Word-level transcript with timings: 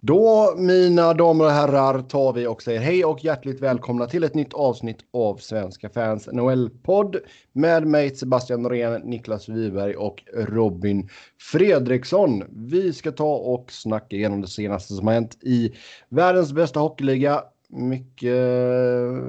Då, 0.00 0.54
mina 0.56 1.14
damer 1.14 1.44
och 1.44 1.50
herrar, 1.50 2.02
tar 2.02 2.32
vi 2.32 2.46
och 2.46 2.62
säger 2.62 2.80
hej 2.80 3.04
och 3.04 3.24
hjärtligt 3.24 3.60
välkomna 3.60 4.06
till 4.06 4.24
ett 4.24 4.34
nytt 4.34 4.54
avsnitt 4.54 4.98
av 5.12 5.36
Svenska 5.36 5.88
fans 5.88 6.28
NHL-podd 6.32 7.16
med 7.52 7.86
mig 7.86 8.16
Sebastian 8.16 8.62
Norén, 8.62 9.02
Niklas 9.04 9.48
Wiberg 9.48 9.94
och 9.96 10.22
Robin 10.34 11.08
Fredriksson. 11.52 12.44
Vi 12.50 12.92
ska 12.92 13.12
ta 13.12 13.34
och 13.36 13.72
snacka 13.72 14.16
igenom 14.16 14.40
det 14.40 14.48
senaste 14.48 14.94
som 14.94 15.06
har 15.06 15.14
hänt 15.14 15.38
i 15.42 15.72
världens 16.08 16.52
bästa 16.52 16.80
hockeyliga. 16.80 17.42
Mycket, 17.68 18.36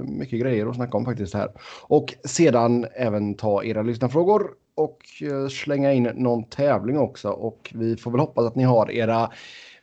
mycket 0.05 0.39
grejer 0.39 0.65
att 0.65 0.75
snacka 0.75 0.97
om 0.97 1.05
faktiskt 1.05 1.33
här. 1.33 1.51
Och 1.83 2.13
sedan 2.25 2.85
även 2.95 3.35
ta 3.35 3.63
era 3.63 3.81
lyssnarfrågor 3.81 4.51
och 4.75 4.99
eh, 5.21 5.47
slänga 5.47 5.93
in 5.93 6.03
någon 6.03 6.43
tävling 6.43 6.97
också. 6.97 7.29
Och 7.29 7.73
vi 7.75 7.97
får 7.97 8.11
väl 8.11 8.19
hoppas 8.19 8.45
att 8.45 8.55
ni 8.55 8.63
har 8.63 8.91
era 8.91 9.31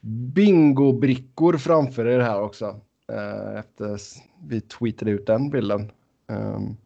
bingobrickor 0.05 1.59
framför 1.59 2.07
er 2.07 2.21
här 2.21 2.41
också. 2.41 2.81
Eh, 3.13 3.59
efter 3.59 4.01
vi 4.49 4.61
tweetade 4.61 5.11
ut 5.11 5.27
den 5.27 5.51
bilden. 5.51 5.91
Um, 6.29 6.77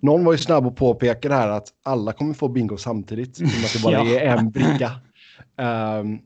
någon 0.00 0.24
var 0.24 0.32
ju 0.32 0.38
snabb 0.38 0.66
och 0.66 0.76
påpekade 0.76 1.34
här 1.34 1.48
att 1.48 1.68
alla 1.82 2.12
kommer 2.12 2.34
få 2.34 2.48
bingo 2.48 2.76
samtidigt. 2.76 3.36
Som 3.36 3.46
att 3.46 3.72
det 3.72 3.82
bara 3.82 3.92
ja. 4.08 4.20
är 4.20 4.36
en 4.36 4.50
bricka. 4.50 4.90
Um, 5.56 6.18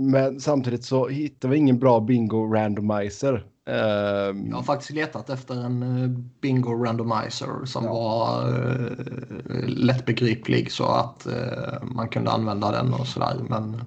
men 0.00 0.40
samtidigt 0.40 0.84
så 0.84 1.08
hittar 1.08 1.48
vi 1.48 1.56
ingen 1.56 1.78
bra 1.78 2.00
bingo 2.00 2.54
randomizer. 2.54 3.46
Um, 3.66 4.48
jag 4.48 4.56
har 4.56 4.62
faktiskt 4.62 4.90
letat 4.90 5.30
efter 5.30 5.54
en 5.54 5.82
uh, 5.82 6.18
bingo 6.40 6.84
randomizer 6.84 7.64
som 7.64 7.84
ja. 7.84 7.92
var 7.92 8.48
uh, 8.48 9.68
lättbegriplig 9.68 10.72
så 10.72 10.84
att 10.84 11.26
uh, 11.26 11.84
man 11.94 12.08
kunde 12.08 12.30
använda 12.30 12.70
den 12.70 12.94
och 12.94 13.06
sådär. 13.06 13.36
Men 13.48 13.80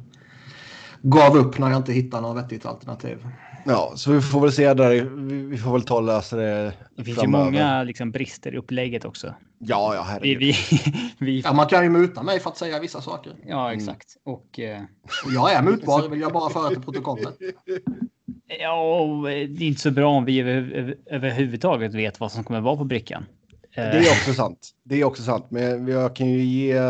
gav 1.06 1.38
upp 1.38 1.58
när 1.58 1.70
jag 1.70 1.78
inte 1.78 1.94
hittade 1.94 2.22
något 2.22 2.44
vettigt 2.44 2.66
alternativ. 2.66 3.28
Ja, 3.66 3.94
så 3.96 4.12
vi 4.12 4.22
får 4.22 4.42
väl 4.42 4.52
se 4.52 4.74
där. 4.74 5.04
Vi 5.50 5.58
får 5.58 5.72
väl 5.72 5.82
ta 5.82 5.96
och 5.96 6.04
lösa 6.04 6.36
det. 6.36 6.74
Det 6.98 7.04
finns 7.04 7.20
framöver. 7.20 7.46
ju 7.46 7.52
många 7.52 7.84
liksom, 7.84 8.12
brister 8.12 8.54
i 8.54 8.58
upplägget 8.58 9.06
också. 9.06 9.34
Ja, 9.60 9.96
ja, 9.96 10.02
herregud. 10.02 10.40
Vi, 10.40 10.56
vi, 10.72 10.80
vi... 11.26 11.40
Ja, 11.40 11.54
man 11.54 11.68
kan 11.68 11.84
ju 11.84 11.90
muta 11.90 12.24
mig 12.24 12.40
för 12.40 12.50
att 12.50 12.58
säga 12.58 12.80
vissa 12.80 13.02
saker. 13.02 13.34
Ja, 13.48 13.74
exakt. 13.74 14.16
Mm. 14.26 14.36
Och, 14.36 14.60
eh... 14.60 14.82
och 15.26 15.34
jag 15.34 15.54
är 15.54 15.62
mutbar, 15.62 16.10
vill 16.10 16.22
jag 16.22 16.34
bara 16.34 16.50
föra 16.50 16.70
till 16.70 16.82
protokollet. 16.82 17.38
Ja, 18.60 19.22
det 19.28 19.64
är 19.64 19.64
inte 19.64 19.82
så 19.82 19.92
bra 19.92 20.10
om 20.10 20.26
vi 20.26 20.40
över, 20.40 20.96
överhuvudtaget 21.06 21.94
vet 21.94 22.20
vad 22.20 22.32
som 22.32 22.44
kommer 22.44 22.62
vara 22.62 22.78
på 22.78 22.84
brickan. 22.84 23.26
Det 23.76 23.82
är 23.82 24.12
också 24.12 24.34
sant. 24.34 24.70
Det 24.84 25.02
är 25.02 25.04
också 25.04 25.24
sant, 25.24 25.46
men 25.50 25.88
jag 25.88 26.16
kan 26.16 26.30
ju 26.30 26.44
ge 26.44 26.82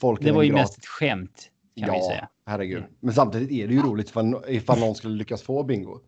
folk. 0.00 0.22
Det 0.22 0.32
var 0.32 0.42
ju 0.42 0.52
mest 0.52 0.78
ett 0.78 0.86
skämt 0.86 1.50
kan 1.76 1.88
ja, 1.88 1.94
vi 1.94 2.14
säga. 2.14 2.28
Herregud. 2.50 2.78
Mm. 2.78 2.90
Men 3.00 3.14
samtidigt 3.14 3.50
är 3.50 3.68
det 3.68 3.74
ju 3.74 3.82
roligt 3.82 4.08
ifall, 4.08 4.44
ifall 4.48 4.80
någon 4.80 4.94
skulle 4.94 5.14
lyckas 5.14 5.42
få 5.42 5.62
bingo. 5.62 6.00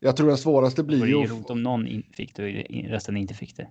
Jag 0.00 0.16
tror 0.16 0.28
den 0.28 0.38
svåraste 0.38 0.82
blir 0.82 1.06
ju... 1.06 1.14
Det 1.14 1.22
är 1.22 1.28
roligt 1.28 1.50
om 1.50 1.62
någon 1.62 2.02
fick 2.12 2.36
det 2.36 2.42
och 2.42 2.90
resten 2.90 3.16
inte 3.16 3.34
fick 3.34 3.56
det. 3.56 3.68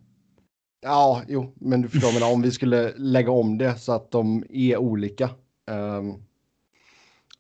Ja, 0.82 1.22
jo, 1.28 1.54
men 1.56 1.82
du 1.82 1.90
förstår, 1.90 2.14
men 2.14 2.34
om 2.34 2.42
vi 2.42 2.52
skulle 2.52 2.94
lägga 2.98 3.32
om 3.32 3.58
det 3.58 3.76
så 3.76 3.92
att 3.92 4.12
de 4.12 4.44
är 4.50 4.78
olika. 4.78 5.30
Um, 5.72 6.24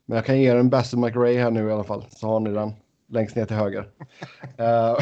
men 0.06 0.16
jag 0.16 0.26
kan 0.26 0.42
ge 0.42 0.52
er 0.52 0.56
en 0.56 0.70
Bassett 0.70 1.00
McRae 1.00 1.42
här 1.42 1.52
nu 1.52 1.70
i 1.70 1.72
alla 1.72 1.84
fall, 1.84 2.06
så 2.10 2.28
har 2.28 2.40
ni 2.40 2.50
den 2.50 2.74
längst 3.10 3.36
ner 3.36 3.46
till 3.46 3.56
höger. 3.56 3.80
uh, 3.80 3.88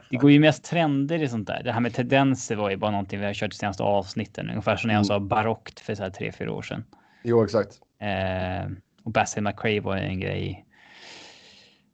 det 0.10 0.16
går 0.16 0.30
ju 0.30 0.40
mest 0.40 0.64
trender 0.64 1.22
i 1.22 1.28
sånt 1.28 1.46
där. 1.46 1.62
Det 1.62 1.72
här 1.72 1.80
med 1.80 1.94
tendenser 1.94 2.56
var 2.56 2.70
ju 2.70 2.76
bara 2.76 2.90
någonting 2.90 3.20
vi 3.20 3.26
har 3.26 3.34
kört 3.34 3.50
de 3.50 3.56
senaste 3.56 3.82
avsnitten, 3.82 4.50
ungefär 4.50 4.76
som 4.76 4.88
när 4.88 4.94
jag 4.94 4.98
mm. 4.98 5.04
sa 5.04 5.20
barockt 5.20 5.80
för 5.80 5.94
så 5.94 6.02
här 6.02 6.10
tre, 6.10 6.32
fyra 6.32 6.52
år 6.52 6.62
sedan. 6.62 6.84
Jo, 7.22 7.44
exakt. 7.44 7.80
Eh, 8.04 8.70
och 9.04 9.12
Bassett 9.12 9.42
McRae 9.42 9.80
var 9.80 9.96
en 9.96 10.20
grej. 10.20 10.66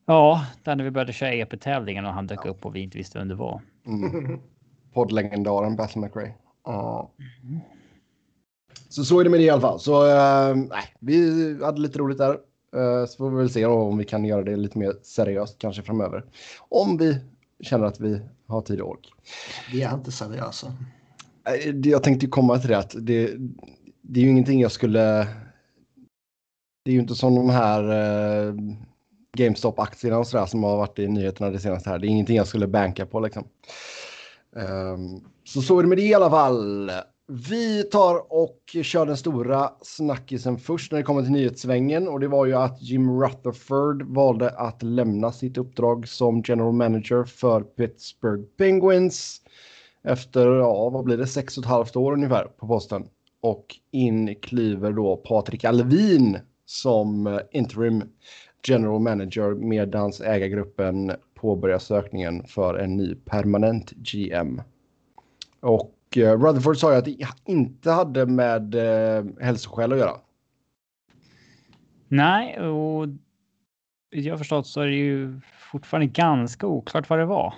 Ja, 0.06 0.46
där 0.62 0.76
när 0.76 0.84
vi 0.84 0.90
började 0.90 1.12
köra 1.12 1.32
EP-tävlingen 1.34 2.06
och 2.06 2.12
han 2.12 2.26
dök 2.26 2.40
ja. 2.44 2.50
upp 2.50 2.66
och 2.66 2.76
vi 2.76 2.80
inte 2.80 2.98
visste 2.98 3.18
vem 3.18 3.28
det 3.28 3.34
var. 3.34 3.60
Mm. 3.86 4.40
Poddlegendaren 4.94 5.76
Bassett 5.76 5.96
McRae. 5.96 6.34
Ja. 6.64 7.10
Mm. 7.42 7.60
Så 8.88 9.04
så 9.04 9.20
är 9.20 9.24
det 9.24 9.30
med 9.30 9.40
det 9.40 9.44
i 9.44 9.50
alla 9.50 9.60
fall. 9.60 9.80
Så 9.80 10.06
äh, 10.06 10.56
vi 11.00 11.64
hade 11.64 11.80
lite 11.80 11.98
roligt 11.98 12.18
där. 12.18 12.38
Äh, 12.76 13.06
så 13.06 13.16
får 13.16 13.30
vi 13.30 13.36
väl 13.36 13.50
se 13.50 13.66
om 13.66 13.98
vi 13.98 14.04
kan 14.04 14.24
göra 14.24 14.42
det 14.42 14.56
lite 14.56 14.78
mer 14.78 14.92
seriöst 15.02 15.58
kanske 15.58 15.82
framöver. 15.82 16.24
Om 16.68 16.96
vi 16.96 17.20
känner 17.60 17.86
att 17.86 18.00
vi 18.00 18.20
har 18.46 18.60
tid 18.60 18.80
och 18.80 18.90
ork. 18.90 19.12
Vi 19.72 19.82
är 19.82 19.94
inte 19.94 20.12
seriösa. 20.12 20.72
Jag 21.84 22.02
tänkte 22.02 22.26
komma 22.26 22.58
till 22.58 22.70
det 22.70 22.78
att 22.78 22.94
det, 22.98 23.30
det 24.02 24.20
är 24.20 24.24
ju 24.24 24.30
ingenting 24.30 24.60
jag 24.60 24.72
skulle... 24.72 25.26
Det 26.82 26.90
är 26.90 26.94
ju 26.94 27.00
inte 27.00 27.14
som 27.14 27.34
de 27.34 27.50
här 27.50 27.82
eh, 27.82 28.54
GameStop-aktierna 29.36 30.18
och 30.18 30.26
sådär 30.26 30.46
som 30.46 30.64
har 30.64 30.76
varit 30.76 30.98
i 30.98 31.08
nyheterna 31.08 31.50
det 31.50 31.58
senaste 31.58 31.90
här. 31.90 31.98
Det 31.98 32.06
är 32.06 32.08
ingenting 32.08 32.36
jag 32.36 32.46
skulle 32.46 32.66
banka 32.66 33.06
på 33.06 33.20
liksom. 33.20 33.44
Um, 34.52 35.24
så 35.44 35.62
så 35.62 35.78
är 35.78 35.82
det 35.82 35.88
med 35.88 35.98
det 35.98 36.02
i 36.02 36.14
alla 36.14 36.30
fall. 36.30 36.90
Vi 37.48 37.82
tar 37.82 38.32
och 38.32 38.76
kör 38.82 39.06
den 39.06 39.16
stora 39.16 39.70
snackisen 39.82 40.58
först 40.58 40.92
när 40.92 40.98
det 40.98 41.04
kommer 41.04 41.22
till 41.22 41.30
nyhetssvängen 41.30 42.08
och 42.08 42.20
det 42.20 42.28
var 42.28 42.46
ju 42.46 42.54
att 42.54 42.82
Jim 42.82 43.20
Rutherford 43.20 44.02
valde 44.02 44.50
att 44.50 44.82
lämna 44.82 45.32
sitt 45.32 45.58
uppdrag 45.58 46.08
som 46.08 46.42
general 46.46 46.72
manager 46.72 47.24
för 47.24 47.60
Pittsburgh 47.60 48.42
Penguins 48.58 49.40
efter, 50.02 50.46
ja, 50.46 50.90
vad 50.90 51.04
blir 51.04 51.16
det, 51.16 51.26
sex 51.26 51.58
och 51.58 51.64
ett 51.64 51.70
halvt 51.70 51.96
år 51.96 52.12
ungefär 52.12 52.44
på 52.44 52.66
posten. 52.66 53.08
Och 53.40 53.66
in 53.90 54.34
kliver 54.34 54.92
då 54.92 55.16
Patrik 55.16 55.64
Alvin 55.64 56.38
som 56.70 57.40
interim 57.50 58.02
general 58.68 59.00
manager 59.00 59.54
medan 59.54 60.12
ägargruppen 60.24 61.12
påbörjar 61.34 61.78
sökningen 61.78 62.44
för 62.46 62.74
en 62.74 62.96
ny 62.96 63.14
permanent 63.14 63.90
GM. 63.90 64.62
Och 65.60 65.94
eh, 66.16 66.40
Rutherford 66.40 66.76
sa 66.76 66.92
ju 66.92 66.98
att 66.98 67.04
det 67.04 67.26
inte 67.44 67.90
hade 67.90 68.26
med 68.26 68.74
eh, 68.74 69.24
hälsoskäl 69.40 69.92
att 69.92 69.98
göra. 69.98 70.16
Nej, 72.08 72.60
och 72.60 73.08
jag 74.10 74.32
har 74.32 74.38
förstått 74.38 74.66
så 74.66 74.80
är 74.80 74.86
det 74.86 74.96
ju 74.96 75.40
fortfarande 75.70 76.06
ganska 76.06 76.66
oklart 76.66 77.10
vad 77.10 77.18
det 77.18 77.26
var. 77.26 77.54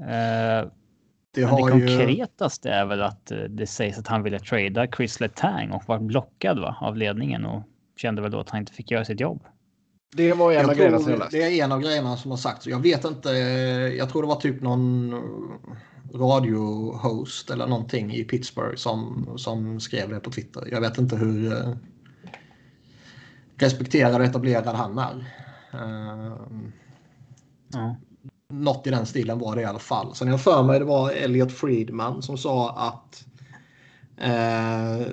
Eh, 0.00 0.68
det, 1.34 1.46
Men 1.46 1.56
det 1.56 1.70
konkretaste 1.70 2.68
ju... 2.68 2.74
är 2.74 2.86
väl 2.86 3.02
att 3.02 3.30
eh, 3.30 3.38
det 3.38 3.66
sägs 3.66 3.98
att 3.98 4.06
han 4.06 4.22
ville 4.22 4.38
trada 4.38 4.86
Chris 4.86 5.20
Letang 5.20 5.70
och 5.70 5.82
var 5.86 5.98
blockad 5.98 6.58
va, 6.58 6.76
av 6.80 6.96
ledningen 6.96 7.44
och 7.44 7.62
kände 7.96 8.22
väl 8.22 8.30
då 8.30 8.40
att 8.40 8.50
han 8.50 8.60
inte 8.60 8.72
fick 8.72 8.90
göra 8.90 9.04
sitt 9.04 9.20
jobb. 9.20 9.44
Det 10.16 10.32
var 10.32 10.52
en 10.52 10.70
av 10.70 10.74
grejerna 10.74 10.98
som 10.98 11.12
jag 11.12 11.30
Det 11.30 11.42
är 11.42 11.64
en 11.64 11.72
av 11.72 11.80
grejerna 11.80 12.16
som 12.16 12.30
har 12.30 12.38
sagts. 12.38 12.66
Jag 12.66 12.82
vet 12.82 13.04
inte. 13.04 13.30
Jag 13.98 14.10
tror 14.10 14.22
det 14.22 14.28
var 14.28 14.40
typ 14.40 14.62
någon 14.62 15.14
radiohost 16.14 17.50
eller 17.50 17.66
någonting 17.66 18.14
i 18.14 18.24
Pittsburgh 18.24 18.76
som, 18.76 19.28
som 19.36 19.80
skrev 19.80 20.08
det 20.08 20.20
på 20.20 20.30
Twitter. 20.30 20.68
Jag 20.70 20.80
vet 20.80 20.98
inte 20.98 21.16
hur 21.16 21.52
eh, 21.52 21.74
respekterad 23.56 24.20
och 24.20 24.24
etablerad 24.24 24.76
han 24.76 24.98
är. 24.98 25.24
Ja 27.72 27.96
något 28.48 28.86
i 28.86 28.90
den 28.90 29.06
stilen 29.06 29.38
var 29.38 29.56
det 29.56 29.62
i 29.62 29.64
alla 29.64 29.78
fall. 29.78 30.14
Sen 30.14 30.28
jag 30.28 30.40
för 30.40 30.62
mig 30.62 30.78
det 30.78 30.84
var 30.84 31.10
Elliot 31.10 31.52
Friedman 31.52 32.22
som 32.22 32.38
sa 32.38 32.70
att 32.70 33.24
eh, 34.16 35.06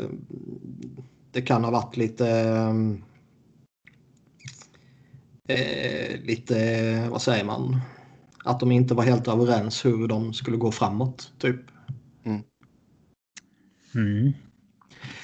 det 1.31 1.41
kan 1.41 1.63
ha 1.63 1.71
varit 1.71 1.97
lite 1.97 2.27
eh, 5.47 6.19
lite, 6.23 7.07
vad 7.09 7.21
säger 7.21 7.45
man? 7.45 7.81
Att 8.43 8.59
de 8.59 8.71
inte 8.71 8.93
var 8.93 9.03
helt 9.03 9.27
överens 9.27 9.85
hur 9.85 10.07
de 10.07 10.33
skulle 10.33 10.57
gå 10.57 10.71
framåt, 10.71 11.31
typ. 11.37 11.61
Mm. 12.23 12.41
Mm. 13.95 14.33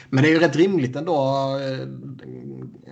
Men 0.09 0.23
det 0.23 0.29
är 0.29 0.33
ju 0.33 0.39
rätt 0.39 0.55
rimligt 0.55 0.95
ändå 0.95 1.13
eh, 1.61 1.87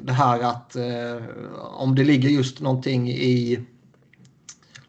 det 0.02 0.14
här 0.14 0.40
att 0.40 0.76
eh, 0.76 1.24
om 1.58 1.96
det 1.96 2.04
ligger 2.04 2.30
just 2.30 2.62
någonting 2.62 3.10
i 3.10 3.60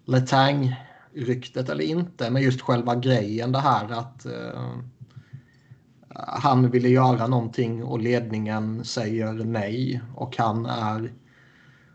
Letang-ryktet 0.04 1.68
eller 1.68 1.84
inte, 1.84 2.30
men 2.30 2.42
just 2.42 2.60
själva 2.60 2.94
grejen 2.94 3.52
det 3.52 3.58
här 3.58 3.92
att 3.92 4.26
uh, 4.26 4.78
han 6.18 6.70
ville 6.70 6.88
göra 6.88 7.26
någonting 7.26 7.84
och 7.84 7.98
ledningen 7.98 8.84
säger 8.84 9.32
nej 9.32 10.00
och 10.14 10.36
han 10.36 10.66
är 10.66 11.12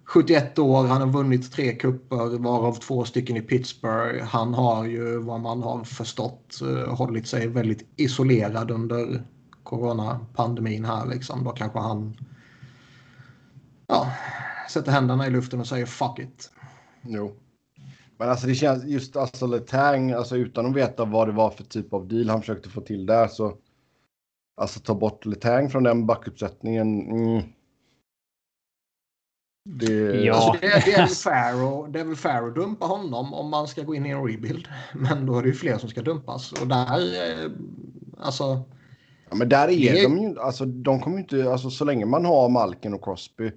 71 0.06 0.60
år, 0.60 0.88
han 0.88 1.02
har 1.02 1.08
vunnit 1.08 1.52
tre 1.52 1.76
kupper 1.76 2.38
varav 2.38 2.74
två 2.74 3.06
stycken 3.06 3.38
i 3.38 3.42
Pittsburgh. 3.42 4.24
Han 4.24 4.54
har 4.54 4.86
ju 4.86 5.18
vad 5.18 5.40
man 5.40 5.64
har 5.64 5.84
förstått 5.84 6.62
eh, 6.62 6.96
hållit 6.96 7.28
sig 7.28 7.48
väldigt 7.48 7.88
isolerad 7.96 8.72
under 8.72 9.24
coronapandemin 9.64 10.86
här 10.86 11.06
liksom. 11.06 11.44
Då 11.44 11.52
kanske 11.52 11.80
han 11.80 12.18
ja, 13.88 14.12
sätter 14.70 14.92
händerna 14.92 15.28
i 15.28 15.30
luften 15.30 15.60
och 15.60 15.68
säger 15.68 15.86
fuck 15.86 16.20
it. 16.20 16.52
Jo. 17.02 17.36
Men 18.18 18.30
alltså 18.30 18.48
det 18.48 18.56
känns 18.56 18.86
just 18.86 19.16
alltså 19.16 19.48
Letang, 19.48 20.12
alltså 20.12 20.38
utan 20.38 20.66
att 20.66 20.76
veta 20.76 21.06
vad 21.06 21.28
det 21.28 21.32
var 21.32 21.50
för 21.50 21.64
typ 21.64 21.94
av 21.94 22.08
deal 22.08 22.30
han 22.30 22.40
försökte 22.40 22.70
få 22.70 22.82
till 22.82 23.06
där 23.06 23.28
så. 23.28 23.54
Alltså 24.62 24.80
ta 24.80 24.96
bort 24.96 25.26
Letang 25.26 25.70
från 25.70 25.84
den 25.84 26.06
backuppsättningen. 26.06 27.12
Mm. 27.12 27.44
Det, 29.70 30.24
ja. 30.26 30.36
alltså 30.36 30.52
det, 30.62 30.68
är, 30.68 30.86
det, 30.86 30.94
är 30.94 30.98
väl 30.98 31.08
fair 31.08 31.64
och, 31.64 31.90
det 31.90 32.00
är 32.00 32.06
väl 32.06 32.16
fair 32.16 32.48
att 32.48 32.56
dumpa 32.56 32.86
honom 32.86 33.34
om 33.34 33.50
man 33.50 33.68
ska 33.68 33.84
gå 33.84 33.96
in 33.96 34.06
i 34.06 34.10
en 34.10 34.28
rebuild. 34.28 34.68
Men 34.94 35.26
då 35.26 35.38
är 35.38 35.42
det 35.42 35.48
ju 35.48 35.54
fler 35.54 35.78
som 35.78 35.90
ska 35.90 36.02
dumpas. 36.02 36.52
Och 36.52 36.68
där, 36.68 36.98
eh, 37.46 37.52
alltså... 38.18 38.44
Ja, 39.30 39.36
men 39.36 39.50
där 39.50 39.68
är 39.68 39.94
det... 39.94 40.04
de 40.04 40.18
ju 40.18 40.40
alltså 40.40 40.66
de 40.66 41.00
kommer 41.00 41.18
ju 41.18 41.22
inte, 41.22 41.52
alltså 41.52 41.70
så 41.70 41.86
länge 41.86 42.06
man 42.06 42.26
har 42.26 42.50
Malkin 42.50 42.94
och 42.94 43.04
Crosby. 43.04 43.52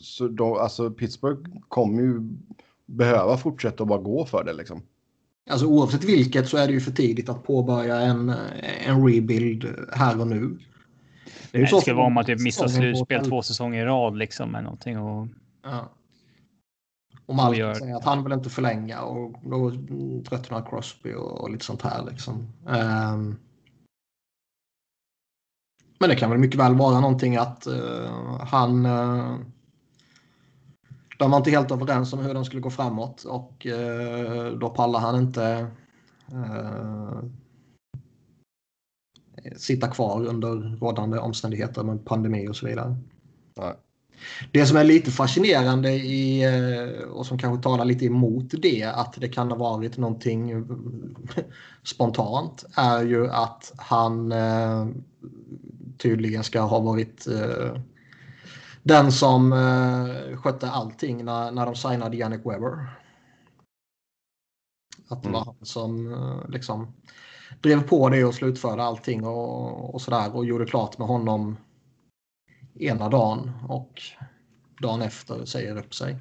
Så 0.00 0.28
de, 0.28 0.52
alltså 0.52 0.90
Pittsburgh 0.90 1.50
kommer 1.68 2.02
ju 2.02 2.20
behöva 2.86 3.36
fortsätta 3.36 3.82
att 3.82 3.88
bara 3.88 4.02
gå 4.02 4.24
för 4.24 4.44
det 4.44 4.52
liksom. 4.52 4.82
Alltså 5.48 5.66
oavsett 5.66 6.04
vilket 6.04 6.48
så 6.48 6.56
är 6.56 6.66
det 6.66 6.72
ju 6.72 6.80
för 6.80 6.90
tidigt 6.90 7.28
att 7.28 7.44
påbörja 7.44 8.00
en, 8.00 8.34
en 8.86 9.06
rebuild 9.06 9.74
här 9.92 10.20
och 10.20 10.26
nu. 10.26 10.58
Det, 11.50 11.58
är 11.58 11.62
Nej, 11.62 11.70
det 11.72 11.80
ska 11.80 11.94
vara 11.94 12.06
om 12.06 12.12
man 12.12 12.24
typ 12.24 12.40
missar 12.40 12.68
slutspel 12.68 13.24
två 13.24 13.42
säsonger 13.42 13.82
i 13.82 13.84
rad 13.84 14.16
liksom 14.16 14.50
med 14.50 14.64
någonting 14.64 14.98
och. 14.98 15.28
Ja. 15.62 15.88
Och 17.26 17.34
Malkin 17.34 17.60
gör... 17.60 17.74
säger 17.74 17.96
att 17.96 18.04
han 18.04 18.24
vill 18.24 18.32
inte 18.32 18.50
förlänga 18.50 19.02
och 19.02 19.34
då 19.42 19.72
tröttnar 20.28 20.70
Crosby 20.70 21.14
och, 21.14 21.40
och 21.40 21.50
lite 21.50 21.64
sånt 21.64 21.82
här 21.82 22.04
liksom. 22.10 22.34
Um... 22.66 23.38
Men 25.98 26.10
det 26.10 26.16
kan 26.16 26.30
väl 26.30 26.38
mycket 26.38 26.60
väl 26.60 26.74
vara 26.74 27.00
någonting 27.00 27.36
att 27.36 27.66
uh, 27.66 28.40
han 28.40 28.86
uh, 28.86 29.36
de 31.18 31.30
var 31.30 31.38
inte 31.38 31.50
helt 31.50 31.70
överens 31.70 32.12
om 32.12 32.18
hur 32.18 32.34
de 32.34 32.44
skulle 32.44 32.62
gå 32.62 32.70
framåt 32.70 33.24
och 33.24 33.66
eh, 33.66 34.52
då 34.52 34.70
pallar 34.70 35.00
han 35.00 35.16
inte 35.18 35.66
eh, 36.32 37.18
sitta 39.56 39.88
kvar 39.88 40.26
under 40.26 40.76
rådande 40.76 41.18
omständigheter 41.18 41.82
med 41.82 42.04
pandemi 42.04 42.48
och 42.48 42.56
så 42.56 42.66
vidare. 42.66 42.96
Nej. 43.56 43.74
Det 44.52 44.66
som 44.66 44.76
är 44.76 44.84
lite 44.84 45.10
fascinerande 45.10 45.92
i, 45.92 46.44
eh, 46.44 47.08
och 47.08 47.26
som 47.26 47.38
kanske 47.38 47.62
talar 47.62 47.84
lite 47.84 48.06
emot 48.06 48.54
det, 48.62 48.84
att 48.84 49.14
det 49.20 49.28
kan 49.28 49.50
ha 49.50 49.56
varit 49.56 49.96
någonting 49.96 50.66
spontant, 51.84 52.64
är 52.76 53.02
ju 53.04 53.30
att 53.30 53.72
han 53.76 54.32
eh, 54.32 54.86
tydligen 55.98 56.44
ska 56.44 56.60
ha 56.60 56.80
varit 56.80 57.26
eh, 57.26 57.80
den 58.82 59.12
som 59.12 59.52
eh, 59.52 60.36
skötte 60.36 60.70
allting 60.70 61.24
när, 61.24 61.50
när 61.50 61.66
de 61.66 61.74
signade 61.74 62.16
Yannick 62.16 62.46
Weber. 62.46 62.86
Att 65.08 65.22
det 65.22 65.28
var 65.28 65.42
mm. 65.42 65.46
han 65.46 65.66
som 65.66 66.12
eh, 66.12 66.48
liksom 66.48 66.92
drev 67.60 67.88
på 67.88 68.08
det 68.08 68.24
och 68.24 68.34
slutförde 68.34 68.82
allting 68.82 69.26
och, 69.26 69.94
och 69.94 70.02
sådär 70.02 70.36
och 70.36 70.46
gjorde 70.46 70.66
klart 70.66 70.98
med 70.98 71.08
honom 71.08 71.56
ena 72.74 73.08
dagen 73.08 73.50
och 73.68 74.02
dagen 74.80 75.02
efter 75.02 75.44
säger 75.44 75.76
upp 75.76 75.94
sig. 75.94 76.18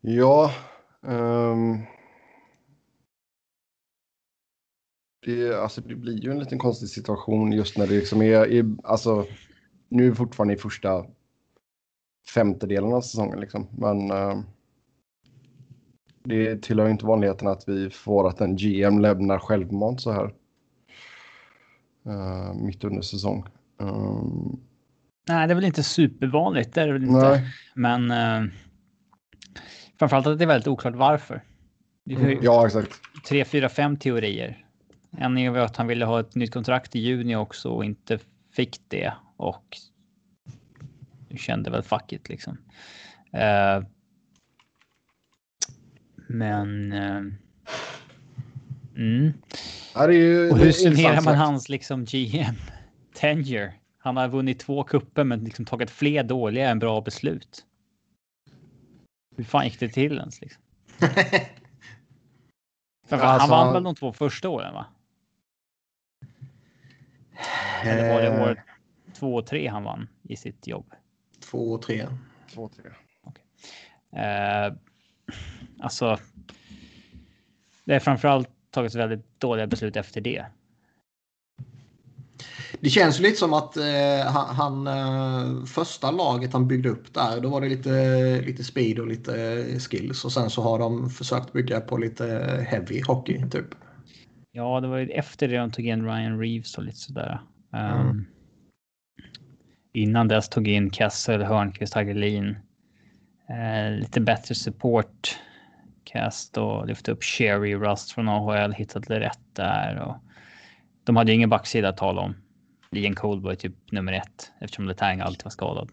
Ja. 0.00 0.52
Um... 1.00 1.82
Det, 5.26 5.54
alltså, 5.54 5.80
det 5.80 5.94
blir 5.94 6.24
ju 6.24 6.30
en 6.30 6.38
liten 6.38 6.58
konstig 6.58 6.88
situation 6.88 7.52
just 7.52 7.78
när 7.78 7.86
det 7.86 7.94
liksom 7.94 8.22
är, 8.22 8.52
är 8.52 8.66
alltså 8.84 9.26
nu 9.88 10.06
är 10.06 10.10
vi 10.10 10.16
fortfarande 10.16 10.54
i 10.54 10.56
första 10.56 11.06
femtedelen 12.34 12.92
av 12.92 13.00
säsongen 13.00 13.40
liksom. 13.40 13.68
Men 13.70 14.10
uh, 14.10 14.40
det 16.24 16.62
tillhör 16.62 16.88
inte 16.88 17.06
vanligheten 17.06 17.48
att 17.48 17.68
vi 17.68 17.90
får 17.90 18.28
att 18.28 18.40
en 18.40 18.56
GM 18.56 18.98
lämnar 18.98 19.38
självmant 19.38 20.00
så 20.00 20.12
här. 20.12 20.34
Uh, 22.06 22.54
mitt 22.54 22.84
under 22.84 23.02
säsong. 23.02 23.44
Um... 23.78 24.60
Nej, 25.28 25.46
det 25.46 25.52
är 25.52 25.54
väl 25.54 25.64
inte 25.64 25.82
supervanligt. 25.82 26.74
Det 26.74 26.82
är 26.82 26.86
det 26.86 26.92
väl 26.92 27.02
inte. 27.02 27.28
Nej. 27.28 27.44
Men 27.74 28.10
uh, 28.10 28.50
framförallt 29.98 30.26
att 30.26 30.38
det 30.38 30.44
är 30.44 30.48
väldigt 30.48 30.68
oklart 30.68 30.94
varför. 30.94 31.42
Mm. 32.10 32.38
Ja, 32.42 32.66
exakt. 32.66 32.92
Tre, 33.28 33.44
fyra, 33.44 33.68
fem 33.68 33.96
teorier. 33.96 34.64
En 35.18 35.38
är 35.38 35.58
att 35.58 35.76
han 35.76 35.86
ville 35.86 36.04
ha 36.04 36.20
ett 36.20 36.34
nytt 36.34 36.52
kontrakt 36.52 36.96
i 36.96 36.98
juni 36.98 37.36
också 37.36 37.68
och 37.68 37.84
inte 37.84 38.18
fick 38.52 38.80
det 38.88 39.12
och 39.38 39.78
kände 41.36 41.70
väl 41.70 41.82
fuck 41.82 42.12
it 42.12 42.28
liksom. 42.28 42.58
Uh, 43.34 43.86
men. 46.28 46.92
Uh, 46.92 47.32
mm. 48.96 49.32
ju, 50.08 50.50
och 50.50 50.58
hur 50.58 50.72
summerar 50.72 51.20
man 51.20 51.34
hans 51.34 51.68
liksom 51.68 52.04
GM 52.04 52.54
tenure? 53.14 53.74
Han 53.98 54.16
har 54.16 54.28
vunnit 54.28 54.60
två 54.60 54.84
kupper 54.84 55.24
men 55.24 55.44
liksom 55.44 55.64
tagit 55.64 55.90
fler 55.90 56.22
dåliga 56.22 56.70
än 56.70 56.78
bra 56.78 57.00
beslut. 57.00 57.64
Hur 59.36 59.44
fan 59.44 59.64
gick 59.64 59.80
det 59.80 59.88
till 59.88 60.18
ens 60.18 60.40
liksom? 60.40 60.62
För 63.08 63.16
alltså, 63.16 63.26
han 63.26 63.50
vann 63.50 63.72
väl 63.74 63.82
de 63.82 63.94
två 63.94 64.12
första 64.12 64.48
åren 64.48 64.74
va? 64.74 64.86
Eller 67.84 68.12
var 68.12 68.20
det 68.20 68.26
eh. 68.26 68.42
året 68.42 68.58
två 69.18 69.34
och 69.34 69.46
tre 69.46 69.68
han 69.68 69.84
vann 69.84 70.08
i 70.22 70.36
sitt 70.36 70.66
jobb? 70.66 70.92
Två 71.50 71.72
och 71.72 71.82
tre. 71.82 72.06
Två 72.54 72.62
och 72.62 72.72
tre. 72.76 72.84
Okay. 73.22 74.24
Eh, 74.24 74.72
alltså. 75.80 76.18
Det 77.84 77.94
är 77.94 78.00
framförallt 78.00 78.48
tagits 78.70 78.94
väldigt 78.94 79.40
dåliga 79.40 79.66
beslut 79.66 79.96
efter 79.96 80.20
det. 80.20 80.46
Det 82.80 82.90
känns 82.90 83.20
lite 83.20 83.36
som 83.36 83.52
att 83.52 83.76
eh, 83.76 84.26
han, 84.26 84.56
han 84.56 84.86
eh, 84.86 85.64
första 85.64 86.10
laget 86.10 86.52
han 86.52 86.68
byggde 86.68 86.88
upp 86.88 87.14
där, 87.14 87.40
då 87.40 87.48
var 87.48 87.60
det 87.60 87.68
lite, 87.68 88.40
lite 88.40 88.64
speed 88.64 88.98
och 88.98 89.06
lite 89.06 89.64
skills 89.78 90.24
och 90.24 90.32
sen 90.32 90.50
så 90.50 90.62
har 90.62 90.78
de 90.78 91.10
försökt 91.10 91.52
bygga 91.52 91.80
på 91.80 91.96
lite 91.96 92.24
heavy 92.68 93.02
hockey 93.02 93.50
typ. 93.50 93.66
Ja, 94.52 94.80
det 94.80 94.88
var 94.88 94.98
ju 94.98 95.10
efter 95.10 95.48
det 95.48 95.56
de 95.56 95.70
tog 95.70 95.86
in 95.86 96.04
Ryan 96.04 96.40
Reeves 96.40 96.78
och 96.78 96.84
lite 96.84 96.98
sådär. 96.98 97.40
Um, 97.72 97.80
mm. 97.80 98.26
Innan 99.92 100.28
dess 100.28 100.48
tog 100.48 100.68
in 100.68 100.90
Kessel, 100.90 101.42
Hörnqvist, 101.42 101.94
Hagelin. 101.94 102.56
Eh, 103.48 103.90
lite 103.90 104.20
bättre 104.20 104.54
support 104.54 105.38
cast 106.04 106.58
och 106.58 106.86
lyfte 106.86 107.12
upp 107.12 107.24
Sherry 107.24 107.74
Rust 107.74 108.12
från 108.12 108.28
AHL, 108.28 108.72
hittade 108.72 109.20
rätt 109.20 109.40
där. 109.52 110.02
Och 110.02 110.16
de 111.04 111.16
hade 111.16 111.30
ju 111.30 111.36
ingen 111.36 111.50
backsida 111.50 111.88
att 111.88 111.96
tala 111.96 112.20
om. 112.20 112.34
Liam 112.90 113.14
Cole 113.14 113.40
var 113.40 113.54
typ 113.54 113.92
nummer 113.92 114.12
ett 114.12 114.52
eftersom 114.60 114.88
Letang 114.88 115.20
alltid 115.20 115.44
var 115.44 115.50
skadad. 115.50 115.90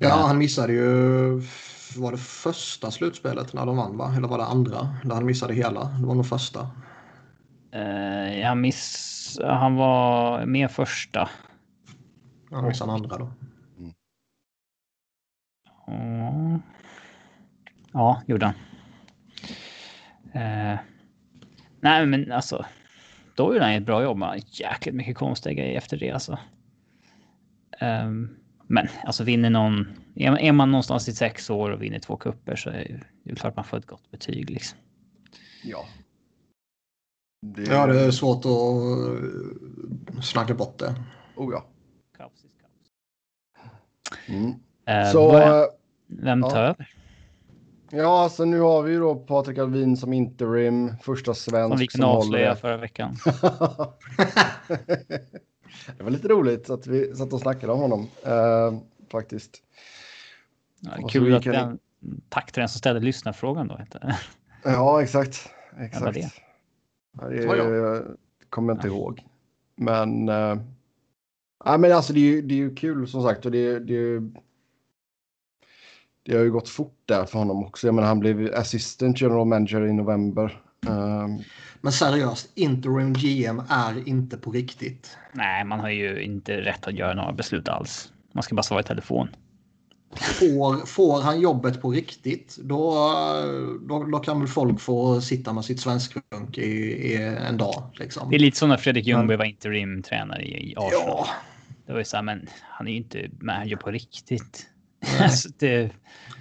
Ja, 0.00 0.24
han 0.26 0.38
missade 0.38 0.72
ju. 0.72 1.42
Var 1.96 2.12
det 2.12 2.18
första 2.18 2.90
slutspelet 2.90 3.52
när 3.52 3.66
de 3.66 3.76
vann, 3.76 3.96
va? 3.96 4.14
Eller 4.16 4.28
var 4.28 4.38
det 4.38 4.44
andra? 4.44 4.96
Där 5.04 5.14
han 5.14 5.26
missade 5.26 5.54
hela. 5.54 5.84
Det 5.84 6.06
var 6.06 6.14
nog 6.14 6.26
första. 6.26 6.60
Uh, 7.74 8.44
han 8.44 8.60
miss... 8.60 9.38
Han 9.44 9.74
var 9.74 10.46
med 10.46 10.70
första. 10.70 11.28
Han 12.54 12.68
missade 12.68 12.92
andra 12.92 13.18
då. 13.18 13.30
Mm. 15.88 16.62
Ja, 17.92 18.22
gjorde 18.26 18.46
han. 18.46 18.54
Uh, 20.24 20.78
nej, 21.80 22.06
men 22.06 22.32
alltså. 22.32 22.66
Då 23.34 23.52
gjorde 23.52 23.64
han 23.64 23.74
ett 23.74 23.86
bra 23.86 24.02
jobb. 24.02 24.16
Man 24.16 24.40
jäkligt 24.46 24.94
mycket 24.94 25.16
konstiga 25.16 25.54
grejer 25.54 25.78
efter 25.78 25.96
det 25.96 26.10
alltså. 26.10 26.38
Um, 27.80 28.36
men 28.66 28.88
alltså 29.04 29.24
vinner 29.24 29.50
någon. 29.50 29.86
Är 30.16 30.52
man 30.52 30.70
någonstans 30.70 31.08
i 31.08 31.12
sex 31.12 31.50
år 31.50 31.70
och 31.70 31.82
vinner 31.82 31.98
två 31.98 32.16
kupper 32.16 32.56
så 32.56 32.70
är 32.70 33.06
det 33.24 33.34
klart 33.34 33.56
man 33.56 33.64
får 33.64 33.76
ett 33.76 33.86
gott 33.86 34.10
betyg 34.10 34.50
liksom. 34.50 34.78
Ja, 35.64 35.84
det... 37.40 37.62
Ja, 37.62 37.86
det 37.86 38.00
är 38.00 38.10
svårt 38.10 38.44
att 38.44 38.50
eh, 40.14 40.20
snacka 40.20 40.54
bort 40.54 40.78
det. 40.78 40.94
Oh 41.36 41.52
ja. 41.52 41.66
Mm. 44.28 44.46
Uh, 44.46 44.54
så, 45.12 45.32
börja... 45.32 45.66
vem 46.06 46.42
tar 46.42 46.62
ja. 46.62 46.68
över? 46.68 46.94
Ja, 47.90 48.28
så 48.28 48.44
nu 48.44 48.60
har 48.60 48.82
vi 48.82 48.92
ju 48.92 49.00
då 49.00 49.14
Patrik 49.14 49.58
Alvin 49.58 49.96
som 49.96 50.12
interim, 50.12 50.96
första 51.02 51.34
svensk. 51.34 51.72
Som 51.72 51.78
vi 51.78 51.86
kunde 51.86 52.06
avslöja 52.06 52.56
förra 52.56 52.76
veckan. 52.76 53.16
det 55.96 56.02
var 56.02 56.10
lite 56.10 56.28
roligt 56.28 56.70
att 56.70 56.86
vi 56.86 57.16
satt 57.16 57.32
och 57.32 57.40
snackade 57.40 57.72
om 57.72 57.80
honom 57.80 58.08
uh, 58.26 58.80
faktiskt. 59.10 59.62
Ja, 60.80 61.08
kul 61.08 61.34
att 61.34 61.44
kan... 61.44 61.52
den, 61.52 61.78
tack 62.28 62.52
till 62.52 62.60
den 62.60 62.68
som 62.68 62.78
ställde 62.78 63.00
lyssnarfrågan 63.00 63.68
då. 63.68 63.80
ja, 64.64 65.02
exakt. 65.02 65.50
exakt. 65.78 66.18
Ja, 67.20 67.28
det 67.28 67.42
jag 67.42 68.02
kommer 68.50 68.72
jag 68.72 68.76
inte 68.76 68.88
ja. 68.88 68.94
ihåg. 68.94 69.24
Men, 69.76 70.28
äh, 71.66 71.78
men 71.78 71.92
alltså 71.92 72.12
det 72.12 72.20
är, 72.20 72.30
ju, 72.30 72.42
det 72.42 72.54
är 72.54 72.58
ju 72.58 72.74
kul 72.74 73.08
som 73.08 73.22
sagt 73.22 73.46
och 73.46 73.52
det, 73.52 73.78
det, 73.78 74.20
det 76.22 76.36
har 76.36 76.44
ju 76.44 76.50
gått 76.50 76.68
fort 76.68 76.98
där 77.06 77.24
för 77.24 77.38
honom 77.38 77.64
också. 77.64 77.86
Jag 77.86 77.94
menar, 77.94 78.08
han 78.08 78.20
blev 78.20 78.54
assistant 78.54 79.20
general 79.20 79.46
manager 79.46 79.86
i 79.86 79.92
november. 79.92 80.60
Um, 80.86 81.42
men 81.80 81.92
seriöst, 81.92 82.50
interim 82.54 83.12
GM 83.12 83.62
är 83.68 84.08
inte 84.08 84.36
på 84.36 84.50
riktigt. 84.50 85.16
Nej, 85.32 85.64
man 85.64 85.80
har 85.80 85.90
ju 85.90 86.22
inte 86.22 86.60
rätt 86.60 86.86
att 86.86 86.94
göra 86.94 87.14
några 87.14 87.32
beslut 87.32 87.68
alls. 87.68 88.12
Man 88.32 88.42
ska 88.42 88.54
bara 88.54 88.62
svara 88.62 88.80
i 88.80 88.84
telefon. 88.84 89.28
Får, 90.16 90.86
får 90.86 91.22
han 91.22 91.40
jobbet 91.40 91.82
på 91.82 91.90
riktigt 91.90 92.56
då, 92.62 92.94
då, 93.88 94.04
då 94.04 94.18
kan 94.18 94.38
väl 94.40 94.48
folk 94.48 94.80
få 94.80 95.20
sitta 95.20 95.52
med 95.52 95.64
sitt 95.64 95.80
svenskrunk 95.80 96.58
i, 96.58 96.62
i 96.62 97.16
en 97.48 97.56
dag. 97.56 97.82
Liksom. 97.94 98.30
Det 98.30 98.36
är 98.36 98.40
lite 98.40 98.56
som 98.58 98.68
när 98.68 98.76
Fredrik 98.76 99.06
Ljungberg 99.06 99.36
var 99.36 99.44
interimtränare 99.44 100.42
i 100.42 100.74
Arsenal. 100.76 101.06
Ja. 101.06 101.26
Det 101.86 101.92
var 101.92 101.98
ju 101.98 102.04
så 102.04 102.16
här, 102.16 102.22
men 102.22 102.48
han 102.62 102.86
är 102.86 102.90
ju 102.90 102.96
inte 102.96 103.30
manager 103.40 103.76
på 103.76 103.90
riktigt. 103.90 104.66
alltså, 105.20 105.48
det... 105.58 105.90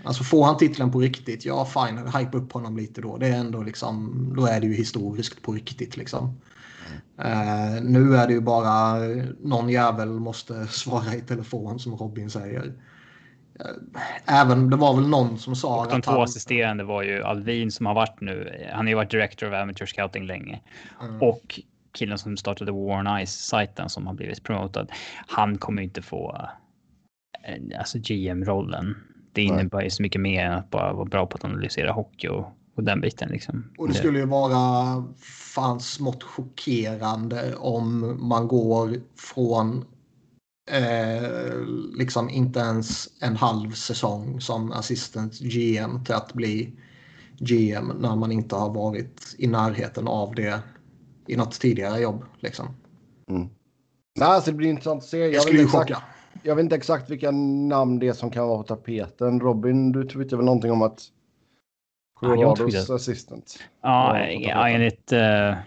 alltså 0.04 0.24
får 0.24 0.46
han 0.46 0.58
titeln 0.58 0.92
på 0.92 1.00
riktigt, 1.00 1.46
ja 1.46 1.66
fine, 1.66 1.98
hype 1.98 2.38
upp 2.38 2.54
honom 2.54 2.78
lite 2.78 3.02
då. 3.02 3.18
Det 3.18 3.28
är 3.28 3.38
ändå 3.38 3.64
liksom, 3.64 4.26
då 4.38 4.46
är 4.46 4.62
det 4.62 4.68
ju 4.68 4.74
historiskt 4.74 5.42
på 5.42 5.52
riktigt 5.52 5.98
liksom. 5.98 6.42
Uh, 7.20 7.82
nu 7.82 8.16
är 8.16 8.28
det 8.28 8.34
ju 8.34 8.42
bara 8.42 9.00
någon 9.42 9.70
jävel 9.70 10.10
måste 10.10 10.68
svara 10.68 11.16
i 11.16 11.22
telefon 11.22 11.80
som 11.80 11.96
Robin 11.96 12.30
säger. 12.30 12.66
Uh, 12.66 14.02
även 14.26 14.70
det 14.70 14.76
var 14.76 14.96
väl 14.96 15.08
någon 15.08 15.40
som 15.40 15.56
sa 15.56 15.86
och 15.86 15.92
de 15.92 16.02
två 16.02 16.12
han... 16.12 16.22
assisterande 16.22 16.84
var 16.84 17.04
ju 17.04 17.24
Alvin 17.24 17.72
som 17.72 17.86
har 17.86 17.94
varit 17.94 18.22
nu. 18.22 18.68
Han 18.74 18.86
har 18.86 18.90
ju 18.90 18.96
varit 18.96 19.12
director 19.12 19.48
of 19.48 19.54
amateur 19.54 19.86
scouting 19.86 20.26
länge 20.26 20.62
mm. 21.02 21.22
och 21.22 21.60
killen 21.94 22.18
som 22.18 22.38
startade 22.38 22.72
War 22.72 23.00
on 23.00 23.26
Ice 23.26 23.32
sajten 23.32 23.90
som 23.90 24.08
har 24.08 24.14
blivit 24.14 24.44
promotad. 24.44 24.92
Han 25.28 25.58
kommer 25.58 25.82
inte 25.82 26.02
få 26.02 26.32
uh, 26.32 27.80
alltså 27.80 27.98
GM 28.02 28.46
rollen. 28.46 28.96
Det 29.32 29.44
innebär 29.44 29.82
ju 29.82 29.90
så 29.90 30.04
mycket 30.04 30.22
mer 30.22 30.46
än 30.46 30.54
att 30.54 30.70
bara 30.70 30.94
vara 30.94 31.06
bra 31.06 31.26
på 31.26 31.36
att 31.36 31.46
analysera 31.46 31.92
hockey 31.92 32.28
och 32.28 32.58
och 32.76 32.84
den 32.84 33.02
biten 33.02 33.30
liksom. 33.30 33.72
Och 33.78 33.88
det 33.88 33.94
skulle 33.94 34.20
ju 34.20 34.26
vara 34.26 35.04
fan 35.50 35.80
smått 35.80 36.24
chockerande 36.24 37.56
om 37.56 38.18
man 38.28 38.48
går 38.48 39.02
från 39.16 39.86
eh, 40.72 41.60
liksom 41.98 42.30
inte 42.30 42.60
ens 42.60 43.10
en 43.22 43.36
halv 43.36 43.72
säsong 43.72 44.42
som 44.42 44.72
assistent 44.72 45.40
GM 45.40 46.04
till 46.06 46.16
att 46.16 46.34
bli 46.34 46.74
GM 47.38 47.92
när 48.00 48.16
man 48.16 48.32
inte 48.32 48.56
har 48.56 48.74
varit 48.74 49.36
i 49.38 49.48
närheten 49.48 50.08
av 50.08 50.36
det 50.36 50.60
i 51.28 51.36
något 51.36 51.60
tidigare 51.60 52.00
jobb. 52.00 52.26
Liksom. 52.40 52.66
Mm. 53.30 53.50
Nej, 54.16 54.28
alltså 54.28 54.52
det 54.52 54.58
blir 54.58 54.70
intressant 54.70 55.04
att 55.04 55.10
se. 55.10 55.18
Jag, 55.18 55.42
skulle 55.42 55.60
ju 55.60 55.68
chocka. 55.68 56.04
Jag 56.44 56.56
vet 56.56 56.64
inte 56.64 56.76
exakt 56.76 57.10
vilka 57.10 57.32
namn 57.32 58.00
det 58.00 58.08
är 58.08 58.14
som 58.14 58.32
kan 58.32 58.48
vara 58.48 58.58
på 58.58 58.64
tapeten. 58.64 59.40
Robin, 59.40 59.92
du 59.92 60.04
twittrade 60.04 60.38
väl 60.38 60.46
någonting 60.46 60.72
om 60.72 60.82
att 60.82 61.02
Colorados 62.14 62.90
ja, 62.90 62.96
assistant. 62.96 63.60
Ja, 63.82 64.28
ja 64.28 64.70
enligt... 64.70 65.14
Uh, 65.14 65.58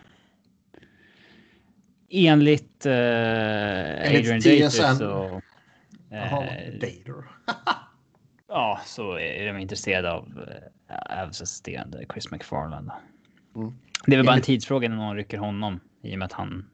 enligt, 2.11 2.87
uh, 2.87 2.93
Adrian 2.93 4.41
Dater 4.41 4.69
så... 4.69 5.05
Uh, 5.05 5.41
Jaha, 6.11 6.45
Dater. 6.73 7.25
ja, 8.49 8.81
så 8.87 9.19
är 9.19 9.47
de 9.47 9.59
intresserade 9.59 10.13
av 10.13 10.29
uh, 10.39 11.23
Avs 11.23 11.43
assisterande 11.43 12.07
Chris 12.13 12.31
McFarland. 12.31 12.91
Mm. 13.57 13.73
Det 14.07 14.13
är 14.13 14.17
väl 14.17 14.27
bara 14.27 14.37
en 14.37 14.43
tidsfråga 14.43 14.89
när 14.89 14.97
någon 14.97 15.17
rycker 15.17 15.39
honom 15.39 15.81
i 16.03 16.15
och 16.15 16.19
med 16.19 16.27
att 16.27 16.33
han 16.33 16.65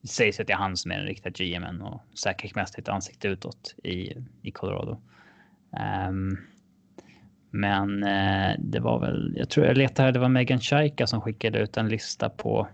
det 0.00 0.08
sägs 0.08 0.40
att 0.40 0.46
det 0.46 0.52
är 0.52 0.56
han 0.56 0.76
som 0.76 0.90
är 0.90 0.98
den 0.98 1.06
riktiga 1.06 1.58
GMen 1.58 1.82
och 1.82 2.00
säkert 2.18 2.54
mest 2.54 2.78
ett 2.78 2.88
ansikte 2.88 3.28
utåt 3.28 3.74
i, 3.84 4.12
i 4.42 4.50
Colorado. 4.50 5.00
Um, 6.08 6.38
men 7.50 8.02
eh, 8.02 8.56
det 8.58 8.80
var 8.80 9.00
väl, 9.00 9.34
jag 9.36 9.48
tror 9.50 9.66
jag 9.66 9.76
letade 9.76 10.02
här, 10.02 10.12
det 10.12 10.18
var 10.18 10.28
Megan 10.28 10.60
Shaika 10.60 11.06
som 11.06 11.20
skickade 11.20 11.58
ut 11.58 11.76
en 11.76 11.88
lista 11.88 12.28
på. 12.28 12.68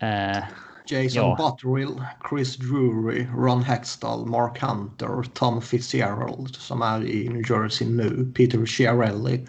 Eh, 0.00 0.44
Jason 0.90 1.22
ja. 1.22 1.36
Butterill, 1.38 2.04
Chris 2.30 2.56
Drury, 2.56 3.26
Ron 3.26 3.62
Hextall, 3.62 4.26
Mark 4.26 4.62
Hunter, 4.62 5.22
Tom 5.34 5.62
Fitzgerald 5.62 6.54
som 6.54 6.82
är 6.82 7.06
i 7.06 7.28
New 7.28 7.50
Jersey 7.50 7.88
nu, 7.88 8.32
Peter 8.34 8.66
Chiarelli, 8.66 9.46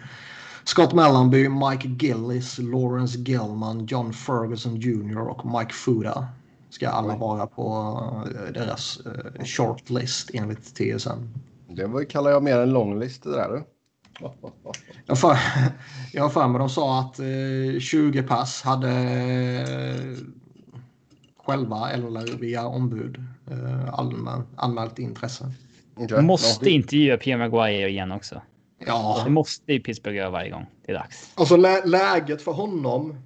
Scott 0.70 0.92
Mellanby, 0.92 1.48
Mike 1.48 1.88
Gillis, 1.88 2.58
Lawrence 2.58 3.18
Gilman, 3.18 3.86
John 3.86 4.12
Ferguson 4.12 4.76
Jr 4.76 5.18
och 5.18 5.46
Mike 5.46 5.72
Fuda 5.72 6.28
ska 6.68 6.88
alla 6.88 7.16
vara 7.16 7.46
på 7.46 7.98
eh, 8.26 8.52
deras 8.52 9.00
uh, 9.06 9.44
shortlist 9.44 10.30
enligt 10.34 10.74
TSN. 10.74 11.10
Det 11.68 12.04
kallar 12.04 12.30
jag 12.30 12.42
mer 12.42 12.58
en 12.58 12.70
långlist 12.70 13.22
det 13.22 13.30
där. 13.30 13.62
Jag 15.06 15.18
för, 15.18 15.38
jag 16.12 16.22
har 16.22 16.30
för 16.30 16.48
mig 16.48 16.58
de 16.58 16.68
sa 16.68 17.00
att 17.00 17.18
eh, 17.18 17.80
20 17.80 18.22
pass 18.22 18.62
hade 18.62 18.90
eh, 18.90 20.18
själva 21.36 21.90
eller 21.90 22.38
via 22.38 22.66
ombud 22.66 23.24
eh, 23.50 23.94
allmän, 23.94 24.42
anmält 24.56 24.98
intresse. 24.98 25.52
Okay. 25.96 26.22
Måste 26.22 26.70
intervjua 26.70 27.16
Pierre 27.16 27.48
Maguire 27.48 27.88
igen 27.88 28.12
också. 28.12 28.40
Ja. 28.86 29.22
Det 29.24 29.30
måste 29.30 29.72
ju 29.72 29.80
Pittsburgh 29.80 30.16
göra 30.16 30.30
varje 30.30 30.50
gång 30.50 30.66
det 30.86 30.92
är 30.92 30.96
dags. 30.96 31.32
Alltså 31.34 31.56
lä 31.56 31.84
läget 31.84 32.42
för 32.42 32.52
honom 32.52 33.16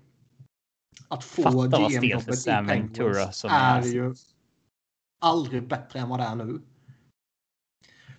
att 1.09 1.25
få 1.25 1.63
GM-jobbet 1.63 2.47
i 2.47 2.51
Penguins 2.51 3.45
är 3.45 3.83
ju 3.83 4.15
aldrig 5.21 5.69
bättre 5.69 5.99
än 5.99 6.09
vad 6.09 6.21
det 6.21 6.25
är 6.25 6.35
nu. 6.35 6.61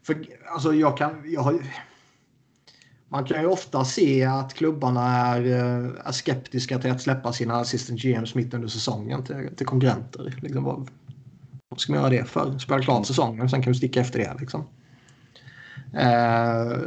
För 0.04 0.26
alltså 0.46 0.74
jag 0.74 0.98
kan, 0.98 1.24
jag 1.26 1.42
har 1.42 1.64
man 3.08 3.26
kan 3.26 3.42
ju 3.42 3.48
ofta 3.48 3.86
se 3.86 4.24
att 4.24 4.54
klubbarna 4.54 5.02
är, 5.02 5.42
eh, 5.46 6.08
är 6.08 6.12
skeptiska 6.12 6.80
till 6.80 6.92
att 6.92 7.02
släppa 7.02 7.34
sina 7.34 7.56
assistant 7.56 8.02
GMs 8.02 8.36
mitt 8.36 8.54
under 8.54 8.68
säsongen 8.68 9.24
till, 9.24 9.50
till 9.56 9.66
konkurrenter. 9.66 10.40
Liksom, 10.42 10.64
vad, 10.64 10.90
vad 11.70 11.80
ska 11.80 11.94
man 11.94 12.02
göra 12.02 12.10
det 12.10 12.26
för? 12.26 12.58
Spela 12.58 12.82
klart 12.82 13.08
säsongen, 13.08 13.50
sen 13.50 13.64
kan 13.64 13.74
du 13.74 13.78
sticka 13.78 14.02
efter 14.02 14.20
det. 14.20 14.36
Liksom. 14.40 14.68
Eh, 15.94 16.78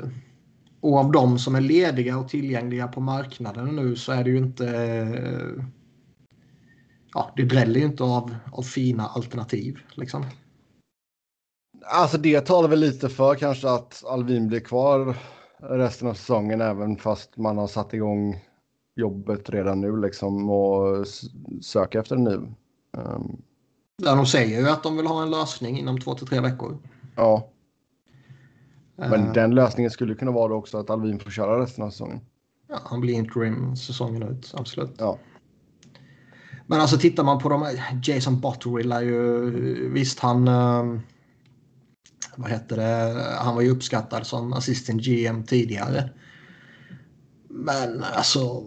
och 0.80 0.98
av 0.98 1.12
de 1.12 1.38
som 1.38 1.54
är 1.54 1.60
lediga 1.60 2.18
och 2.18 2.28
tillgängliga 2.28 2.88
på 2.88 3.00
marknaden 3.00 3.76
nu 3.76 3.96
så 3.96 4.12
är 4.12 4.24
det 4.24 4.30
ju 4.30 4.38
inte... 4.38 4.66
Eh, 4.68 5.64
ja, 7.14 7.32
det 7.36 7.44
dräller 7.44 7.80
ju 7.80 7.86
inte 7.86 8.04
av, 8.04 8.34
av 8.52 8.62
fina 8.62 9.06
alternativ. 9.06 9.78
Liksom. 9.94 10.24
Alltså 11.84 12.18
det 12.18 12.40
talar 12.40 12.68
väl 12.68 12.80
lite 12.80 13.08
för 13.08 13.34
kanske 13.34 13.70
att 13.70 14.04
Alvin 14.06 14.48
blir 14.48 14.60
kvar 14.60 15.16
resten 15.60 16.08
av 16.08 16.14
säsongen 16.14 16.60
även 16.60 16.96
fast 16.96 17.36
man 17.36 17.58
har 17.58 17.66
satt 17.66 17.94
igång 17.94 18.44
jobbet 18.96 19.50
redan 19.50 19.80
nu 19.80 20.00
liksom 20.00 20.50
och 20.50 21.06
söka 21.62 22.00
efter 22.00 22.16
en 22.16 22.24
ny. 22.24 22.36
Um... 22.96 23.42
Ja, 24.02 24.14
de 24.14 24.26
säger 24.26 24.60
ju 24.60 24.68
att 24.68 24.82
de 24.82 24.96
vill 24.96 25.06
ha 25.06 25.22
en 25.22 25.30
lösning 25.30 25.78
inom 25.78 26.00
två 26.00 26.14
till 26.14 26.26
tre 26.26 26.40
veckor. 26.40 26.78
Ja. 27.16 27.50
Men 28.98 29.26
uh... 29.26 29.32
den 29.32 29.54
lösningen 29.54 29.90
skulle 29.90 30.14
kunna 30.14 30.30
vara 30.30 30.54
också 30.54 30.78
att 30.78 30.90
Alvin 30.90 31.20
får 31.20 31.30
köra 31.30 31.62
resten 31.62 31.84
av 31.84 31.90
säsongen. 31.90 32.20
Ja, 32.68 32.78
han 32.84 33.00
blir 33.00 33.14
interim 33.14 33.76
säsongen 33.76 34.22
ut, 34.22 34.54
absolut. 34.56 34.94
Ja. 34.98 35.18
Men 36.66 36.80
alltså 36.80 36.98
tittar 36.98 37.24
man 37.24 37.38
på 37.38 37.48
de 37.48 37.66
Jason 38.02 38.40
Botterill 38.40 38.92
är 38.92 39.00
ju 39.00 39.50
visst 39.92 40.18
han 40.18 40.48
uh 40.48 41.00
vad 42.38 42.50
heter 42.50 42.76
det, 42.76 43.24
han 43.38 43.54
var 43.54 43.62
ju 43.62 43.70
uppskattad 43.70 44.26
som 44.26 44.52
assistent 44.52 45.02
GM 45.02 45.44
tidigare. 45.44 46.10
Men 47.48 48.04
alltså 48.04 48.64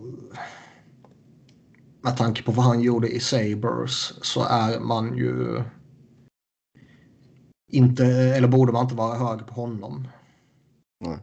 med 2.02 2.18
tanke 2.18 2.44
på 2.44 2.52
vad 2.52 2.66
han 2.66 2.82
gjorde 2.82 3.08
i 3.08 3.20
Sabres 3.20 4.14
så 4.22 4.44
är 4.44 4.80
man 4.80 5.18
ju 5.18 5.64
inte, 7.72 8.06
eller 8.06 8.48
borde 8.48 8.72
man 8.72 8.84
inte 8.84 8.96
vara 8.96 9.18
hög 9.18 9.48
på 9.48 9.54
honom. 9.54 10.08
Mm. 11.06 11.20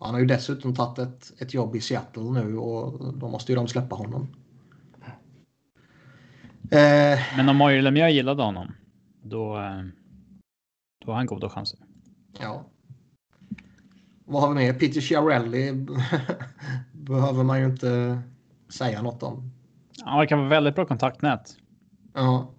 Han 0.00 0.14
har 0.14 0.20
ju 0.20 0.26
dessutom 0.26 0.74
tagit 0.74 0.98
ett, 0.98 1.42
ett 1.42 1.54
jobb 1.54 1.76
i 1.76 1.80
Seattle 1.80 2.22
nu 2.22 2.56
och 2.56 3.14
då 3.14 3.28
måste 3.28 3.52
ju 3.52 3.56
de 3.56 3.68
släppa 3.68 3.96
honom. 3.96 4.28
Eh, 6.70 7.18
Men 7.36 7.48
om 7.48 7.56
Mario 7.56 7.82
Lemieux 7.82 8.14
gillade 8.14 8.42
honom, 8.42 8.72
då, 9.22 9.56
eh, 9.56 9.82
då 11.04 11.10
har 11.10 11.14
han 11.14 11.26
goda 11.26 11.48
chanser. 11.48 11.78
Ja. 12.40 12.64
Vad 14.24 14.42
har 14.42 14.48
vi 14.48 14.54
mer? 14.54 14.72
Peter 14.72 15.00
Chiarelli 15.00 15.72
behöver 16.92 17.44
man 17.44 17.60
ju 17.60 17.66
inte 17.66 18.22
säga 18.68 19.02
något 19.02 19.22
om. 19.22 19.52
Ja, 20.04 20.20
det 20.20 20.26
kan 20.26 20.38
vara 20.38 20.48
väldigt 20.48 20.74
bra 20.74 20.86
kontaktnät. 20.86 21.56
Ja. 22.14 22.50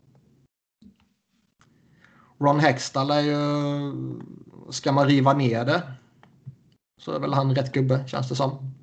Ron 2.40 2.60
Hextall 2.60 3.12
är 3.12 3.22
ju... 3.22 3.38
Ska 4.70 4.92
man 4.92 5.08
riva 5.08 5.34
ner 5.34 5.66
det 5.66 5.84
så 7.02 7.12
är 7.12 7.20
väl 7.20 7.34
han 7.34 7.56
rätt 7.56 7.72
gubbe, 7.72 8.04
känns 8.08 8.30
det 8.30 8.36
som. 8.36 8.74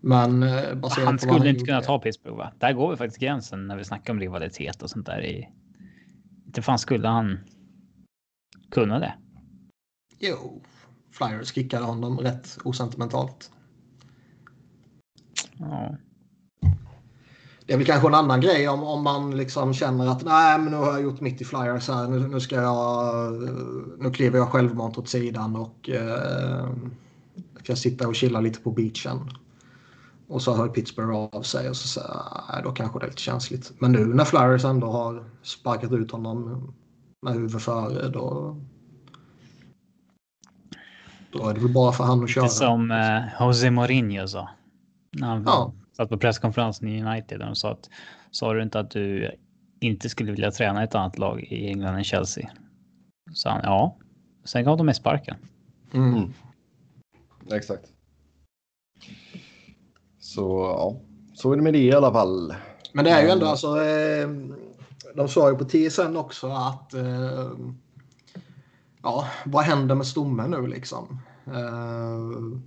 Men 0.00 0.42
eh, 0.42 0.74
baserat 0.74 1.06
Han 1.06 1.18
skulle 1.18 1.38
han 1.38 1.46
inte 1.46 1.64
kunna 1.64 1.80
ta 1.80 1.98
Pittsburgh, 1.98 2.36
va? 2.36 2.52
Där 2.58 2.72
går 2.72 2.90
vi 2.90 2.96
faktiskt 2.96 3.20
gränsen 3.20 3.66
när 3.66 3.76
vi 3.76 3.84
snackar 3.84 4.12
om 4.12 4.20
rivalitet 4.20 4.82
och 4.82 4.90
sånt 4.90 5.06
där. 5.06 5.24
I... 5.24 5.48
Inte 6.46 6.62
fan 6.62 6.78
skulle 6.78 7.08
han 7.08 7.38
kunna 8.70 8.98
det. 8.98 9.14
Jo, 10.18 10.62
Flyers 11.12 11.54
kickade 11.54 11.84
honom 11.84 12.18
rätt 12.18 12.58
osentimentalt. 12.64 13.50
Ja. 15.58 15.96
det 17.66 17.72
är 17.72 17.76
väl 17.76 17.86
kanske 17.86 18.08
en 18.08 18.14
annan 18.14 18.40
grej 18.40 18.68
om, 18.68 18.82
om 18.84 19.02
man 19.02 19.36
liksom 19.36 19.74
känner 19.74 20.06
att 20.06 20.24
nej 20.24 20.58
men 20.58 20.72
nu 20.72 20.76
har 20.76 20.92
jag 20.92 21.02
gjort 21.02 21.20
mitt 21.20 21.40
i 21.40 21.44
Flyers 21.44 21.88
här. 21.88 22.08
Nu, 22.08 22.28
nu 22.28 22.40
ska 22.40 22.56
jag, 22.56 23.32
nu 23.98 24.10
kliver 24.10 24.38
jag 24.38 24.48
självmant 24.48 24.98
åt 24.98 25.08
sidan 25.08 25.56
och 25.56 25.90
eh, 25.90 26.68
ska 27.68 27.76
sitta 27.76 28.08
och 28.08 28.14
chilla 28.14 28.40
lite 28.40 28.60
på 28.60 28.70
beachen. 28.70 29.30
Och 30.28 30.42
så 30.42 30.56
hör 30.56 30.68
Pittsburgh 30.68 31.10
av 31.10 31.42
sig 31.42 31.68
och 31.68 31.76
så 31.76 31.88
säger 31.88 32.08
nej, 32.52 32.62
då 32.64 32.72
kanske 32.72 32.98
det 32.98 33.04
är 33.04 33.08
lite 33.08 33.22
känsligt. 33.22 33.72
Men 33.78 33.92
nu 33.92 34.04
när 34.04 34.24
Flyers 34.24 34.64
ändå 34.64 34.86
har 34.86 35.24
sparkat 35.42 35.92
ut 35.92 36.10
honom 36.10 36.74
med 37.22 37.34
huvudet 37.34 37.62
före 37.62 38.08
då, 38.08 38.56
då 41.32 41.48
är 41.48 41.54
det 41.54 41.60
väl 41.60 41.72
bara 41.72 41.92
för 41.92 42.04
han 42.04 42.24
att 42.24 42.30
köra. 42.30 42.44
Det 42.44 42.50
som 42.50 42.90
eh, 42.90 43.22
Jose 43.40 43.70
Mourinho 43.70 44.28
sa. 44.28 44.48
När 45.12 45.28
han 45.28 45.42
ja. 45.46 45.72
satt 45.96 46.08
på 46.08 46.18
presskonferensen 46.18 46.88
i 46.88 47.02
United. 47.02 47.40
De 47.40 47.54
sa 47.54 47.72
att 47.72 47.90
sa 48.30 48.52
du 48.52 48.62
inte 48.62 48.80
att 48.80 48.90
du 48.90 49.30
inte 49.80 50.08
skulle 50.08 50.32
vilja 50.32 50.50
träna 50.50 50.84
ett 50.84 50.94
annat 50.94 51.18
lag 51.18 51.42
i 51.42 51.68
England 51.68 51.94
än 51.94 52.04
Chelsea? 52.04 52.50
Så 53.32 53.48
han 53.48 53.60
ja. 53.64 53.96
Sen 54.44 54.64
gav 54.64 54.76
de 54.76 54.86
med 54.86 54.96
sparken. 54.96 55.36
Mm. 55.92 56.32
Exakt. 57.52 57.84
Så 60.20 60.40
ja, 60.78 61.00
så 61.34 61.52
är 61.52 61.56
det 61.56 61.62
med 61.62 61.72
det 61.72 61.78
i 61.78 61.92
alla 61.92 62.12
fall. 62.12 62.54
Men 62.92 63.04
det 63.04 63.10
är 63.10 63.22
ju 63.22 63.28
ändå 63.28 63.46
alltså. 63.46 63.82
Eh, 63.82 64.28
de 65.14 65.28
sa 65.28 65.50
ju 65.50 65.56
på 65.56 65.64
TSN 65.64 66.16
också 66.16 66.46
att. 66.46 66.94
Eh, 66.94 67.50
ja, 69.02 69.26
vad 69.44 69.64
händer 69.64 69.94
med 69.94 70.06
stommen 70.06 70.50
nu 70.50 70.66
liksom? 70.66 71.20
Eh, 71.46 72.58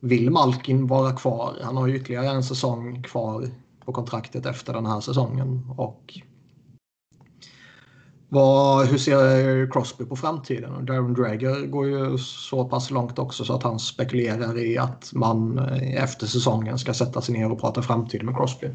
vill 0.00 0.30
Malkin 0.30 0.86
vara 0.86 1.12
kvar? 1.12 1.56
Han 1.62 1.76
har 1.76 1.86
ju 1.86 1.96
ytterligare 1.96 2.28
en 2.28 2.44
säsong 2.44 3.02
kvar 3.02 3.48
på 3.84 3.92
kontraktet 3.92 4.46
efter 4.46 4.72
den 4.72 4.86
här 4.86 5.00
säsongen. 5.00 5.70
Och 5.76 6.20
vad, 8.32 8.86
hur 8.86 8.98
ser 8.98 9.70
Crosby 9.70 10.04
på 10.04 10.16
framtiden? 10.16 10.86
Darren 10.86 11.14
Drager 11.14 11.66
går 11.66 11.88
ju 11.88 12.18
så 12.18 12.64
pass 12.64 12.90
långt 12.90 13.18
också 13.18 13.44
så 13.44 13.54
att 13.54 13.62
han 13.62 13.78
spekulerar 13.78 14.58
i 14.58 14.78
att 14.78 15.10
man 15.12 15.58
eh, 15.58 16.02
efter 16.02 16.26
säsongen 16.26 16.78
ska 16.78 16.94
sätta 16.94 17.20
sig 17.20 17.34
ner 17.34 17.52
och 17.52 17.60
prata 17.60 17.82
framtid 17.82 18.22
med 18.22 18.36
Crosby. 18.36 18.68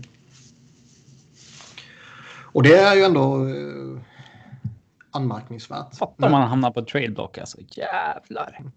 Och 2.54 2.64
det 2.64 2.78
är 2.78 2.96
ju 2.96 3.04
ändå 3.04 3.48
eh, 3.48 4.02
anmärkningsvärt. 5.12 5.96
Fattar 5.96 6.30
man 6.30 6.48
hamnar 6.48 6.72
på 6.72 6.86
tradeblock 6.86 7.38
alltså. 7.38 7.58
Jävlar. 7.62 8.72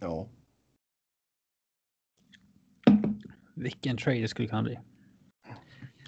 Ja. 0.00 0.28
Vilken 3.54 3.96
trade 3.96 4.20
det 4.20 4.28
skulle 4.28 4.48
kunna 4.48 4.62
bli. 4.62 4.78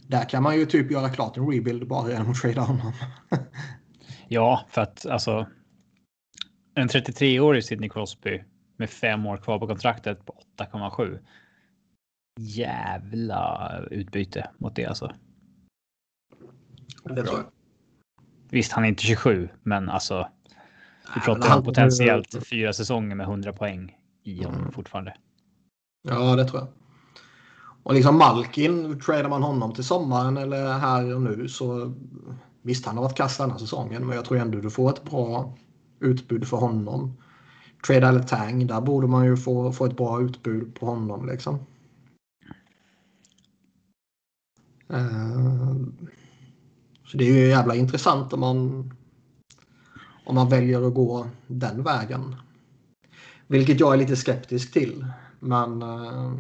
Där 0.07 0.29
kan 0.29 0.43
man 0.43 0.57
ju 0.57 0.67
typ 0.67 0.91
göra 0.91 1.09
klart 1.09 1.37
en 1.37 1.51
rebuild 1.51 1.89
bara 1.89 2.11
genom 2.11 2.31
att 2.31 2.37
trada 2.37 2.61
honom. 2.61 2.93
ja, 4.29 4.67
för 4.69 4.81
att 4.81 5.07
alltså. 5.07 5.47
En 6.75 6.89
33-årig 6.89 7.65
Sidney 7.65 7.89
Crosby 7.89 8.43
med 8.77 8.91
fem 8.91 9.27
år 9.27 9.37
kvar 9.37 9.59
på 9.59 9.67
kontraktet 9.67 10.27
på 10.27 10.35
8,7. 10.59 11.19
Jävla 12.41 13.71
utbyte 13.91 14.51
mot 14.59 14.77
det 14.77 14.87
alltså. 14.87 15.13
Det. 17.05 17.25
Visst, 18.51 18.73
han 18.73 18.85
är 18.85 18.89
inte 18.89 19.03
27, 19.03 19.49
men 19.63 19.89
alltså. 19.89 20.29
Vi 21.15 21.21
pratar 21.21 21.57
om 21.57 21.65
potentiellt 21.65 22.47
fyra 22.51 22.73
säsonger 22.73 23.17
med 23.17 23.25
100 23.25 23.53
poäng 23.53 23.97
i 24.23 24.45
honom 24.45 24.61
mm. 24.61 24.73
fortfarande. 24.73 25.15
Ja, 26.03 26.37
det 26.37 26.45
tror 26.45 26.61
jag. 26.61 26.82
Och 27.83 27.95
liksom 27.95 28.19
Malkin, 28.19 29.01
tradar 29.01 29.29
man 29.29 29.43
honom 29.43 29.75
till 29.75 29.85
sommaren 29.85 30.37
eller 30.37 30.79
här 30.79 31.15
och 31.15 31.23
nu 31.23 31.49
så 31.49 31.95
visst 32.63 32.87
han 32.87 32.97
har 32.97 33.05
varit 33.05 33.17
kass 33.17 33.37
denna 33.37 33.59
säsongen 33.59 34.07
men 34.07 34.17
jag 34.17 34.25
tror 34.25 34.39
ändå 34.39 34.61
du 34.61 34.71
får 34.71 34.91
ett 34.91 35.05
bra 35.05 35.55
utbud 36.01 36.49
för 36.49 36.57
honom. 36.57 37.17
Trade 37.87 38.07
eller 38.07 38.23
Tang, 38.23 38.67
där 38.67 38.81
borde 38.81 39.07
man 39.07 39.25
ju 39.25 39.37
få, 39.37 39.73
få 39.73 39.87
ett 39.87 39.97
bra 39.97 40.23
utbud 40.23 40.75
på 40.75 40.87
honom 40.87 41.27
liksom. 41.27 41.59
Eh, 44.89 45.77
så 47.07 47.17
det 47.17 47.25
är 47.25 47.33
ju 47.33 47.49
jävla 47.49 47.75
intressant 47.75 48.33
om 48.33 48.41
man 48.41 48.91
om 50.25 50.35
man 50.35 50.49
väljer 50.49 50.87
att 50.87 50.95
gå 50.95 51.27
den 51.47 51.83
vägen. 51.83 52.37
Vilket 53.47 53.81
jag 53.81 53.93
är 53.93 53.97
lite 53.97 54.17
skeptisk 54.17 54.73
till. 54.73 55.07
Men 55.41 55.83
eh, 55.83 56.33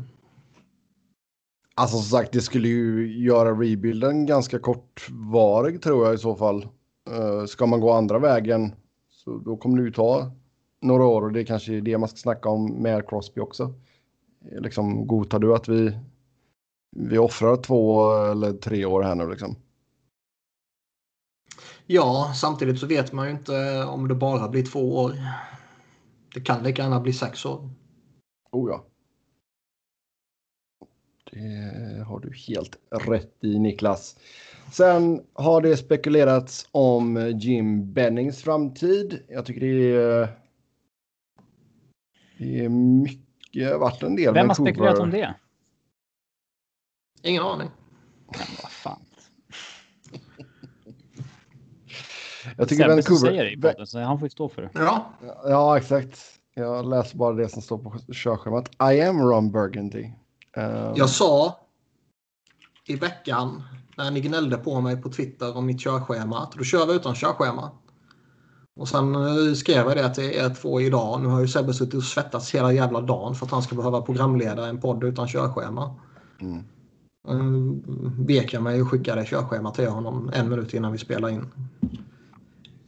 Alltså 1.75 1.97
som 1.97 2.19
sagt, 2.19 2.33
det 2.33 2.41
skulle 2.41 2.69
ju 2.69 3.13
göra 3.25 3.51
rebuilden 3.51 4.27
ganska 4.27 4.59
kortvarig 4.59 5.83
tror 5.83 6.07
jag 6.07 6.15
i 6.15 6.19
så 6.19 6.37
fall. 6.37 6.67
Uh, 7.11 7.45
ska 7.47 7.67
man 7.67 7.81
gå 7.81 7.93
andra 7.93 8.19
vägen 8.19 8.75
så 9.11 9.39
då 9.39 9.57
kommer 9.57 9.79
det 9.79 9.85
ju 9.85 9.93
ta 9.93 10.33
några 10.81 11.05
år 11.05 11.23
och 11.23 11.33
det 11.33 11.41
är 11.41 11.45
kanske 11.45 11.75
är 11.75 11.81
det 11.81 11.99
man 11.99 12.09
ska 12.09 12.17
snacka 12.17 12.49
om 12.49 12.83
med 12.83 13.09
Crosby 13.09 13.41
också. 13.41 13.75
Liksom, 14.61 15.07
godtar 15.07 15.39
du 15.39 15.55
att 15.55 15.69
vi, 15.69 15.99
vi 16.97 17.19
offrar 17.19 17.57
två 17.57 18.13
eller 18.15 18.53
tre 18.53 18.85
år 18.85 19.03
här 19.03 19.15
nu 19.15 19.31
liksom? 19.31 19.57
Ja, 21.87 22.33
samtidigt 22.35 22.81
så 22.81 22.87
vet 22.87 23.13
man 23.13 23.27
ju 23.27 23.33
inte 23.33 23.85
om 23.85 24.09
det 24.09 24.15
bara 24.15 24.49
blir 24.49 24.65
två 24.65 24.97
år. 24.97 25.13
Det 26.35 26.41
kan 26.41 26.63
lika 26.63 26.83
gärna 26.83 27.01
bli 27.01 27.13
sex 27.13 27.47
år. 27.47 27.71
Oh 28.53 28.71
ja. 28.71 28.85
Det 31.33 32.05
har 32.07 32.21
du 32.21 32.33
helt 32.49 32.77
rätt 32.91 33.45
i 33.45 33.59
Niklas. 33.59 34.17
Sen 34.73 35.23
har 35.33 35.61
det 35.61 35.77
spekulerats 35.77 36.69
om 36.73 37.33
Jim 37.41 37.93
Bennings 37.93 38.43
framtid. 38.43 39.23
Jag 39.29 39.47
tycker 39.47 39.61
det 39.61 39.97
är, 39.97 40.29
det 42.39 42.65
är 42.65 42.69
mycket, 42.69 43.81
varit 43.81 44.03
en 44.03 44.17
del. 44.17 44.35
Vem 44.35 44.49
har 44.49 44.55
spekulerat 44.55 44.99
om 44.99 45.11
det? 45.11 45.35
Ingen 47.23 47.43
aning. 47.43 47.71
Men 48.27 48.47
vad 48.63 48.71
fan. 48.73 49.01
Jag 52.57 52.69
tycker 52.69 52.83
Sebbe 52.83 52.95
Vancouver... 52.95 53.29
säger 53.29 53.45
det 53.45 53.53
i 53.53 53.61
podden, 53.61 53.87
så 53.87 53.99
han 53.99 54.19
får 54.19 54.27
ju 54.27 54.31
stå 54.31 54.49
för 54.49 54.63
det. 54.63 54.71
Ja. 54.75 55.13
ja, 55.45 55.79
exakt. 55.79 56.19
Jag 56.55 56.89
läser 56.89 57.19
bara 57.19 57.35
det 57.35 57.49
som 57.49 57.63
står 57.63 57.79
på 57.79 57.99
körschemat. 58.13 58.93
I 58.95 59.01
am 59.01 59.21
Ron 59.21 59.53
Burgundy. 59.53 60.11
Uh... 60.59 60.93
Jag 60.97 61.11
sa 61.11 61.61
i 62.87 62.97
veckan 62.97 63.63
när 63.97 64.11
ni 64.11 64.21
gnällde 64.21 64.57
på 64.57 64.81
mig 64.81 65.03
på 65.03 65.09
Twitter 65.09 65.57
om 65.57 65.67
mitt 65.67 65.81
körschema 65.81 66.43
att 66.43 66.53
då 66.53 66.65
kör 66.65 66.87
vi 66.87 66.95
utan 66.95 67.15
körschema. 67.15 67.71
Och 68.77 68.89
sen 68.89 69.15
eh, 69.15 69.55
skrev 69.55 69.87
jag 69.87 69.97
det 69.97 70.15
till 70.15 70.25
er 70.25 70.55
två 70.55 70.81
idag. 70.81 71.21
Nu 71.21 71.29
har 71.29 71.41
ju 71.41 71.49
Sebbe 71.49 71.75
suttit 71.75 71.95
och 71.95 72.05
svettats 72.05 72.55
hela 72.55 72.73
jävla 72.73 73.01
dagen 73.01 73.35
för 73.35 73.47
att 73.47 73.53
han 73.53 73.63
ska 73.63 73.75
behöva 73.77 74.03
programleda 74.03 74.67
en 74.67 74.81
podd 74.81 75.05
utan 75.05 75.29
körschema. 75.29 75.95
Mm. 76.41 76.65
Uh, 77.29 77.77
vek 78.27 78.53
jag 78.53 78.63
mig 78.63 78.83
och 78.83 78.89
skickade 78.91 79.25
körschema 79.25 79.71
till 79.71 79.89
honom 79.89 80.31
en 80.35 80.49
minut 80.49 80.75
innan 80.75 80.93
vi 80.93 80.99
spelade 80.99 81.33
in. 81.33 81.51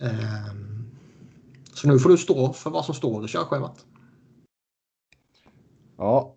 Uh, 0.03 0.55
så 1.75 1.89
nu 1.89 1.99
får 1.99 2.11
du 2.11 2.17
stå 2.17 2.53
för 2.53 2.71
vad 2.71 2.85
som 2.85 2.95
står 2.95 3.25
i 3.25 3.29
körschemat. 3.29 3.85
Ja, 5.97 6.35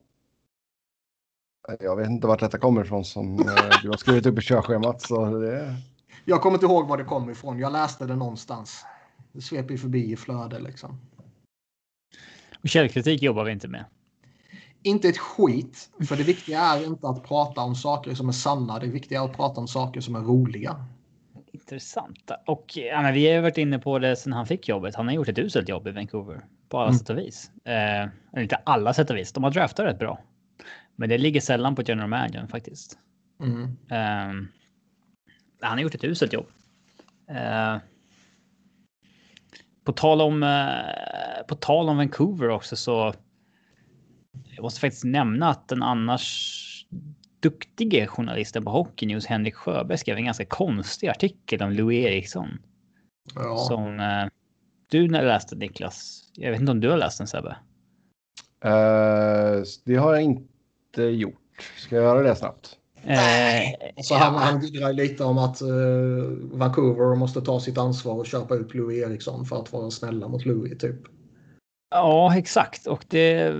jag 1.79 1.95
vet 1.95 2.09
inte 2.09 2.27
vart 2.27 2.39
detta 2.39 2.57
kommer 2.57 2.81
ifrån 2.81 3.05
som 3.05 3.39
eh, 3.39 3.81
du 3.81 3.89
har 3.89 3.97
skrivit 3.97 4.25
upp 4.25 4.39
i 4.39 4.41
körschemat. 4.41 5.01
Så 5.01 5.25
det... 5.25 5.75
Jag 6.25 6.41
kommer 6.41 6.55
inte 6.55 6.65
ihåg 6.65 6.87
var 6.87 6.97
det 6.97 7.03
kom 7.03 7.29
ifrån. 7.29 7.59
Jag 7.59 7.71
läste 7.71 8.05
det 8.05 8.15
någonstans. 8.15 8.85
Det 9.31 9.41
sveper 9.41 9.71
ju 9.71 9.77
förbi 9.77 10.11
i 10.11 10.15
flöde 10.15 10.59
liksom. 10.59 10.99
Och 12.63 12.69
källkritik 12.69 13.21
jobbar 13.21 13.43
vi 13.43 13.51
inte 13.51 13.67
med. 13.67 13.85
Inte 14.83 15.09
ett 15.09 15.17
skit. 15.17 15.89
För 16.07 16.15
det 16.15 16.23
viktiga 16.23 16.61
är 16.61 16.85
inte 16.85 17.07
att 17.07 17.23
prata 17.23 17.61
om 17.61 17.75
saker 17.75 18.15
som 18.15 18.27
är 18.27 18.33
sanna. 18.33 18.79
Det 18.79 18.87
viktiga 18.87 19.21
är 19.21 19.25
att 19.25 19.35
prata 19.35 19.61
om 19.61 19.67
saker 19.67 20.01
som 20.01 20.15
är 20.15 20.19
roliga. 20.19 20.85
Intressant. 21.51 22.31
Och 22.45 22.65
ja, 22.75 23.01
men 23.01 23.13
vi 23.13 23.33
har 23.33 23.41
varit 23.41 23.57
inne 23.57 23.79
på 23.79 23.99
det 23.99 24.15
sedan 24.15 24.33
han 24.33 24.45
fick 24.45 24.67
jobbet. 24.67 24.95
Han 24.95 25.07
har 25.07 25.13
gjort 25.13 25.29
ett 25.29 25.39
uselt 25.39 25.69
jobb 25.69 25.87
i 25.87 25.91
Vancouver. 25.91 26.45
På 26.69 26.77
alla 26.77 26.87
mm. 26.87 26.99
sätt 26.99 27.09
och 27.09 27.17
vis. 27.17 27.51
Eh, 27.65 28.41
inte 28.41 28.55
alla 28.55 28.93
sätt 28.93 29.09
och 29.09 29.17
vis. 29.17 29.33
De 29.33 29.43
har 29.43 29.51
draftat 29.51 29.85
rätt 29.85 29.99
bra. 29.99 30.19
Men 30.99 31.09
det 31.09 31.17
ligger 31.17 31.41
sällan 31.41 31.75
på 31.75 31.81
general 31.81 32.09
manager 32.09 32.47
faktiskt. 32.47 32.97
Mm. 33.39 33.61
Um, 33.63 34.47
han 35.61 35.71
har 35.71 35.79
gjort 35.79 35.95
ett 35.95 36.03
uselt 36.03 36.33
jobb. 36.33 36.47
Uh, 37.31 37.77
på 39.83 39.93
tal 39.93 40.21
om 40.21 40.43
uh, 40.43 41.47
på 41.47 41.55
tal 41.55 41.89
om 41.89 41.97
Vancouver 41.97 42.49
också 42.49 42.75
så. 42.75 43.13
Jag 44.55 44.63
måste 44.63 44.79
faktiskt 44.79 45.03
nämna 45.03 45.49
att 45.49 45.67
den 45.67 45.83
annars 45.83 46.63
duktige 47.39 48.07
journalisten 48.07 48.63
på 48.63 48.71
Hockey 48.71 49.05
News 49.05 49.25
Henrik 49.25 49.55
Sjöberg 49.55 49.97
skrev 49.97 50.17
en 50.17 50.25
ganska 50.25 50.45
konstig 50.45 51.07
artikel 51.07 51.61
om 51.61 51.71
Louis 51.71 52.05
Eriksson. 52.05 52.59
Ja. 53.35 53.57
Som 53.57 53.99
uh, 53.99 54.29
du 54.89 55.07
läste 55.07 55.55
Niklas. 55.55 56.29
Jag 56.33 56.51
vet 56.51 56.59
inte 56.59 56.71
om 56.71 56.79
du 56.79 56.89
har 56.89 56.97
läst 56.97 57.17
den 57.17 57.27
Sebbe? 57.27 57.57
Uh, 58.65 59.63
det 59.85 59.95
har 59.95 60.13
jag 60.13 60.21
inte 60.21 60.56
gjort. 61.03 61.71
Ska 61.77 61.95
jag 61.95 62.03
göra 62.03 62.21
det 62.21 62.35
snabbt? 62.35 62.77
Nej. 63.03 63.77
Eh, 63.81 64.03
så 64.03 64.15
han, 64.15 64.33
ja. 64.33 64.39
han 64.39 64.59
drar 64.59 64.93
lite 64.93 65.23
om 65.23 65.37
att 65.37 65.61
uh, 65.61 66.57
Vancouver 66.57 67.15
måste 67.15 67.41
ta 67.41 67.59
sitt 67.59 67.77
ansvar 67.77 68.15
och 68.15 68.25
köpa 68.25 68.55
ut 68.55 68.73
Louis 68.73 69.03
Eriksson 69.03 69.45
för 69.45 69.61
att 69.61 69.73
vara 69.73 69.91
snälla 69.91 70.27
mot 70.27 70.45
Louis 70.45 70.77
typ. 70.77 70.99
Ja, 71.89 72.37
exakt. 72.37 72.87
Och 72.87 73.05
det 73.07 73.55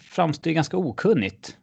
framstår 0.00 0.50
ju 0.50 0.54
ganska 0.54 0.76
okunnigt. 0.76 1.56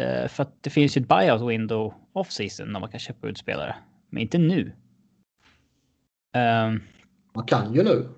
Uh, 0.00 0.28
för 0.28 0.42
att 0.42 0.62
det 0.62 0.70
finns 0.70 0.96
ju 0.96 1.02
ett 1.02 1.08
buyout 1.08 1.50
window 1.50 1.94
off 2.12 2.32
season 2.32 2.72
när 2.72 2.80
man 2.80 2.90
kan 2.90 3.00
köpa 3.00 3.28
ut 3.28 3.38
spelare. 3.38 3.76
Men 4.10 4.22
inte 4.22 4.38
nu. 4.38 4.72
Um, 6.36 6.82
man 7.34 7.46
kan 7.46 7.74
ju 7.74 7.82
nu. 7.82 8.08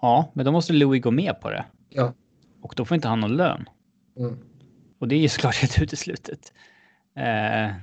Ja, 0.00 0.30
men 0.34 0.44
då 0.44 0.52
måste 0.52 0.72
Louis 0.72 1.02
gå 1.02 1.10
med 1.10 1.40
på 1.40 1.50
det. 1.50 1.64
Ja. 1.88 2.12
Och 2.62 2.74
då 2.76 2.84
får 2.84 2.94
inte 2.94 3.08
han 3.08 3.20
någon 3.20 3.36
lön. 3.36 3.68
Mm. 4.18 4.38
Och 4.98 5.08
det 5.08 5.14
är 5.14 5.18
ju 5.18 5.28
såklart 5.28 5.54
helt 5.60 5.82
uteslutet. 5.82 6.52
Eh, 7.16 7.74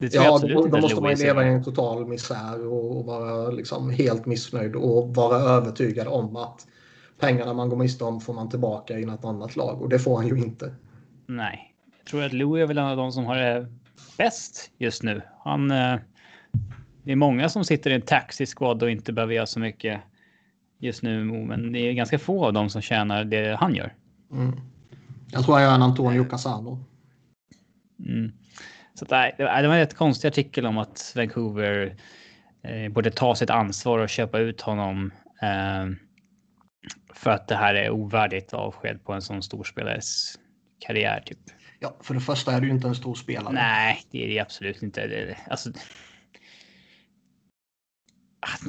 det 0.00 0.08
tror 0.08 0.24
ja, 0.24 0.34
absolut 0.34 0.56
då, 0.56 0.66
då 0.66 0.80
måste 0.80 1.00
man 1.00 1.10
ju 1.10 1.16
leva 1.16 1.44
i 1.44 1.48
en 1.48 1.64
total 1.64 2.06
misär 2.06 2.66
och, 2.66 2.96
och, 2.96 3.04
vara 3.04 3.50
liksom 3.50 3.90
helt 3.90 4.26
missnöjd 4.26 4.76
och 4.76 5.14
vara 5.14 5.36
övertygad 5.36 6.06
om 6.06 6.36
att 6.36 6.66
pengarna 7.20 7.52
man 7.52 7.68
går 7.68 7.76
miste 7.76 8.04
om 8.04 8.20
får 8.20 8.34
man 8.34 8.48
tillbaka 8.48 8.98
i 8.98 9.04
något 9.04 9.24
annat 9.24 9.56
lag 9.56 9.82
och 9.82 9.88
det 9.88 9.98
får 9.98 10.16
han 10.16 10.28
ju 10.28 10.38
inte. 10.38 10.74
Nej, 11.26 11.74
jag 11.98 12.06
tror 12.06 12.22
att 12.22 12.32
Louis 12.32 12.62
är 12.62 12.66
väl 12.66 12.78
en 12.78 12.84
av 12.84 12.96
de 12.96 13.12
som 13.12 13.24
har 13.24 13.36
det 13.36 13.66
bäst 14.16 14.70
just 14.78 15.02
nu. 15.02 15.22
Han. 15.44 15.70
Eh, 15.70 15.96
det 17.02 17.12
är 17.12 17.16
många 17.16 17.48
som 17.48 17.64
sitter 17.64 17.90
i 17.90 17.94
en 17.94 18.02
taxi 18.02 18.46
squad 18.46 18.82
och 18.82 18.90
inte 18.90 19.12
behöver 19.12 19.34
göra 19.34 19.46
så 19.46 19.60
mycket 19.60 20.00
just 20.78 21.02
nu, 21.02 21.24
men 21.24 21.72
det 21.72 21.78
är 21.78 21.92
ganska 21.92 22.18
få 22.18 22.46
av 22.46 22.52
dem 22.52 22.70
som 22.70 22.82
tjänar 22.82 23.24
det 23.24 23.56
han 23.60 23.74
gör. 23.74 23.94
Mm. 24.32 24.60
Jag 25.30 25.44
tror 25.44 25.60
jag 25.60 25.70
är 25.70 25.74
en 25.74 25.82
Antonio 25.82 26.24
Casano. 26.24 26.84
Mm. 28.06 28.32
Så 28.94 29.04
att, 29.04 29.36
det 29.36 29.44
var 29.44 29.48
en 29.48 29.70
rätt 29.70 29.94
konstig 29.94 30.28
artikel 30.28 30.66
om 30.66 30.78
att 30.78 31.12
Vancouver 31.16 31.96
eh, 32.62 32.92
borde 32.92 33.10
ta 33.10 33.34
sitt 33.34 33.50
ansvar 33.50 33.98
och 33.98 34.08
köpa 34.08 34.38
ut 34.38 34.60
honom. 34.60 35.12
Eh, 35.42 35.86
för 37.14 37.30
att 37.30 37.48
det 37.48 37.56
här 37.56 37.74
är 37.74 37.90
ovärdigt 37.90 38.54
avsked 38.54 39.04
på 39.04 39.12
en 39.12 39.22
sån 39.22 39.42
stor 39.42 39.64
spelares 39.64 40.38
karriär. 40.78 41.22
Typ. 41.26 41.38
Ja, 41.78 41.96
för 42.00 42.14
det 42.14 42.20
första 42.20 42.52
är 42.52 42.60
du 42.60 42.66
ju 42.66 42.72
inte 42.72 42.88
en 42.88 42.94
stor 42.94 43.14
spelare. 43.14 43.54
Nej, 43.54 44.02
det 44.10 44.24
är 44.24 44.28
det 44.28 44.40
absolut 44.40 44.82
inte. 44.82 45.06
Det, 45.06 45.36
alltså, 45.50 45.70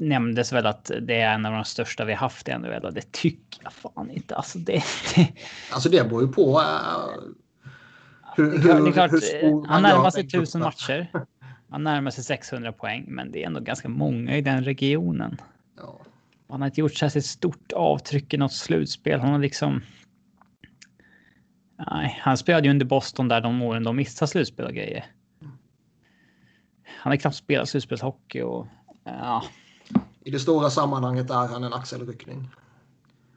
nämndes 0.02 0.54
väl 0.54 0.66
att 0.66 0.92
det 1.02 1.22
är 1.22 1.34
en 1.34 1.46
av 1.46 1.54
de 1.54 1.66
största 1.66 2.06
vi 2.06 2.14
haft 2.14 2.48
i 2.48 2.58
NHL 2.58 2.94
det 2.94 3.12
tycker 3.12 3.64
jag 3.64 3.74
fan 3.74 4.12
inte. 4.12 4.36
Alltså 4.36 4.60
det, 4.60 4.84
det... 5.16 5.34
Alltså 5.72 5.90
det 5.90 6.10
beror 6.10 6.22
ju 6.22 6.28
på 6.28 6.60
uh, 6.60 6.66
hur, 8.36 8.84
det 8.84 8.90
är 8.90 8.92
klart, 8.92 9.12
hur 9.12 9.68
han 9.68 9.82
närmar 9.82 10.10
sig 10.10 10.28
tusen 10.28 10.62
matcher. 10.62 11.08
Han 11.70 11.84
närmar 11.84 12.12
sig 12.12 12.24
600 12.24 12.72
poäng, 12.72 13.06
men 13.08 13.32
det 13.32 13.44
är 13.44 13.48
ändå 13.48 13.60
ganska 13.60 13.90
många 13.90 14.38
i 14.38 14.42
den 14.42 14.64
regionen. 14.64 15.42
Ja. 15.78 16.02
Han 16.50 16.62
har 16.62 16.68
inte 16.68 16.82
gjort 16.82 16.96
särskilt 16.96 17.26
stort 17.26 17.72
avtryck 17.72 18.34
i 18.34 18.38
något 18.38 18.54
slutspel. 18.54 19.20
Han 19.20 19.32
har 19.32 19.40
liksom. 19.40 19.82
Nej, 21.92 22.20
han 22.22 22.38
spelade 22.38 22.68
ju 22.68 22.72
under 22.72 22.86
Boston 22.86 23.28
där 23.28 23.42
de 23.42 23.62
åren 23.62 23.84
de 23.84 23.96
missade 23.96 24.30
slutspel 24.30 24.66
och 24.66 24.74
grejer. 24.74 25.06
Han 26.86 27.12
har 27.12 27.18
knappt 27.18 27.36
spelat 27.36 27.70
slutspelshockey 27.70 28.42
och 28.42 28.68
ja. 29.20 29.44
I 30.24 30.32
det 30.32 30.40
stora 30.40 30.70
sammanhanget 30.70 31.30
är 31.30 31.48
han 31.48 31.64
en 31.64 31.74
axelryckning. 31.74 32.50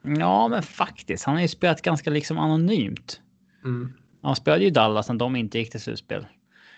Ja, 0.02 0.48
men 0.48 0.62
faktiskt. 0.62 1.24
Han 1.24 1.34
har 1.34 1.42
ju 1.42 1.48
spelat 1.48 1.82
ganska 1.82 2.10
liksom 2.10 2.38
anonymt. 2.38 3.20
Mm. 3.64 3.92
Han 4.22 4.36
spelade 4.36 4.64
ju 4.64 4.70
Dallas 4.70 5.08
när 5.08 5.16
de 5.16 5.36
inte 5.36 5.58
gick 5.58 5.70
till 5.70 5.80
slutspel. 5.80 6.26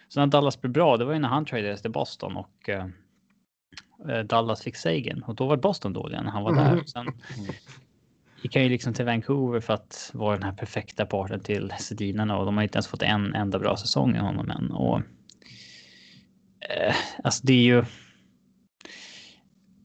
Så 0.08 0.20
när 0.20 0.26
Dallas 0.26 0.60
blev 0.60 0.72
bra, 0.72 0.96
det 0.96 1.04
var 1.04 1.12
ju 1.12 1.18
när 1.18 1.28
han 1.28 1.44
tradades 1.44 1.82
till 1.82 1.90
Boston 1.90 2.36
och 2.36 2.68
uh, 2.68 4.20
Dallas 4.24 4.62
fick 4.62 4.76
Sagan. 4.76 5.22
Och 5.22 5.34
då 5.34 5.46
var 5.46 5.56
Boston 5.56 5.92
dåliga 5.92 6.22
när 6.22 6.30
han 6.30 6.42
var 6.42 6.54
där. 6.54 6.72
Mm. 6.72 6.86
Sen 6.86 7.06
gick 8.42 8.54
han 8.54 8.62
ju 8.62 8.68
liksom 8.68 8.94
till 8.94 9.04
Vancouver 9.04 9.60
för 9.60 9.74
att 9.74 10.10
vara 10.14 10.34
den 10.36 10.42
här 10.42 10.52
perfekta 10.52 11.06
parten 11.06 11.40
till 11.40 11.72
Sedinarna 11.78 12.38
och 12.38 12.44
de 12.44 12.56
har 12.56 12.64
inte 12.64 12.76
ens 12.76 12.88
fått 12.88 13.02
en 13.02 13.34
enda 13.34 13.58
bra 13.58 13.76
säsong 13.76 14.16
i 14.16 14.18
honom 14.18 14.50
än. 14.50 14.70
Och, 14.70 14.98
uh, 14.98 16.94
alltså 17.24 17.46
det 17.46 17.52
är 17.52 17.62
ju 17.62 17.84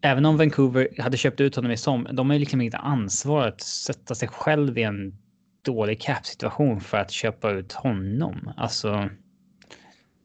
även 0.01 0.25
om 0.25 0.37
Vancouver 0.37 1.01
hade 1.01 1.17
köpt 1.17 1.41
ut 1.41 1.55
honom 1.55 1.71
i 1.71 1.77
som, 1.77 2.07
de 2.11 2.29
har 2.29 2.33
ju 2.33 2.39
liksom 2.39 2.61
inget 2.61 2.75
ansvar 2.75 3.47
att 3.47 3.61
sätta 3.61 4.15
sig 4.15 4.27
själv 4.27 4.77
i 4.77 4.83
en 4.83 5.17
dålig 5.65 6.01
cap-situation 6.01 6.81
för 6.81 6.97
att 6.97 7.11
köpa 7.11 7.51
ut 7.51 7.73
honom. 7.73 8.51
Alltså, 8.57 9.09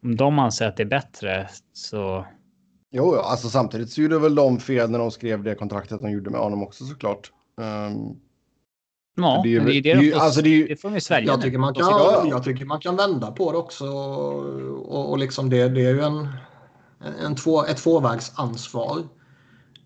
om 0.03 0.15
de 0.15 0.39
anser 0.39 0.67
att 0.67 0.77
det 0.77 0.83
är 0.83 0.87
bättre 0.87 1.49
så... 1.73 2.25
Jo, 2.91 3.15
alltså 3.15 3.49
samtidigt 3.49 3.89
så 3.89 4.01
gjorde 4.01 4.19
väl 4.19 4.35
de 4.35 4.59
fel 4.59 4.91
när 4.91 4.99
de 4.99 5.11
skrev 5.11 5.43
det 5.43 5.55
kontraktet 5.55 6.01
de 6.01 6.11
gjorde 6.11 6.29
med 6.29 6.39
honom 6.39 6.63
också 6.63 6.85
såklart. 6.85 7.31
Um, 7.57 8.19
ja, 9.15 9.41
det, 9.43 9.55
är, 9.55 9.59
det, 9.59 9.77
är 9.77 9.81
det, 9.81 9.93
de 9.93 10.11
får, 10.11 10.19
alltså 10.19 10.41
det, 10.41 10.49
är, 10.49 10.67
det 10.67 10.75
får 10.75 10.89
vi 10.89 11.01
svälja 11.01 11.31
jag 11.31 11.41
tycker, 11.41 11.57
man 11.57 11.73
kan, 11.73 12.29
jag 12.29 12.43
tycker 12.43 12.65
man 12.65 12.79
kan 12.79 12.95
vända 12.95 13.31
på 13.31 13.51
det 13.51 13.57
också. 13.57 13.85
Och, 13.85 15.11
och 15.11 15.17
liksom 15.17 15.49
det, 15.49 15.69
det 15.69 15.85
är 15.85 15.93
ju 15.93 16.01
en, 16.01 16.27
en 17.25 17.35
två, 17.35 17.65
ett 17.65 17.77
tvåvägsansvar. 17.77 19.03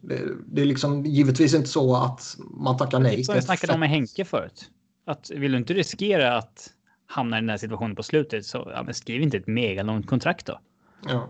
Det, 0.01 0.21
det 0.47 0.61
är 0.61 0.65
liksom 0.65 1.05
givetvis 1.05 1.53
inte 1.53 1.69
så 1.69 1.95
att 1.95 2.37
man 2.39 2.77
tackar 2.77 2.99
nej. 2.99 3.23
Som 3.23 3.35
jag 3.35 3.43
snackade 3.43 3.73
om 3.73 3.79
med 3.79 3.89
Henke 3.89 4.25
förut. 4.25 4.69
Att 5.05 5.29
vill 5.29 5.51
du 5.51 5.57
inte 5.57 5.73
riskera 5.73 6.37
att 6.37 6.69
hamna 7.05 7.37
i 7.37 7.41
den 7.41 7.49
här 7.49 7.57
situationen 7.57 7.95
på 7.95 8.03
slutet 8.03 8.45
så 8.45 8.71
ja, 8.75 8.93
skriv 8.93 9.21
inte 9.21 9.37
ett 9.37 9.47
megalångt 9.47 10.07
kontrakt 10.07 10.45
då. 10.45 10.59
Ja. 11.07 11.29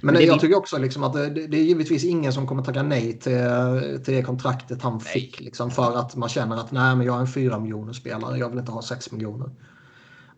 Men, 0.00 0.14
men 0.14 0.26
jag 0.26 0.40
tycker 0.40 0.56
också 0.56 0.78
liksom 0.78 1.04
att 1.04 1.12
det, 1.12 1.28
det, 1.30 1.56
är 1.56 1.62
givetvis 1.64 2.04
ingen 2.04 2.32
som 2.32 2.46
kommer 2.46 2.62
tacka 2.62 2.82
nej 2.82 3.12
till, 3.12 4.02
till 4.04 4.14
det 4.14 4.22
kontraktet 4.22 4.82
han 4.82 4.92
nej. 4.92 5.02
fick. 5.12 5.40
Liksom, 5.40 5.70
för 5.70 5.96
att 5.96 6.16
man 6.16 6.28
känner 6.28 6.56
att 6.56 6.72
nej, 6.72 6.96
men 6.96 7.06
jag 7.06 7.16
är 7.16 7.20
en 7.20 7.26
4 7.26 7.58
miljoner 7.58 7.92
spelare. 7.92 8.38
Jag 8.38 8.48
vill 8.48 8.58
inte 8.58 8.72
ha 8.72 8.82
6 8.82 9.12
miljoner. 9.12 9.50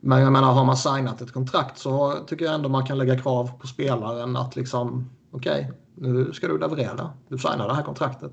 Men 0.01 0.20
jag 0.20 0.33
menar, 0.33 0.53
har 0.53 0.64
man 0.64 0.77
signat 0.77 1.20
ett 1.20 1.33
kontrakt 1.33 1.79
så 1.79 2.12
tycker 2.27 2.44
jag 2.44 2.55
ändå 2.55 2.68
man 2.68 2.87
kan 2.87 2.99
lägga 2.99 3.18
krav 3.18 3.51
på 3.61 3.66
spelaren 3.66 4.37
att 4.37 4.57
liksom 4.57 5.11
okej, 5.30 5.70
okay, 5.96 6.10
nu 6.12 6.32
ska 6.32 6.48
du 6.48 6.58
leverera. 6.58 7.10
Du 7.28 7.38
signar 7.38 7.68
det 7.68 7.74
här 7.74 7.82
kontraktet. 7.82 8.32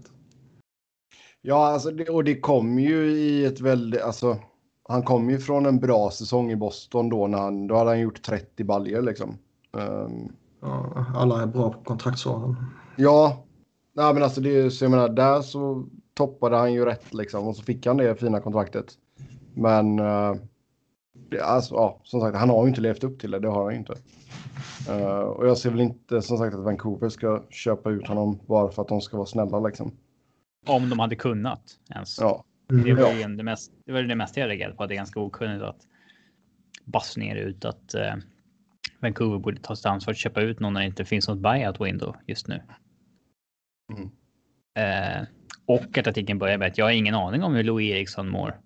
Ja, 1.41 1.67
alltså 1.67 1.91
det, 1.91 2.09
och 2.09 2.23
det 2.23 2.39
kom 2.39 2.79
ju 2.79 3.11
i 3.11 3.45
ett 3.45 3.59
väldigt, 3.59 4.01
alltså 4.01 4.37
han 4.89 5.03
kom 5.03 5.29
ju 5.29 5.39
från 5.39 5.65
en 5.65 5.79
bra 5.79 6.11
säsong 6.11 6.51
i 6.51 6.55
Boston 6.55 7.09
då 7.09 7.27
när 7.27 7.37
han, 7.37 7.67
då 7.67 7.75
hade 7.75 7.89
han 7.89 7.99
gjort 7.99 8.21
30 8.21 8.63
baljer 8.63 9.01
liksom. 9.01 9.37
Um, 9.71 10.31
ja, 10.61 11.05
alla 11.15 11.41
är 11.41 11.45
bra 11.47 11.71
på 11.71 11.83
kontraktsåren. 11.83 12.55
Ja, 12.95 13.45
nej 13.93 14.13
men 14.13 14.23
alltså 14.23 14.41
det, 14.41 14.71
så 14.71 14.85
jag 14.85 14.91
menar 14.91 15.09
där 15.09 15.41
så 15.41 15.85
toppade 16.13 16.57
han 16.57 16.73
ju 16.73 16.85
rätt 16.85 17.13
liksom 17.13 17.47
och 17.47 17.55
så 17.55 17.63
fick 17.63 17.85
han 17.85 17.97
det 17.97 18.15
fina 18.15 18.39
kontraktet. 18.39 18.85
Men 19.53 19.99
uh, 19.99 20.35
det, 21.29 21.41
alltså, 21.41 21.75
ja, 21.75 21.99
som 22.03 22.21
sagt, 22.21 22.37
han 22.37 22.49
har 22.49 22.63
ju 22.63 22.69
inte 22.69 22.81
levt 22.81 23.03
upp 23.03 23.19
till 23.19 23.31
det, 23.31 23.39
det 23.39 23.47
har 23.47 23.63
han 23.63 23.73
ju 23.73 23.79
inte. 23.79 23.95
Uh, 24.89 25.19
och 25.19 25.47
jag 25.47 25.57
ser 25.57 25.69
väl 25.69 25.81
inte 25.81 26.21
som 26.21 26.37
sagt 26.37 26.55
att 26.55 26.63
Vancouver 26.63 27.09
ska 27.09 27.43
köpa 27.49 27.89
ut 27.89 28.07
honom 28.07 28.39
bara 28.47 28.71
för 28.71 28.81
att 28.81 28.87
de 28.87 29.01
ska 29.01 29.17
vara 29.17 29.27
snälla 29.27 29.59
liksom. 29.59 29.91
Om 30.65 30.89
de 30.89 30.99
hade 30.99 31.15
kunnat 31.15 31.79
ens. 31.95 32.19
Ja. 32.19 32.43
Det 32.67 32.93
var 32.93 33.13
ju 33.13 33.35
det 33.35 33.43
mest, 33.43 33.71
det 33.85 33.91
var 33.91 34.03
det 34.03 34.15
mest 34.15 34.37
jag 34.37 34.49
reagerade 34.49 34.75
på. 34.75 34.83
Att 34.83 34.89
det 34.89 34.95
är 34.95 34.97
ganska 34.97 35.19
okunnigt 35.19 35.63
att 35.63 35.87
basunera 36.85 37.39
ut 37.39 37.65
att 37.65 37.95
uh, 37.95 38.23
Vancouver 38.99 39.39
borde 39.39 39.61
ta 39.61 39.75
sitt 39.75 39.85
ansvar 39.85 40.11
att 40.11 40.17
köpa 40.17 40.41
ut 40.41 40.59
någon 40.59 40.73
när 40.73 40.81
det 40.81 40.87
inte 40.87 41.05
finns 41.05 41.27
något 41.27 41.39
buyout 41.39 41.81
window 41.81 42.15
just 42.27 42.47
nu. 42.47 42.61
Mm. 43.93 44.03
Uh, 44.79 45.27
och 45.65 45.97
att 45.97 46.07
artikeln 46.07 46.39
börjar 46.39 46.57
med 46.57 46.67
att 46.67 46.77
jag 46.77 46.85
har 46.85 46.91
ingen 46.91 47.15
aning 47.15 47.43
om 47.43 47.55
hur 47.55 47.63
Louis 47.63 47.91
Eriksson 47.91 48.29
mår. 48.29 48.59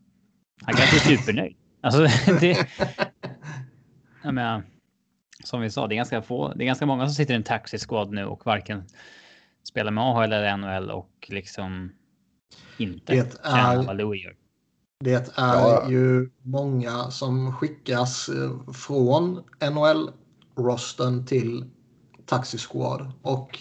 Han 0.61 0.75
kanske 0.75 1.13
är 1.13 1.17
supernöjd. 1.17 1.55
Alltså, 1.81 2.01
det... 2.39 2.67
Jag 4.23 4.33
menar, 4.33 4.63
som 5.47 5.61
vi 5.61 5.69
sa, 5.69 5.87
det 5.87 5.93
är 5.95 5.97
ganska 5.97 6.21
få. 6.21 6.53
Det 6.53 6.63
är 6.63 6.65
ganska 6.65 6.85
många 6.85 7.05
som 7.05 7.13
sitter 7.13 7.33
i 7.33 7.37
en 7.37 7.43
taxi 7.43 7.77
squad 7.77 8.11
nu 8.11 8.25
och 8.25 8.45
varken 8.45 8.83
spelar 9.63 9.91
med 9.91 10.03
AHL 10.03 10.33
eller 10.33 10.57
NHL 10.57 10.91
och 10.91 11.27
liksom 11.27 11.91
inte 12.77 13.13
det 13.13 13.39
är, 13.43 13.83
vad 13.83 13.97
Louis 13.97 14.23
gör. 14.23 14.35
Det 14.99 15.13
är 15.13 15.53
ja. 15.53 15.89
ju 15.89 16.29
många 16.41 17.11
som 17.11 17.53
skickas 17.53 18.29
eh, 18.29 18.71
från 18.73 19.43
NHL-rosten 19.61 21.25
till 21.25 21.65
Taxi 22.25 22.57
Squad. 22.57 23.11
Och 23.21 23.59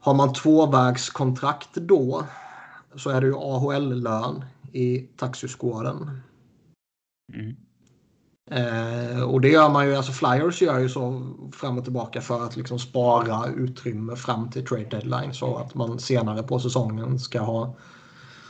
har 0.00 0.14
man 0.14 0.32
tvåvägskontrakt 0.32 1.74
då 1.74 2.26
så 2.96 3.10
är 3.10 3.20
det 3.20 3.26
ju 3.26 3.34
AHL-lön 3.36 4.44
i 4.72 4.98
Taxi 4.98 5.48
Squaden. 5.48 6.20
Mm. 7.34 7.56
Eh, 8.50 9.22
och 9.22 9.40
det 9.40 9.48
gör 9.48 9.68
man 9.68 9.86
ju, 9.86 9.96
alltså 9.96 10.12
Flyers 10.12 10.62
gör 10.62 10.78
ju 10.78 10.88
så 10.88 11.22
fram 11.52 11.78
och 11.78 11.84
tillbaka 11.84 12.20
för 12.20 12.44
att 12.44 12.56
liksom 12.56 12.78
spara 12.78 13.46
utrymme 13.46 14.16
fram 14.16 14.50
till 14.50 14.66
trade 14.66 14.84
deadline 14.84 15.34
så 15.34 15.56
att 15.56 15.74
man 15.74 15.98
senare 15.98 16.42
på 16.42 16.58
säsongen 16.58 17.18
ska 17.18 17.40
ha, 17.40 17.74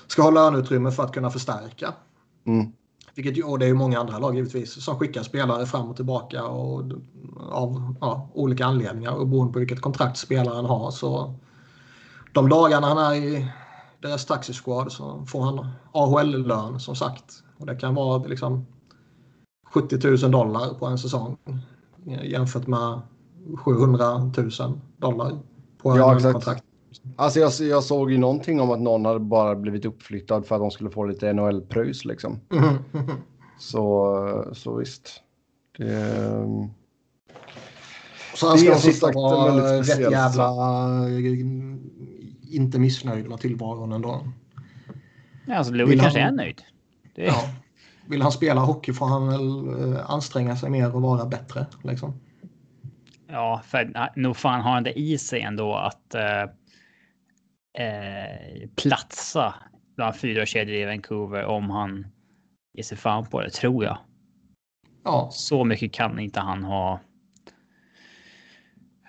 ska 0.07 0.23
ha 0.23 0.31
löneutrymme 0.31 0.91
för 0.91 1.03
att 1.03 1.13
kunna 1.13 1.31
förstärka. 1.31 1.95
Mm. 2.47 2.73
Vilket, 3.15 3.45
och 3.45 3.59
det 3.59 3.65
är 3.65 3.69
ju 3.69 3.75
många 3.75 4.01
andra 4.01 4.19
lag 4.19 4.37
givetvis 4.37 4.85
som 4.85 4.99
skickar 4.99 5.23
spelare 5.23 5.67
fram 5.67 5.89
och 5.89 5.97
tillbaka 5.97 6.45
och, 6.45 6.85
av 7.51 7.95
ja, 8.01 8.31
olika 8.35 8.67
anledningar 8.67 9.13
och 9.13 9.29
beroende 9.29 9.53
på 9.53 9.59
vilket 9.59 9.81
kontrakt 9.81 10.17
spelaren 10.17 10.65
har. 10.65 10.91
Så 10.91 11.35
de 12.33 12.49
dagarna 12.49 12.87
han 12.87 12.99
är 12.99 13.15
i 13.15 13.49
deras 14.01 14.27
taxisquad 14.27 14.93
så 14.93 15.25
får 15.27 15.43
han 15.43 15.69
AHL-lön 15.93 16.81
som 16.81 16.97
sagt. 16.97 17.43
Och 17.57 17.67
det 17.67 17.77
kan 17.77 17.95
vara 17.95 18.25
liksom 18.27 18.67
70 19.73 20.09
000 20.09 20.31
dollar 20.31 20.75
på 20.75 20.87
en 20.87 20.99
säsong 20.99 21.37
jämfört 22.23 22.67
med 22.67 23.01
700 23.57 24.19
000 24.37 24.51
dollar 24.97 25.39
på 25.83 25.97
ja, 25.99 26.17
en 26.17 26.33
kontrakt. 26.33 26.65
Alltså 27.17 27.41
jag, 27.41 27.53
jag 27.61 27.85
såg 27.85 28.11
ju 28.11 28.19
någonting 28.19 28.61
om 28.61 28.71
att 28.71 28.81
någon 28.81 29.05
hade 29.05 29.19
bara 29.21 29.55
blivit 29.55 29.85
uppflyttad 29.85 30.47
för 30.47 30.55
att 30.55 30.61
de 30.61 30.71
skulle 30.71 30.91
få 30.91 31.05
lite 31.05 31.33
NHL-pröjs 31.33 32.05
liksom. 32.05 32.41
Mm. 32.53 32.75
Så, 33.59 34.45
så 34.53 34.77
visst. 34.77 35.23
Det, 35.79 36.15
Så 38.35 38.49
han 38.49 38.59
ska 38.59 38.71
är 38.73 38.75
som 38.77 38.93
sagt 38.93 39.15
vara 39.15 39.81
rätt 39.81 39.99
jävla 40.13 40.51
inte 42.51 42.79
missnöjd 42.79 43.29
med 43.29 43.41
tillvaron 43.41 43.93
ändå. 43.93 44.21
Ja, 45.47 45.55
alltså 45.57 45.73
Louis 45.73 45.91
Vill 45.91 46.01
kanske 46.01 46.21
han- 46.21 46.33
är 46.33 46.37
nöjd. 46.37 46.63
Det 47.15 47.23
är, 47.27 47.27
Ja. 47.27 47.43
Vill 48.09 48.23
han 48.23 48.33
spela 48.33 48.61
hockey 48.61 48.93
får 48.93 49.07
han 49.07 49.29
väl 49.29 49.69
eh, 49.95 50.11
anstränga 50.11 50.57
sig 50.57 50.71
mer 50.71 50.95
och 50.95 51.03
vara 51.03 51.27
bättre. 51.27 51.67
Liksom. 51.85 52.21
Ja, 53.27 53.63
för 53.65 54.11
nog 54.17 54.37
fan 54.37 54.61
har 54.61 54.73
han 54.73 54.83
det 54.85 54.99
i 54.99 55.19
sig 55.19 55.41
ändå 55.41 55.75
att 55.75 56.15
eh, 56.15 56.43
eh, 57.87 58.69
platsa 58.77 59.55
bland 59.97 60.17
fyra 60.17 60.47
kedjor 60.47 60.77
i 60.77 60.85
Vancouver 60.85 61.45
om 61.45 61.71
han 61.71 62.07
ger 62.75 62.83
sig 62.83 62.99
fan 62.99 63.27
på 63.27 63.41
det, 63.41 63.51
tror 63.51 63.85
jag. 63.85 63.99
Ja, 65.05 65.29
Så 65.33 65.65
mycket 65.65 65.93
kan 65.93 66.19
inte 66.19 66.41
han 66.41 66.65
ha 66.65 67.01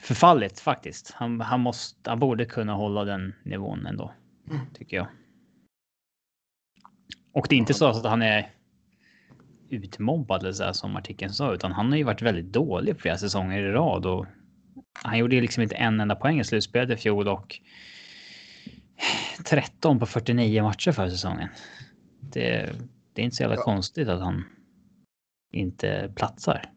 förfallit 0.02 0.60
faktiskt. 0.60 1.12
Han, 1.12 1.42
han, 1.42 1.60
måste, 1.60 2.10
han 2.10 2.20
borde 2.20 2.46
kunna 2.46 2.74
hålla 2.74 3.04
den 3.04 3.36
nivån 3.44 3.86
ändå, 3.86 4.12
Mm. 4.50 4.62
tycker 4.74 4.98
jag. 4.98 5.08
Och 7.34 7.46
det 7.50 7.56
är 7.56 7.60
inte 7.60 7.74
så 7.74 7.88
att 7.88 8.06
han 8.06 8.22
är 8.22 8.50
utmobbad 9.70 10.42
eller 10.44 10.54
så 10.54 10.64
här, 10.64 10.74
som 10.74 10.96
artikeln 10.96 11.34
sa, 11.34 11.54
utan 11.54 11.72
han 11.72 11.90
har 11.90 11.98
ju 11.98 12.04
varit 12.04 12.22
väldigt 12.22 12.54
dålig 12.54 13.00
flera 13.00 13.18
säsonger 13.18 13.60
i 13.60 13.72
rad 13.72 14.06
och 14.06 14.26
han 15.04 15.18
gjorde 15.18 15.42
liksom 15.42 15.64
inte 15.64 15.76
en 15.76 16.00
enda 16.00 16.16
poäng 16.16 16.40
i 16.40 16.44
slutspelet 16.44 16.90
i 17.00 17.02
fjol 17.02 17.28
och 17.28 17.60
13 19.46 20.00
på 20.00 20.06
49 20.06 20.64
matcher 20.64 20.92
för 20.92 21.10
säsongen. 21.10 21.50
Det, 22.22 22.70
det 23.14 23.22
är 23.22 23.26
inte 23.26 23.36
så 23.36 23.44
jävla 23.44 23.56
Ja. 23.56 23.62
konstigt 23.62 24.08
att 24.08 24.22
han 24.22 24.44
inte 25.54 26.12
platsar. 26.16 26.72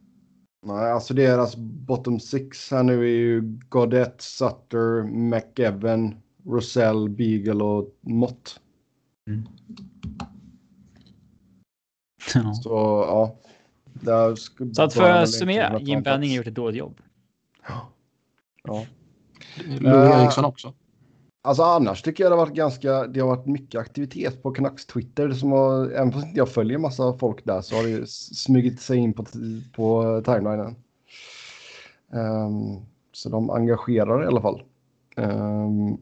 nej, 0.67 0.93
alltså 0.93 1.15
deras 1.15 1.57
bottom 1.57 2.21
six 2.21 2.71
här 2.71 2.83
nu 2.83 3.01
är 3.03 3.17
ju 3.17 3.41
Godet, 3.69 4.21
Sutter, 4.21 5.03
McEvan, 5.03 6.15
Rosell, 6.47 7.09
Beagle 7.11 7.65
och 7.65 7.89
Mott. 8.01 8.61
Ja. 12.35 12.55
Så 12.55 12.69
ja. 13.09 13.37
Så 14.73 14.83
att 14.83 14.95
för 14.95 15.11
att 15.11 15.31
summera, 15.31 15.81
Jim. 15.81 16.03
Benning 16.03 16.31
har 16.31 16.37
gjort 16.37 16.47
ett 16.47 16.55
dåligt 16.55 16.79
jobb. 16.79 17.01
Ja. 18.65 18.87
Lou 19.81 19.91
Eh, 19.91 20.23
Eriksson 20.23 20.45
också. 20.45 20.75
Alltså 21.45 21.63
annars 21.63 22.03
tycker 22.03 22.25
jag 22.25 22.33
det 22.33 22.37
har 22.37 22.47
varit 22.47 22.57
ganska, 22.57 23.07
det 23.07 23.21
har 23.21 23.29
varit 23.29 23.47
mycket 23.47 23.81
aktivitet 23.81 24.43
på 24.43 24.51
Canucks 24.51 24.87
Twitter 24.87 25.31
som 25.33 25.53
har, 25.53 25.91
även 25.91 26.13
fast 26.13 26.37
jag 26.37 26.49
följer 26.49 26.79
massa 26.79 27.19
folk 27.19 27.45
där 27.45 27.61
så 27.61 27.77
har 27.77 27.83
det 27.83 28.09
smugit 28.09 28.81
sig 28.81 28.99
in 28.99 29.13
på, 29.13 29.25
på 29.73 30.23
timelinen. 30.25 30.77
Ehm, 32.13 32.81
så 33.13 33.29
de 33.29 33.51
engagerar 33.51 34.25
i 34.25 34.27
alla 34.27 34.41
fall. 34.41 34.63
Ehm, 35.17 35.97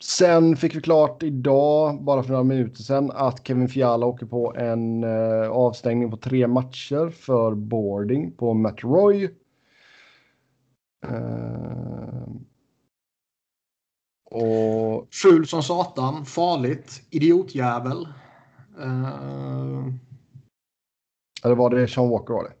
sen 0.00 0.56
fick 0.56 0.76
vi 0.76 0.80
klart 0.80 1.22
idag, 1.22 2.02
bara 2.02 2.22
för 2.22 2.30
några 2.30 2.44
minuter 2.44 2.82
sedan, 2.82 3.10
att 3.10 3.46
Kevin 3.46 3.68
Fiala 3.68 4.06
åker 4.06 4.26
på 4.26 4.54
en 4.56 5.04
eh, 5.04 5.50
avstängning 5.50 6.10
på 6.10 6.16
tre 6.16 6.46
matcher 6.46 7.10
för 7.10 7.54
boarding 7.54 8.32
på 8.32 8.54
Matt 8.54 8.84
Roy. 8.84 9.34
Ehm, 11.06 12.44
och 14.30 15.08
Ful 15.14 15.46
som 15.46 15.62
satan, 15.62 16.24
farligt, 16.24 17.02
idiotjävel. 17.10 18.08
Uh, 18.78 19.88
Eller 21.44 21.54
var 21.54 21.70
det 21.70 21.88
Sean 21.88 22.08
Walker 22.08 22.34
var 22.34 22.44
det? 22.44 22.54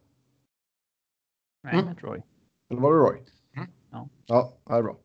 Nej, 1.64 1.74
Mm. 1.74 1.86
Matt 1.86 2.02
Roy. 2.02 2.22
Eller 2.70 2.80
var 2.80 2.92
det 2.92 2.98
Roy? 2.98 3.16
Mm. 3.56 3.68
Ja. 3.90 4.08
Ja, 4.26 4.52
det 4.64 4.72
är 4.74 4.82
bra. 4.82 4.96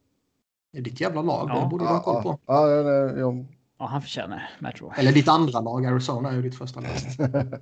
Det 0.74 0.80
är 0.80 0.82
ditt 0.82 1.02
jävla 1.02 1.22
lag, 1.22 1.50
Ja. 1.50 1.60
det 1.64 1.68
borde 1.70 1.84
du 1.84 1.88
ha 1.88 2.04
koll 2.04 2.24
på. 2.24 2.40
ja, 2.46 2.70
ja, 2.70 2.82
ja, 2.92 3.12
ja. 3.20 3.46
Ja, 3.78 3.86
han 3.86 4.02
förtjänar 4.02 4.50
Roy. 4.76 4.92
Eller 4.98 5.12
ditt 5.12 5.28
andra 5.28 5.60
lag, 5.62 5.86
Arizona 5.86 6.30
är 6.30 6.34
ju 6.36 6.42
ditt 6.42 6.56
första 6.58 6.80
lag. 6.82 6.92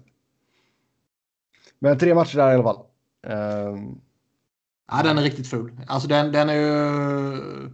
Men 1.80 1.97
tre 1.97 2.15
matcher 2.15 2.38
där 2.38 2.52
i 2.52 2.54
alla 2.54 2.63
fall. 2.63 2.86
Ehm, 3.28 4.02
Ja, 4.93 5.04
den 5.04 5.17
är 5.17 5.21
riktigt 5.21 5.47
ful. 5.50 5.82
Alltså 5.88 6.08
den, 6.08 6.32
den 6.32 6.50
är 6.50 6.54
ju... 6.54 7.71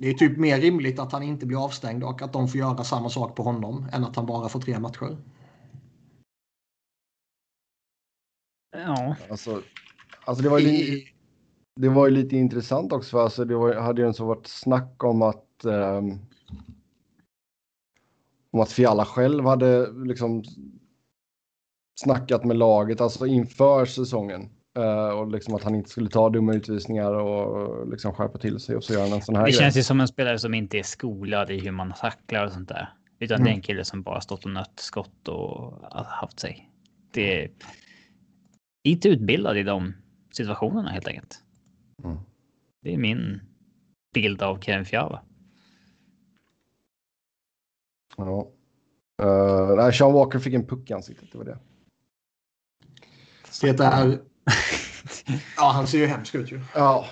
Det 0.00 0.08
är 0.08 0.14
typ 0.14 0.38
mer 0.38 0.60
rimligt 0.60 0.98
att 0.98 1.12
han 1.12 1.22
inte 1.22 1.46
blir 1.46 1.64
avstängd 1.64 2.04
och 2.04 2.22
att 2.22 2.32
de 2.32 2.48
får 2.48 2.58
göra 2.60 2.84
samma 2.84 3.10
sak 3.10 3.36
på 3.36 3.42
honom 3.42 3.88
än 3.92 4.04
att 4.04 4.16
han 4.16 4.26
bara 4.26 4.48
får 4.48 4.60
tre 4.60 4.78
matcher. 4.78 5.16
Ja, 8.76 9.16
alltså, 9.30 9.62
alltså 10.24 10.42
det, 10.42 10.48
var 10.48 10.58
ju, 10.58 10.66
li- 10.66 11.13
det 11.80 11.88
var 11.88 12.06
ju 12.06 12.14
lite 12.14 12.36
intressant 12.36 12.92
också. 12.92 13.18
Alltså 13.18 13.44
det 13.44 13.56
var, 13.56 13.74
hade 13.74 14.02
ju 14.02 14.06
en 14.08 14.14
så 14.14 14.24
varit 14.24 14.46
snack 14.46 15.04
om 15.04 15.22
att 15.22 15.64
ehm, 15.64 16.18
om 18.50 18.60
att 18.60 18.72
Fiala 18.72 19.04
själv 19.04 19.44
hade 19.46 19.92
liksom 20.04 20.42
snackat 22.00 22.44
med 22.44 22.56
laget 22.56 23.00
alltså 23.00 23.26
inför 23.26 23.84
säsongen. 23.84 24.50
eh, 24.78 25.08
och 25.08 25.30
liksom 25.30 25.54
att 25.54 25.64
han 25.64 25.74
inte 25.74 25.90
skulle 25.90 26.08
ta 26.10 26.30
dumma 26.30 26.54
utvisningar 26.54 27.14
och 27.14 27.88
liksom 27.88 28.12
skärpa 28.14 28.38
till 28.38 28.60
sig 28.60 28.76
och 28.76 28.84
så 28.84 28.92
gör 28.92 29.00
han 29.00 29.12
en 29.12 29.22
sån 29.22 29.36
här 29.36 29.44
det 29.44 29.50
grej. 29.50 29.60
känns 29.60 29.76
ju 29.76 29.82
som 29.82 30.00
en 30.00 30.08
spelare 30.08 30.38
som 30.38 30.54
inte 30.54 30.78
är 30.78 30.82
skolad 30.82 31.50
i 31.50 31.58
hur 31.58 31.70
man 31.70 31.92
tacklar 32.00 32.46
och 32.46 32.52
sånt 32.52 32.68
där. 32.68 32.92
Utan 33.18 33.44
det 33.44 33.50
är 33.50 33.54
en 33.54 33.62
kille 33.62 33.84
som 33.84 34.02
bara 34.02 34.20
stått 34.20 34.44
och 34.44 34.50
nött 34.50 34.72
skott 34.76 35.28
och 35.28 35.72
haft 36.06 36.40
sig. 36.40 36.70
Det 37.10 37.44
är 37.44 37.50
inte 38.84 39.08
utbildad 39.08 39.56
i 39.56 39.62
de 39.62 39.94
situationerna 40.32 40.90
helt 40.90 41.08
enkelt. 41.08 41.43
Mm. 42.04 42.18
Det 42.82 42.94
är 42.94 42.98
min 42.98 43.40
bild 44.14 44.42
av 44.42 44.60
Kevin 44.60 44.84
Fiala. 44.84 45.22
Ja. 48.16 48.50
Uh, 49.22 49.76
nej, 49.76 49.92
Sean 49.92 50.12
Walker 50.12 50.38
fick 50.38 50.54
en 50.54 50.66
puck 50.66 50.90
i 50.90 50.92
ansiktet, 50.92 51.32
det 51.32 51.38
var 51.38 51.44
det. 51.44 51.58
Det 53.60 53.80
är... 53.80 54.20
Ja, 55.56 55.70
han 55.74 55.86
ser 55.86 55.98
ju 55.98 56.06
hemsk 56.06 56.34
ut 56.34 56.52
ju. 56.52 56.60
Ja, 56.74 57.06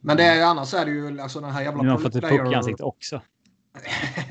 Men 0.00 0.16
det 0.16 0.24
är 0.24 0.36
ju 0.36 0.42
annars 0.42 0.74
är 0.74 0.84
det 0.84 0.90
ju 0.90 1.20
alltså 1.20 1.40
den 1.40 1.50
här 1.50 1.62
jävla 1.62 1.82
Nu 1.82 1.88
har 1.88 1.94
han 1.94 2.02
fått 2.02 2.14
ett 2.14 2.22
puck 2.22 2.52
i 2.52 2.54
ansiktet 2.54 2.80
också. 2.80 3.22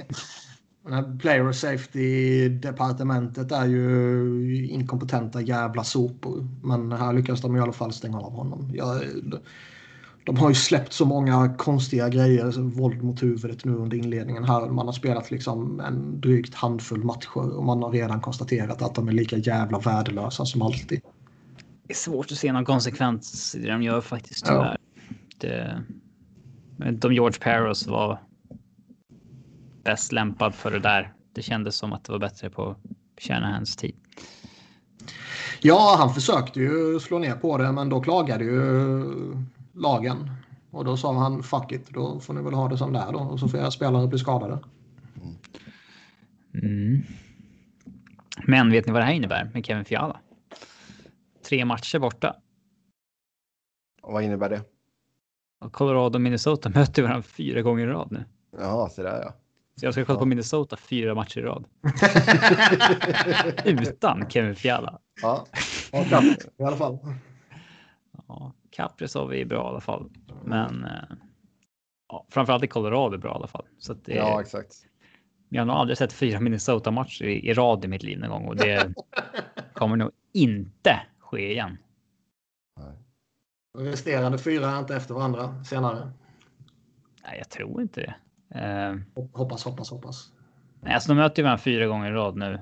Player 1.20 1.52
safety-departementet 1.52 3.52
är 3.52 3.66
ju 3.66 4.68
inkompetenta 4.68 5.42
jävla 5.42 5.84
sopor. 5.84 6.48
Men 6.64 6.92
här 6.92 7.14
lyckas 7.14 7.42
de 7.42 7.56
i 7.56 7.60
alla 7.60 7.74
fall 7.74 7.94
stänga 7.94 8.20
av 8.20 8.32
honom. 8.32 8.72
Jag, 8.74 9.02
de 10.24 10.38
har 10.38 10.50
ju 10.50 10.56
släppt 10.56 10.94
så 10.94 11.06
många 11.06 11.54
konstiga 11.58 12.10
grejer, 12.10 12.62
våld 12.62 13.04
mot 13.04 13.24
huvudet 13.24 13.66
nu 13.66 13.76
under 13.76 13.98
inledningen 13.98 14.44
här. 14.44 14.70
Man 14.70 14.86
har 14.86 14.94
spelat 14.94 15.32
liksom 15.32 15.80
en 15.80 16.22
drygt 16.22 16.56
handfull 16.56 17.04
matcher 17.04 17.58
och 17.58 17.66
man 17.66 17.84
har 17.84 17.92
redan 17.92 18.22
konstaterat 18.22 18.82
att 18.82 18.96
de 18.96 19.08
är 19.08 19.12
lika 19.12 19.38
jävla 19.38 19.80
värdelösa 19.80 20.46
som 20.46 20.62
alltid. 20.62 21.02
Det 21.88 21.94
är 21.94 21.98
svårt 21.98 22.32
att 22.32 22.38
se 22.38 22.52
någon 22.52 22.66
konsekvens 22.66 23.56
i 23.56 23.60
det 23.60 23.72
de 23.72 23.84
gör 23.84 24.02
faktiskt 24.02 24.48
Ja. 24.48 24.54
tyvärr. 24.54 24.78
Det, 25.38 25.84
vet 26.78 26.88
inte 26.88 27.08
om 27.08 27.14
George 27.14 27.40
Peros 27.40 27.88
var 27.88 28.20
bäst 29.84 30.12
lämpad 30.12 30.56
för 30.56 30.72
det 30.72 30.80
där. 30.80 31.14
Det 31.34 31.42
kändes 31.42 31.76
som 31.76 31.94
att 31.94 32.04
det 32.04 32.12
var 32.12 32.20
bättre 32.20 32.50
på 32.50 32.76
Shanahans 33.18 33.76
tid. 33.76 33.96
Ja, 35.62 35.96
han 35.98 36.14
försökte 36.14 36.60
ju 36.60 37.00
slå 37.00 37.20
ner 37.20 37.36
på 37.36 37.58
det, 37.58 37.72
men 37.72 37.90
då 37.90 38.02
klagade 38.02 38.44
ju 38.44 39.04
lagen. 39.74 40.32
Och 40.72 40.86
då 40.86 40.98
sa 40.98 41.14
han 41.14 41.44
fuck 41.44 41.72
it, 41.72 41.90
då 41.90 42.20
får 42.20 42.34
ni 42.34 42.42
väl 42.42 42.54
ha 42.54 42.68
det 42.68 42.78
som 42.78 42.94
det 42.94 43.00
är 43.00 43.12
då. 43.12 43.20
Och 43.20 43.40
så 43.40 43.48
får 43.48 43.60
era 43.60 43.72
spelare 43.72 44.08
bli 44.08 44.20
skadade. 44.20 44.60
Mm. 46.54 47.02
Men 48.48 48.72
vet 48.72 48.86
ni 48.86 48.94
vad 48.94 49.02
det 49.02 49.06
här 49.06 49.14
innebär 49.14 49.52
med 49.54 49.66
Kevin 49.66 49.86
Fiala? 49.86 50.20
Tre 51.50 51.66
matcher 51.66 52.00
borta. 52.00 52.36
och 54.02 54.14
vad 54.14 54.24
innebär 54.24 54.50
det? 54.50 54.62
Och 55.62 55.74
Colorado 55.74 56.18
och 56.18 56.22
Minnesota 56.22 56.70
möter 56.76 57.04
varandra 57.04 57.24
fyra 57.24 57.62
gånger 57.62 57.88
i 57.88 57.90
rad 57.90 58.08
nu. 58.12 58.26
Jaha, 58.60 58.90
så 58.90 59.04
där 59.04 59.22
ja. 59.22 59.34
Så 59.82 59.88
jag 59.88 59.94
ska 59.94 60.06
kolla 60.06 60.20
på 60.20 60.26
Minnesota 60.26 60.78
fyra 60.78 61.16
matcher 61.16 61.40
i 61.40 61.44
rad. 61.44 61.66
Utan 63.66 64.30
Kevin 64.30 64.56
Fiala. 64.56 65.00
Ja, 65.22 65.48
i 66.58 66.64
alla 66.64 66.78
fall. 66.78 67.00
Ja, 68.28 68.54
Kaprizov 68.72 69.34
är 69.34 69.46
bra 69.46 69.66
i 69.66 69.68
alla 69.68 69.82
fall. 69.82 70.10
Men 70.44 70.84
eh, 70.84 71.18
ja, 72.08 72.26
framförallt 72.30 72.64
i 72.64 72.68
Colorado 72.68 73.14
är 73.14 73.18
bra 73.18 73.32
i 73.32 73.36
alla 73.36 73.48
fall. 73.48 73.66
Så 73.78 73.94
det, 73.94 74.16
ja, 74.16 74.42
exakt. 74.42 74.76
Jag 75.50 75.62
har 75.62 75.66
nog 75.66 75.76
aldrig 75.76 75.98
sett 75.98 76.14
fyra 76.14 76.40
Minnesota-matcher 76.40 77.26
i, 77.26 77.50
i 77.50 77.54
rad 77.54 77.86
i 77.86 77.88
mitt 77.88 78.04
liv 78.04 78.20
någon 78.20 78.30
gång 78.30 78.48
och 78.48 78.56
det 78.56 78.94
kommer 79.74 79.98
nog 79.98 80.12
inte 80.34 81.02
ske 81.20 81.52
igen. 81.52 81.78
Nej. 82.80 82.96
Resterande 83.78 84.38
fyra 84.38 84.70
är 84.70 84.80
inte 84.80 84.96
efter 84.96 85.14
varandra 85.14 85.64
senare? 85.64 86.12
Nej, 87.24 87.38
jag 87.38 87.50
tror 87.50 87.82
inte 87.82 88.02
det. 88.02 88.16
Uh, 88.56 89.00
hoppas, 89.34 89.64
hoppas, 89.64 89.90
hoppas. 89.90 90.32
Nej, 90.82 90.94
alltså 90.94 91.10
de 91.10 91.16
möter 91.16 91.42
ju 91.42 91.44
varandra 91.44 91.64
fyra 91.64 91.88
gånger 91.88 92.12
i 92.12 92.14
rad 92.14 92.38
nu. 92.38 92.60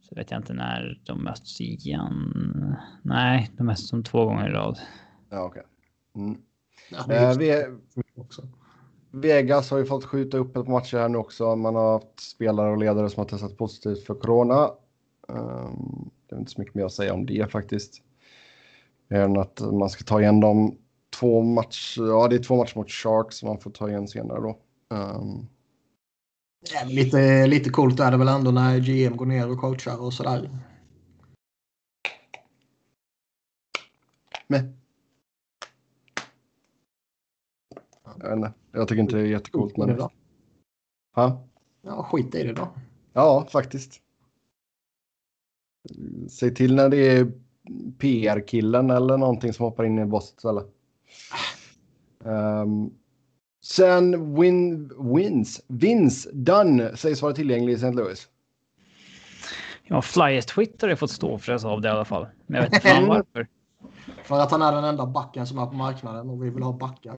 Så 0.00 0.14
vet 0.14 0.30
jag 0.30 0.40
inte 0.40 0.52
när 0.52 1.00
de 1.04 1.24
möts 1.24 1.60
igen. 1.60 2.76
Nej, 3.02 3.50
de 3.56 3.66
möts 3.66 3.88
som 3.88 4.04
två 4.04 4.24
gånger 4.24 4.48
i 4.48 4.52
rad. 4.52 4.78
Ja, 5.30 5.42
okej. 5.42 5.62
Okay. 6.14 6.24
Mm. 6.24 6.40
Ja, 7.08 7.30
uh, 7.32 7.38
vi, 7.38 7.66
också. 8.16 8.48
Vegas 9.10 9.70
har 9.70 9.78
ju 9.78 9.84
fått 9.84 10.04
skjuta 10.04 10.38
upp 10.38 10.56
ett 10.56 10.68
matcher 10.68 10.96
här 10.96 11.08
nu 11.08 11.18
också. 11.18 11.56
Man 11.56 11.74
har 11.74 11.92
haft 11.92 12.20
spelare 12.20 12.70
och 12.70 12.78
ledare 12.78 13.10
som 13.10 13.20
har 13.20 13.28
testat 13.28 13.56
positivt 13.56 14.06
för 14.06 14.14
corona. 14.14 14.70
Um, 15.28 16.10
det 16.28 16.34
är 16.34 16.38
inte 16.38 16.50
så 16.50 16.60
mycket 16.60 16.74
mer 16.74 16.84
att 16.84 16.92
säga 16.92 17.14
om 17.14 17.26
det 17.26 17.52
faktiskt. 17.52 18.02
Mer 19.08 19.20
än 19.20 19.36
att 19.36 19.60
man 19.60 19.90
ska 19.90 20.04
ta 20.04 20.20
igen 20.20 20.40
de 20.40 20.78
två 21.20 21.42
matcher. 21.42 22.02
Ja, 22.02 22.28
det 22.28 22.36
är 22.36 22.42
två 22.42 22.56
matcher 22.56 22.78
mot 22.78 22.90
Sharks 22.90 23.36
som 23.36 23.48
man 23.48 23.58
får 23.58 23.70
ta 23.70 23.88
igen 23.88 24.08
senare 24.08 24.40
då. 24.40 24.58
Um. 24.88 25.48
Ja, 26.72 26.84
lite, 26.86 27.46
lite 27.46 27.70
coolt 27.70 28.00
är 28.00 28.10
det 28.10 28.16
väl 28.16 28.28
ändå 28.28 28.50
när 28.50 28.78
GM 28.78 29.16
går 29.16 29.26
ner 29.26 29.50
och 29.50 29.60
coachar 29.60 30.02
och 30.02 30.12
sådär. 30.12 30.50
Men. 34.46 34.76
Jag, 38.18 38.36
inte, 38.36 38.52
jag 38.72 38.88
tycker 38.88 39.02
inte 39.02 39.16
det 39.16 39.22
är 39.22 39.26
jättecoolt. 39.26 39.76
Men... 39.76 40.00
Ha? 41.14 41.46
Ja, 41.82 42.02
skit 42.02 42.34
i 42.34 42.42
det 42.42 42.52
då. 42.52 42.68
Ja, 43.12 43.46
faktiskt. 43.50 44.00
Säg 46.30 46.54
till 46.54 46.74
när 46.74 46.88
det 46.88 46.96
är 46.96 47.32
PR-killen 47.98 48.90
eller 48.90 49.18
någonting 49.18 49.52
som 49.52 49.64
hoppar 49.64 49.84
in 49.84 49.98
i 49.98 50.04
bosset 50.04 50.44
eller? 50.44 50.64
Um, 52.18 52.94
sen 53.64 54.34
win, 54.34 54.90
wins, 55.14 55.60
Vince 55.68 56.30
Dunn 56.32 56.96
sägs 56.96 57.22
vara 57.22 57.32
tillgänglig 57.32 57.72
i 57.72 57.76
St. 57.76 57.90
Louis. 57.90 58.28
Ja, 59.82 60.02
Flyers 60.02 60.46
Twitter 60.46 60.88
har 60.88 60.96
fått 60.96 61.10
stå 61.10 61.38
för 61.38 61.58
sig 61.58 61.70
av 61.70 61.80
det 61.80 61.88
i 61.88 61.90
alla 61.90 62.04
fall. 62.04 62.26
Men 62.46 62.56
jag 62.56 62.62
vet 62.62 62.74
inte 62.74 62.88
fan 62.88 63.06
varför. 63.06 63.48
För 64.22 64.40
att 64.40 64.50
han 64.50 64.62
är 64.62 64.72
den 64.72 64.84
enda 64.84 65.06
backen 65.06 65.46
som 65.46 65.58
är 65.58 65.66
på 65.66 65.72
marknaden 65.72 66.30
och 66.30 66.44
vi 66.44 66.50
vill 66.50 66.62
ha 66.62 66.72
backar. 66.72 67.16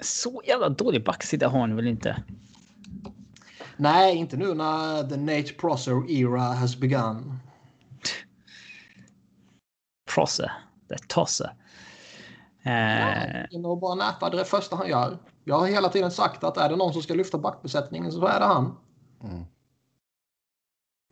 Så 0.00 0.42
jävla 0.46 0.68
dålig 0.68 1.04
backsida 1.04 1.48
har 1.48 1.60
han 1.60 1.76
väl 1.76 1.86
inte? 1.86 2.22
Nej, 3.76 4.16
inte 4.16 4.36
nu 4.36 4.54
när 4.54 5.08
the 5.08 5.16
Nate 5.16 5.52
Prosser 5.52 6.10
era 6.10 6.40
has 6.40 6.76
begun. 6.76 7.38
Prosser, 10.14 10.52
det 10.88 10.94
är 10.94 10.98
Tosse. 11.08 11.50
Eh... 12.62 13.46
Ja, 13.50 13.68
och 13.68 13.78
bara 13.78 13.94
näpa, 13.94 14.30
det 14.30 14.44
första 14.44 14.76
han 14.76 14.88
gör. 14.88 15.18
Jag 15.44 15.58
har 15.58 15.66
hela 15.66 15.88
tiden 15.88 16.10
sagt 16.10 16.44
att 16.44 16.56
är 16.56 16.68
det 16.68 16.76
någon 16.76 16.92
som 16.92 17.02
ska 17.02 17.14
lyfta 17.14 17.38
backbesättningen 17.38 18.12
så 18.12 18.26
är 18.26 18.40
det 18.40 18.46
han. 18.46 18.76
Mm. 19.22 19.44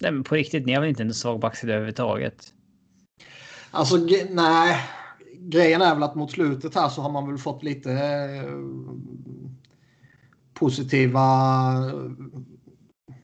Nej, 0.00 0.12
men 0.12 0.24
på 0.24 0.34
riktigt, 0.34 0.66
ni 0.66 0.74
har 0.74 0.80
väl 0.80 0.90
inte 0.90 1.02
en 1.02 1.14
svag 1.14 1.40
backsida 1.40 1.72
överhuvudtaget? 1.72 2.54
Alltså, 3.70 3.96
nej 4.30 4.80
grejen 5.38 5.82
är 5.82 5.94
väl 5.94 6.02
att 6.02 6.14
mot 6.14 6.30
slutet 6.30 6.74
här 6.74 6.88
så 6.88 7.02
har 7.02 7.10
man 7.10 7.26
väl 7.26 7.38
fått 7.38 7.62
lite 7.62 7.92
eh, 7.92 8.54
positiva 10.54 11.20
eh, 11.86 13.14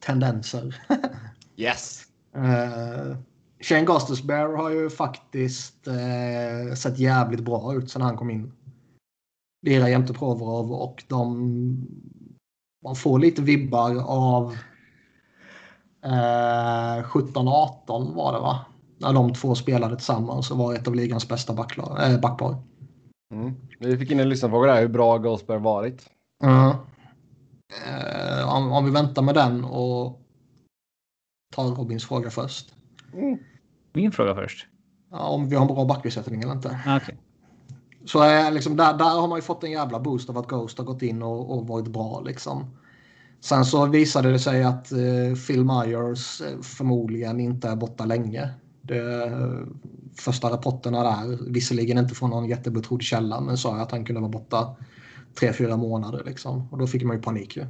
tendenser. 0.00 0.76
yes. 1.56 2.02
Uh, 2.36 3.16
Shane 3.60 3.84
Gostisbehere 3.84 4.56
har 4.56 4.70
ju 4.70 4.90
faktiskt 4.90 5.88
uh, 5.88 6.74
sett 6.74 6.98
jävligt 6.98 7.40
bra 7.40 7.74
ut 7.74 7.90
sedan 7.90 8.02
han 8.02 8.16
kom 8.16 8.30
in. 8.30 8.52
Lirar 9.64 9.88
jämte 9.88 10.12
Provorov 10.12 10.72
och 10.72 11.04
de 11.08 11.86
man 12.84 12.96
får 12.96 13.18
lite 13.18 13.42
vibbar 13.42 14.02
av 14.06 14.52
uh, 16.06 17.04
17-18 17.04 18.14
var 18.14 18.32
det 18.32 18.38
va? 18.38 18.66
när 18.98 19.12
de 19.12 19.32
två 19.34 19.54
spelade 19.54 19.96
tillsammans 19.96 20.50
och 20.50 20.58
var 20.58 20.74
ett 20.74 20.88
av 20.88 20.94
ligans 20.94 21.28
bästa 21.28 21.52
äh, 21.52 22.20
backpar. 22.20 22.56
Mm. 23.34 23.54
Vi 23.78 23.98
fick 23.98 24.10
in 24.10 24.20
en 24.20 24.28
lyssnarfråga 24.28 24.72
där, 24.72 24.80
hur 24.80 24.88
bra 24.88 25.18
Goldsberg 25.18 25.58
varit? 25.58 26.10
Mm. 26.42 26.76
Eh, 27.86 28.56
om, 28.56 28.72
om, 28.72 28.84
vi 28.84 28.90
väntar 28.90 29.22
med 29.22 29.34
den 29.34 29.64
och 29.64 30.20
tar 31.54 31.64
Robins 31.64 32.04
fråga 32.04 32.30
först. 32.30 32.74
Mm. 33.12 33.38
Min 33.92 34.12
fråga 34.12 34.34
först? 34.34 34.66
Ja, 35.10 35.28
om 35.28 35.48
vi 35.48 35.56
har 35.56 35.62
en 35.62 35.74
bra 35.74 35.84
backbesättning 35.84 36.42
eller 36.42 36.52
inte. 36.52 36.80
Ah, 36.86 36.96
okay. 36.96 37.14
Så 38.04 38.20
är 38.20 38.50
liksom, 38.50 38.76
där, 38.76 38.98
där 38.98 39.20
har 39.20 39.28
man 39.28 39.38
ju 39.38 39.42
fått 39.42 39.64
en 39.64 39.70
jävla 39.70 40.00
boost 40.00 40.30
av 40.30 40.38
att 40.38 40.48
Ghost 40.48 40.78
har 40.78 40.84
gått 40.84 41.02
in 41.02 41.22
och, 41.22 41.58
och 41.58 41.66
varit 41.66 41.88
bra. 41.88 42.20
Liksom. 42.20 42.70
Sen 43.40 43.64
så 43.64 43.86
visade 43.86 44.32
det 44.32 44.38
sig 44.38 44.62
att 44.62 44.92
eh, 44.92 45.34
Phil 45.46 45.64
Myers 45.64 46.40
eh, 46.40 46.60
förmodligen 46.60 47.40
inte 47.40 47.68
är 47.68 47.76
borta 47.76 48.04
länge. 48.04 48.50
Det, 48.82 49.24
eh, 49.24 49.60
första 50.16 50.50
rapporterna 50.50 51.02
där, 51.02 51.38
visserligen 51.52 51.98
inte 51.98 52.14
från 52.14 52.30
någon 52.30 52.48
jättebetrodd 52.48 53.02
källa, 53.02 53.40
men 53.40 53.56
sa 53.56 53.76
att 53.76 53.90
han 53.90 54.04
kunde 54.04 54.20
vara 54.20 54.30
borta 54.30 54.76
tre, 55.38 55.52
fyra 55.52 55.76
månader. 55.76 56.22
Liksom. 56.26 56.68
Och 56.70 56.78
då 56.78 56.86
fick 56.86 57.02
man 57.02 57.16
ju 57.16 57.22
panik 57.22 57.56
ju. 57.56 57.66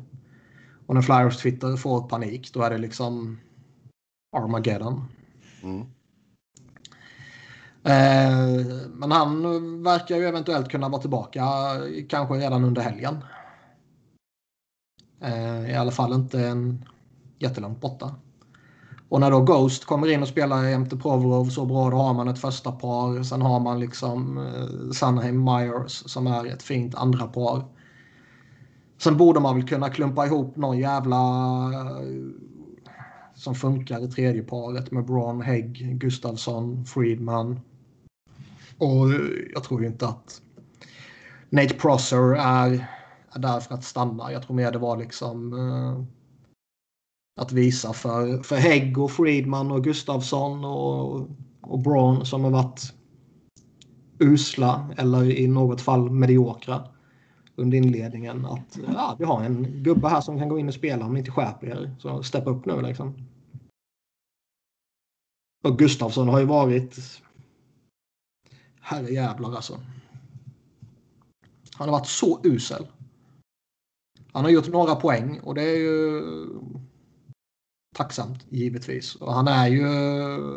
Och 0.86 0.94
när 0.94 1.02
Flyers 1.02 1.36
Twitter 1.36 1.76
får 1.76 2.08
panik, 2.08 2.50
då 2.54 2.62
är 2.62 2.70
det 2.70 2.78
liksom 2.78 3.38
Armageddon. 4.36 5.04
Mm. 5.62 5.86
Eh, 7.84 8.66
men 8.92 9.12
han 9.12 9.42
verkar 9.82 10.16
ju 10.16 10.24
eventuellt 10.24 10.68
kunna 10.68 10.88
vara 10.88 11.00
tillbaka 11.00 11.44
kanske 12.08 12.34
redan 12.34 12.64
under 12.64 12.82
helgen. 12.82 13.24
Eh, 15.20 15.70
I 15.70 15.74
alla 15.74 15.90
fall 15.90 16.12
inte 16.12 16.40
en 16.40 16.84
jättelångt 17.38 17.80
borta. 17.80 18.14
Och 19.08 19.20
när 19.20 19.30
då 19.30 19.40
Ghost 19.40 19.84
kommer 19.84 20.10
in 20.12 20.22
och 20.22 20.28
spelar 20.28 20.64
jämte 20.64 20.96
Provorov 20.96 21.44
så 21.44 21.66
bra, 21.66 21.90
då 21.90 21.96
har 21.96 22.14
man 22.14 22.28
ett 22.28 22.38
första 22.38 22.72
par. 22.72 23.22
Sen 23.22 23.42
har 23.42 23.60
man 23.60 23.80
liksom 23.80 24.38
eh, 24.38 24.90
Sunheim 24.92 25.44
Myers 25.44 26.10
som 26.10 26.26
är 26.26 26.46
ett 26.46 26.62
fint 26.62 26.94
andra 26.94 27.26
par. 27.26 27.64
Sen 28.98 29.16
borde 29.16 29.40
man 29.40 29.56
väl 29.56 29.68
kunna 29.68 29.90
klumpa 29.90 30.26
ihop 30.26 30.56
någon 30.56 30.78
jävla 30.78 31.16
eh, 31.72 32.08
som 33.34 33.54
funkar 33.54 34.04
i 34.04 34.08
tredje 34.08 34.42
paret 34.42 34.90
med 34.90 35.04
Braun, 35.04 35.40
Hägg, 35.40 35.98
Gustafsson, 36.00 36.84
Friedman. 36.84 37.60
Och 38.78 39.08
jag 39.54 39.64
tror 39.64 39.80
ju 39.80 39.86
inte 39.86 40.06
att 40.06 40.42
Nate 41.50 41.74
Prosser 41.74 42.34
är, 42.34 42.86
är 43.30 43.38
där 43.38 43.60
för 43.60 43.74
att 43.74 43.84
stanna. 43.84 44.32
Jag 44.32 44.42
tror 44.42 44.56
mer 44.56 44.72
det 44.72 44.78
var 44.78 44.96
liksom 44.96 45.52
eh, 45.52 46.04
att 47.40 47.52
visa 47.52 47.92
för, 47.92 48.42
för 48.42 48.56
Hägg 48.56 48.98
och 48.98 49.10
Friedman 49.10 49.70
och 49.70 49.84
Gustavsson 49.84 50.64
och, 50.64 51.28
och 51.60 51.78
Braun 51.78 52.26
som 52.26 52.44
har 52.44 52.50
varit 52.50 52.94
usla 54.18 54.90
eller 54.96 55.38
i 55.38 55.46
något 55.46 55.80
fall 55.80 56.10
mediokra 56.10 56.84
under 57.56 57.78
inledningen. 57.78 58.46
Att 58.46 58.78
ja, 58.94 59.16
vi 59.18 59.24
har 59.24 59.42
en 59.42 59.82
gubbe 59.82 60.08
här 60.08 60.20
som 60.20 60.38
kan 60.38 60.48
gå 60.48 60.58
in 60.58 60.68
och 60.68 60.74
spela 60.74 61.04
om 61.04 61.12
ni 61.12 61.18
inte 61.18 61.30
skärper 61.30 61.66
er. 61.66 61.96
Så 61.98 62.22
steppa 62.22 62.50
upp 62.50 62.66
nu 62.66 62.82
liksom. 62.82 63.14
Och 65.64 65.78
Gustavsson 65.78 66.28
har 66.28 66.38
ju 66.38 66.46
varit 66.46 67.22
herre 68.84 69.10
jävlar 69.10 69.54
alltså. 69.54 69.80
Han 71.74 71.88
har 71.88 71.98
varit 71.98 72.08
så 72.08 72.40
usel. 72.44 72.86
Han 74.32 74.44
har 74.44 74.50
gjort 74.50 74.68
några 74.68 74.94
poäng 74.94 75.40
och 75.40 75.54
det 75.54 75.62
är 75.62 75.76
ju 75.76 76.22
tacksamt 77.94 78.46
givetvis. 78.48 79.14
Och 79.14 79.34
han 79.34 79.48
är 79.48 79.66
ju, 79.66 79.86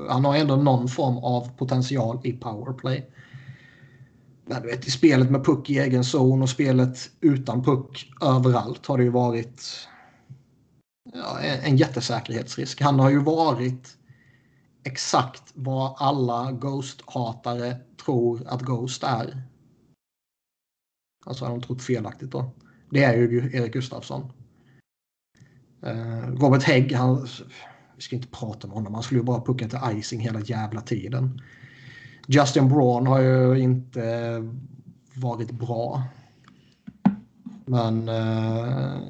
han 0.10 0.26
har 0.26 0.36
ändå 0.36 0.56
någon 0.56 0.88
form 0.88 1.18
av 1.18 1.58
potential 1.58 2.20
i 2.24 2.34
powerplay. 2.34 3.10
Men 4.46 4.62
du 4.62 4.68
vet, 4.68 4.88
i 4.88 4.92
spelet 4.92 5.32
med 5.32 5.46
puck 5.46 5.70
i 5.70 5.80
egen 5.80 6.04
zon 6.04 6.42
och 6.42 6.50
spelet 6.50 7.10
utan 7.22 7.64
puck 7.64 8.12
överallt 8.22 8.86
har 8.86 8.98
det 8.98 9.04
ju 9.04 9.10
varit 9.10 9.88
ja, 11.14 11.40
en 11.40 11.78
jättesäkerhetsrisk. 11.78 12.82
Han 12.82 13.00
har 13.00 13.10
ju 13.10 13.20
varit 13.20 13.98
exakt 14.84 15.44
vad 15.54 15.96
alla 15.98 16.52
Ghost-hatare 16.52 17.76
tror 18.08 18.48
att 18.48 18.62
Ghost 18.62 19.04
är. 19.04 19.42
Alltså 21.26 21.46
har 21.46 21.52
de 21.52 21.62
trott 21.62 21.82
felaktigt 21.82 22.32
då. 22.32 22.52
Det 22.90 23.04
är 23.04 23.18
ju 23.18 23.50
Erik 23.54 23.74
Gustafsson. 23.74 24.32
Eh, 25.82 26.28
Robert 26.28 26.64
Hägg, 26.64 26.94
han, 26.94 27.28
vi 27.96 28.02
ska 28.02 28.16
inte 28.16 28.28
prata 28.28 28.68
om 28.68 28.74
honom, 28.74 28.94
han 28.94 29.04
skulle 29.04 29.20
ju 29.20 29.26
bara 29.26 29.42
pucka 29.42 29.70
till 29.70 30.00
icing 30.00 30.20
hela 30.20 30.40
jävla 30.40 30.82
tiden. 30.82 31.42
Justin 32.28 32.70
Braun 32.70 33.08
har 33.08 33.20
ju 33.20 33.60
inte 33.60 34.44
varit 35.14 35.52
bra. 35.52 36.04
Men 37.66 38.10
eh, 38.10 39.02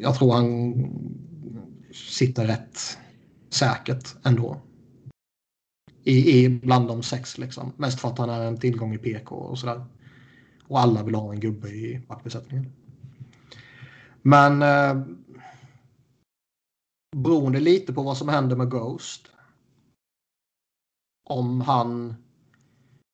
jag 0.00 0.14
tror 0.14 0.32
han 0.32 0.74
sitter 1.92 2.46
rätt 2.46 2.98
säkert 3.50 4.14
ändå. 4.24 4.60
I, 6.04 6.44
i 6.44 6.48
bland 6.48 6.88
de 6.88 7.02
sex 7.02 7.38
liksom. 7.38 7.72
Mest 7.76 8.00
för 8.00 8.08
att 8.08 8.18
han 8.18 8.30
är 8.30 8.44
en 8.44 8.60
tillgång 8.60 8.94
i 8.94 8.98
PK 8.98 9.34
och 9.34 9.58
sådär. 9.58 9.84
Och 10.64 10.80
alla 10.80 11.02
vill 11.02 11.14
ha 11.14 11.32
en 11.32 11.40
gubbe 11.40 11.68
i 11.68 12.00
backbesättningen. 12.08 12.72
Men 14.22 14.62
eh, 14.62 15.02
beroende 17.16 17.60
lite 17.60 17.92
på 17.92 18.02
vad 18.02 18.16
som 18.16 18.28
händer 18.28 18.56
med 18.56 18.70
Ghost. 18.70 19.26
Om 21.28 21.60
han 21.60 22.14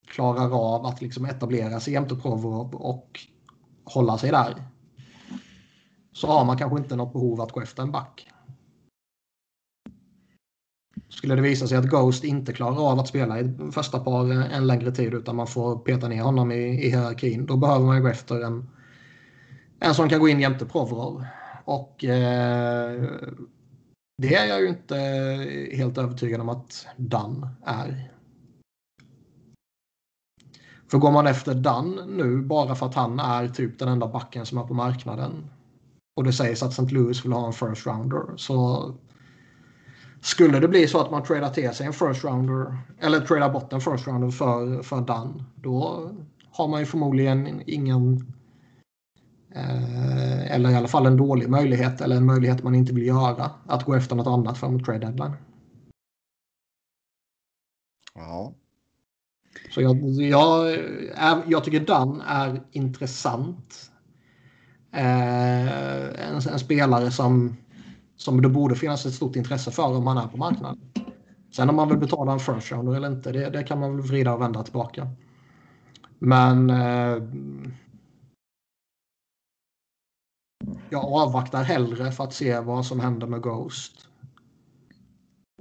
klarar 0.06 0.76
av 0.76 0.86
att 0.86 1.00
liksom 1.00 1.24
etablera 1.24 1.80
sig 1.80 1.92
jämte 1.92 2.16
Provorov 2.16 2.74
och 2.74 3.20
hålla 3.84 4.18
sig 4.18 4.30
där. 4.30 4.64
Så 6.12 6.26
har 6.26 6.44
man 6.44 6.58
kanske 6.58 6.78
inte 6.78 6.96
något 6.96 7.12
behov 7.12 7.40
att 7.40 7.52
gå 7.52 7.60
efter 7.60 7.82
en 7.82 7.92
back. 7.92 8.28
Skulle 11.08 11.34
det 11.34 11.42
visa 11.42 11.66
sig 11.66 11.78
att 11.78 11.84
Ghost 11.84 12.24
inte 12.24 12.52
klarar 12.52 12.90
av 12.92 12.98
att 12.98 13.08
spela 13.08 13.40
i 13.40 13.54
första 13.72 13.98
par 14.00 14.30
eh, 14.30 14.56
en 14.56 14.66
längre 14.66 14.92
tid 14.92 15.14
utan 15.14 15.36
man 15.36 15.46
får 15.46 15.78
peta 15.78 16.08
ner 16.08 16.22
honom 16.22 16.52
i, 16.52 16.86
i 16.86 16.90
hierarkin. 16.90 17.46
Då 17.46 17.56
behöver 17.56 17.86
man 17.86 18.02
gå 18.02 18.08
efter 18.08 18.40
en, 18.40 18.70
en 19.80 19.94
som 19.94 20.08
kan 20.08 20.20
gå 20.20 20.28
in 20.28 20.40
jämte 20.40 20.66
Provorov. 20.66 21.24
Och 21.64 22.04
eh, 22.04 23.10
det 24.22 24.34
är 24.34 24.46
jag 24.46 24.60
ju 24.60 24.68
inte 24.68 24.96
helt 25.76 25.98
övertygad 25.98 26.40
om 26.40 26.48
att 26.48 26.86
Dan 26.96 27.48
är. 27.64 28.12
För 30.90 30.98
går 30.98 31.12
man 31.12 31.26
efter 31.26 31.54
Dan 31.54 32.00
nu 32.16 32.42
bara 32.42 32.74
för 32.74 32.86
att 32.86 32.94
han 32.94 33.20
är 33.20 33.48
typ 33.48 33.78
den 33.78 33.88
enda 33.88 34.06
backen 34.06 34.46
som 34.46 34.58
är 34.58 34.62
på 34.62 34.74
marknaden 34.74 35.50
och 36.16 36.24
det 36.24 36.32
sägs 36.32 36.62
att 36.62 36.70
St. 36.70 36.94
Louis 36.94 37.24
vill 37.24 37.32
ha 37.32 37.46
en 37.46 37.52
first 37.52 37.86
rounder 37.86 38.36
så 38.36 38.94
skulle 40.20 40.60
det 40.60 40.68
bli 40.68 40.88
så 40.88 41.00
att 41.00 41.10
man 41.10 41.22
tradar 41.22 41.50
till 41.50 41.72
sig 41.72 41.86
en 41.86 41.92
first 41.92 42.24
rounder 42.24 42.78
eller 43.00 43.20
tradar 43.20 43.52
bort 43.52 43.72
en 43.72 43.80
first 43.80 44.06
rounder 44.06 44.30
för, 44.30 44.82
för 44.82 45.00
Dan 45.00 45.42
då 45.54 46.10
har 46.50 46.68
man 46.68 46.80
ju 46.80 46.86
förmodligen 46.86 47.62
ingen 47.66 48.32
eh, 49.54 50.54
eller 50.54 50.70
i 50.70 50.74
alla 50.74 50.88
fall 50.88 51.06
en 51.06 51.16
dålig 51.16 51.48
möjlighet 51.48 52.00
eller 52.00 52.16
en 52.16 52.26
möjlighet 52.26 52.62
man 52.62 52.74
inte 52.74 52.92
vill 52.92 53.06
göra 53.06 53.50
att 53.66 53.84
gå 53.84 53.94
efter 53.94 54.16
något 54.16 54.26
annat 54.26 54.62
en 54.62 54.84
trade 54.84 54.98
deadline. 54.98 55.36
Ja. 58.14 58.52
Så 59.70 59.82
jag, 59.82 59.96
jag, 60.06 60.78
jag 61.46 61.64
tycker 61.64 61.80
Dan 61.80 62.22
är 62.26 62.62
intressant. 62.72 63.90
Eh, 64.92 66.28
en, 66.28 66.34
en, 66.52 66.58
spelare 66.58 67.10
som, 67.10 67.56
som 68.16 68.42
det 68.42 68.48
borde 68.48 68.74
finnas 68.74 69.06
ett 69.06 69.14
stort 69.14 69.36
intresse 69.36 69.70
för 69.70 69.96
om 69.96 70.04
man 70.04 70.18
är 70.18 70.26
på 70.26 70.36
marknaden. 70.36 70.80
Sen 71.56 71.70
om 71.70 71.76
man 71.76 71.88
vill 71.88 71.98
betala 71.98 72.32
en 72.32 72.40
first 72.40 72.72
rounder 72.72 72.94
eller 72.94 73.08
inte, 73.08 73.32
det, 73.32 73.50
det 73.50 73.62
kan 73.62 73.80
man 73.80 73.96
väl 73.96 74.06
vrida 74.06 74.34
och 74.34 74.40
vända 74.40 74.62
tillbaka. 74.62 75.08
Men 76.18 76.70
eh, 76.70 77.22
jag 80.90 81.04
avvaktar 81.04 81.62
hellre 81.62 82.12
för 82.12 82.24
att 82.24 82.34
se 82.34 82.60
vad 82.60 82.86
som 82.86 83.00
händer 83.00 83.26
med 83.26 83.42
Ghost. 83.42 84.08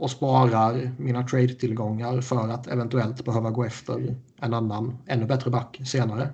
Och 0.01 0.11
sparar 0.11 0.91
mina 0.97 1.27
trade-tillgångar 1.27 2.21
för 2.21 2.49
att 2.49 2.67
eventuellt 2.67 3.25
behöva 3.25 3.51
gå 3.51 3.63
efter 3.63 4.15
en 4.37 4.53
annan, 4.53 4.97
ännu 5.07 5.25
bättre 5.25 5.51
back 5.51 5.81
senare. 5.85 6.29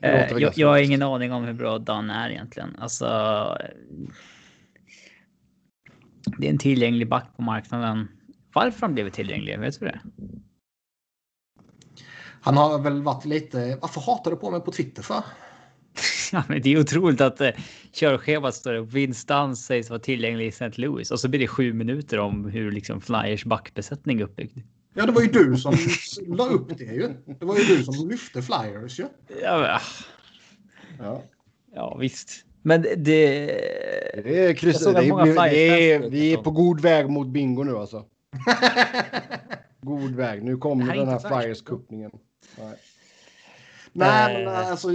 Ja 0.00 0.08
eh, 0.08 0.36
jag, 0.38 0.52
jag 0.56 0.68
har 0.68 0.78
ingen 0.78 1.02
aning 1.02 1.32
om 1.32 1.44
hur 1.44 1.52
bra 1.52 1.78
Dan 1.78 2.10
är 2.10 2.30
egentligen. 2.30 2.76
Alltså. 2.78 3.06
Det 6.38 6.46
är 6.46 6.50
en 6.50 6.58
tillgänglig 6.58 7.08
back 7.08 7.36
på 7.36 7.42
marknaden. 7.42 8.08
Varför 8.52 8.80
han 8.80 8.94
blivit 8.94 9.14
tillgänglig? 9.14 9.58
Vet 9.58 9.80
du 9.80 9.86
det? 9.86 10.00
Han 12.40 12.56
har 12.56 12.78
väl 12.78 13.02
varit 13.02 13.24
lite... 13.24 13.78
Varför 13.80 14.00
hatar 14.00 14.30
du 14.30 14.36
på 14.36 14.50
mig 14.50 14.60
på 14.60 14.72
Twitter 14.72 15.02
för? 15.02 15.22
Ja, 16.32 16.42
men 16.48 16.62
det 16.62 16.72
är 16.72 16.80
otroligt 16.80 17.20
att 17.20 17.40
eh, 17.40 17.50
körschemat 17.92 18.54
står 18.54 18.74
upp. 18.74 18.92
Vince 18.92 19.56
sägs 19.56 19.90
vara 19.90 20.00
tillgänglig 20.00 20.46
i 20.46 20.48
St. 20.48 20.70
Louis 20.74 21.10
och 21.10 21.20
så 21.20 21.28
blir 21.28 21.40
det 21.40 21.48
sju 21.48 21.72
minuter 21.72 22.18
om 22.18 22.44
hur 22.44 22.72
liksom 22.72 23.00
Flyers 23.00 23.44
backbesättning 23.44 24.20
är 24.20 24.24
uppbyggd. 24.24 24.58
Ja, 24.94 25.06
det 25.06 25.12
var 25.12 25.22
ju 25.22 25.28
du 25.28 25.56
som 25.56 25.74
la 26.26 26.46
upp 26.46 26.78
det 26.78 26.84
ju. 26.84 27.14
Det 27.26 27.44
var 27.44 27.56
ju 27.56 27.64
du 27.64 27.82
som 27.84 28.08
lyfte 28.08 28.42
Flyers 28.42 29.00
ju. 29.00 29.06
Ja, 29.42 29.58
men... 29.58 29.80
ja. 31.06 31.22
ja 31.74 31.96
visst. 32.00 32.44
Men 32.62 32.82
det... 32.82 32.96
Det 34.24 34.46
är 34.46 34.54
kryss... 34.54 34.84
Det 34.84 34.90
är, 34.90 35.50
det 35.50 35.92
är, 35.92 36.10
vi 36.10 36.32
är 36.32 36.36
på 36.36 36.50
god 36.50 36.80
väg 36.80 37.10
mot 37.10 37.26
bingo 37.26 37.62
nu 37.62 37.76
alltså. 37.76 38.04
god 39.82 40.14
väg. 40.14 40.42
Nu 40.42 40.56
kommer 40.56 40.96
den 40.96 41.08
här 41.08 41.18
Flyers-kuppningen. 41.18 42.10
Nej, 43.92 44.44
men 44.44 44.46
eh. 44.46 44.70
alltså 44.70 44.88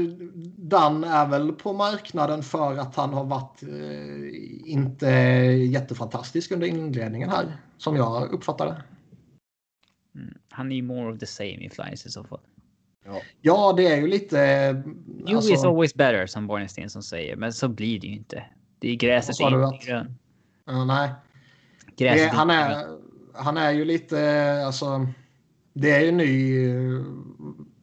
Dan 0.57 1.03
är 1.03 1.27
väl 1.27 1.51
på 1.51 1.73
marknaden 1.73 2.43
för 2.43 2.77
att 2.77 2.95
han 2.95 3.13
har 3.13 3.23
varit 3.23 3.63
eh, 3.63 4.71
inte 4.71 5.07
jättefantastisk 5.71 6.51
under 6.51 6.67
inledningen 6.67 7.29
här, 7.29 7.57
som 7.77 7.95
jag 7.95 8.31
uppfattar 8.31 8.65
det. 8.65 8.83
Mm. 10.15 10.37
Han 10.49 10.71
är 10.71 10.75
ju 10.75 10.81
more 10.81 11.13
of 11.13 11.19
the 11.19 11.25
same 11.25 11.65
i 11.65 11.69
Flyers 11.69 12.05
i 12.05 12.09
så 12.09 12.23
fall. 12.23 12.41
Ja. 13.05 13.21
ja, 13.41 13.73
det 13.77 13.87
är 13.87 13.97
ju 13.97 14.07
lite... 14.07 14.37
You 15.27 15.35
alltså... 15.35 15.53
is 15.53 15.63
always 15.63 15.93
better, 15.95 16.27
som 16.27 16.47
Bornstein 16.47 16.89
som 16.89 17.03
säger, 17.03 17.35
men 17.35 17.53
så 17.53 17.67
blir 17.67 17.99
det 17.99 18.07
ju 18.07 18.13
inte. 18.13 18.43
Det 18.79 18.89
är 18.89 18.95
gräset 18.95 19.39
är 19.39 19.73
inte 19.73 19.85
grönt. 19.85 20.19
Uh, 20.69 20.85
nej. 20.85 21.11
Gräset 21.97 22.31
det, 22.31 22.37
han, 22.37 22.49
är, 22.49 22.85
han 23.33 23.57
är 23.57 23.71
ju 23.71 23.85
lite, 23.85 24.63
alltså... 24.65 25.07
Det 25.73 25.91
är 25.91 26.05
ju 26.05 26.11
ny, 26.11 26.67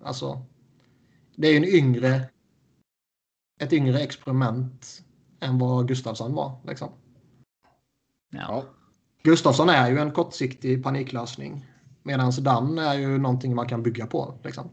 alltså 0.04 0.46
det 1.36 1.48
är 1.48 1.56
en 1.56 1.64
yngre, 1.64 2.28
ett 3.60 3.72
yngre 3.72 4.00
experiment 4.00 5.02
än 5.40 5.58
vad 5.58 5.88
Gustavsson 5.88 6.34
var. 6.34 6.58
Liksom. 6.66 6.92
Ja. 8.30 8.64
Gustafsson 9.22 9.68
är 9.68 9.90
ju 9.90 9.98
en 9.98 10.12
kortsiktig 10.12 10.84
paniklösning. 10.84 11.66
Medan 12.10 12.32
Dan 12.42 12.78
är 12.78 12.94
ju 12.94 13.18
någonting 13.18 13.54
man 13.54 13.68
kan 13.68 13.82
bygga 13.82 14.06
på. 14.06 14.34
Liksom. 14.44 14.68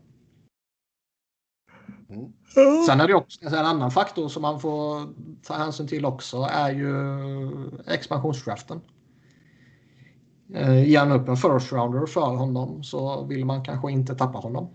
Mm. 2.09 2.33
Sen 2.88 2.99
är 2.99 3.07
det 3.07 3.13
också 3.13 3.45
en 3.45 3.65
annan 3.65 3.91
faktor 3.91 4.29
som 4.29 4.41
man 4.41 4.59
får 4.59 5.13
ta 5.43 5.53
hänsyn 5.53 5.88
till 5.88 6.05
också 6.05 6.38
är 6.38 6.71
ju 6.71 6.91
expansionsdraften. 7.88 8.81
Eh, 10.53 10.89
ger 10.89 10.99
han 10.99 11.11
upp 11.11 11.27
en 11.27 11.38
first 11.38 11.71
rounder 11.71 12.05
för 12.05 12.35
honom 12.35 12.83
så 12.83 13.23
vill 13.23 13.45
man 13.45 13.63
kanske 13.63 13.91
inte 13.91 14.15
tappa 14.15 14.38
honom. 14.38 14.69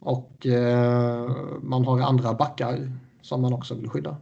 Och 0.00 0.46
eh, 0.46 1.30
man 1.62 1.84
har 1.84 2.00
andra 2.00 2.34
backar 2.34 2.92
som 3.22 3.42
man 3.42 3.52
också 3.52 3.74
vill 3.74 3.88
skydda. 3.88 4.16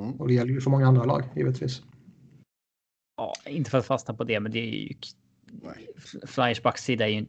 Mm. 0.00 0.20
Och 0.20 0.28
det 0.28 0.34
gäller 0.34 0.52
ju 0.52 0.60
för 0.60 0.70
många 0.70 0.86
andra 0.86 1.04
lag 1.04 1.22
givetvis. 1.36 1.82
Inte 3.48 3.70
för 3.70 3.78
att 3.78 3.86
fastna 3.86 4.14
på 4.14 4.24
det, 4.24 4.40
men 4.40 4.52
det 4.52 4.58
är 4.58 4.74
ju. 4.74 4.94
Flyers 6.26 6.62
backsida 6.62 7.08
är 7.08 7.10
ju. 7.10 7.26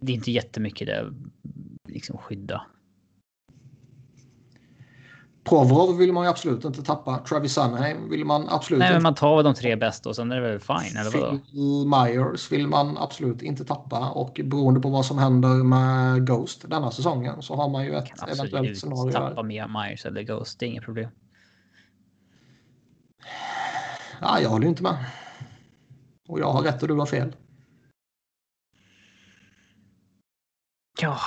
Det 0.00 0.12
är 0.12 0.16
inte 0.16 0.30
jättemycket 0.30 0.86
det 0.86 1.12
liksom 1.88 2.18
skydda. 2.18 2.66
Provorov 5.44 5.98
vill 5.98 6.12
man 6.12 6.24
ju 6.24 6.30
absolut 6.30 6.64
inte 6.64 6.82
tappa. 6.82 7.18
Travis 7.18 7.52
Sunheim 7.52 8.10
vill 8.10 8.24
man 8.24 8.48
absolut 8.48 8.78
Nej, 8.78 8.88
inte. 8.88 8.94
men 8.94 9.02
man 9.02 9.14
tar 9.14 9.42
de 9.42 9.54
tre 9.54 9.76
bästa 9.76 10.08
och 10.08 10.16
sen 10.16 10.32
är 10.32 10.40
det 10.40 10.48
väl 10.48 10.60
fine. 10.60 10.96
Eller 10.96 11.20
vadå? 11.20 11.38
Phil 11.50 11.86
Myers 11.86 12.52
vill 12.52 12.66
man 12.66 12.98
absolut 12.98 13.42
inte 13.42 13.64
tappa 13.64 14.10
och 14.10 14.40
beroende 14.44 14.80
på 14.80 14.88
vad 14.88 15.06
som 15.06 15.18
händer 15.18 15.48
med 15.48 16.26
Ghost 16.26 16.70
denna 16.70 16.90
säsongen 16.90 17.42
så 17.42 17.54
har 17.54 17.68
man 17.68 17.84
ju 17.84 17.94
ett 17.94 18.14
kan 18.16 18.28
eventuellt 18.28 18.78
scenario. 18.78 19.12
tappa 19.12 19.42
mer 19.42 19.68
Myers 19.68 20.06
eller 20.06 20.22
Ghost, 20.22 20.58
det 20.58 20.66
är 20.66 20.68
inget 20.70 20.84
problem. 20.84 21.10
Ja, 24.20 24.40
jag 24.40 24.48
håller 24.48 24.66
inte 24.66 24.82
med. 24.82 24.96
Och 26.28 26.40
jag 26.40 26.52
har 26.52 26.62
rätt 26.62 26.82
och 26.82 26.88
du 26.88 26.94
har 26.94 27.06
fel. 27.06 27.36
Ja. 31.00 31.18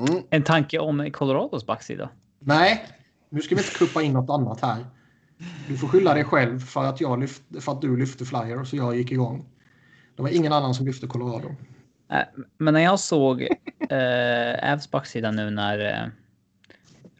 Mm. 0.00 0.22
En 0.30 0.44
tanke 0.44 0.78
om 0.78 1.10
Colorados 1.12 1.66
backsida? 1.66 2.10
Nej, 2.38 2.86
nu 3.28 3.40
ska 3.40 3.54
vi 3.54 3.60
inte 3.60 3.78
kuppa 3.78 4.02
in 4.02 4.12
något 4.12 4.30
annat 4.30 4.60
här. 4.60 4.86
Du 5.68 5.76
får 5.76 5.88
skylla 5.88 6.14
dig 6.14 6.24
själv 6.24 6.60
för 6.60 6.84
att, 6.84 7.00
jag 7.00 7.20
lyft, 7.20 7.42
för 7.60 7.72
att 7.72 7.80
du 7.80 7.96
lyfte 7.96 8.24
flyer 8.24 8.64
så 8.64 8.76
jag 8.76 8.96
gick 8.96 9.12
igång. 9.12 9.46
Det 10.16 10.22
var 10.22 10.28
ingen 10.28 10.52
annan 10.52 10.74
som 10.74 10.86
lyfte 10.86 11.06
Colorado. 11.06 11.48
Äh, 12.10 12.42
men 12.58 12.74
när 12.74 12.80
jag 12.80 13.00
såg 13.00 13.42
eh, 13.90 14.72
Avs 14.72 14.90
backsida 14.90 15.30
nu 15.30 15.50
när 15.50 15.78
eh, 15.78 16.08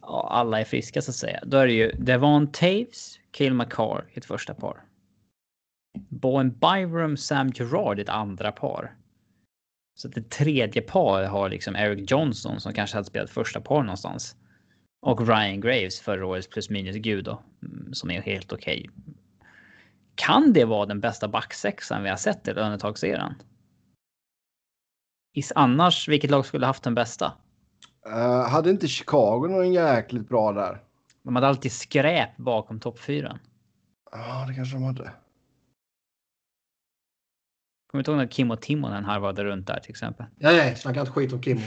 alla 0.00 0.60
är 0.60 0.64
friska 0.64 1.02
så 1.02 1.10
att 1.10 1.16
säga. 1.16 1.40
Då 1.46 1.56
är 1.56 1.66
det 1.66 1.72
ju 1.72 1.92
Devon 1.92 2.52
Taves, 2.52 3.17
Kill 3.38 3.54
McCarr 3.54 4.04
i 4.12 4.18
ett 4.18 4.24
första 4.24 4.54
par. 4.54 4.84
Bowen 6.08 6.58
Byram, 6.58 7.16
Sam 7.16 7.52
Gerard 7.54 7.98
ett 7.98 8.08
andra 8.08 8.52
par. 8.52 8.96
Så 9.98 10.08
att 10.08 10.14
det 10.14 10.30
tredje 10.30 10.82
par 10.82 11.24
har 11.24 11.48
liksom 11.48 11.76
Eric 11.76 12.10
Johnson 12.10 12.60
som 12.60 12.72
kanske 12.72 12.96
hade 12.96 13.06
spelat 13.06 13.30
första 13.30 13.60
par 13.60 13.82
någonstans. 13.82 14.36
Och 15.06 15.28
Ryan 15.28 15.60
Graves 15.60 16.00
förra 16.00 16.26
årets 16.26 16.48
plus 16.48 16.70
minus 16.70 16.96
gud 16.96 17.24
då. 17.24 17.42
Mm, 17.62 17.94
som 17.94 18.10
är 18.10 18.20
helt 18.20 18.52
okej. 18.52 18.86
Okay. 18.90 19.14
Kan 20.14 20.52
det 20.52 20.64
vara 20.64 20.86
den 20.86 21.00
bästa 21.00 21.28
backsexan 21.28 22.02
vi 22.02 22.08
har 22.08 22.16
sett 22.16 22.48
i 22.48 22.52
lönetagseran? 22.52 23.34
Annars, 25.54 26.08
vilket 26.08 26.30
lag 26.30 26.46
skulle 26.46 26.66
haft 26.66 26.82
den 26.82 26.94
bästa? 26.94 27.32
Uh, 28.06 28.48
hade 28.48 28.70
inte 28.70 28.88
Chicago 28.88 29.48
någon 29.48 29.72
jäkligt 29.72 30.28
bra 30.28 30.52
där? 30.52 30.87
De 31.28 31.34
hade 31.34 31.48
alltid 31.48 31.72
skräp 31.72 32.36
bakom 32.36 32.80
topp 32.80 32.98
fyran. 32.98 33.38
Ja, 34.12 34.46
det 34.48 34.54
kanske 34.54 34.76
de 34.76 34.82
hade. 34.82 35.12
Kommer 37.86 38.04
du 38.04 38.10
ihåg 38.10 38.18
när 38.18 38.26
Kim 38.26 38.50
och 38.50 38.60
Timonen 38.60 39.04
harvade 39.04 39.44
runt 39.44 39.66
där 39.66 39.80
till 39.80 39.90
exempel? 39.90 40.26
Ja, 40.38 40.52
ja, 40.52 40.74
snacka 40.74 41.00
inte 41.00 41.12
skit 41.12 41.32
om 41.32 41.42
Kim. 41.42 41.58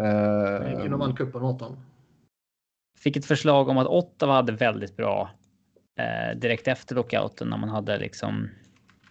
uh, 0.00 0.84
in 0.84 0.92
och 0.92 0.98
vann 0.98 1.16
cupen 1.16 1.42
åt 1.42 1.58
dem. 1.58 1.76
Fick 2.98 3.16
ett 3.16 3.26
förslag 3.26 3.68
om 3.68 3.78
att 3.78 3.86
Ottawa 3.86 4.32
hade 4.34 4.52
väldigt 4.52 4.96
bra 4.96 5.30
eh, 5.98 6.38
direkt 6.38 6.68
efter 6.68 6.94
lockouten 6.94 7.48
när 7.48 7.58
man 7.58 7.68
hade 7.68 7.98
liksom 7.98 8.50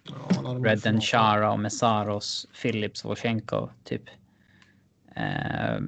ja, 0.04 0.60
Redden 0.64 1.02
Chara 1.02 1.52
och 1.52 1.60
Messaros, 1.60 2.48
Philips, 2.62 3.06
Voshenko 3.06 3.70
typ. 3.84 4.04
Eh, 5.16 5.80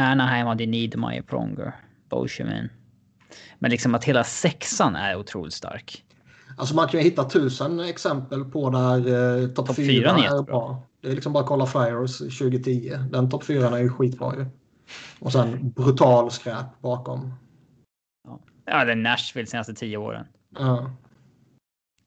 Anaheim 0.00 0.46
hade 0.46 0.66
Niedermayer, 0.66 1.22
Pronger, 1.22 1.72
Bolsjevin. 2.08 2.68
Men 3.58 3.70
liksom 3.70 3.94
att 3.94 4.04
hela 4.04 4.24
sexan 4.24 4.96
är 4.96 5.16
otroligt 5.16 5.54
stark. 5.54 6.04
Alltså 6.56 6.74
man 6.74 6.88
kan 6.88 7.00
ju 7.00 7.04
hitta 7.04 7.24
tusen 7.24 7.80
exempel 7.80 8.44
på 8.44 8.70
där 8.70 8.98
eh, 9.42 9.48
topp 9.48 9.66
top 9.66 9.76
fyra 9.76 10.10
är, 10.10 10.38
är 10.38 10.42
bra. 10.42 10.82
Det 11.00 11.08
är 11.08 11.14
liksom 11.14 11.32
bara 11.32 11.42
att 11.42 11.48
kolla 11.48 11.66
Flyers 11.66 12.18
2010. 12.18 12.98
Den 13.10 13.30
topp 13.30 13.44
fyran 13.44 13.74
är 13.74 13.78
ju 13.78 13.88
skitbra 13.88 14.36
ju. 14.36 14.46
Och 15.18 15.32
sen 15.32 15.70
brutal 15.70 16.30
skräp 16.30 16.80
bakom. 16.80 17.34
Ja, 18.66 18.72
är 18.72 18.94
Nashville 18.94 19.46
senaste 19.46 19.74
tio 19.74 19.96
åren. 19.96 20.26
Ja. 20.58 20.90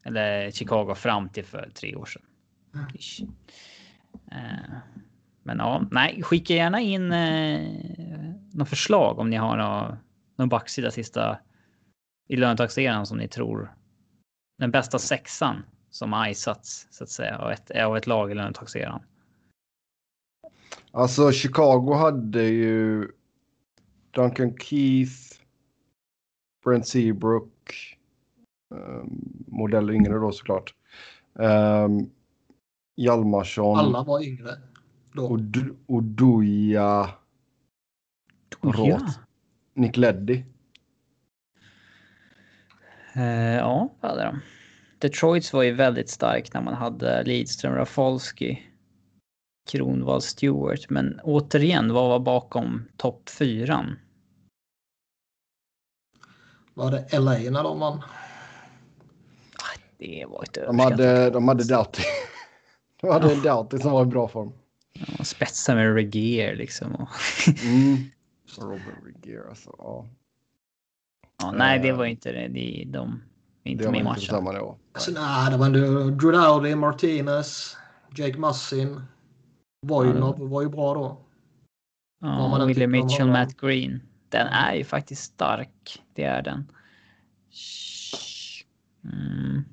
Eller 0.05 0.51
Chicago 0.51 0.95
fram 0.95 1.29
till 1.29 1.45
för 1.45 1.69
tre 1.73 1.95
år 1.95 2.05
sedan. 2.05 2.21
Uh, 4.31 4.77
men 5.43 5.57
ja, 5.57 5.87
nej, 5.91 6.23
skicka 6.23 6.53
gärna 6.53 6.81
in 6.81 7.11
uh, 7.11 8.33
några 8.51 8.65
förslag 8.65 9.19
om 9.19 9.29
ni 9.29 9.35
har 9.35 9.57
någon, 9.57 9.97
någon 10.35 10.49
backsida 10.49 10.91
sista 10.91 11.39
i 12.27 12.35
lönetagseran 12.35 13.05
som 13.05 13.17
ni 13.17 13.27
tror 13.27 13.75
den 14.57 14.71
bästa 14.71 14.99
sexan 14.99 15.63
som 15.89 16.25
isats 16.29 16.87
så 16.91 17.03
att 17.03 17.09
säga 17.09 17.37
av 17.37 17.51
ett, 17.51 17.71
av 17.71 17.97
ett 17.97 18.07
lag 18.07 18.31
i 18.31 18.33
lönetagseran. 18.33 19.01
Alltså 20.91 21.31
Chicago 21.31 21.93
hade 21.93 22.43
ju 22.43 23.11
Duncan 24.11 24.57
Keith, 24.57 25.13
Brent 26.65 26.87
Seabrook, 26.87 27.97
um, 28.69 29.45
modell 29.47 29.89
yngre 29.89 30.13
då 30.13 30.31
såklart. 30.31 30.73
Um, 31.33 32.11
Hjalmarsson. 32.95 33.79
Alla 33.79 34.03
var 34.03 34.23
yngre. 34.23 34.57
Då. 35.13 35.27
Od 35.27 35.75
Oduya. 35.87 37.09
Råt. 38.61 39.19
Nick 39.73 39.97
Leddy. 39.97 40.43
Uh, 43.17 43.55
ja, 43.55 43.95
vad 43.99 44.11
hade 44.11 44.23
de? 44.23 44.39
Detroits 44.99 45.53
var 45.53 45.63
ju 45.63 45.71
väldigt 45.71 46.09
stark 46.09 46.53
när 46.53 46.61
man 46.61 46.73
hade 46.73 47.23
Lidström, 47.23 47.75
Rafalski. 47.75 48.63
Kronwall 49.71 50.21
Stewart. 50.21 50.89
Men 50.89 51.19
återigen, 51.23 51.93
vad 51.93 52.09
var 52.09 52.19
bakom 52.19 52.85
topp 52.97 53.29
fyran? 53.29 53.99
Var 56.73 56.91
det 56.91 57.19
LA 57.19 57.33
när 57.33 57.63
de 57.63 57.79
vann? 57.79 57.97
Ah, 59.55 59.79
det 59.97 60.25
var 60.25 60.43
inte 60.47 60.65
De 60.65 60.79
hade, 60.79 61.29
de 61.29 61.47
hade 61.47 61.63
Doughty. 61.63 62.03
De 63.01 63.11
hade 63.11 63.33
en 63.33 63.41
Doughty 63.41 63.79
som 63.79 63.91
var 63.91 64.03
i 64.03 64.05
bra 64.05 64.27
form. 64.27 64.53
Ja, 65.07 65.23
spetsa 65.23 65.75
med 65.75 65.95
Regier 65.95 66.55
liksom. 66.55 67.07
mm. 67.63 67.97
Robert 68.57 68.97
Regier 69.05 69.49
alltså. 69.49 69.75
Ja. 69.77 70.07
ja 71.41 71.51
nej, 71.51 71.79
det 71.79 71.91
var 71.91 72.05
inte 72.05 72.31
det. 72.31 72.47
De, 72.47 72.85
de 72.85 73.21
inte 73.63 73.91
med 73.91 74.01
i 74.01 74.03
matchen. 74.03 74.47
Alltså, 74.91 75.11
nej, 75.11 75.51
det 75.51 75.57
var 75.57 75.69
Drew 76.11 76.31
Dowdy, 76.31 76.75
Martinez, 76.75 77.77
Jake 78.15 78.37
Mussin. 78.37 79.01
Vojnov 79.85 80.35
ja, 80.39 80.45
var 80.45 80.61
ju 80.61 80.69
bra 80.69 80.93
då. 80.93 81.25
Ja, 82.19 82.65
William 82.65 82.91
Mitchell, 82.91 83.27
Matt 83.27 83.57
Green. 83.57 84.01
Den 84.29 84.47
är 84.47 84.73
ju 84.73 84.83
faktiskt 84.83 85.23
stark. 85.23 86.03
Det 86.13 86.23
är 86.23 86.41
den. 86.41 86.71
Mm. 89.03 89.63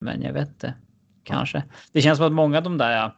Men 0.00 0.22
jag 0.22 0.32
vet 0.32 0.48
inte. 0.48 0.74
Kanske. 1.26 1.62
Det 1.92 2.02
känns 2.02 2.16
som 2.16 2.26
att 2.26 2.32
många 2.32 2.56
av 2.56 2.62
de 2.62 2.78
där, 2.78 3.12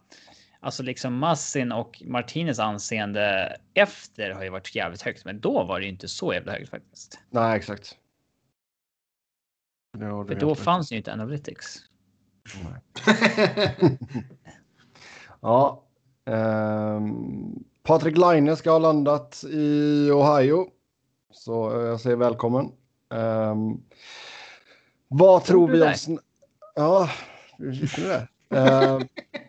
alltså 0.61 0.83
liksom 0.83 1.19
Massin 1.19 1.73
och 1.73 2.03
Martinez 2.07 2.59
anseende 2.59 3.57
efter 3.75 4.31
har 4.31 4.45
ju 4.45 4.51
varit 4.51 4.75
jävligt 4.75 5.03
högt, 5.03 5.25
men 5.25 5.41
då 5.41 5.65
var 5.65 5.81
det 5.81 5.85
ju 5.85 5.93
inte 5.93 6.09
så 6.09 6.35
jävla 6.35 6.53
högt 6.53 6.71
faktiskt. 6.71 7.19
Nej, 7.31 7.57
exakt. 7.57 7.97
För 9.99 10.35
då 10.35 10.55
fanns 10.55 10.93
ju 10.93 10.97
inte 10.97 11.13
Analytics. 11.13 11.77
ja. 15.41 15.85
Um, 16.25 17.65
Patrik 17.83 18.19
Laine 18.19 18.57
ska 18.57 18.71
ha 18.71 18.79
landat 18.79 19.45
i 19.51 20.11
Ohio. 20.11 20.67
Så 21.31 21.73
jag 21.73 22.01
säger 22.01 22.17
välkommen. 22.17 22.73
Um, 23.09 23.83
vad 25.09 25.45
tror 25.45 25.69
vi 25.69 25.83
om... 25.83 26.19
Ja, 26.75 27.11
det. 27.97 28.29
Uh, 28.55 29.01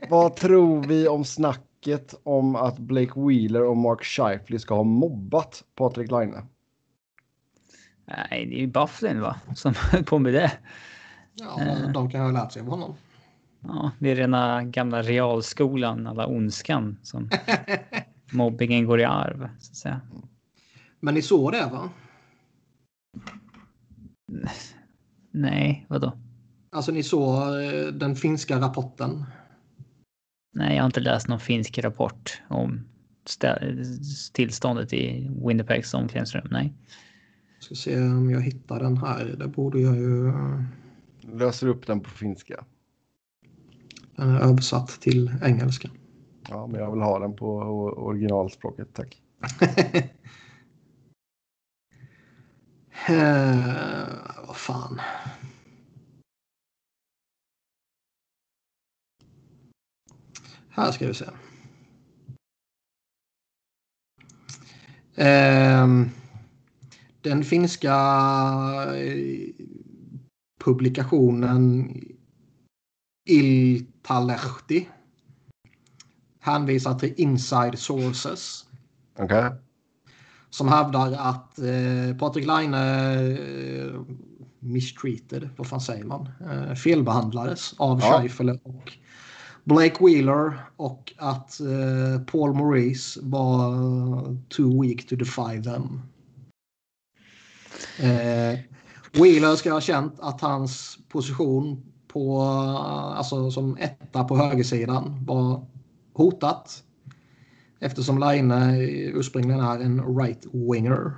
vad 0.10 0.36
tror 0.36 0.84
vi 0.84 1.08
om 1.08 1.26
snacket 1.26 2.16
om 2.24 2.56
att 2.56 2.80
Blake 2.80 3.20
Wheeler 3.20 3.64
och 3.64 3.78
Mark 3.78 4.04
Scheifele 4.04 4.60
ska 4.60 4.76
ha 4.76 4.84
mobbat 4.84 5.64
Patrik 5.76 6.12
Laine? 6.12 6.48
Nej, 8.06 8.46
det 8.46 8.56
är 8.56 8.60
ju 8.60 8.68
Bufflin 8.68 9.22
va? 9.22 9.36
Som 9.56 9.74
höll 9.76 10.04
på 10.04 10.20
med 10.20 10.34
det. 10.34 10.52
Ja, 11.34 11.76
de 11.94 12.10
kan 12.10 12.22
ha 12.22 12.32
lärt 12.32 12.52
sig 12.52 12.62
av 12.62 12.68
honom. 12.68 12.96
Ja, 13.60 13.92
det 14.00 14.12
är 14.12 14.16
rena 14.16 14.64
gamla 14.64 15.02
realskolan, 15.02 16.08
alla 16.08 16.28
ondskan 16.28 16.98
som 17.04 17.30
mobbingen 18.32 18.86
går 18.86 19.00
i 19.00 19.04
arv. 19.04 19.50
Så 19.60 19.72
att 19.72 19.78
säga. 19.78 20.02
Men 21.00 21.14
ni 21.14 21.22
såg 21.22 21.52
det 21.52 21.70
va? 21.72 21.90
Nej, 25.32 25.86
vadå? 25.90 26.14
Alltså 26.72 26.92
ni 26.92 27.04
såg 27.04 27.64
eh, 27.64 27.88
den 27.94 28.16
finska 28.16 28.60
rapporten? 28.60 29.26
Nej, 30.54 30.76
jag 30.76 30.84
har 30.84 30.86
inte 30.86 31.00
läst 31.00 31.28
någon 31.28 31.40
finsk 31.40 31.78
rapport 31.78 32.42
om 32.48 32.88
tillståndet 34.34 34.94
i 34.94 35.32
Winnipegs 35.46 35.94
omklädningsrum. 35.94 36.48
Nej. 36.52 36.74
Jag 37.56 37.64
ska 37.64 37.76
se 37.76 38.02
om 38.02 38.30
jag 38.30 38.42
hittar 38.42 38.80
den 38.80 38.98
här. 38.98 39.36
Det 39.40 39.48
borde 39.48 39.80
jag 39.80 39.96
ju. 39.96 40.34
Löser 41.22 41.68
upp 41.68 41.88
den 41.88 42.00
på 42.00 42.10
finska. 42.10 42.66
Den 44.16 44.30
är 44.30 44.40
översatt 44.40 44.88
till 45.02 45.32
engelska. 45.44 45.90
Ja, 46.50 46.68
men 46.68 46.82
jag 46.82 46.92
vill 46.92 47.02
ha 47.02 47.20
den 47.20 47.36
på 47.36 47.58
originalspråket, 47.98 48.88
tack. 48.94 49.22
uh, 53.10 53.18
vad 54.48 54.56
fan. 54.56 55.00
Här 60.80 60.92
ska 60.92 61.08
vi 61.08 61.14
se. 61.14 61.26
Uh, 65.18 66.08
den 67.22 67.44
finska 67.44 67.96
eh, 68.96 69.50
publikationen 70.64 71.94
Iltalehti 73.30 74.88
hänvisar 76.40 77.00
till 77.00 77.14
inside 77.18 77.80
sources. 77.80 78.66
Okay. 79.18 79.52
som 80.50 80.68
hävdar 80.68 81.12
att 81.12 81.60
eh, 81.60 82.18
Patrik 82.20 82.46
Laine 82.46 82.74
eh, 82.74 84.02
mistreated, 84.60 85.50
vad 85.58 85.68
fan 85.68 85.82
säger 85.82 86.04
man, 86.04 86.30
eh, 86.52 86.74
felbehandlades 86.74 87.74
av 87.78 88.00
ja. 88.00 88.20
Scheifele 88.20 88.60
och 88.64 88.94
Blake 89.70 90.06
Wheeler 90.06 90.54
och 90.78 91.14
att 91.18 91.60
eh, 91.60 92.22
Paul 92.26 92.54
Maurice 92.54 93.20
var 93.24 93.74
eh, 93.74 94.36
too 94.50 94.82
weak 94.82 95.08
to 95.08 95.16
defy 95.16 95.64
them. 95.64 96.02
Eh, 98.00 98.60
Wheeler 99.14 99.56
ska 99.56 99.74
ha 99.74 99.82
känt 99.82 100.20
att 100.20 100.42
hans 100.42 100.98
position 101.10 101.84
på, 102.08 102.42
eh, 102.42 103.18
alltså 103.18 103.52
som 103.52 103.78
etta 103.78 104.24
på 104.24 104.38
högersidan 104.38 105.26
var 105.26 105.66
hotat. 106.14 106.84
Eftersom 107.80 108.20
Line 108.20 108.52
ursprungligen 109.14 109.62
är 109.62 109.80
en 109.80 110.02
right-winger. 110.02 111.12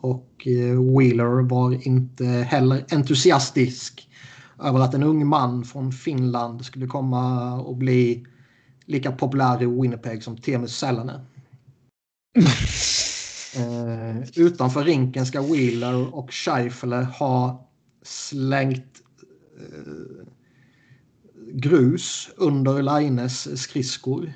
Och 0.00 0.46
eh, 0.46 0.96
Wheeler 0.98 1.48
var 1.48 1.86
inte 1.86 2.24
heller 2.24 2.84
entusiastisk 2.90 4.07
över 4.62 4.80
att 4.80 4.94
en 4.94 5.02
ung 5.02 5.26
man 5.26 5.64
från 5.64 5.92
Finland 5.92 6.64
skulle 6.64 6.86
komma 6.86 7.54
och 7.60 7.76
bli 7.76 8.26
lika 8.84 9.12
populär 9.12 9.62
i 9.62 9.66
Winnipeg 9.66 10.22
som 10.22 10.36
Teemu 10.36 10.68
Selänne. 10.68 11.12
eh, 13.56 14.28
utanför 14.36 14.84
rinken 14.84 15.26
ska 15.26 15.42
Wheeler 15.42 16.14
och 16.14 16.32
Scheifele 16.32 16.96
ha 16.96 17.68
slängt 18.02 19.02
eh, 19.60 20.26
grus 21.52 22.30
under 22.36 22.82
Laines 22.82 23.62
skridskor. 23.62 24.32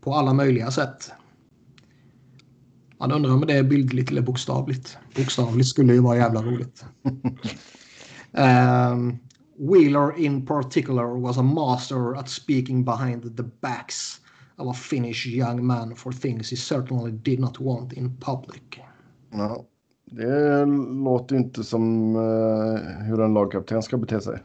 På 0.00 0.14
alla 0.14 0.32
möjliga 0.32 0.70
sätt. 0.70 1.10
Man 2.98 3.12
undrar 3.12 3.32
om 3.32 3.46
det 3.46 3.54
är 3.54 3.62
bildligt 3.62 4.10
eller 4.10 4.22
bokstavligt. 4.22 4.98
Bokstavligt 5.16 5.68
skulle 5.68 5.92
ju 5.92 6.00
vara 6.00 6.16
jävla 6.16 6.42
roligt. 6.42 6.84
um, 8.38 9.18
Wheeler 9.58 10.16
in 10.16 10.46
particular 10.46 11.20
was 11.20 11.38
a 11.38 11.42
master 11.42 12.16
at 12.16 12.28
speaking 12.28 12.84
behind 12.84 13.36
the 13.36 13.42
backs 13.42 14.20
of 14.58 14.68
a 14.68 14.74
Finnish 14.74 15.26
young 15.26 15.66
man 15.66 15.94
for 15.94 16.12
things 16.12 16.50
he 16.50 16.56
certainly 16.56 17.12
did 17.12 17.40
not 17.40 17.60
want 17.60 17.92
in 17.92 18.16
public. 18.20 18.80
Ja, 19.30 19.64
det 20.04 20.64
låter 21.04 21.36
inte 21.36 21.64
som 21.64 22.16
uh, 22.16 22.78
hur 23.02 23.20
en 23.20 23.34
lagkapten 23.34 23.82
ska 23.82 23.96
bete 23.96 24.20
sig. 24.20 24.38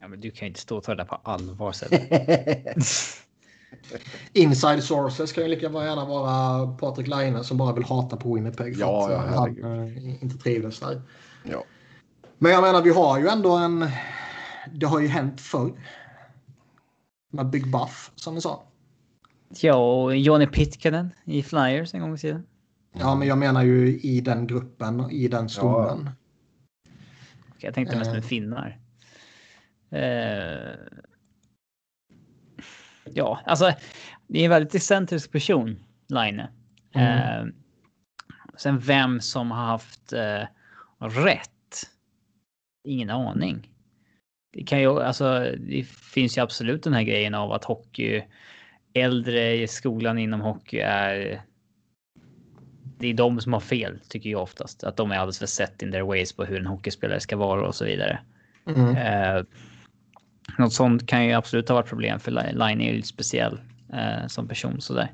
Ja, 0.00 0.08
men 0.08 0.20
du 0.20 0.30
kan 0.30 0.46
ju 0.46 0.48
inte 0.48 0.60
stå 0.60 0.76
och 0.76 0.84
ta 0.84 0.94
det 0.94 1.04
på 1.04 1.14
allvar. 1.14 1.74
Inside 4.32 4.82
sources 4.82 5.32
kan 5.32 5.44
ju 5.44 5.50
lika 5.50 5.66
gärna 5.66 6.04
vara 6.04 6.66
Patrik 6.66 7.06
Laine 7.06 7.44
som 7.44 7.56
bara 7.56 7.72
vill 7.72 7.84
hata 7.84 8.16
på 8.16 8.34
Winnipeg 8.34 8.74
för 8.74 8.80
ja, 8.80 9.06
att 9.06 9.12
ja, 9.12 9.18
han 9.18 9.82
äh, 9.82 10.22
inte 10.22 10.38
trivdes 10.38 10.80
där. 10.80 11.02
Ja. 11.44 11.64
Men 12.38 12.52
jag 12.52 12.62
menar, 12.62 12.82
vi 12.82 12.90
har 12.90 13.18
ju 13.18 13.28
ändå 13.28 13.56
en... 13.56 13.86
Det 14.72 14.86
har 14.86 15.00
ju 15.00 15.06
hänt 15.06 15.40
förr. 15.40 15.72
Med 17.32 17.50
Big 17.50 17.70
Buff, 17.70 18.10
som 18.14 18.34
vi 18.34 18.40
sa. 18.40 18.62
Ja, 19.48 19.74
och 19.74 20.16
Johnny 20.16 20.46
Pitkanen 20.46 21.10
i 21.24 21.42
Flyers 21.42 21.94
en 21.94 22.00
gång 22.00 22.14
i 22.14 22.18
tiden. 22.18 22.46
Ja, 22.92 23.14
men 23.14 23.28
jag 23.28 23.38
menar 23.38 23.62
ju 23.62 24.00
i 24.00 24.20
den 24.20 24.46
gruppen, 24.46 25.10
i 25.10 25.28
den 25.28 25.48
stommen. 25.48 26.10
Ja. 26.84 26.90
jag 27.58 27.74
tänkte 27.74 27.96
mest 27.96 28.10
med 28.10 28.22
uh, 28.22 28.28
finnar. 28.28 28.78
Uh, 29.92 30.74
ja, 33.04 33.40
alltså 33.44 33.72
det 34.26 34.40
är 34.40 34.44
en 34.44 34.50
väldigt 34.50 34.74
excentrisk 34.74 35.32
person, 35.32 35.76
Line. 36.08 36.42
Mm. 36.92 37.46
Uh, 37.46 37.52
sen 38.56 38.78
vem 38.78 39.20
som 39.20 39.50
har 39.50 39.66
haft 39.66 40.12
rätt? 40.98 41.55
Ingen 42.86 43.10
aning. 43.10 43.70
Det 44.52 44.64
kan 44.64 44.80
ju 44.80 45.02
alltså. 45.02 45.54
Det 45.58 45.86
finns 45.86 46.38
ju 46.38 46.42
absolut 46.42 46.82
den 46.82 46.92
här 46.92 47.02
grejen 47.02 47.34
av 47.34 47.52
att 47.52 47.64
hockey 47.64 48.22
äldre 48.94 49.54
i 49.54 49.66
skolan 49.66 50.18
inom 50.18 50.40
hockey 50.40 50.78
är 50.78 51.42
det 52.98 53.08
är 53.08 53.14
de 53.14 53.40
som 53.40 53.52
har 53.52 53.60
fel, 53.60 54.00
tycker 54.08 54.30
jag 54.30 54.42
oftast. 54.42 54.84
Att 54.84 54.96
de 54.96 55.10
är 55.10 55.16
alldeles 55.16 55.38
för 55.38 55.46
set 55.46 55.82
in 55.82 55.92
their 55.92 56.02
ways 56.02 56.32
på 56.32 56.44
hur 56.44 56.60
en 56.60 56.66
hockeyspelare 56.66 57.20
ska 57.20 57.36
vara 57.36 57.66
och 57.66 57.74
så 57.74 57.84
vidare. 57.84 58.18
Mm. 58.66 58.96
Eh, 58.96 59.44
något 60.58 60.72
sånt 60.72 61.06
kan 61.06 61.26
ju 61.26 61.32
absolut 61.32 61.68
ha 61.68 61.74
varit 61.74 61.88
problem 61.88 62.20
för 62.20 62.30
Line 62.30 62.80
är 62.80 62.90
ju 62.90 62.96
lite 62.96 63.08
speciell 63.08 63.60
eh, 63.92 64.26
som 64.26 64.48
person 64.48 64.80
sådär. 64.80 65.12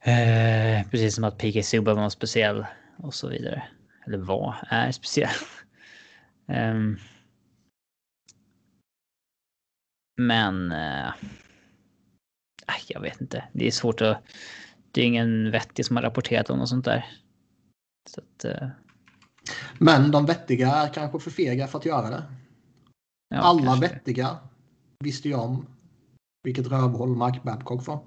Eh, 0.00 0.86
precis 0.90 1.14
som 1.14 1.24
att 1.24 1.38
PK 1.38 1.62
Subban 1.62 1.96
var 1.96 2.10
speciell 2.10 2.66
och 2.96 3.14
så 3.14 3.28
vidare. 3.28 3.62
Eller 4.06 4.18
var, 4.18 4.56
är 4.68 4.92
speciell. 4.92 5.30
Um, 6.52 6.98
men 10.16 10.72
eh, 10.72 11.12
jag 12.88 13.00
vet 13.00 13.20
inte. 13.20 13.44
Det 13.52 13.66
är 13.66 13.70
svårt 13.70 14.00
att 14.00 14.22
det 14.90 15.00
är 15.00 15.04
ingen 15.04 15.50
vettig 15.50 15.86
som 15.86 15.96
har 15.96 16.02
rapporterat 16.02 16.50
om 16.50 16.58
något 16.58 16.68
sånt 16.68 16.84
där. 16.84 17.04
Så 18.10 18.20
att, 18.20 18.44
uh... 18.44 18.68
Men 19.78 20.10
de 20.10 20.26
vettiga 20.26 20.74
är 20.74 20.92
kanske 20.92 21.18
för 21.18 21.30
fega 21.30 21.66
för 21.66 21.78
att 21.78 21.84
göra 21.84 22.10
det. 22.10 22.22
Ja, 23.28 23.36
Alla 23.36 23.76
vettiga 23.76 24.38
visste 25.04 25.28
ju 25.28 25.34
om 25.34 25.66
vilket 26.42 26.66
rövhåll 26.66 27.16
Mike 27.16 27.40
Babcock 27.42 27.86
var. 27.86 28.00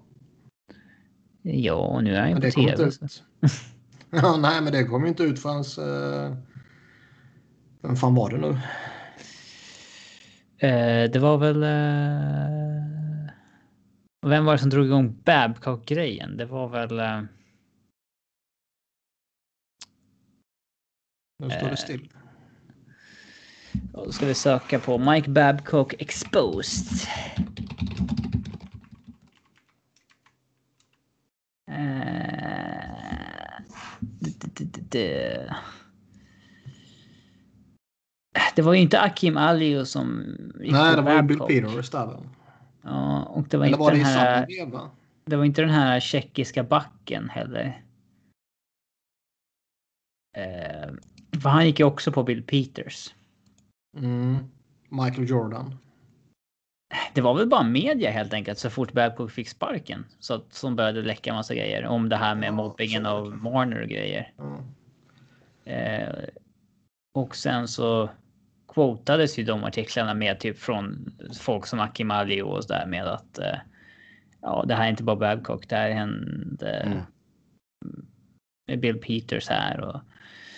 Ja, 1.41 1.74
och 1.74 2.04
nu 2.04 2.16
är 2.16 2.20
han 2.20 2.30
ju 2.30 2.36
på 2.36 2.52
tv. 2.52 2.91
ja, 4.10 4.38
nej, 4.38 4.62
men 4.62 4.74
det 4.74 4.84
kommer 4.84 5.06
ju 5.06 5.10
inte 5.10 5.24
ut 5.24 5.39
förrän... 5.39 5.88
Uh... 5.89 6.38
Vem 7.86 7.95
fan 7.95 8.15
var 8.15 8.29
det 8.29 8.38
nu? 8.38 8.49
Uh, 10.63 11.11
det 11.11 11.19
var 11.19 11.38
väl... 11.38 11.63
Och 14.25 14.31
vem 14.31 14.45
var 14.45 14.53
det 14.53 14.59
som 14.59 14.69
drog 14.69 14.86
igång 14.86 15.21
Babcock-grejen? 15.23 16.38
Det 16.38 16.45
var 16.45 16.67
väl... 16.67 16.99
Eh, 16.99 17.21
nu 21.43 21.49
står 21.49 21.69
det 21.69 21.77
still. 21.77 22.09
Då 23.73 24.11
ska 24.11 24.25
vi 24.25 24.33
söka 24.33 24.79
på 24.79 24.97
Mike 24.97 25.29
Babcock 25.29 25.93
Exposed. 25.99 27.07
Uh, 31.71 31.95
det 38.55 38.61
var 38.61 38.73
ju 38.73 38.79
inte 38.79 39.01
Akim 39.01 39.38
Alio 39.38 39.86
som... 39.86 40.23
Nej, 40.55 40.95
det 40.95 41.01
var 41.01 41.13
ju 41.13 41.21
Bill 41.21 41.39
Peters 41.39 41.89
där. 41.89 42.19
Ja, 42.81 43.23
och 43.23 43.47
det 43.47 43.57
var 43.57 43.65
Eller 43.65 43.73
inte 43.73 43.79
var 43.79 43.91
det 43.91 43.97
den 43.97 44.05
här... 44.05 44.47
Veva? 44.47 44.89
Det 45.25 45.36
var 45.36 45.45
inte 45.45 45.61
den 45.61 45.69
här 45.69 45.99
tjeckiska 45.99 46.63
backen 46.63 47.29
heller. 47.29 47.81
Eh, 50.38 50.89
för 51.41 51.49
han 51.49 51.65
gick 51.65 51.79
ju 51.79 51.86
också 51.86 52.11
på 52.11 52.23
Bill 52.23 52.43
Peters. 52.43 53.13
Mm. 53.97 54.38
Michael 54.89 55.29
Jordan. 55.29 55.75
Det 57.13 57.21
var 57.21 57.33
väl 57.33 57.49
bara 57.49 57.63
media 57.63 58.11
helt 58.11 58.33
enkelt 58.33 58.59
så 58.59 58.69
fort 58.69 58.91
Babcock 58.91 59.31
fick 59.31 59.49
sparken. 59.49 60.05
Så 60.19 60.33
att, 60.33 60.53
som 60.53 60.75
började 60.75 61.01
läcka 61.01 61.33
massa 61.33 61.55
grejer 61.55 61.86
om 61.86 62.09
det 62.09 62.15
här 62.15 62.36
med 62.36 62.47
ja, 62.47 62.51
mobbingen 62.51 63.05
av 63.05 63.38
Marner 63.38 63.81
och 63.81 63.89
grejer. 63.89 64.33
Mm. 64.39 64.61
Eh, 65.65 66.15
och 67.13 67.36
sen 67.36 67.67
så 67.67 68.09
quotades 68.76 69.39
ju 69.39 69.43
de 69.43 69.63
artiklarna 69.63 70.13
med 70.13 70.39
typ 70.39 70.59
från 70.59 71.13
folk 71.39 71.65
som 71.67 71.80
Akim 71.80 72.11
Ali 72.11 72.41
och 72.41 72.63
så 72.63 72.73
där 72.73 72.86
med 72.86 73.07
att 73.07 73.38
eh, 73.39 73.57
ja, 74.41 74.65
det 74.67 74.76
här 74.76 74.86
är 74.86 74.89
inte 74.89 75.03
bara 75.03 75.15
Babcock, 75.15 75.69
det 75.69 75.76
här 75.76 75.91
hände 75.91 76.71
mm. 76.71 76.99
med 78.67 78.80
Bill 78.80 78.99
Peters 78.99 79.49
här 79.49 79.80
och. 79.80 80.01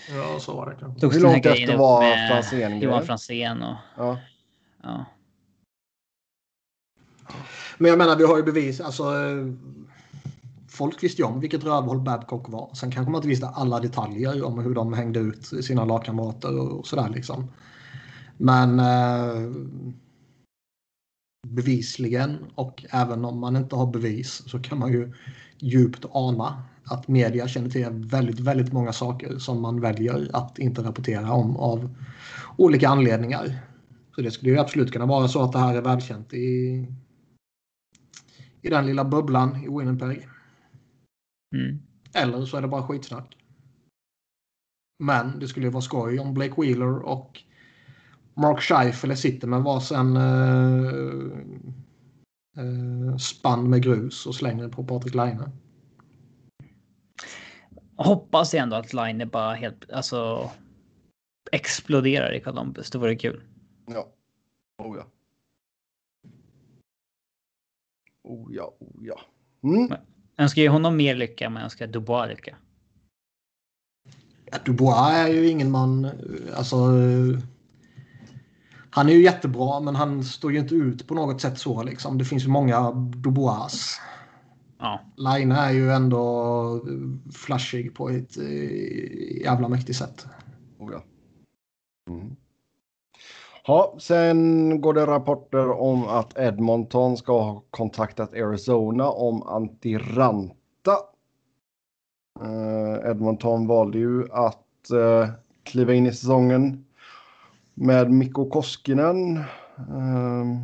Ja, 0.10 0.40
så 0.40 0.56
var 0.56 0.70
det 0.70 0.76
kanske. 0.80 1.08
Hur 1.08 1.24
långt 1.24 1.46
efter 1.46 1.78
var 1.78 2.28
Franzén? 2.28 2.82
Johan 2.82 3.06
Franzén 3.06 3.62
och. 3.62 3.76
Ja. 3.98 4.20
ja. 4.84 5.06
Men 7.78 7.90
jag 7.90 7.98
menar, 7.98 8.16
vi 8.16 8.24
har 8.24 8.38
ju 8.38 8.44
bevis. 8.44 8.82
Alltså, 8.82 9.04
folk 10.70 11.04
visste 11.04 11.22
ju 11.22 11.28
om 11.28 11.40
vilket 11.40 11.64
rövhåll 11.64 12.00
Babcock 12.00 12.50
var. 12.50 12.74
Sen 12.74 12.92
kanske 12.92 13.12
man 13.12 13.20
inte 13.20 13.28
visste 13.28 13.48
alla 13.48 13.80
detaljer 13.80 14.44
om 14.44 14.60
hur 14.60 14.76
de 14.76 14.94
hängde 14.94 15.20
ut 15.20 15.46
sina 15.46 15.86
lagkamrater 15.86 16.60
och 16.60 16.88
sådär 16.88 17.10
liksom. 17.10 17.50
Men 18.38 18.80
eh, 18.80 19.52
bevisligen 21.48 22.38
och 22.56 22.86
även 22.90 23.26
om 23.26 23.40
man 23.40 23.56
inte 23.56 23.76
har 23.76 23.88
bevis 23.88 24.44
så 24.48 24.60
kan 24.60 24.80
man 24.80 24.92
ju 24.92 25.14
djupt 25.60 26.06
ana 26.12 26.64
att 26.84 27.08
media 27.08 27.48
känner 27.48 27.70
till 27.70 27.86
väldigt, 27.90 28.40
väldigt 28.40 28.74
många 28.74 28.94
saker 28.94 29.38
som 29.38 29.62
man 29.62 29.82
väljer 29.82 30.30
att 30.34 30.60
inte 30.60 30.84
rapportera 30.84 31.32
om 31.32 31.58
av 31.58 31.96
olika 32.58 32.90
anledningar. 32.90 33.60
Så 34.16 34.22
det 34.22 34.32
skulle 34.32 34.52
ju 34.52 34.60
absolut 34.60 34.92
kunna 34.92 35.06
vara 35.06 35.28
så 35.28 35.44
att 35.44 35.52
det 35.52 35.60
här 35.60 35.76
är 35.76 35.82
välkänt 35.82 36.34
i, 36.34 36.88
i 38.62 38.70
den 38.70 38.86
lilla 38.86 39.06
bubblan 39.06 39.56
i 39.56 39.78
Winnipeg. 39.78 40.28
Mm. 41.56 41.80
Eller 42.14 42.46
så 42.46 42.58
är 42.58 42.62
det 42.62 42.68
bara 42.68 42.88
skitsnack. 42.88 43.38
Men 45.04 45.40
det 45.40 45.48
skulle 45.48 45.66
ju 45.66 45.72
vara 45.72 45.82
skoj 45.82 46.20
om 46.20 46.34
Blake 46.34 46.62
Wheeler 46.62 47.00
och 47.00 47.44
Mark 48.38 48.62
Scheifele 48.62 49.16
sitter 49.16 49.48
med 49.48 49.62
varsin 49.62 50.18
uh, 50.18 51.32
uh, 52.58 53.18
spann 53.18 53.70
med 53.70 53.84
grus 53.84 54.26
och 54.26 54.36
slänger 54.36 54.70
på 54.70 54.84
Patrik 54.84 55.16
Laine. 55.16 55.52
Hoppas 57.96 58.54
ändå 58.54 58.76
att 58.76 58.94
Line 58.94 59.30
bara 59.32 59.54
helt 59.54 59.92
alltså 59.92 60.52
exploderar 61.52 62.34
i 62.34 62.40
Columbus. 62.40 62.92
Det 62.92 62.98
vore 62.98 63.16
kul. 63.16 63.44
Ja. 63.86 64.08
Oh 64.84 64.98
ja. 64.98 65.06
Oh 68.24 68.56
ja, 68.56 68.76
oh 68.80 69.06
ja. 69.06 69.20
Mm. 69.64 69.88
Jag 70.36 70.44
önskar 70.44 70.62
ge 70.62 70.70
honom 70.70 70.98
mer 70.98 71.16
lycka, 71.16 71.50
men 71.50 71.56
jag 71.56 71.64
önskar 71.64 71.88
Dubois 71.88 72.30
lycka. 72.30 72.58
Ja, 74.46 74.58
Dubois 74.66 74.98
är 74.98 75.28
ju 75.28 75.48
ingen 75.48 75.72
man, 75.72 76.10
alltså. 76.56 76.78
Han 78.90 79.10
är 79.10 79.14
ju 79.14 79.24
jättebra, 79.24 79.80
men 79.80 79.96
han 79.96 80.24
står 80.24 80.52
ju 80.52 80.60
inte 80.60 80.76
ut 80.76 81.08
på 81.08 81.14
något 81.14 81.42
sätt 81.42 81.60
så 81.60 81.84
liksom. 81.84 82.18
Det 82.18 82.26
finns 82.26 82.46
ju 82.46 82.50
många 82.50 82.92
Dubois. 82.92 84.02
Ja. 84.80 85.00
Line 85.16 85.52
är 85.52 85.72
ju 85.72 85.92
ändå 85.92 86.82
flashig 87.34 87.96
på 87.96 88.10
ett 88.10 88.38
eh, 88.38 89.42
jävla 89.42 89.70
mäktigt 89.70 89.98
sätt. 89.98 90.26
Oh 90.78 90.92
ja. 90.94 91.04
Mm. 92.10 92.36
Ja, 93.68 93.96
sen 94.00 94.82
går 94.82 94.94
det 94.94 95.06
rapporter 95.06 95.72
om 95.72 96.08
att 96.08 96.38
Edmonton 96.38 97.18
ska 97.18 97.42
ha 97.42 97.64
kontaktat 97.70 98.34
Arizona 98.34 99.10
om 99.10 99.44
Antiranta. 99.44 100.98
Uh, 102.42 103.10
Edmonton 103.12 103.68
valde 103.68 103.98
ju 103.98 104.32
att 104.32 104.92
uh, 104.94 105.30
kliva 105.64 105.94
in 105.94 106.08
i 106.08 106.12
säsongen 106.12 106.86
med 107.78 108.12
Mikko 108.12 108.50
Koskinen 108.50 109.38
uh, 109.38 110.58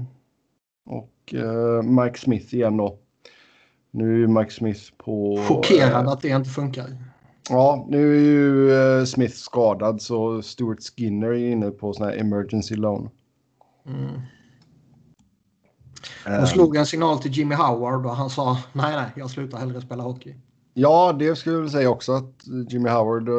och 0.85 1.33
Mike 1.83 2.19
Smith 2.19 2.53
igen 2.53 2.77
då. 2.77 2.97
Nu 3.91 4.23
är 4.23 4.27
Mike 4.27 4.51
Smith 4.51 4.81
på... 4.97 5.37
Chockerad 5.47 6.07
att 6.07 6.21
det 6.21 6.29
inte 6.29 6.49
funkar. 6.49 6.85
Ja, 7.49 7.85
nu 7.89 8.15
är 8.15 8.21
ju 8.21 8.71
uh, 8.71 9.05
Smith 9.05 9.35
skadad 9.35 10.01
så 10.01 10.41
Stuart 10.41 10.79
Skinner 10.83 11.27
är 11.27 11.51
inne 11.51 11.71
på 11.71 11.93
sån 11.93 12.05
här 12.05 12.17
emergency 12.17 12.75
loan. 12.75 13.09
Mm. 13.85 14.21
De 16.25 16.29
ehm. 16.29 16.45
slog 16.45 16.75
en 16.75 16.85
signal 16.85 17.19
till 17.19 17.31
Jimmy 17.31 17.55
Howard 17.55 18.05
och 18.05 18.15
han 18.15 18.29
sa 18.29 18.57
nej, 18.73 18.95
nej, 18.95 19.11
jag 19.15 19.29
slutar 19.29 19.57
hellre 19.57 19.81
spela 19.81 20.03
hockey. 20.03 20.35
Ja, 20.73 21.15
det 21.19 21.35
skulle 21.35 21.57
jag 21.57 21.71
säga 21.71 21.89
också 21.89 22.11
att 22.11 22.33
Jimmy 22.69 22.89
Howard 22.89 23.29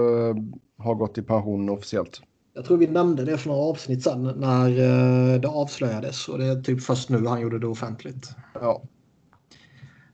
har 0.78 0.94
gått 0.94 1.18
i 1.18 1.22
pension 1.22 1.68
officiellt. 1.68 2.22
Jag 2.55 2.64
tror 2.64 2.76
vi 2.76 2.86
nämnde 2.86 3.24
det 3.24 3.38
för 3.38 3.48
några 3.48 3.62
avsnitt 3.62 4.02
sedan 4.02 4.32
när 4.36 4.68
uh, 4.68 5.40
det 5.40 5.48
avslöjades 5.48 6.28
och 6.28 6.38
det 6.38 6.46
är 6.46 6.62
typ 6.62 6.82
först 6.82 7.09
nu 7.09 7.26
han 7.26 7.40
gjorde 7.40 7.59
det 7.59 7.66
offentligt. 7.66 8.30
Ja. 8.55 8.82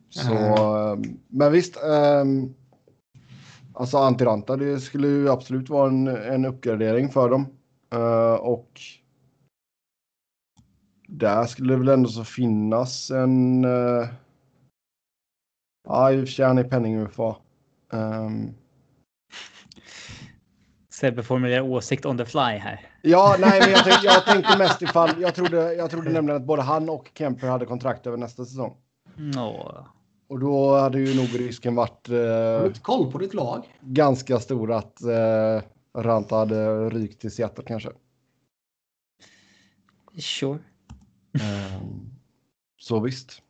Så, 0.09 0.33
uh. 0.33 1.03
men 1.29 1.53
visst. 1.53 1.77
Um, 2.23 2.55
Alltså 3.81 3.99
Antiranta, 3.99 4.57
det 4.57 4.81
skulle 4.81 5.09
ju 5.09 5.31
absolut 5.31 5.69
vara 5.69 5.89
en, 5.89 6.07
en 6.07 6.45
uppgradering 6.45 7.09
för 7.09 7.31
dem. 7.31 7.47
Uh, 7.95 8.35
och 8.35 8.81
där 11.09 11.45
skulle 11.45 11.73
det 11.73 11.79
väl 11.79 11.89
ändå 11.89 12.09
så 12.09 12.25
finnas 12.25 13.11
en... 13.11 13.65
Uh, 13.65 14.07
ja, 15.89 16.13
i 16.13 16.17
och 16.17 16.21
för 16.21 16.27
sig 16.27 16.47
han 16.47 16.59
är 16.59 16.65
penning-UFA. 16.65 17.37
Um, 17.93 18.55
Sebbe 21.01 21.23
formulerar 21.23 21.61
åsikt 21.61 22.07
on 22.07 22.19
the 22.19 22.25
fly 22.25 22.41
här. 22.41 22.81
Ja, 23.03 23.37
nej, 23.39 23.61
men 23.61 23.71
jag, 23.71 23.85
tänkte, 23.85 24.07
jag 24.07 24.25
tänkte 24.35 24.59
mest 24.59 24.83
ifall... 24.83 25.11
Jag 25.23 25.35
trodde, 25.35 25.75
jag 25.75 25.91
trodde 25.91 26.11
nämligen 26.11 26.41
att 26.41 26.47
både 26.47 26.63
han 26.63 26.89
och 26.89 27.11
Kemper 27.15 27.47
hade 27.47 27.67
kontrakt 27.67 28.07
över 28.07 28.17
nästa 28.17 28.45
säsong. 28.45 28.77
No. 29.17 29.85
Och 30.29 30.39
då 30.41 30.77
hade 30.77 31.01
ju 31.01 31.17
nog 31.17 31.41
risken 31.41 31.75
varit... 31.75 32.09
Eh, 32.09 32.17
Har 32.17 32.61
du 32.61 32.67
inte 32.67 32.81
koll 32.81 33.13
på 33.13 33.19
ditt 33.19 33.35
lag? 33.35 33.79
Ganska 33.81 34.39
stor 34.39 34.73
att 34.73 35.03
eh, 35.03 35.63
Ranta 35.99 36.37
hade 36.37 36.91
rykt 36.91 37.21
till 37.21 37.31
Seattle 37.31 37.65
kanske. 37.67 37.91
Sure. 40.19 40.59
Eh, 41.35 41.83
så 42.81 43.01
visst. 43.01 43.43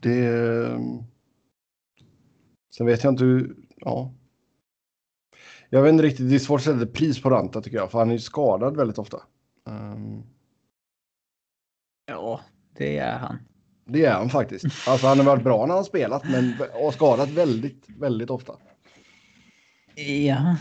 Det... 0.00 0.26
Eh, 0.26 0.80
sen 2.76 2.86
vet 2.86 3.04
jag 3.04 3.12
inte 3.12 3.24
hur... 3.24 3.56
Ja. 3.76 4.12
Jag 5.70 5.82
vet 5.82 5.92
inte 5.92 6.04
riktigt. 6.04 6.28
Det 6.28 6.34
är 6.34 6.38
svårt 6.38 6.60
att 6.60 6.64
sätta 6.64 6.86
pris 6.86 7.22
på 7.22 7.30
Ranta 7.30 7.62
tycker 7.62 7.76
jag. 7.76 7.90
För 7.90 7.98
han 7.98 8.08
är 8.08 8.12
ju 8.12 8.18
skadad 8.18 8.76
väldigt 8.76 8.98
ofta. 8.98 9.22
Um... 9.64 10.22
Ja, 12.06 12.40
det 12.76 12.98
är 12.98 13.18
han. 13.18 13.38
Det 13.84 14.04
är 14.04 14.12
han 14.12 14.28
faktiskt. 14.28 14.88
Alltså 14.88 15.06
han 15.06 15.18
har 15.18 15.26
varit 15.26 15.44
bra 15.44 15.66
när 15.66 15.74
han 15.74 15.84
spelat 15.84 16.24
men 16.24 16.54
har 16.82 16.92
skadat 16.92 17.28
väldigt, 17.30 17.84
väldigt 17.98 18.30
ofta. 18.30 18.52
Ja. 20.26 20.56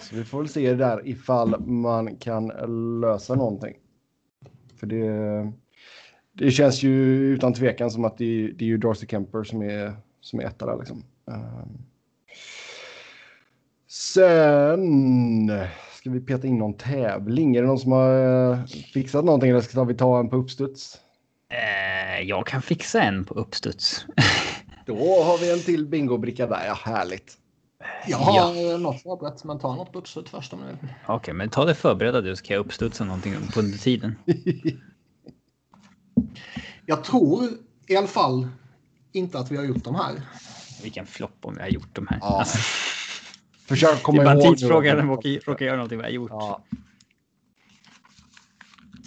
Så 0.00 0.16
vi 0.16 0.24
får 0.24 0.38
väl 0.38 0.48
se 0.48 0.74
där 0.74 1.08
ifall 1.08 1.60
man 1.66 2.16
kan 2.16 2.46
lösa 3.00 3.34
någonting. 3.34 3.76
För 4.76 4.86
det, 4.86 5.52
det 6.32 6.50
känns 6.50 6.82
ju 6.82 7.16
utan 7.16 7.54
tvekan 7.54 7.90
som 7.90 8.04
att 8.04 8.18
det, 8.18 8.52
det 8.52 8.64
är 8.64 8.68
ju 8.68 8.78
Darcy 8.78 9.06
Kemper 9.06 9.44
som 9.44 9.62
är, 9.62 9.96
som 10.20 10.40
är 10.40 10.44
etta 10.44 10.66
där 10.66 10.78
liksom. 10.78 11.04
Ehm. 11.30 11.89
Sen 13.90 15.52
ska 15.94 16.10
vi 16.10 16.20
peta 16.20 16.46
in 16.46 16.58
någon 16.58 16.74
tävling. 16.74 17.56
Är 17.56 17.62
det 17.62 17.68
någon 17.68 17.78
som 17.78 17.92
har 17.92 18.52
eh, 18.52 18.64
fixat 18.66 19.24
någonting 19.24 19.50
eller 19.50 19.60
ska 19.60 19.84
vi 19.84 19.94
ta 19.94 20.20
en 20.20 20.28
på 20.28 20.36
uppstuds? 20.36 20.98
Eh, 21.48 22.22
jag 22.22 22.46
kan 22.46 22.62
fixa 22.62 23.02
en 23.02 23.24
på 23.24 23.34
uppstuds. 23.34 24.06
Då 24.86 25.22
har 25.22 25.38
vi 25.38 25.52
en 25.52 25.58
till 25.58 25.86
bingobricka 25.86 26.46
där. 26.46 26.66
Ja, 26.66 26.74
härligt. 26.74 27.36
Jag 28.06 28.16
har 28.16 28.56
ja. 28.56 28.78
något 28.78 29.02
förberett, 29.02 29.44
men 29.44 29.58
ta 29.58 29.76
något 29.76 29.92
på 29.92 29.98
uppstuds 29.98 30.30
först 30.30 30.52
om 30.52 30.60
du 30.60 30.66
vill. 30.66 30.76
Okej, 30.82 31.16
okay, 31.16 31.34
men 31.34 31.48
ta 31.48 31.64
det 31.64 31.74
förberedda 31.74 32.20
du 32.20 32.36
så 32.36 32.44
kan 32.44 32.54
jag 32.54 32.66
uppstudsa 32.66 33.04
någonting 33.04 33.34
på 33.54 33.60
under 33.60 33.78
tiden. 33.78 34.16
jag 36.86 37.04
tror 37.04 37.48
i 37.86 37.96
alla 37.96 38.06
fall 38.06 38.48
inte 39.12 39.38
att 39.38 39.50
vi 39.50 39.56
har 39.56 39.64
gjort 39.64 39.84
de 39.84 39.94
här. 39.94 40.22
Vilken 40.82 41.06
flopp 41.06 41.38
om 41.40 41.54
vi 41.54 41.60
har 41.60 41.68
gjort 41.68 41.94
de 41.94 42.06
här. 42.06 42.18
Ja. 42.20 42.38
Alltså. 42.38 42.58
Försök 43.70 44.02
komma 44.02 44.16
ihåg. 44.16 44.26
Det 44.26 44.30
är 44.30 44.36
bara 44.36 44.46
en 44.46 44.54
tidsfråga 44.54 44.94
när 44.94 45.22
vi 45.22 45.38
råkar 45.38 45.66
göra 45.66 45.76
någonting 45.76 45.98
vi 45.98 46.04
har 46.04 46.10
gjort. 46.10 46.30
Ja. 46.30 46.62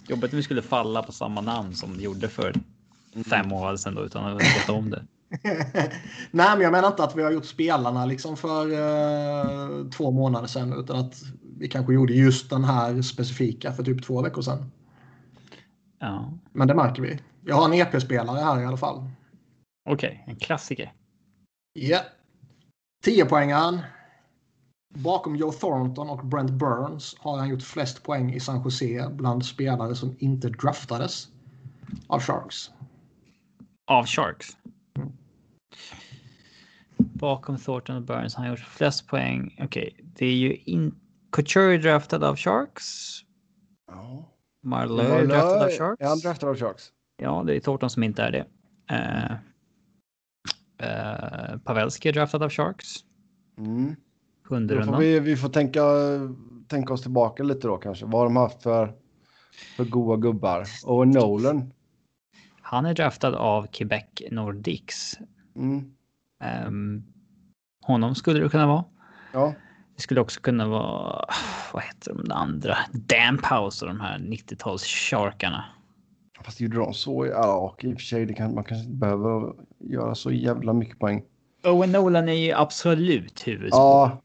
Jobbigt 0.07 0.34
om 0.34 0.38
vi 0.38 0.43
skulle 0.43 0.61
falla 0.61 1.03
på 1.03 1.11
samma 1.11 1.41
namn 1.41 1.76
som 1.76 1.97
vi 1.97 2.03
gjorde 2.03 2.30
för 2.30 2.53
mm. 3.14 3.24
fem 3.24 3.51
år 3.51 3.76
sedan 3.76 3.95
då, 3.95 4.05
utan 4.05 4.26
att 4.26 4.41
veta 4.41 4.74
om 4.74 4.89
det. 4.89 5.05
Nej, 6.32 6.49
men 6.55 6.61
jag 6.61 6.72
menar 6.72 6.88
inte 6.88 7.03
att 7.03 7.16
vi 7.16 7.24
har 7.24 7.32
gjort 7.32 7.45
spelarna 7.45 8.05
liksom 8.05 8.38
för 8.38 8.72
uh, 8.72 9.89
två 9.89 10.11
månader 10.11 10.47
sedan, 10.47 10.74
utan 10.80 10.97
att 10.97 11.24
vi 11.57 11.68
kanske 11.68 11.93
gjorde 11.93 12.14
just 12.14 12.49
den 12.49 12.64
här 12.64 13.01
specifika 13.01 13.72
för 13.72 13.84
typ 13.84 14.05
två 14.05 14.22
veckor 14.22 14.41
sedan. 14.41 14.72
Ja. 15.99 16.34
Men 16.51 16.68
det 16.68 16.76
märker 16.76 17.01
vi. 17.01 17.20
Jag 17.45 17.55
har 17.55 17.66
en 17.66 17.74
EP-spelare 17.74 18.39
här 18.39 18.61
i 18.61 18.66
alla 18.66 18.78
fall. 18.78 19.09
Okej, 19.89 20.22
okay, 20.24 20.34
en 20.34 20.39
klassiker. 20.39 20.93
Ja. 21.74 21.88
Yeah. 21.88 22.03
10 23.03 23.26
poängen 23.26 23.82
Bakom 24.94 25.36
Joe 25.36 25.52
Thornton 25.52 26.10
och 26.10 26.26
Brent 26.26 26.52
Burns 26.52 27.16
har 27.20 27.38
han 27.38 27.50
gjort 27.50 27.62
flest 27.62 28.04
poäng 28.04 28.34
i 28.34 28.39
San 28.39 28.64
Jose 28.64 29.10
bland 29.12 29.46
spelare 29.46 29.96
som 29.96 30.16
inte 30.20 30.50
draftades 30.50 31.28
av 32.08 32.20
Sharks. 32.20 32.72
Av 33.86 34.06
Sharks? 34.06 34.48
Mm. 34.98 35.12
Bakom 36.98 37.58
Thornton 37.58 37.96
och 37.96 38.02
Burns 38.02 38.36
har 38.36 38.44
han 38.44 38.52
gjort 38.52 38.60
flest 38.60 39.08
poäng. 39.08 39.60
Okej, 39.62 39.94
okay. 39.94 40.06
det 40.16 40.26
är 40.26 40.36
ju 40.36 40.56
in... 40.56 40.96
Couture 41.32 41.78
draftad 41.78 42.24
av 42.24 42.36
Sharks. 42.36 43.20
Ja. 43.88 44.30
Marleau 44.64 45.00
är 45.00 45.28
draftad 45.28 45.66
av 45.66 45.70
Sharks. 45.70 46.02
Är 46.02 46.08
han 46.08 46.20
draftad 46.20 46.50
av 46.50 46.56
Sharks? 46.56 46.91
Ja, 47.18 47.44
det 47.48 47.56
är 47.56 47.60
Thornton 47.60 47.89
som 47.89 48.04
inte 48.04 48.24
är 48.24 48.32
det. 48.32 48.46
Uh, 48.91 49.32
uh, 50.84 51.58
Pavelski 51.58 52.10
är 52.10 52.14
draftad 52.14 52.44
av 52.44 52.50
Sharks. 52.50 52.96
Mm. 53.58 53.96
Sjunde 54.54 54.97
Vi, 54.99 55.20
vi 55.20 55.36
får 55.36 55.49
tänka, 55.49 55.82
tänka 56.68 56.93
oss 56.93 57.01
tillbaka 57.01 57.43
lite 57.43 57.68
då 57.68 57.78
kanske. 57.78 58.06
Vad 58.06 58.16
har 58.16 58.24
de 58.24 58.36
haft 58.36 58.64
för, 58.64 58.93
för 59.78 59.86
goa 59.86 60.18
gubbar? 60.18 60.66
Och 60.86 61.08
Nolan. 61.08 61.74
Han 62.62 62.86
är 62.86 62.93
draftad 62.93 63.36
av 63.36 63.68
Quebec 63.68 64.06
Nordics. 64.32 65.20
Mm. 65.56 65.91
Um, 66.68 67.04
honom 67.82 68.16
skulle 68.16 68.39
det 68.39 68.49
kunna 68.49 68.68
vara. 68.68 68.84
Ja. 69.34 69.54
Det 69.95 70.01
skulle 70.01 70.22
också 70.22 70.41
kunna 70.41 70.68
vara, 70.68 71.26
vad 71.74 71.84
heter 71.84 72.14
de 72.14 72.32
andra? 72.32 72.78
Damphouse 72.91 73.86
och 73.86 73.91
de 73.91 73.99
här 73.99 74.20
90-tals 74.20 74.84
sharkarna. 74.84 75.66
Fast 76.43 76.60
gjorde 76.60 76.78
de 76.78 76.93
så? 76.93 77.26
Ja, 77.26 77.58
och 77.58 77.84
i 77.84 77.93
och 77.93 77.97
för 77.97 78.04
sig, 78.04 78.26
det 78.26 78.34
kan, 78.34 78.56
man 78.56 78.64
kanske 78.64 78.86
inte 78.86 78.97
behöver 78.97 79.54
göra 79.80 80.16
så 80.16 80.32
jävla 80.32 80.74
mycket 80.74 80.99
poäng. 80.99 81.24
Owen 81.66 81.91
Nolan 81.91 82.30
är 82.30 82.34
ju 82.34 82.51
absolut 82.51 83.47
huvudspår. 83.47 83.80
Ja, 83.80 84.22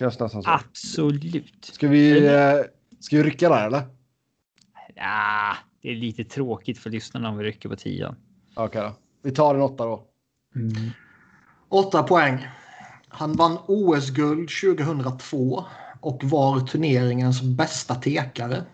känns 0.00 0.18
nästan 0.18 0.42
så. 0.42 0.50
Absolut. 0.50 1.64
Ska 1.64 1.88
vi, 1.88 2.26
eh, 2.26 2.54
ska 3.00 3.16
vi 3.16 3.22
rycka 3.22 3.48
där 3.48 3.66
eller? 3.66 3.82
Ja, 4.94 5.56
det 5.82 5.90
är 5.90 5.94
lite 5.94 6.24
tråkigt 6.24 6.78
för 6.78 6.90
lyssnarna 6.90 7.28
om 7.28 7.36
vi 7.36 7.44
rycker 7.44 7.68
på 7.68 7.76
tian. 7.76 8.16
Okej 8.54 8.64
okay, 8.64 8.82
då. 8.82 8.92
Vi 9.22 9.30
tar 9.30 9.54
en 9.54 9.60
åtta 9.60 9.84
då. 9.84 10.04
Mm. 10.56 10.90
Åtta 11.68 12.02
poäng. 12.02 12.48
Han 13.08 13.32
vann 13.32 13.58
OS-guld 13.66 14.48
2002 14.78 15.64
och 16.00 16.24
var 16.24 16.60
turneringens 16.60 17.42
bästa 17.42 17.94
tekare. 17.94 18.64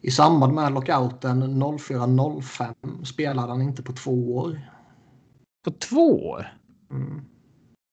I 0.00 0.10
samband 0.10 0.54
med 0.54 0.72
lockouten 0.72 1.62
04-05 1.62 3.04
spelade 3.04 3.52
han 3.52 3.62
inte 3.62 3.82
på 3.82 3.92
två 3.92 4.36
år. 4.36 4.60
På 5.64 5.70
två 5.70 6.28
år? 6.28 6.58
Mm. 6.90 7.24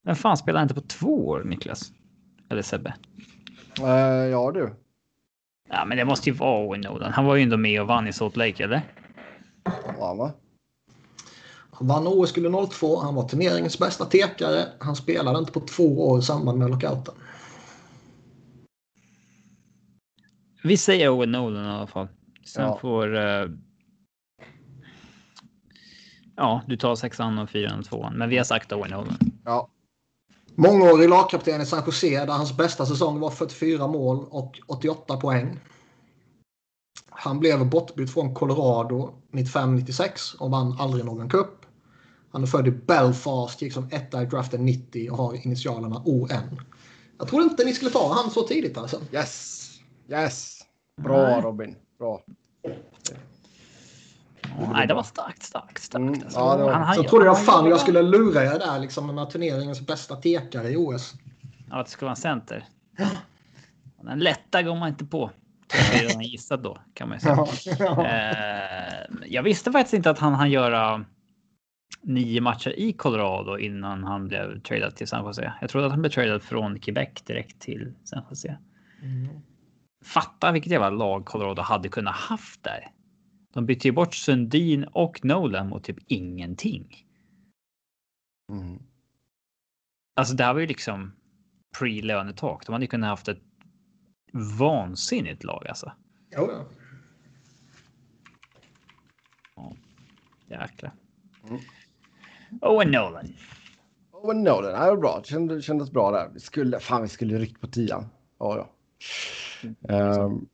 Vem 0.05 0.15
fan 0.15 0.37
spelar 0.37 0.63
inte 0.63 0.73
på 0.73 0.81
två 0.81 1.27
år, 1.27 1.43
Niklas? 1.43 1.91
Eller 2.53 2.63
Sebbe? 2.63 2.93
Uh, 3.81 3.87
ja, 4.31 4.51
du. 4.51 4.75
Ja, 5.69 5.85
men 5.85 5.97
det 5.97 6.05
måste 6.05 6.29
ju 6.29 6.35
vara 6.35 6.65
Owen 6.65 6.81
Nolan. 6.81 7.13
Han 7.13 7.25
var 7.25 7.35
ju 7.35 7.43
ändå 7.43 7.57
med 7.57 7.81
och 7.81 7.87
vann 7.87 8.07
i 8.07 8.13
Salt 8.13 8.35
Lake, 8.35 8.63
eller? 8.63 8.81
Ja, 9.99 10.13
va? 10.13 10.31
Han 11.71 11.87
vann 11.87 12.07
OS-guld 12.07 12.71
02. 12.71 12.99
Han 12.99 13.15
var 13.15 13.27
turneringens 13.27 13.79
bästa 13.79 14.05
tekare. 14.05 14.65
Han 14.79 14.95
spelade 14.95 15.39
inte 15.39 15.51
på 15.51 15.59
två 15.59 16.09
år 16.09 16.19
i 16.19 16.21
samband 16.21 16.59
med 16.59 16.69
lockouten. 16.69 17.13
Vi 20.63 20.77
säger 20.77 21.09
Owen 21.09 21.31
Nolan 21.31 21.65
i 21.65 21.69
alla 21.69 21.87
fall. 21.87 22.07
Sen 22.45 22.63
ja. 22.63 22.77
får... 22.81 23.15
Uh... 23.15 23.49
Ja, 26.35 26.61
du 26.67 26.77
tar 26.77 26.95
sexan 26.95 27.37
och 27.37 27.49
fyran 27.49 27.79
och 27.79 27.85
tvåan. 27.85 28.17
Men 28.17 28.29
vi 28.29 28.37
har 28.37 28.43
sagt 28.43 28.71
Owen 28.71 28.91
Nolan. 28.91 29.17
Ja. 29.45 29.69
Mångårig 30.55 31.09
lagkapten 31.09 31.61
i 31.61 31.65
San 31.65 31.83
Jose 31.85 32.25
där 32.25 32.33
hans 32.33 32.57
bästa 32.57 32.85
säsong 32.85 33.19
var 33.19 33.29
44 33.29 33.87
mål 33.87 34.25
och 34.29 34.59
88 34.67 35.17
poäng. 35.17 35.59
Han 37.09 37.39
blev 37.39 37.69
bortbytt 37.69 38.13
från 38.13 38.33
Colorado 38.35 39.13
95-96 39.31 40.37
och 40.37 40.51
vann 40.51 40.75
aldrig 40.79 41.05
någon 41.05 41.29
cup. 41.29 41.65
Han 42.31 42.43
är 42.43 42.47
född 42.47 42.67
i 42.67 42.71
Belfast, 42.71 43.61
gick 43.61 43.73
som 43.73 43.87
etta 43.91 44.21
i 44.23 44.25
draften 44.25 44.65
90 44.65 45.11
och 45.11 45.17
har 45.17 45.45
initialerna 45.45 46.01
ON. 46.05 46.61
Jag 47.17 47.27
trodde 47.27 47.43
inte 47.43 47.63
ni 47.63 47.73
skulle 47.73 47.91
ta 47.91 48.13
han 48.13 48.31
så 48.31 48.41
tidigt 48.41 48.77
alltså. 48.77 49.01
Yes, 49.11 49.69
yes. 50.09 50.59
Bra. 51.01 51.41
Robin, 51.41 51.75
bra. 51.99 52.21
Nej, 54.73 54.87
det 54.87 54.93
var 54.93 55.03
starkt, 55.03 55.43
starkt, 55.43 55.83
starkt. 55.83 55.95
Mm, 55.95 56.21
alltså. 56.23 56.39
ja, 56.39 56.57
var... 56.57 56.71
han, 56.71 56.95
så 56.95 57.03
trodde 57.03 57.25
jag 57.25 57.45
fan 57.45 57.69
jag 57.69 57.79
skulle 57.79 58.01
lura 58.01 58.43
er 58.43 58.59
där 58.59 58.79
liksom 58.79 59.15
med 59.15 59.29
turneringens 59.29 59.81
bästa 59.81 60.15
tekare 60.15 60.69
i 60.69 60.75
OS. 60.77 61.13
Ja, 61.69 61.79
att 61.79 61.85
det 61.85 61.91
skulle 61.91 62.07
vara 62.07 62.15
en 62.15 62.21
center. 62.21 62.65
Den 64.01 64.19
lätta 64.19 64.61
går 64.61 64.75
man 64.75 64.89
inte 64.89 65.05
på. 65.05 65.31
Jag 65.93 66.03
redan 66.03 66.21
gissat 66.21 66.63
då 66.63 66.77
kan 66.93 67.09
man 67.09 67.17
ju 67.17 67.21
säga. 67.21 67.45
Ja. 67.79 68.05
Eh, 68.05 69.05
jag 69.25 69.43
visste 69.43 69.71
faktiskt 69.71 69.93
inte 69.93 70.09
att 70.09 70.19
han 70.19 70.33
hann 70.33 70.51
göra 70.51 71.05
nio 72.01 72.41
matcher 72.41 72.79
i 72.79 72.93
Colorado 72.93 73.57
innan 73.57 74.03
han 74.03 74.27
blev 74.27 74.61
tradad 74.61 74.95
till 74.95 75.07
San 75.07 75.25
Jose. 75.25 75.53
Jag 75.61 75.69
trodde 75.69 75.85
att 75.85 75.91
han 75.91 76.01
blev 76.01 76.11
tradad 76.11 76.43
från 76.43 76.79
Quebec 76.79 77.09
direkt 77.25 77.59
till 77.59 77.93
San 78.03 78.23
Jose. 78.29 78.57
Mm. 79.01 79.29
Fatta 80.05 80.51
vilket 80.51 80.71
jävla 80.71 80.89
lag 80.89 81.25
Colorado 81.25 81.61
hade 81.61 81.89
kunnat 81.89 82.15
haft 82.15 82.63
där. 82.63 82.91
De 83.53 83.65
bytte 83.65 83.87
ju 83.87 83.91
bort 83.91 84.15
Sundin 84.15 84.83
och 84.83 85.25
Nolan 85.25 85.69
mot 85.69 85.83
typ 85.83 85.97
ingenting. 86.07 87.05
Mm. 88.51 88.79
Alltså 90.15 90.35
det 90.35 90.43
här 90.43 90.53
var 90.53 90.61
ju 90.61 90.67
liksom 90.67 91.11
pre-lönetak. 91.77 92.65
De 92.65 92.73
hade 92.73 92.83
ju 92.85 92.89
kunnat 92.89 93.09
haft 93.09 93.27
ett 93.27 93.41
vansinnigt 94.59 95.43
lag 95.43 95.67
alltså. 95.67 95.91
Jo, 96.37 96.49
ja. 96.51 96.65
ja. 99.55 99.75
Jäklar. 100.47 100.91
Mm. 101.49 101.61
Owen 102.61 102.91
Nolan. 102.91 103.27
Owen 104.11 104.43
Nolan, 104.43 104.73
det 104.73 104.79
var 104.79 104.97
bra. 104.97 105.19
Det 105.19 105.27
kändes, 105.27 105.65
kändes 105.65 105.91
bra 105.91 106.11
där. 106.11 106.29
Vi 106.33 106.39
skulle, 106.39 106.79
fan, 106.79 107.01
vi 107.01 107.07
skulle 107.07 107.37
ryckt 107.37 107.61
på 107.61 107.67
tian. 107.67 108.05
Ja, 108.39 108.57
ja. 108.57 108.69
Um, 110.25 110.49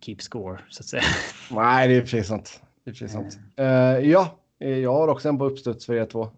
Keep 0.00 0.16
score, 0.18 0.58
så 0.68 0.80
att 0.80 0.86
säga. 0.86 1.02
Nej, 1.50 1.88
det 1.88 1.96
är 1.96 2.00
precis 2.00 2.26
sant. 2.26 2.62
Det 2.84 2.90
är 2.90 2.92
precis 2.92 3.12
sant. 3.12 3.38
Uh, 3.60 3.66
ja, 4.10 4.38
jag 4.58 4.92
har 4.92 5.08
också 5.08 5.28
en 5.28 5.38
på 5.38 5.44
uppstuds 5.44 5.86
för 5.86 5.94
er 5.94 6.06
två. 6.06 6.30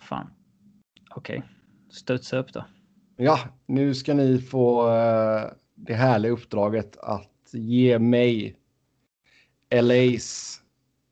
Fan. 0.00 0.30
Okej, 1.10 1.38
okay. 1.38 1.50
studsa 1.90 2.38
upp 2.38 2.52
då. 2.52 2.64
Ja, 3.16 3.38
nu 3.66 3.94
ska 3.94 4.14
ni 4.14 4.38
få 4.38 4.88
uh, 4.88 5.50
det 5.74 5.94
härliga 5.94 6.32
uppdraget 6.32 6.96
att 6.96 7.30
ge 7.52 7.98
mig 7.98 8.56
LAs 9.70 10.60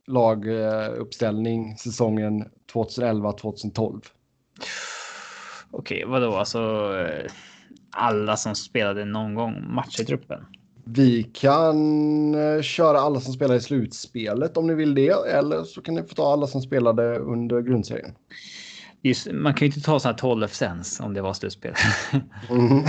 laguppställning 0.07 1.77
säsongen 1.77 2.51
2011-2012. 2.73 4.01
Okej, 5.71 6.05
vadå 6.07 6.35
alltså 6.35 6.93
alla 7.91 8.37
som 8.37 8.55
spelade 8.55 9.05
någon 9.05 9.35
gång 9.35 9.75
match 9.75 10.01
i 10.01 10.05
truppen? 10.05 10.47
Vi 10.85 11.23
kan 11.23 12.35
eh, 12.35 12.63
köra 12.63 13.01
alla 13.01 13.21
som 13.21 13.33
spelar 13.33 13.55
i 13.55 13.61
slutspelet 13.61 14.57
om 14.57 14.67
ni 14.67 14.75
vill 14.75 14.95
det. 14.95 15.11
Eller 15.11 15.65
så 15.65 15.83
kan 15.83 15.95
ni 15.95 16.03
få 16.03 16.15
ta 16.15 16.33
alla 16.33 16.47
som 16.47 16.63
spelade 16.63 17.19
under 17.19 17.61
grundserien. 17.61 18.15
Just, 19.03 19.33
man 19.33 19.55
kan 19.55 19.61
ju 19.61 19.67
inte 19.67 19.81
ta 19.81 20.01
sådana 20.01 20.13
här 20.13 20.19
12 20.19 20.49
sens 20.49 21.01
om 21.01 21.15
det 21.15 21.23
var 21.23 21.35
slutspel. 21.35 21.75
mm. 22.51 22.79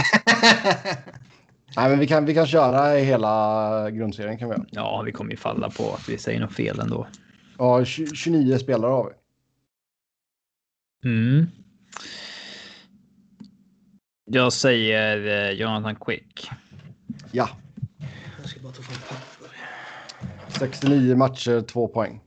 Nej, 1.75 1.89
men 1.89 1.99
vi 1.99 2.07
kan, 2.07 2.25
vi 2.25 2.33
kan 2.33 2.47
köra 2.47 2.97
hela 2.97 3.91
grundserien 3.91 4.37
kan 4.37 4.49
vi 4.49 4.55
göra. 4.55 4.65
Ja, 4.69 5.01
vi 5.05 5.11
kommer 5.11 5.31
ju 5.31 5.37
falla 5.37 5.69
på 5.69 5.93
att 5.93 6.09
vi 6.09 6.17
säger 6.17 6.39
något 6.39 6.53
fel 6.53 6.79
ändå. 6.79 7.07
Ja, 7.57 7.85
29 7.85 8.57
spelare 8.57 8.91
har 8.91 9.09
vi. 9.09 9.15
Mm. 11.09 11.47
Jag 14.25 14.53
säger 14.53 15.47
eh, 15.47 15.51
Jonathan 15.51 15.95
Quick. 15.95 16.49
Ja. 17.31 17.49
Jag 18.43 18.49
ska 18.49 18.59
bara 18.59 18.73
ta 18.73 18.81
fram 18.81 19.01
papper. 19.09 19.55
69 20.59 21.15
matcher, 21.15 21.61
två 21.61 21.87
poäng. 21.87 22.21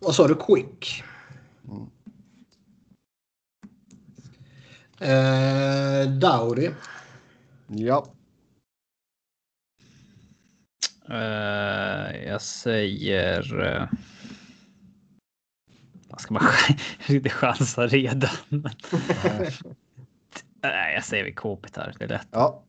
Vad 0.00 0.14
sa 0.14 0.28
du? 0.28 0.34
Quick? 0.34 1.02
Mm. 1.68 1.90
Eh, 5.00 6.10
Dowdy. 6.10 6.70
Ja. 7.66 8.06
Uh, 11.10 12.26
jag 12.26 12.42
säger... 12.42 13.60
Uh, 13.60 13.86
vad 16.08 16.20
ska 16.20 16.34
man 16.34 16.42
inte 17.08 17.28
chansa 17.30 17.86
redan? 17.86 18.30
Nej, 20.62 20.94
jag 20.94 21.04
säger 21.04 21.24
vi 21.24 21.32
Kopitar. 21.32 21.94
Det 21.98 22.04
är 22.04 22.08
lätt. 22.08 22.28
Ja. 22.30 22.62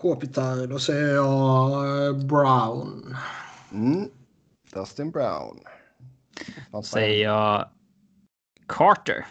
Kopitar, 0.00 0.66
då 0.66 0.78
säger 0.78 1.14
jag 1.14 2.26
Brown. 2.26 3.16
Mm. 3.72 4.08
Dustin 4.72 5.10
Brown. 5.10 5.60
Då 6.70 6.82
säger 6.82 7.24
jag 7.24 7.68
Carter. 8.66 9.26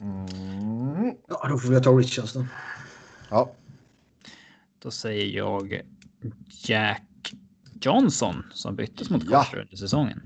Mm. 0.00 1.14
Ja, 1.28 1.48
då 1.48 1.58
får 1.58 1.68
vi 1.68 1.80
ta 1.80 1.90
Richards 1.90 2.32
då. 2.32 2.46
Ja. 3.30 3.52
Då 4.78 4.90
säger 4.90 5.36
jag 5.36 5.80
Jack 6.64 7.34
Johnson 7.80 8.42
som 8.52 8.76
byttes 8.76 9.10
mot 9.10 9.30
Carter 9.30 9.56
ja. 9.56 9.62
under 9.62 9.76
säsongen. 9.76 10.25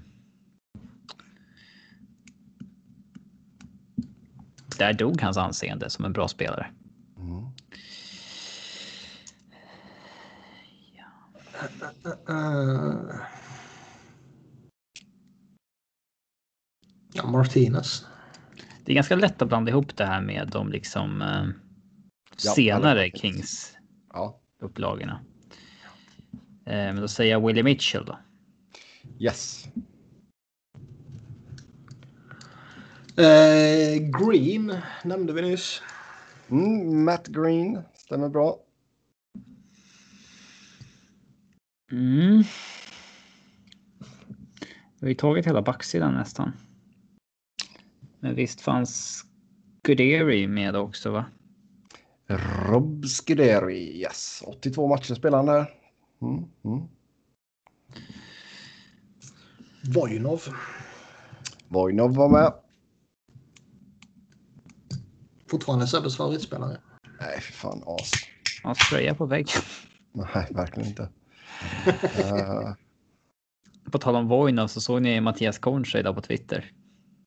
Där 4.81 4.93
dog 4.93 5.23
hans 5.23 5.37
anseende 5.37 5.91
som 5.91 6.05
en 6.05 6.13
bra 6.13 6.29
spelare. 6.29 6.71
Mm. 7.19 7.47
Ja. 10.97 11.05
Ja, 17.13 17.27
Martinez. 17.27 18.07
Det 18.85 18.93
är 18.93 18.95
ganska 18.95 19.17
lätt 19.17 19.43
att 19.43 19.49
blanda 19.49 19.71
ihop 19.71 19.97
det 19.97 20.05
här 20.05 20.21
med 20.21 20.49
de 20.53 20.73
liksom 20.73 21.23
eh, 21.23 21.47
senare 22.37 23.07
ja, 23.07 23.19
Kings 23.19 23.77
ja. 24.13 24.41
upplagorna. 24.63 25.21
Eh, 26.67 26.75
men 26.75 27.01
då 27.01 27.09
säger 27.09 27.33
jag 27.33 27.47
Willie 27.47 27.63
Mitchell 27.63 28.05
då. 28.05 28.19
Yes. 29.19 29.69
Eh, 33.21 33.99
Green 33.99 34.77
nämnde 35.05 35.33
vi 35.33 35.43
nyss. 35.43 35.83
Mm, 36.51 37.05
Matt 37.05 37.27
Green 37.27 37.83
stämmer 37.95 38.29
bra. 38.29 38.59
Mm. 41.93 42.43
Vi 44.99 45.01
har 45.01 45.09
ju 45.09 45.15
tagit 45.15 45.47
hela 45.47 45.63
backsidan 45.63 46.15
nästan. 46.15 46.53
Men 48.21 48.35
visst 48.35 48.61
fanns 48.61 49.25
Guderi 49.83 50.47
med 50.47 50.77
också 50.77 51.11
va? 51.11 51.25
Rob 52.69 53.05
Scuderi, 53.05 54.01
yes. 54.01 54.43
82 54.47 54.89
matcher 54.89 55.15
spelande. 55.15 55.67
Mm, 56.23 56.45
mm. 56.65 56.89
Vojnov. 59.95 60.43
Vojnov 61.69 62.15
var 62.15 62.29
med. 62.29 62.53
Fortfarande 65.51 65.87
Sebbes 65.87 66.17
favoritspelare. 66.17 66.77
Nej, 67.21 67.41
för 67.41 67.53
fan 67.53 67.83
as. 67.87 68.13
Hans 68.63 68.79
tröja 68.79 69.15
på 69.15 69.27
väggen. 69.27 69.63
Nej, 70.13 70.47
verkligen 70.51 70.89
inte. 70.89 71.03
uh... 71.03 72.73
På 73.93 73.99
tal 73.99 74.17
om 74.17 74.29
Vojnov 74.29 74.67
så 74.67 74.81
såg 74.81 75.03
ni 75.03 75.21
Mattias 75.21 75.59
Kornsjö 75.59 75.99
idag 75.99 76.15
på 76.15 76.21
Twitter. 76.21 76.73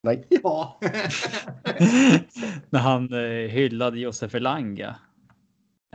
Nej. 0.02 0.26
Ja. 0.42 0.78
När 2.70 2.80
han 2.80 3.12
eh, 3.12 3.50
hyllade 3.50 3.98
Josef 3.98 4.34
Elanga. 4.34 4.96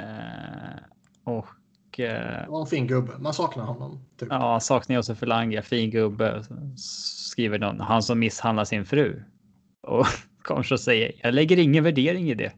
Eh, 0.02 0.80
och. 1.24 2.00
Eh, 2.00 2.50
var 2.50 2.62
en 2.62 2.68
fin 2.68 2.88
gubbe. 2.88 3.18
Man 3.18 3.34
saknar 3.34 3.64
honom. 3.64 4.06
Typ. 4.18 4.30
Ja, 4.32 4.60
saknar 4.60 4.96
Josef 4.96 5.24
Elanga. 5.24 5.62
Fin 5.62 5.90
gubbe. 5.92 6.44
Skriver 6.76 7.60
någon. 7.60 7.80
Han 7.80 8.04
som 8.04 8.20
misshandlar 8.20 8.66
sin 8.66 8.86
fru. 8.86 9.24
Och 9.88 10.06
Kornsjö 10.50 10.78
säger. 10.78 11.12
Jag 11.24 11.34
lägger 11.34 11.60
ingen 11.60 11.84
värdering 11.84 12.30
i 12.30 12.36
det. 12.36 12.52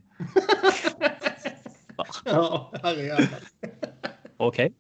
ja, 2.25 2.71
herrejävlar. 2.83 3.39
Okej. 4.37 4.65
Okay. 4.65 4.71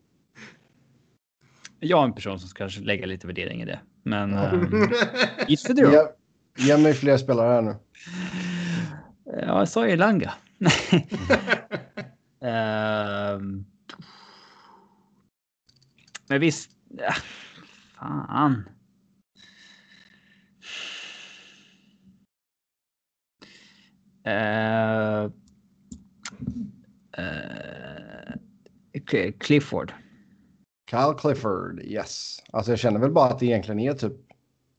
Jag 1.79 1.99
är 1.99 2.03
en 2.03 2.13
person 2.13 2.39
som 2.39 2.49
ska 2.49 2.57
kanske 2.57 2.81
lägga 2.81 3.05
lite 3.05 3.27
värdering 3.27 3.61
i 3.61 3.65
det. 3.65 3.79
Men 4.03 4.33
um, 4.33 4.91
it's 5.47 5.67
the 5.67 5.73
Ge, 5.73 6.07
ge 6.67 6.77
mig 6.77 6.93
fler 6.93 7.17
spelare 7.17 7.53
här 7.53 7.61
nu. 7.61 7.75
Ja, 9.25 9.59
jag 9.59 9.69
sa 9.69 9.87
Elanga. 9.87 10.33
um, 10.59 10.69
men 16.27 16.39
visst. 16.39 16.71
Ja, 16.89 17.13
fan. 17.97 18.69
Uh, 24.27 25.29
uh, 27.17 28.35
Clifford. 29.39 29.93
Cal 30.85 31.15
Clifford, 31.15 31.81
yes. 31.83 32.43
Alltså 32.51 32.71
jag 32.71 32.79
känner 32.79 32.99
väl 32.99 33.11
bara 33.11 33.29
att 33.29 33.39
det 33.39 33.45
egentligen 33.45 33.79
är 33.79 33.93
typ 33.93 34.13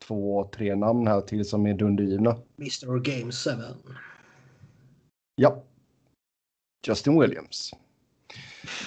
två, 0.06 0.50
tre 0.54 0.74
namn 0.74 1.06
här 1.06 1.20
till 1.20 1.44
som 1.44 1.66
är 1.66 1.74
dundergivna. 1.74 2.36
Mr 2.58 2.98
Game 2.98 3.32
7. 3.32 3.50
Ja. 5.34 5.62
Justin 6.86 7.20
Williams. 7.20 7.74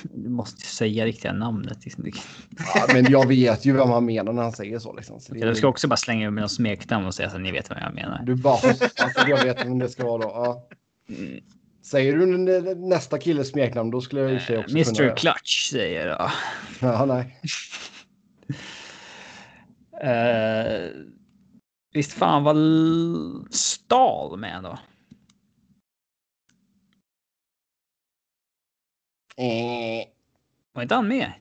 Du 0.04 0.30
måste 0.30 0.62
ju 0.62 0.68
säga 0.68 1.06
riktiga 1.06 1.34
namnet. 1.34 1.86
Liksom. 1.86 2.06
Ja, 2.76 2.86
men 2.94 3.12
jag 3.12 3.28
vet 3.28 3.66
ju 3.66 3.74
vem 3.74 3.90
han 3.90 4.06
menar 4.06 4.34
när 4.34 4.44
han 4.44 4.52
säger 4.52 4.80
så. 4.80 4.94
Liksom. 4.94 5.20
så 5.20 5.34
okay, 5.34 5.50
Du 5.50 5.56
ska 5.56 5.68
också 5.68 5.88
bara 5.88 5.98
slänga 5.98 6.32
med 6.32 6.42
någon 6.42 6.50
smeknamn 6.50 7.06
och 7.06 7.16
säga 7.16 7.30
att 7.30 7.42
ni 7.42 7.52
vet 7.52 7.70
vad 7.70 7.80
jag 7.82 7.94
menar. 7.94 8.24
Du 8.24 8.36
bara 8.36 8.56
hoppas 8.56 8.82
att 8.82 9.30
jag 9.30 9.44
vet 9.44 9.66
vem 9.66 9.80
det 9.80 9.90
ska 9.90 10.06
vara 10.06 10.22
då. 10.22 10.28
Ja. 10.28 10.68
Mm. 11.10 11.40
Säger 11.86 12.18
du 12.18 12.26
nästa 12.76 13.18
killes 13.18 13.50
smeknamn 13.50 13.92
då 13.92 14.02
skulle 14.02 14.22
jag 14.22 14.34
i 14.34 14.40
sig 14.40 14.58
också 14.58 14.76
Mr 14.76 14.84
kunna... 14.84 15.00
Mr 15.04 15.16
Clutch 15.16 15.70
säger 15.70 16.08
jag. 16.08 16.32
Ja, 16.80 17.06
nej. 17.06 17.40
uh, 20.04 20.90
visst 21.94 22.14
fan 22.14 22.44
var 22.44 22.56
Stal 23.52 24.40
med 24.40 24.64
då? 24.64 24.80
Eh. 29.38 30.08
Var 30.74 30.82
inte 30.82 30.96
han 30.96 31.08
med? 31.08 31.32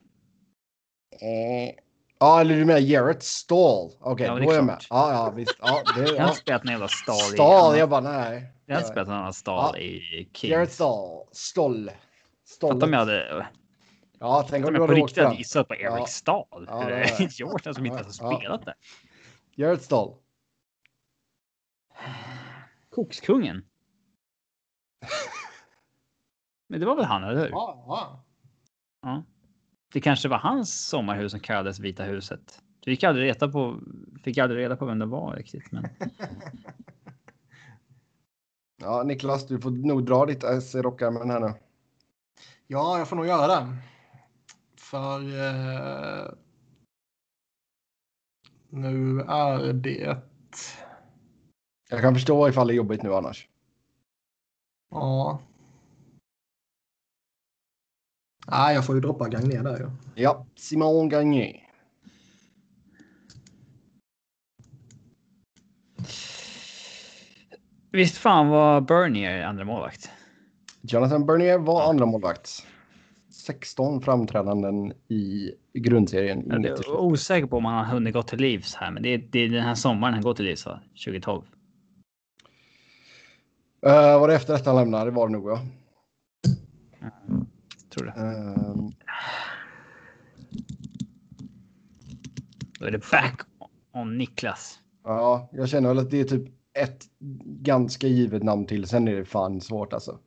Eh. 1.21 1.75
Ja, 2.19 2.41
eller 2.41 2.55
du 2.55 2.65
menar 2.65 2.79
Jarrett 2.79 3.23
Stall? 3.23 3.91
Okej, 3.99 4.11
okay, 4.11 4.25
ja, 4.25 4.45
då 4.45 4.51
är 4.51 4.55
jag 4.55 4.65
med. 4.65 4.77
Ja, 4.89 5.11
ja, 5.13 5.29
visst. 5.29 5.55
Ja, 5.61 5.83
det, 5.95 6.01
jag 6.01 6.21
har 6.21 6.27
inte 6.27 6.41
spelat 6.41 6.63
någon 6.63 6.71
jävla 6.71 6.87
Stall. 6.87 7.19
Stall, 7.19 7.77
jag 7.77 7.89
bara 7.89 8.01
nej. 8.01 8.51
Jag 8.65 8.75
har 8.75 8.79
inte 8.79 8.91
spelat 8.91 9.07
någon 9.07 9.33
Stall 9.33 9.75
ja. 9.75 9.81
i 9.81 10.29
Kings. 10.33 10.51
Jarrett 10.51 10.71
Stall. 10.71 11.23
Stoll. 11.31 11.91
Fatta 12.61 12.85
om 12.85 12.93
jag 12.93 12.99
hade... 12.99 13.47
Ja, 14.19 14.47
tänk 14.49 14.65
om 14.65 14.73
du 14.73 14.81
hade 14.81 14.93
på 14.93 15.05
riktigt 15.05 15.23
hade 15.23 15.35
gissat 15.35 15.67
på 15.67 15.75
Eric 15.75 15.93
ja. 15.97 16.05
Stall. 16.05 16.45
Ja, 16.67 17.05
Jordan 17.29 17.75
som 17.75 17.85
inte 17.85 17.99
ens 17.99 18.19
har 18.19 18.37
spelat 18.37 18.65
det. 18.65 18.73
Jarrett 19.55 19.83
Stall. 19.83 20.15
Kokskungen. 22.89 23.65
Men 26.75 26.79
det 26.79 26.85
var 26.85 26.95
väl 26.95 27.05
han, 27.05 27.23
eller 27.23 27.41
hur? 27.41 27.49
Ja. 27.49 27.83
ja. 27.87 28.23
ja. 29.01 29.23
Det 29.93 30.01
kanske 30.01 30.29
var 30.29 30.37
hans 30.37 30.87
sommarhus 30.87 31.31
som 31.31 31.39
kallades 31.39 31.79
Vita 31.79 32.03
huset. 32.03 32.61
Vi 32.85 32.91
fick 32.91 33.03
aldrig 33.03 33.29
reda 33.29 33.47
på, 33.47 33.79
fick 34.23 34.37
aldrig 34.37 34.59
reda 34.59 34.75
på 34.75 34.85
vem 34.85 34.99
det 34.99 35.05
var 35.05 35.35
riktigt. 35.35 35.71
Men... 35.71 35.87
ja, 38.81 39.03
Niklas, 39.03 39.47
du 39.47 39.59
får 39.59 39.71
nog 39.71 40.05
dra 40.05 40.25
ditt 40.25 40.43
S 40.43 40.75
i 40.75 40.81
rockärmen 40.81 41.29
här 41.29 41.39
nu. 41.39 41.53
Ja, 42.67 42.97
jag 42.97 43.07
får 43.07 43.15
nog 43.15 43.25
göra 43.25 43.47
det. 43.47 43.77
För 44.77 45.19
eh, 45.19 46.31
nu 48.69 49.21
är 49.21 49.73
det... 49.73 50.17
Jag 51.89 52.01
kan 52.01 52.13
förstå 52.13 52.49
ifall 52.49 52.67
det 52.67 52.73
är 52.73 52.75
jobbigt 52.75 53.03
nu 53.03 53.13
annars. 53.13 53.47
Ja, 54.91 55.39
Nej, 58.51 58.75
jag 58.75 58.85
får 58.85 58.95
ju 58.95 59.01
droppa 59.01 59.29
Gagné 59.29 59.61
där 59.61 59.77
ju. 59.77 59.89
Ja, 60.15 60.45
Simon 60.55 61.09
Gagné. 61.09 61.61
Visst 67.91 68.17
fan 68.17 68.47
var 68.47 68.81
Bernier 68.81 69.43
andra 69.43 69.65
målvakt? 69.65 70.09
Jonathan 70.81 71.25
Bernier 71.25 71.57
var 71.57 71.81
ja. 71.81 71.89
andra 71.89 72.05
målvakt. 72.05 72.65
16 73.29 74.01
framträdanden 74.01 74.93
i 75.07 75.51
grundserien. 75.73 76.43
Jag 76.47 76.65
är 76.65 76.99
osäker 76.99 77.47
på 77.47 77.57
om 77.57 77.65
han 77.65 77.85
har 77.85 77.93
hunnit 77.93 78.13
gå 78.13 78.23
till 78.23 78.39
livs 78.39 78.75
här, 78.75 78.91
men 78.91 79.03
det 79.03 79.09
är, 79.09 79.17
det 79.17 79.39
är 79.39 79.49
den 79.49 79.63
här 79.63 79.75
sommaren 79.75 80.13
han 80.13 80.23
går 80.23 80.33
till 80.33 80.45
livs, 80.45 80.65
va? 80.65 80.79
2012. 81.05 81.41
Uh, 83.85 83.91
var 83.91 84.27
det 84.27 84.35
efter 84.35 84.53
detta 84.53 84.69
han 84.69 84.79
lämnade? 84.79 85.05
Det 85.05 85.11
var 85.11 85.27
det 85.27 85.33
nog, 85.33 85.49
ja. 85.49 85.59
Tror 87.95 88.05
det. 88.05 88.21
Um... 88.21 88.91
Då 92.79 92.85
är 92.85 92.91
det 92.91 93.11
back 93.11 93.41
on 93.93 94.17
Niklas. 94.17 94.79
Ja, 95.03 95.49
jag 95.51 95.69
känner 95.69 95.89
väl 95.89 95.99
att 95.99 96.11
det 96.11 96.19
är 96.19 96.23
typ 96.23 96.47
ett 96.73 97.05
ganska 97.45 98.07
givet 98.07 98.43
namn 98.43 98.65
till. 98.65 98.87
Sen 98.87 99.07
är 99.07 99.15
det 99.15 99.25
fan 99.25 99.61
svårt 99.61 99.93
alltså. 99.93 100.19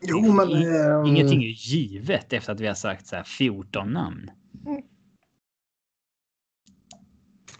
Jo, 0.00 0.32
men... 0.32 0.52
Um... 0.52 1.06
Ingenting 1.06 1.42
är 1.42 1.48
givet 1.48 2.32
efter 2.32 2.52
att 2.52 2.60
vi 2.60 2.66
har 2.66 2.74
sagt 2.74 3.06
så 3.06 3.16
här 3.16 3.24
14 3.24 3.92
namn. 3.92 4.30
Mm. 4.66 4.82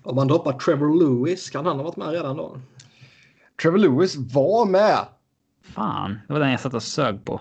Om 0.02 0.16
man 0.16 0.28
droppar 0.28 0.52
Trevor 0.52 1.00
Lewis, 1.00 1.50
kan 1.50 1.66
han 1.66 1.76
ha 1.76 1.84
varit 1.84 1.96
med 1.96 2.10
redan 2.10 2.36
då? 2.36 2.60
Trevor 3.62 3.78
Lewis 3.78 4.16
var 4.16 4.66
med. 4.66 5.06
Fan, 5.62 6.18
det 6.26 6.32
var 6.32 6.40
den 6.40 6.50
jag 6.50 6.60
satt 6.60 6.74
och 6.74 6.82
sög 6.82 7.24
på. 7.24 7.40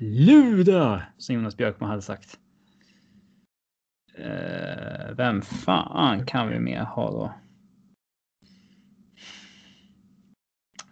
Luda! 0.00 1.02
Som 1.18 1.34
Jonas 1.34 1.56
Björkman 1.56 1.90
hade 1.90 2.02
sagt. 2.02 2.38
Uh, 4.18 5.14
vem 5.16 5.42
fan 5.42 6.26
kan 6.26 6.48
vi 6.48 6.58
mer 6.60 6.80
ha 6.80 7.10
då? 7.10 7.34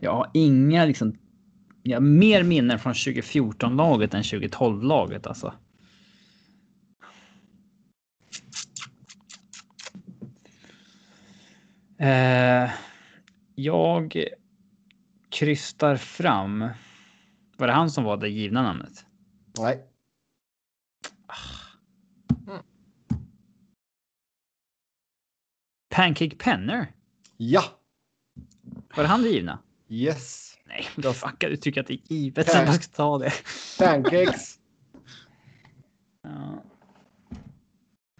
Jag 0.01 0.13
har 0.13 0.31
inga 0.35 0.85
liksom. 0.85 1.19
Jag 1.83 1.97
har 1.97 2.07
mer 2.07 2.43
minnen 2.43 2.79
från 2.79 2.93
2014-laget 2.93 4.15
än 4.15 4.23
2012-laget 4.23 5.27
alltså. 5.27 5.55
Uh, 12.01 12.71
jag 13.55 14.25
krystar 15.31 15.97
fram 15.97 16.69
var 17.57 17.67
det 17.67 17.73
han 17.73 17.91
som 17.91 18.05
var 18.05 18.17
det 18.17 18.29
givna 18.29 18.63
namnet? 18.63 19.07
Nej. 19.59 19.85
Mm. 22.49 22.63
Pancake 25.95 26.37
Penner? 26.37 26.93
Ja. 27.37 27.63
Var 28.97 29.03
det 29.03 29.09
han 29.09 29.23
det 29.23 29.29
givna? 29.29 29.59
Yes. 29.89 30.59
Nej, 30.67 30.87
då 30.97 31.13
fuckar 31.13 31.49
du 31.51 31.57
tycker 31.57 31.81
att 31.81 31.87
det 31.87 31.95
är 31.95 32.13
givet 32.13 32.47
Pan- 32.47 32.53
så 32.53 32.65
man 32.65 32.75
ska 32.75 32.97
ta 32.97 33.19
det. 33.19 33.33
Pancakes. 33.79 34.59
Ja. 36.23 36.63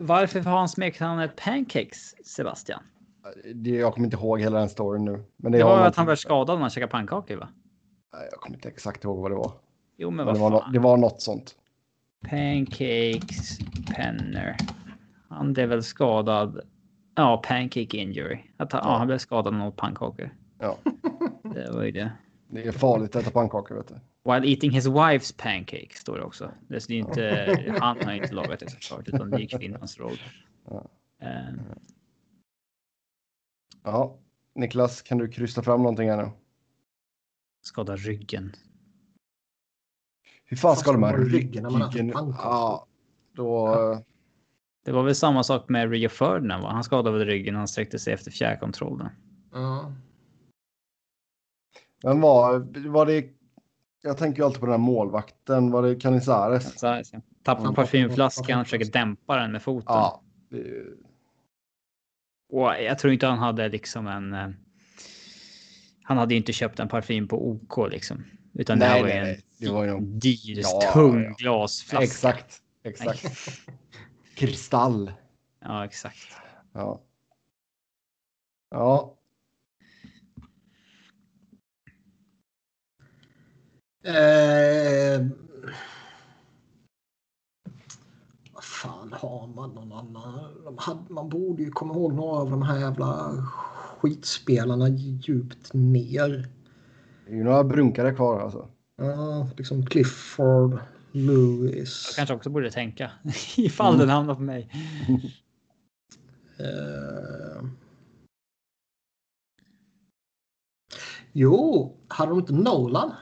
Varför 0.01 0.41
har 0.41 0.59
han 0.59 0.69
smeknamnet 0.69 1.37
Pancakes, 1.37 2.27
Sebastian? 2.27 2.83
Det, 3.55 3.71
jag 3.71 3.95
kommer 3.95 4.07
inte 4.07 4.17
ihåg 4.17 4.41
hela 4.41 4.59
den 4.59 4.69
storyn 4.69 5.05
nu. 5.05 5.25
Men 5.37 5.53
det, 5.53 5.59
det 5.59 5.65
var 5.65 5.87
att 5.87 5.97
han 5.97 6.07
blev 6.07 6.17
skadad 6.17 6.57
när 6.57 6.61
han 6.61 6.71
käkade 6.71 6.91
pannkakor, 6.91 7.37
va? 7.37 7.49
Jag 8.31 8.41
kommer 8.41 8.57
inte 8.57 8.69
exakt 8.69 9.05
ihåg 9.05 9.19
vad 9.19 9.31
det 9.31 9.35
var. 9.35 9.53
Jo, 9.97 10.11
men, 10.11 10.27
men 10.27 10.27
vad 10.27 10.35
det, 10.35 10.41
var 10.41 10.61
fan. 10.61 10.69
no 10.69 10.73
det 10.73 10.79
var 10.79 10.97
något 10.97 11.23
sånt. 11.23 11.55
Pancakes 12.31 13.59
Penner. 13.95 14.57
Han 15.29 15.53
blev 15.53 15.69
väl 15.69 15.83
skadad. 15.83 16.61
Ja, 17.15 17.43
pancake 17.47 17.97
injury. 17.97 18.39
Att 18.57 18.73
han, 18.73 18.81
ja. 18.85 18.91
ja, 18.91 18.99
han 18.99 19.07
blev 19.07 19.19
skadad 19.19 19.63
av 19.63 19.71
pannkakor. 19.71 20.31
Ja. 20.59 20.79
Det 21.43 21.71
var 21.71 21.83
ju 21.83 21.91
det. 21.91 22.13
Det 22.49 22.67
är 22.67 22.73
farligt 22.73 23.17
att 23.17 23.23
äta 23.23 23.31
pannkakor, 23.31 23.75
vet 23.75 23.89
du. 23.89 23.95
While 24.33 24.51
eating 24.51 24.71
his 24.71 24.87
wife's 24.87 25.37
pancake 25.37 25.95
står 25.95 26.17
det 26.17 26.23
också. 26.23 26.51
Det 26.69 26.77
är 26.77 26.93
inte, 26.93 27.75
han 27.81 28.05
har 28.05 28.13
inte 28.13 28.35
lagat 28.35 28.61
det 28.61 28.71
såklart, 28.71 29.09
utan 29.09 29.31
det 29.31 29.43
är 29.43 29.59
kvinnans 29.59 29.99
roll. 29.99 30.19
Ja. 30.69 30.85
Um. 31.23 31.61
ja, 33.85 34.19
Niklas, 34.55 35.03
kan 35.03 35.19
du 35.19 35.29
krysta 35.29 35.63
fram 35.63 35.83
någonting 35.83 36.11
här 36.11 36.17
nu? 36.17 36.31
Skada 37.67 37.97
ryggen. 37.97 38.53
Hur 40.45 40.57
fan 40.57 40.77
skadar 40.77 40.99
man 40.99 41.15
ryggen 41.15 41.63
när 41.63 41.71
man? 41.71 42.35
Ja, 42.39 42.87
då... 43.33 43.75
Det 44.85 44.93
var 44.93 45.03
väl 45.03 45.15
samma 45.15 45.43
sak 45.43 45.69
med 45.69 45.91
Rio 45.91 46.09
Ferdinand, 46.09 46.63
va? 46.63 46.71
Han 46.71 46.85
skadade 46.85 47.19
väl 47.19 47.27
ryggen 47.27 47.55
när 47.55 47.59
han 47.59 47.69
sträckte 47.69 47.99
sig 47.99 48.13
efter 48.13 48.31
fjärrkontrollen. 48.31 49.09
Ja. 49.53 49.93
Men 52.03 52.21
var, 52.21 52.59
var 52.89 53.07
det... 53.07 53.31
Jag 54.03 54.19
tänker 54.19 54.39
ju 54.39 54.47
alltid 54.47 54.61
på 54.61 54.67
den 54.67 54.73
här 54.73 54.79
målvakten. 54.79 55.71
Var 55.71 55.83
det 55.83 55.97
Canizares? 55.97 56.81
Tappar 57.43 57.73
parfymflaskan 57.73 58.61
och 58.61 58.67
försöker 58.67 58.93
dämpa 58.93 59.37
den 59.37 59.53
med 59.53 59.63
foten. 59.63 59.95
Ja. 59.95 60.23
Det... 60.51 60.85
Och 62.49 62.83
jag 62.83 62.99
tror 62.99 63.13
inte 63.13 63.27
han 63.27 63.39
hade 63.39 63.69
liksom 63.69 64.07
en... 64.07 64.57
Han 66.07 66.17
hade 66.19 66.35
inte 66.35 66.53
köpt 66.53 66.81
en 66.81 66.89
parfym 66.89 67.29
på 67.29 67.49
OK 67.51 67.91
liksom. 67.91 68.25
Utan 68.55 68.79
Nej, 68.79 68.89
det 68.89 68.95
här 68.95 69.03
var 69.03 69.09
ju 69.27 69.33
en. 69.33 69.41
Det 69.59 69.69
var 69.71 69.85
ju 69.85 70.01
dyr, 70.01 70.61
Ja, 70.63 70.91
tung 70.93 71.25
ja. 71.25 71.35
glasflaska. 71.39 72.05
Exakt, 72.05 72.63
exakt. 72.83 73.23
Kristall. 74.35 75.13
Ja, 75.61 75.85
exakt. 75.85 76.19
Ja. 76.73 77.01
Ja, 78.71 79.17
Eh, 84.07 85.27
vad 88.53 88.65
fan 88.65 89.13
har 89.13 89.47
man 89.47 89.71
någon 89.71 89.93
annan? 89.93 90.77
Hade, 90.79 91.01
man 91.13 91.29
borde 91.29 91.63
ju 91.63 91.71
komma 91.71 91.95
ihåg 91.95 92.13
några 92.15 92.41
av 92.41 92.51
de 92.51 92.63
här 92.63 92.79
jävla 92.79 93.31
skitspelarna 94.01 94.89
djupt 94.89 95.75
ner. 95.75 96.49
det 97.27 97.33
är 97.33 97.37
ju 97.37 97.45
några 97.45 97.65
brunkare 97.65 98.15
kvar 98.15 98.41
alltså. 98.41 98.69
Ja, 98.97 99.49
liksom 99.57 99.87
Clifford, 99.87 100.79
Lewis. 101.13 102.05
Jag 102.09 102.17
kanske 102.17 102.35
också 102.35 102.51
borde 102.51 102.71
tänka 102.71 103.11
ifall 103.57 103.95
Mm. 103.95 103.99
den 104.07 104.09
hamnar 104.09 104.35
på 104.35 104.43
mig. 104.43 104.71
Eh, 106.59 107.63
jo, 111.33 111.93
hade 112.09 112.31
de 112.31 112.39
inte 112.39 112.53
Nolan? 112.53 113.13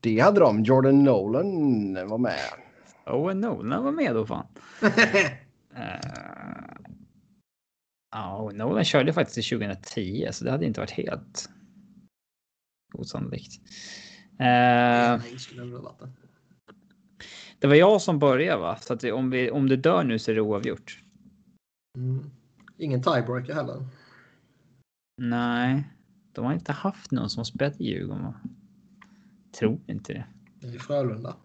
Det 0.00 0.20
hade 0.20 0.40
de. 0.40 0.62
Jordan 0.64 1.04
Nolan 1.04 2.08
var 2.08 2.18
med. 2.18 2.38
Owen 3.06 3.40
Nolan 3.40 3.84
var 3.84 3.92
med 3.92 4.14
då 4.14 4.26
fan. 4.26 4.46
Eh, 5.78 6.35
Ja, 8.16 8.50
Nolan 8.54 8.84
körde 8.84 9.12
faktiskt 9.12 9.52
i 9.52 9.56
2010 9.56 10.28
så 10.32 10.44
det 10.44 10.50
hade 10.50 10.66
inte 10.66 10.80
varit 10.80 10.90
helt 10.90 11.50
osannolikt. 12.94 13.52
Eh, 14.38 15.22
det 17.58 17.66
var 17.66 17.74
jag 17.74 18.02
som 18.02 18.18
började 18.18 18.60
va? 18.60 18.76
Så 18.80 18.92
att 18.92 19.04
om, 19.04 19.30
vi, 19.30 19.50
om 19.50 19.68
det 19.68 19.76
dör 19.76 20.04
nu 20.04 20.18
så 20.18 20.30
är 20.30 20.34
det 20.34 20.40
oavgjort. 20.40 21.02
Mm. 21.98 22.30
Ingen 22.78 23.02
tiebreaker 23.02 23.54
heller. 23.54 23.86
Nej, 25.22 25.84
de 26.32 26.44
har 26.44 26.52
inte 26.52 26.72
haft 26.72 27.10
någon 27.10 27.30
som 27.30 27.40
har 27.40 27.44
spelat 27.44 27.80
i 27.80 27.84
Djurgården 27.84 28.24
va? 28.24 28.34
Tror 29.58 29.80
inte 29.86 30.12
det. 30.12 30.26
Det 30.60 30.66
är 30.66 30.72
ju 30.72 30.78
Frölunda. 30.78 31.36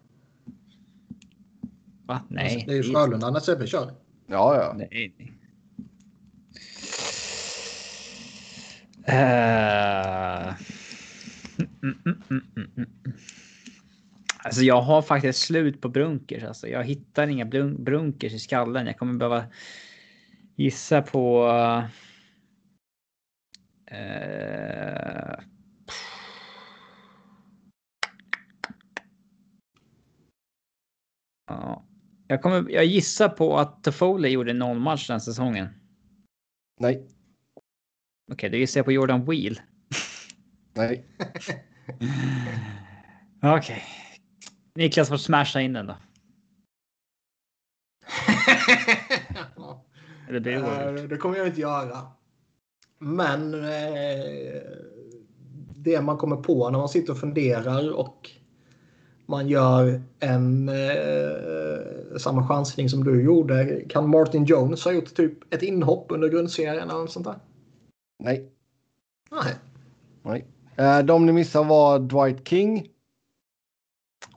Va? 2.06 2.22
Nej. 2.28 2.64
Det 2.66 2.72
är 2.72 2.76
ju 2.76 2.82
Frölunda 2.82 3.30
när 3.30 3.40
Sebbe 3.40 3.66
kör. 3.66 3.94
Ja, 4.26 4.56
ja. 4.56 4.74
Nej, 4.76 5.14
nej. 5.18 5.41
Mm, 11.82 12.08
mm, 12.30 12.70
mm. 12.76 12.90
Alltså 14.44 14.62
jag 14.62 14.82
har 14.82 15.02
faktiskt 15.02 15.38
slut 15.38 15.80
på 15.80 15.88
brunkers. 15.88 16.42
Alltså 16.42 16.68
jag 16.68 16.84
hittar 16.84 17.28
inga 17.28 17.44
brun- 17.44 17.82
brunkers 17.84 18.32
i 18.32 18.38
skallen. 18.38 18.86
Jag 18.86 18.98
kommer 18.98 19.14
behöva 19.14 19.44
gissa 20.56 21.02
på... 21.02 21.46
Uh... 23.92 25.44
ja. 31.46 31.84
Jag, 32.26 32.42
kommer, 32.42 32.70
jag 32.70 32.84
gissar 32.84 33.28
på 33.28 33.58
att 33.58 33.84
Toffoli 33.84 34.28
gjorde 34.28 34.52
noll 34.52 34.78
match 34.78 35.08
den 35.08 35.20
säsongen. 35.20 35.68
Nej, 36.80 37.08
Okej, 38.32 38.50
då 38.50 38.56
gissar 38.56 38.78
jag 38.78 38.84
på 38.84 38.92
Jordan 38.92 39.24
Wheel. 39.24 39.60
nej. 40.74 41.04
Okej. 43.42 43.84
Niklas 44.74 45.08
får 45.08 45.16
smasha 45.16 45.60
in 45.60 45.72
den 45.72 45.86
då. 45.86 45.96
Eller 50.28 50.40
det? 50.40 50.54
Eh, 50.54 50.92
det 51.08 51.16
kommer 51.16 51.36
jag 51.36 51.46
inte 51.46 51.60
göra. 51.60 51.98
Men 52.98 53.54
eh, 53.54 54.60
det 55.76 56.00
man 56.00 56.16
kommer 56.16 56.36
på 56.36 56.70
när 56.70 56.78
man 56.78 56.88
sitter 56.88 57.12
och 57.12 57.18
funderar 57.18 57.92
och 57.92 58.30
man 59.26 59.48
gör 59.48 60.02
en 60.20 60.68
eh, 60.68 62.16
samma 62.16 62.48
chansning 62.48 62.88
som 62.88 63.04
du 63.04 63.22
gjorde. 63.22 63.82
Kan 63.88 64.10
Martin 64.10 64.44
Jones 64.44 64.84
ha 64.84 64.92
gjort 64.92 65.14
typ 65.14 65.54
ett 65.54 65.62
inhopp 65.62 66.06
under 66.08 66.28
grundserien 66.28 66.88
eller 66.88 67.00
något 67.00 67.12
sånt 67.12 67.26
där? 67.26 67.38
Nej, 68.24 68.52
Nej. 69.30 69.54
nej. 70.22 70.46
Eh, 70.76 70.98
De 71.04 71.26
ni 71.26 71.32
missade 71.32 71.68
var 71.68 71.98
Dwight 71.98 72.48
King. 72.48 72.88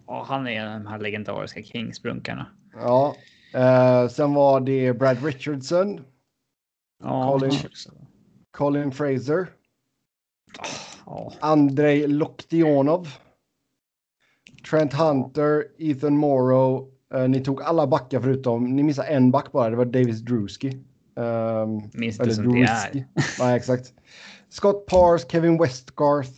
Ja, 0.07 0.26
han 0.30 0.48
är 0.48 0.66
de 0.66 0.88
här 0.88 0.99
legendariska 0.99 1.64
Kingsbrunkarna. 1.64 2.45
Ja. 2.74 3.16
Eh, 3.53 4.07
sen 4.07 4.34
var 4.34 4.60
det 4.62 4.94
Brad 4.94 5.24
Richardson, 5.26 6.02
Ja, 7.03 7.32
Colin. 7.32 7.52
Colin 8.52 8.91
Fraser, 8.91 9.48
ja. 11.06 11.32
Andrei 11.40 12.07
Loktionov, 12.07 13.07
Trent 14.70 14.94
Hunter, 14.94 15.66
Ethan 15.78 16.18
Morrow. 16.18 16.91
Eh, 17.14 17.28
ni 17.30 17.44
tog 17.44 17.62
alla 17.62 17.88
backar 17.88 18.22
förutom, 18.22 18.76
ni 18.76 18.84
missade 18.84 19.07
en 19.07 19.32
back 19.32 19.52
bara, 19.52 19.70
det 19.70 19.76
var 19.76 19.86
Davis 19.86 20.20
Drewski. 20.22 20.84
Um, 21.15 21.89
Minns 21.93 22.17
det 22.17 22.33
som 22.33 22.53
det 22.53 22.61
är. 22.61 23.05
Nej, 23.39 23.57
exakt. 23.57 23.93
Scott 24.49 24.85
Pars, 24.85 25.25
Kevin 25.31 25.57
Westgarth. 25.61 26.31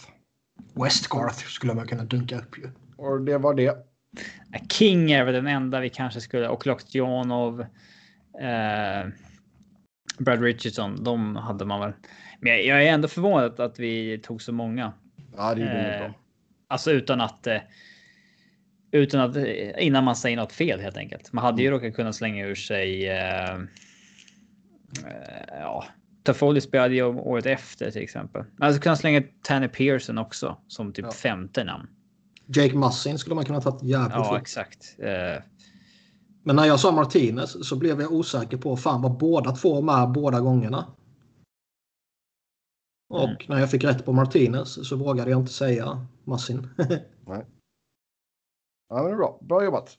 Westgarth 0.73 1.45
skulle 1.45 1.73
man 1.73 1.87
kunna 1.87 2.03
dunka 2.03 2.37
upp 2.37 2.57
ju. 2.57 2.69
Och 2.95 3.21
det 3.21 3.37
var 3.37 3.53
det. 3.53 3.77
King 4.69 5.11
är 5.11 5.25
väl 5.25 5.33
den 5.33 5.47
enda 5.47 5.79
vi 5.79 5.89
kanske 5.89 6.21
skulle 6.21 6.47
och 6.47 6.67
Loktionov. 6.67 7.61
Eh, 8.41 9.07
Brad 10.19 10.41
Richardson, 10.41 11.03
de 11.03 11.35
hade 11.35 11.65
man 11.65 11.79
väl. 11.79 11.93
Men 12.39 12.51
jag, 12.51 12.65
jag 12.65 12.83
är 12.83 12.93
ändå 12.93 13.07
förvånad 13.07 13.59
att 13.59 13.79
vi 13.79 14.17
tog 14.17 14.41
så 14.41 14.51
många. 14.51 14.93
Ja, 15.35 15.55
det 15.55 15.61
gjorde 15.61 15.93
Eh, 15.93 15.99
bra. 15.99 16.13
Alltså 16.67 16.91
utan 16.91 17.21
att. 17.21 17.47
Eh, 17.47 17.57
utan 18.91 19.19
att 19.19 19.35
eh, 19.35 19.85
innan 19.85 20.03
man 20.03 20.15
säger 20.15 20.37
något 20.37 20.53
fel 20.53 20.79
helt 20.79 20.97
enkelt. 20.97 21.33
Man 21.33 21.43
hade 21.43 21.61
ju 21.61 21.71
råkat 21.71 21.95
kunna 21.95 22.13
slänga 22.13 22.45
ur 22.45 22.55
sig. 22.55 23.09
Eh, 23.09 23.57
ja, 25.47 25.85
Toffoli 26.23 26.61
spelade 26.61 26.95
ju 26.95 27.03
året 27.03 27.45
efter 27.45 27.91
till 27.91 28.01
exempel. 28.01 28.43
Man 28.57 28.65
hade 28.67 28.79
kunnat 28.79 28.99
slänga 28.99 29.23
Tanner 29.41 29.67
Pearson 29.67 30.17
också 30.17 30.57
som 30.67 30.93
typ 30.93 31.05
Ja. 31.05 31.11
femte 31.11 31.63
namn. 31.63 31.87
Jake 32.45 32.75
Mussin 32.75 33.19
skulle 33.19 33.35
man 33.35 33.45
kunna 33.45 33.61
tagit 33.61 33.83
jävligt 33.83 34.11
Ja, 34.15 34.23
fort. 34.23 34.41
exakt. 34.41 34.95
Eh, 34.99 35.43
Men 36.43 36.55
när 36.55 36.65
jag 36.65 36.79
sa 36.79 36.91
Martinez 36.91 37.67
så 37.69 37.75
blev 37.75 38.01
jag 38.01 38.11
osäker 38.11 38.57
på 38.57 38.77
fan 38.77 39.01
var 39.01 39.09
båda 39.09 39.51
två 39.51 39.81
med 39.81 40.11
båda 40.11 40.39
gångerna. 40.39 40.85
Och 43.09 43.23
Mm. 43.23 43.37
när 43.47 43.59
jag 43.59 43.71
fick 43.71 43.83
rätt 43.83 44.05
på 44.05 44.13
Martinez 44.13 44.87
så 44.89 44.95
vågade 44.95 45.31
jag 45.31 45.39
inte 45.41 45.53
säga 45.53 46.05
Massin. 46.23 46.69
Ja, 48.89 48.95
men 48.95 49.05
det 49.05 49.11
är 49.11 49.15
bra. 49.15 49.39
Bra 49.41 49.63
jobbat. 49.63 49.97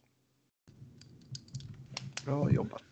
Bra 2.25 2.51
jobbat. 2.51 2.83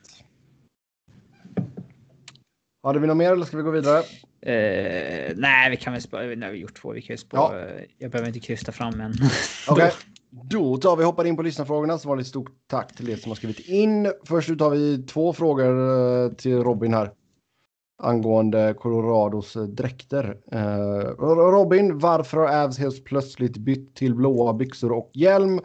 Hade 2.86 2.98
vi 2.98 3.06
något 3.06 3.16
mer 3.16 3.32
eller 3.32 3.44
ska 3.44 3.56
vi 3.56 3.62
gå 3.62 3.70
vidare? 3.70 3.98
Uh, 3.98 5.36
nej, 5.36 5.70
vi 5.70 5.76
kan 5.76 5.92
väl 5.92 6.02
spara. 6.02 6.22
Nu 6.22 6.46
har 6.46 6.52
vi 6.52 6.58
gjort 6.58 6.80
två. 6.80 6.92
Vi 6.92 7.02
kan 7.02 7.14
ju 7.14 7.18
spara. 7.18 7.68
Ja. 7.68 7.80
Jag 7.98 8.10
behöver 8.10 8.28
inte 8.28 8.40
krysta 8.40 8.72
fram 8.72 9.00
än. 9.00 9.12
Okej, 9.68 9.84
okay. 9.84 9.90
då 10.50 10.76
tar 10.76 10.96
vi 10.96 11.04
hoppar 11.04 11.24
in 11.24 11.36
på 11.36 11.42
lyssnarfrågorna. 11.42 11.98
Så 11.98 12.08
var 12.08 12.16
det 12.16 12.24
stort 12.24 12.50
tack 12.70 12.96
till 12.96 13.10
er 13.10 13.16
som 13.16 13.30
har 13.30 13.36
skrivit 13.36 13.68
in. 13.68 14.12
Först 14.24 14.50
ut 14.50 14.60
har 14.60 14.70
vi 14.70 15.02
två 15.02 15.32
frågor 15.32 15.78
uh, 15.78 16.32
till 16.32 16.62
Robin 16.62 16.94
här. 16.94 17.10
Angående 18.02 18.74
Colorados 18.78 19.56
uh, 19.56 19.64
dräkter. 19.64 20.36
Robin, 21.52 21.98
varför 21.98 22.36
har 22.36 22.64
Avs 22.64 22.78
helt 22.78 23.04
plötsligt 23.04 23.56
bytt 23.56 23.94
till 23.94 24.14
blåa 24.14 24.54
byxor 24.54 24.92
och 24.92 25.10
hjälm? 25.14 25.60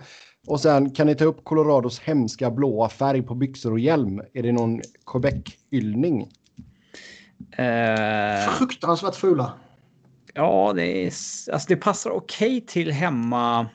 Och 0.47 0.59
sen 0.59 0.91
kan 0.91 1.07
ni 1.07 1.15
ta 1.15 1.25
upp 1.25 1.43
Colorados 1.43 1.99
hemska 1.99 2.51
blåa 2.51 2.89
färg 2.89 3.21
på 3.21 3.35
byxor 3.35 3.71
och 3.71 3.79
hjälm? 3.79 4.21
Är 4.33 4.43
det 4.43 4.51
någon 4.51 4.81
Quebec-hyllning? 5.05 6.27
Eh, 7.51 8.53
Fruktansvärt 8.57 9.15
fula. 9.15 9.53
Ja, 10.33 10.73
det, 10.75 11.05
är, 11.05 11.05
alltså 11.53 11.65
det 11.67 11.75
passar 11.75 12.09
okej 12.09 12.57
okay 12.57 12.67
till 12.67 12.91
hemma 12.91 13.69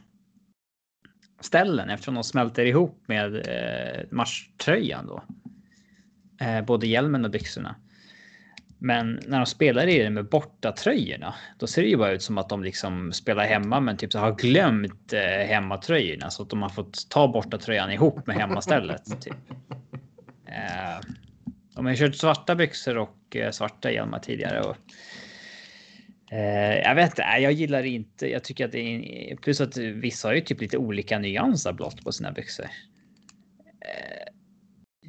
ställen 1.40 1.90
eftersom 1.90 2.14
de 2.14 2.24
smälter 2.24 2.64
ihop 2.64 3.02
med 3.06 3.34
eh, 3.36 4.04
matchtröjan 4.10 5.06
då. 5.06 5.22
Eh, 6.40 6.64
både 6.64 6.86
hjälmen 6.86 7.24
och 7.24 7.30
byxorna. 7.30 7.76
Men 8.78 9.20
när 9.26 9.36
de 9.36 9.46
spelar 9.46 9.86
i 9.86 9.98
det 9.98 10.10
med 10.10 10.28
borta 10.28 10.72
tröjorna, 10.72 11.34
då 11.58 11.66
ser 11.66 11.82
det 11.82 11.88
ju 11.88 11.96
bara 11.96 12.12
ut 12.12 12.22
som 12.22 12.38
att 12.38 12.48
de 12.48 12.62
liksom 12.62 13.12
spelar 13.12 13.44
hemma, 13.44 13.80
men 13.80 13.96
typ 13.96 14.12
så 14.12 14.18
har 14.18 14.34
glömt 14.34 15.12
eh, 15.12 15.46
hemmatröjorna 15.46 16.30
så 16.30 16.42
att 16.42 16.50
de 16.50 16.62
har 16.62 16.68
fått 16.68 17.10
ta 17.10 17.28
borta 17.28 17.58
tröjan 17.58 17.92
ihop 17.92 18.26
med 18.26 18.36
hemmastället. 18.36 19.20
Typ. 19.20 19.36
Eh, 20.48 21.00
de 21.76 21.86
har 21.86 21.94
kört 21.94 22.14
svarta 22.14 22.54
byxor 22.54 22.96
och 22.96 23.36
eh, 23.36 23.50
svarta 23.50 23.90
hjälmar 23.90 24.18
tidigare. 24.18 24.60
Och, 24.60 24.76
eh, 26.32 26.78
jag 26.78 26.94
vet 26.94 27.10
inte, 27.10 27.22
jag 27.22 27.52
gillar 27.52 27.82
det 27.82 27.88
inte. 27.88 28.30
Jag 28.30 28.44
tycker 28.44 28.64
att 28.64 28.72
det 28.72 28.80
är 29.32 29.36
plus 29.36 29.60
att 29.60 29.76
vissa 29.76 30.28
har 30.28 30.34
ju 30.34 30.40
typ 30.40 30.60
lite 30.60 30.78
olika 30.78 31.18
nyanser 31.18 31.72
blått 31.72 32.04
på 32.04 32.12
sina 32.12 32.32
byxor. 32.32 32.66
Eh, 33.80 34.32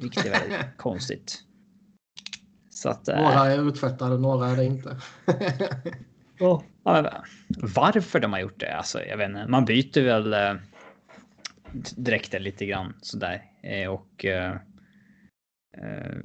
vilket 0.00 0.26
är 0.26 0.30
väldigt 0.30 0.66
konstigt. 0.76 1.38
Så 2.70 2.88
att, 2.88 3.08
eh, 3.08 3.16
några 3.16 3.46
är 3.46 3.68
utfettade, 3.68 4.18
några 4.18 4.48
är 4.48 4.56
det 4.56 4.64
inte. 4.64 4.96
oh, 6.40 6.62
varför 7.74 8.20
de 8.20 8.32
har 8.32 8.40
gjort 8.40 8.60
det? 8.60 8.76
Alltså, 8.76 9.04
jag 9.04 9.16
vet 9.16 9.28
inte. 9.28 9.46
Man 9.46 9.64
byter 9.64 10.04
väl 10.04 10.32
eh, 10.32 10.54
dräkter 11.96 12.40
lite 12.40 12.66
grann 12.66 12.94
sådär 13.02 13.42
eh, 13.62 13.88
och 13.88 14.24
eh, 14.24 14.52
eh 15.78 16.18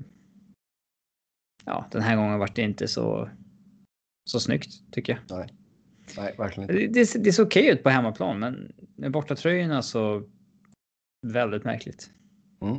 ja, 1.65 1.85
den 1.91 2.01
här 2.01 2.15
gången 2.15 2.39
vart 2.39 2.55
det 2.55 2.61
inte 2.61 2.87
så, 2.87 3.29
så 4.25 4.39
snyggt 4.39 4.91
tycker 4.91 5.13
jag. 5.13 5.37
Nej, 5.37 5.53
Nej 6.17 6.35
verkligen 6.37 6.69
inte. 6.69 6.81
Det, 6.81 7.13
det, 7.13 7.23
det 7.23 7.33
ser 7.33 7.45
okej 7.45 7.67
ut 7.67 7.83
på 7.83 7.89
hemmaplan, 7.89 8.39
men 8.39 8.71
med 8.95 9.11
bortatröjorna 9.11 9.81
så 9.81 10.23
väldigt 11.27 11.63
märkligt. 11.63 12.09
Mm. 12.61 12.75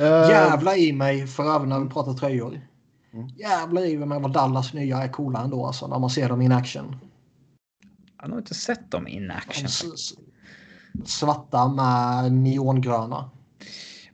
Uh, 0.00 0.30
Jävla 0.30 0.76
i 0.76 0.92
mig 0.92 1.26
för 1.26 1.56
även 1.56 1.68
när 1.68 1.80
vi 1.80 1.88
pratar 1.88 2.14
tröjor. 2.14 2.60
Mm. 3.12 3.28
Jävlar 3.28 3.84
i 3.84 3.96
mig 3.96 4.20
vad 4.20 4.32
Dallas 4.32 4.74
nya 4.74 4.98
är 4.98 5.08
coola 5.08 5.44
ändå 5.44 5.66
alltså 5.66 5.86
när 5.86 5.98
man 5.98 6.10
ser 6.10 6.28
dem 6.28 6.42
in 6.42 6.52
action. 6.52 6.96
Jag 8.16 8.22
har 8.22 8.28
nog 8.28 8.38
inte 8.38 8.54
sett 8.54 8.90
dem 8.90 9.06
in 9.06 9.30
action. 9.30 9.68
Svarta 11.04 11.68
med 11.68 12.32
neongröna. 12.32 13.30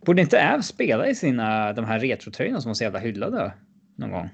Borde 0.01 0.23
inte 0.23 0.55
Av 0.55 0.61
spela 0.61 1.09
i 1.09 1.15
sina 1.15 1.73
de 1.73 1.85
här 1.85 1.99
retrotröjorna 1.99 2.61
som 2.61 2.69
var 2.69 2.75
så 2.75 2.85
jävla 2.85 2.99
hyllade 2.99 3.53
någon 3.97 4.11
gång? 4.11 4.29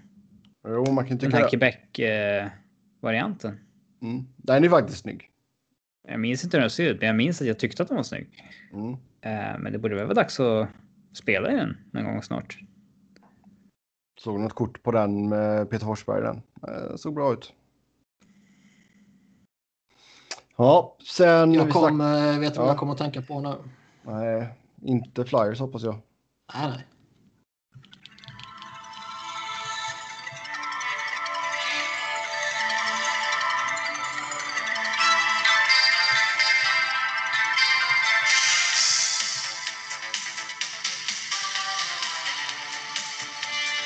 Jo, 0.69 0.93
man 0.93 1.07
kan 1.07 1.19
tycka 1.19 1.31
Den 1.31 1.43
här 1.43 1.51
Quebec-varianten. 1.51 3.61
Mm. 4.03 4.24
Den 4.36 4.65
är 4.65 4.69
faktiskt 4.69 4.99
snygg. 4.99 5.31
Jag 6.09 6.20
minns 6.20 6.45
inte 6.45 6.57
hur 6.57 6.62
den 6.62 6.70
ser 6.70 6.91
ut, 6.91 7.01
men 7.01 7.07
jag 7.07 7.16
minns 7.16 7.41
att 7.41 7.47
jag 7.47 7.59
tyckte 7.59 7.82
att 7.82 7.89
den 7.89 7.97
var 7.97 8.05
snygg. 8.05 8.45
Mm. 8.73 8.93
Eh, 9.20 9.59
men 9.59 9.73
det 9.73 9.78
borde 9.78 9.95
väl 9.95 10.05
vara 10.05 10.15
dags 10.15 10.41
att 10.41 10.69
spela 11.12 11.53
i 11.53 11.57
den 11.57 11.77
någon 11.91 12.05
gång 12.05 12.23
snart. 12.23 12.59
Såg 14.20 14.41
något 14.41 14.53
kort 14.53 14.82
på 14.82 14.91
den 14.91 15.28
med 15.28 15.70
Peter 15.70 15.86
Forsberg 15.86 16.23
den. 16.23 16.43
Eh, 16.69 16.97
såg 16.97 17.15
bra 17.15 17.32
ut. 17.32 17.53
Ja, 20.57 20.97
sen... 21.16 21.55
Jag 21.55 21.70
kom, 21.70 21.97
snack... 21.97 22.41
vet 22.41 22.55
du 22.55 22.61
vad 22.61 22.69
jag 22.69 22.77
kommer 22.77 22.93
att 22.93 22.99
tänka 22.99 23.23
på 23.23 23.41
nu? 23.41 23.55
Nej, 24.03 24.49
inte 24.85 25.24
Flyers 25.24 25.61
hoppas 25.61 25.82
jag. 25.82 26.01
Nej, 26.55 26.69
nej. 26.69 26.86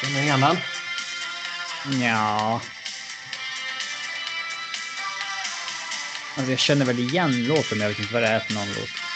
Känner 0.00 0.20
ni 0.20 0.22
igen 0.22 0.40
den? 0.40 0.56
Ja. 2.00 2.60
Alltså 6.36 6.50
jag 6.50 6.58
känner 6.58 6.84
väl 6.84 6.98
igen 6.98 7.44
låten, 7.46 7.78
men 7.78 7.80
jag 7.80 7.88
vet 7.88 7.98
inte 7.98 8.14
vad 8.14 8.22
det 8.22 8.28
är 8.28 8.40
för 8.40 8.54
någon 8.54 8.68
låt. 8.68 9.07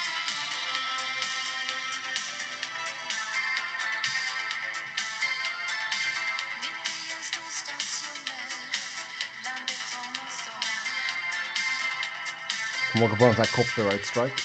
Kommer 13.03 13.15
åka 13.15 13.19
på 13.19 13.25
en 13.25 13.35
sån 13.35 13.45
här 13.45 13.53
copyright 13.53 14.07
strike. 14.07 14.43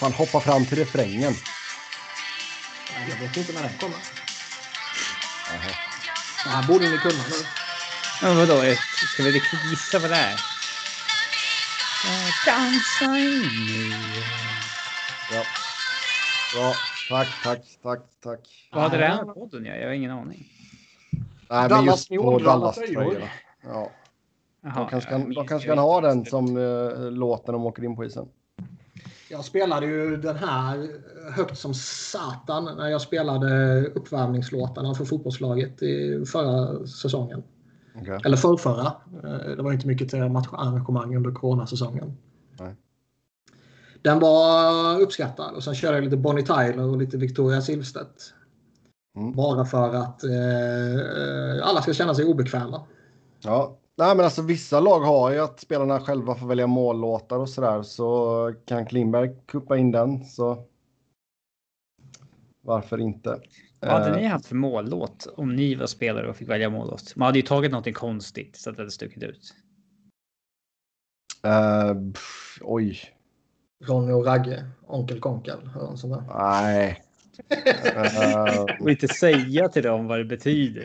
Man 0.00 0.12
hoppar 0.12 0.40
fram 0.40 0.66
till 0.66 0.78
refrängen. 0.78 1.36
Jag 3.08 3.16
vet 3.16 3.36
inte 3.36 3.52
när 3.52 3.62
den 3.62 3.78
kommer. 3.78 3.98
Det 6.44 6.50
här 6.50 6.62
borde 6.62 6.88
ni 6.88 6.98
kunna 6.98 7.24
nu. 7.30 7.46
Ja, 8.22 8.34
vadå? 8.34 8.76
Ska 9.12 9.22
vi 9.22 9.32
riktigt 9.32 9.64
gissa 9.64 9.98
vad 9.98 10.10
det 10.10 10.16
är? 10.16 10.40
Dansa 12.46 13.18
in 13.18 14.24
Ja. 15.30 15.44
Bra. 16.52 16.91
Tack, 17.08 17.28
tack, 17.44 17.78
tack, 17.82 18.00
tack. 18.22 18.68
Vad 18.72 18.82
hade 18.82 18.96
det 18.96 19.06
här 19.06 19.24
med 19.24 19.34
podden 19.34 19.64
Jag 19.64 19.86
har 19.86 19.92
ingen 19.92 20.10
aning. 20.10 20.46
Nej, 21.50 21.68
men 21.70 21.84
just 21.84 22.08
på 22.08 22.38
Dallas-tröjorna. 22.38 23.28
Ja. 23.64 23.90
Jaha, 24.62 24.74
de 24.74 24.88
kanske 24.88 25.10
kan, 25.10 25.32
de 25.32 25.46
kanske 25.46 25.68
kan 25.68 25.78
ha 25.78 26.00
den 26.00 26.24
som 26.24 26.56
uh, 26.56 27.10
låt 27.10 27.46
när 27.46 27.52
de 27.52 27.66
åker 27.66 27.84
in 27.84 27.96
på 27.96 28.04
isen. 28.04 28.28
Jag 29.30 29.44
spelade 29.44 29.86
ju 29.86 30.16
den 30.16 30.36
här 30.36 30.88
högt 31.36 31.58
som 31.58 31.74
satan 31.74 32.64
när 32.76 32.88
jag 32.88 33.00
spelade 33.00 33.82
uppvärmningslåtarna 33.86 34.94
för 34.94 35.04
fotbollslaget 35.04 35.82
i 35.82 36.24
förra 36.26 36.86
säsongen. 36.86 37.42
Okay. 38.00 38.20
Eller 38.24 38.36
förrförra. 38.36 38.92
Eh, 39.24 39.56
det 39.56 39.62
var 39.62 39.72
inte 39.72 39.86
mycket 39.86 40.08
till 40.08 40.28
matcharrangemang 40.28 41.16
under 41.16 41.30
coronasäsongen. 41.30 42.16
Den 44.02 44.18
var 44.18 45.00
uppskattad 45.00 45.54
och 45.54 45.64
sen 45.64 45.74
körde 45.74 45.96
jag 45.96 46.04
lite 46.04 46.16
Bonnie 46.16 46.42
Tyler 46.42 46.80
och 46.80 46.96
lite 46.96 47.16
Victoria 47.16 47.62
Silvstedt. 47.62 48.34
Mm. 49.16 49.32
Bara 49.32 49.64
för 49.64 49.94
att 49.94 50.24
eh, 50.24 51.68
alla 51.68 51.82
ska 51.82 51.92
känna 51.92 52.14
sig 52.14 52.24
obekväma. 52.24 52.86
Ja, 53.40 53.78
Nej, 53.96 54.16
men 54.16 54.24
alltså 54.24 54.42
vissa 54.42 54.80
lag 54.80 55.00
har 55.00 55.30
ju 55.30 55.38
att 55.38 55.60
spelarna 55.60 56.00
själva 56.00 56.34
får 56.34 56.46
välja 56.46 56.66
mållåtar 56.66 57.36
och 57.38 57.48
sådär. 57.48 57.82
Så 57.82 58.54
kan 58.64 58.86
Klimberg 58.86 59.30
kuppa 59.46 59.76
in 59.76 59.90
den 59.90 60.24
så 60.24 60.64
varför 62.62 63.00
inte? 63.00 63.40
Vad 63.80 63.90
hade 63.90 64.10
uh, 64.10 64.16
ni 64.16 64.26
haft 64.26 64.46
för 64.46 64.54
mållåt 64.54 65.26
om 65.36 65.56
ni 65.56 65.74
var 65.74 65.86
spelare 65.86 66.28
och 66.28 66.36
fick 66.36 66.48
välja 66.48 66.70
mållåt? 66.70 67.16
Man 67.16 67.26
hade 67.26 67.38
ju 67.38 67.42
tagit 67.42 67.72
något 67.72 67.94
konstigt 67.94 68.56
så 68.56 68.70
att 68.70 68.76
det 68.76 68.82
hade 68.82 68.90
stuckit 68.90 69.22
ut. 69.22 69.54
Uh, 71.46 72.12
pff, 72.12 72.58
oj. 72.60 73.00
Ronny 73.82 74.12
och 74.12 74.26
Ragge, 74.26 74.64
Onkel 74.86 75.20
Konkel. 75.20 75.58
Nej. 76.34 77.02
uh, 77.50 78.66
och 78.80 78.90
inte 78.90 79.08
säga 79.08 79.68
till 79.68 79.82
dem 79.82 80.06
vad 80.06 80.18
det 80.18 80.24
betyder. 80.24 80.84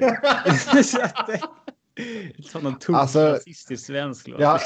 Som 2.44 2.64
någon 2.64 2.80
tung 2.80 2.96
alltså, 2.96 3.20
rasistisk 3.20 3.86
svensk 3.86 4.28
låt. 4.28 4.42
Ja, 4.42 4.60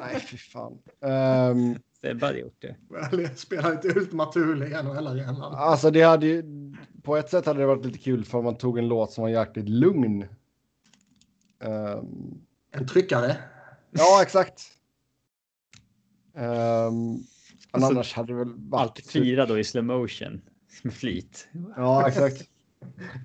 nej, 0.00 0.20
fy 0.20 0.36
fan. 0.36 0.78
Um, 1.00 1.78
Sebbe 2.00 2.26
hade 2.26 2.38
gjort 2.38 2.62
det. 2.62 2.76
Jag 3.12 3.38
spelar 3.38 3.72
inte 3.72 3.88
Ultima 3.88 4.26
Thule 4.26 4.66
i 4.66 4.82
NHL 4.82 5.06
Alltså 5.06 5.90
det 5.90 6.02
hade 6.02 6.26
ju, 6.26 6.42
på 7.02 7.16
ett 7.16 7.30
sätt 7.30 7.46
hade 7.46 7.60
det 7.60 7.66
varit 7.66 7.84
lite 7.84 7.98
kul 7.98 8.24
för 8.24 8.42
man 8.42 8.56
tog 8.56 8.78
en 8.78 8.88
låt 8.88 9.12
som 9.12 9.22
var 9.22 9.28
jäkligt 9.28 9.68
lugn. 9.68 10.28
Um, 11.64 12.40
en 12.72 12.86
tryckare? 12.86 13.36
Ja, 13.90 14.22
exakt. 14.22 14.62
Um, 16.34 17.24
alltså, 17.74 17.90
annars 17.90 18.14
hade 18.14 18.32
det 18.32 18.38
väl 18.38 18.52
varit... 18.56 18.82
Alltid 18.82 19.10
fyra 19.10 19.46
då 19.46 19.58
i 19.58 19.64
slow 19.64 19.84
motion 19.84 20.40
med 20.82 20.94
flit. 20.94 21.48
Ja, 21.76 22.08
exakt. 22.08 22.42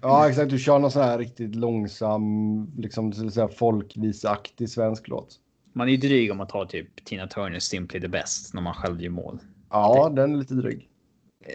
Ja, 0.01 0.29
exakt. 0.29 0.49
Du 0.49 0.59
kör 0.59 0.79
någon 0.79 0.91
sån 0.91 1.01
här 1.01 1.17
riktigt 1.17 1.55
långsam, 1.55 2.67
liksom 2.77 3.13
säga 3.13 3.47
folkvisaktig 3.47 4.69
svensk 4.69 5.07
låt. 5.07 5.39
Man 5.73 5.87
är 5.87 5.91
ju 5.91 5.97
dryg 5.97 6.31
om 6.31 6.37
man 6.37 6.47
tar 6.47 6.65
typ 6.65 7.05
Tina 7.05 7.27
Turner 7.27 7.59
Simply 7.59 8.01
the 8.01 8.07
Best 8.07 8.53
när 8.53 8.61
man 8.61 8.73
själv 8.73 9.01
gör 9.01 9.09
mål. 9.09 9.39
Ja, 9.69 10.09
det, 10.09 10.21
den 10.21 10.33
är 10.33 10.37
lite 10.37 10.53
dryg. 10.53 10.89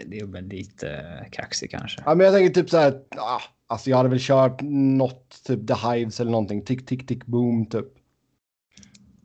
Det 0.05 0.19
är 0.19 0.25
väl 0.25 0.47
lite 0.47 0.87
uh, 0.87 1.29
kaxig 1.31 1.71
kanske. 1.71 2.01
Ja, 2.05 2.15
men 2.15 2.25
jag 2.25 2.35
tänker 2.35 2.61
typ 2.61 2.69
så 2.69 2.77
här. 2.77 3.01
Ah, 3.17 3.41
alltså, 3.67 3.89
jag 3.89 3.97
hade 3.97 4.09
väl 4.09 4.19
kört 4.21 4.61
något 4.61 5.43
typ 5.45 5.67
The 5.67 5.73
Hives 5.73 6.19
eller 6.19 6.31
någonting. 6.31 6.65
Tick, 6.65 6.85
tick, 6.85 7.07
tick, 7.07 7.25
boom 7.25 7.65
typ. 7.65 7.87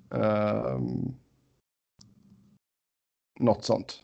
Um, 0.09 1.15
något 3.41 3.65
sånt. 3.65 4.03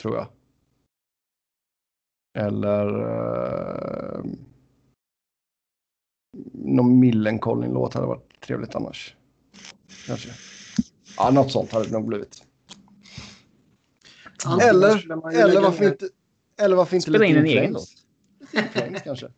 Tror 0.00 0.16
jag. 0.16 0.28
Eller 2.38 2.86
uh, 3.00 4.24
någon 6.52 7.00
Millencolin-låt 7.00 7.94
hade 7.94 8.06
varit 8.06 8.40
trevligt 8.40 8.74
annars. 8.74 9.16
Kanske. 10.06 10.30
Ja, 11.16 11.30
något 11.30 11.52
sånt 11.52 11.72
hade 11.72 11.84
det 11.84 11.92
nog 11.92 12.06
blivit. 12.06 12.44
Eller, 14.62 15.12
eller 15.34 15.60
varför 15.60 15.84
inte... 15.84 16.08
Eller 16.60 16.76
varför 16.76 16.96
inte 16.96 17.10
Spela 17.10 17.24
in 17.24 17.36
en 17.36 17.46
egen 17.46 17.72
låt. 17.72 17.88
Flames 18.72 19.02
kanske. 19.02 19.28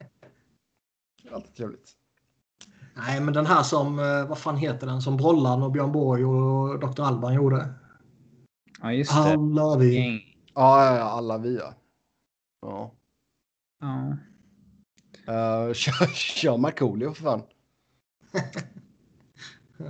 Alltid 1.33 1.55
trevligt. 1.55 1.97
Nej, 2.95 3.21
men 3.21 3.35
den 3.35 3.47
här 3.47 3.63
som, 3.63 3.99
eh, 3.99 4.29
vad 4.29 4.39
fan 4.39 4.57
heter 4.57 4.87
den, 4.87 5.03
som 5.03 5.17
Brollan 5.17 5.63
och 5.63 5.73
Björn 5.73 5.93
Borg 5.93 6.25
och 6.25 6.79
Dr. 6.79 7.03
Alban 7.03 7.35
gjorde. 7.35 7.75
Ja, 8.83 8.93
just 8.93 9.11
det. 9.11 9.19
Alla 9.19 9.77
vi. 9.77 10.23
Ja, 10.55 10.99
alla 11.01 11.39
vi 11.39 11.57
ja. 11.57 11.75
Ja. 12.63 12.95
ja. 13.81 14.17
Uh, 15.29 15.73
kör, 15.75 16.07
kör 16.15 16.57
Markoolio 16.57 17.15
för 17.15 17.23
fan. 17.23 17.43
ja. 19.77 19.85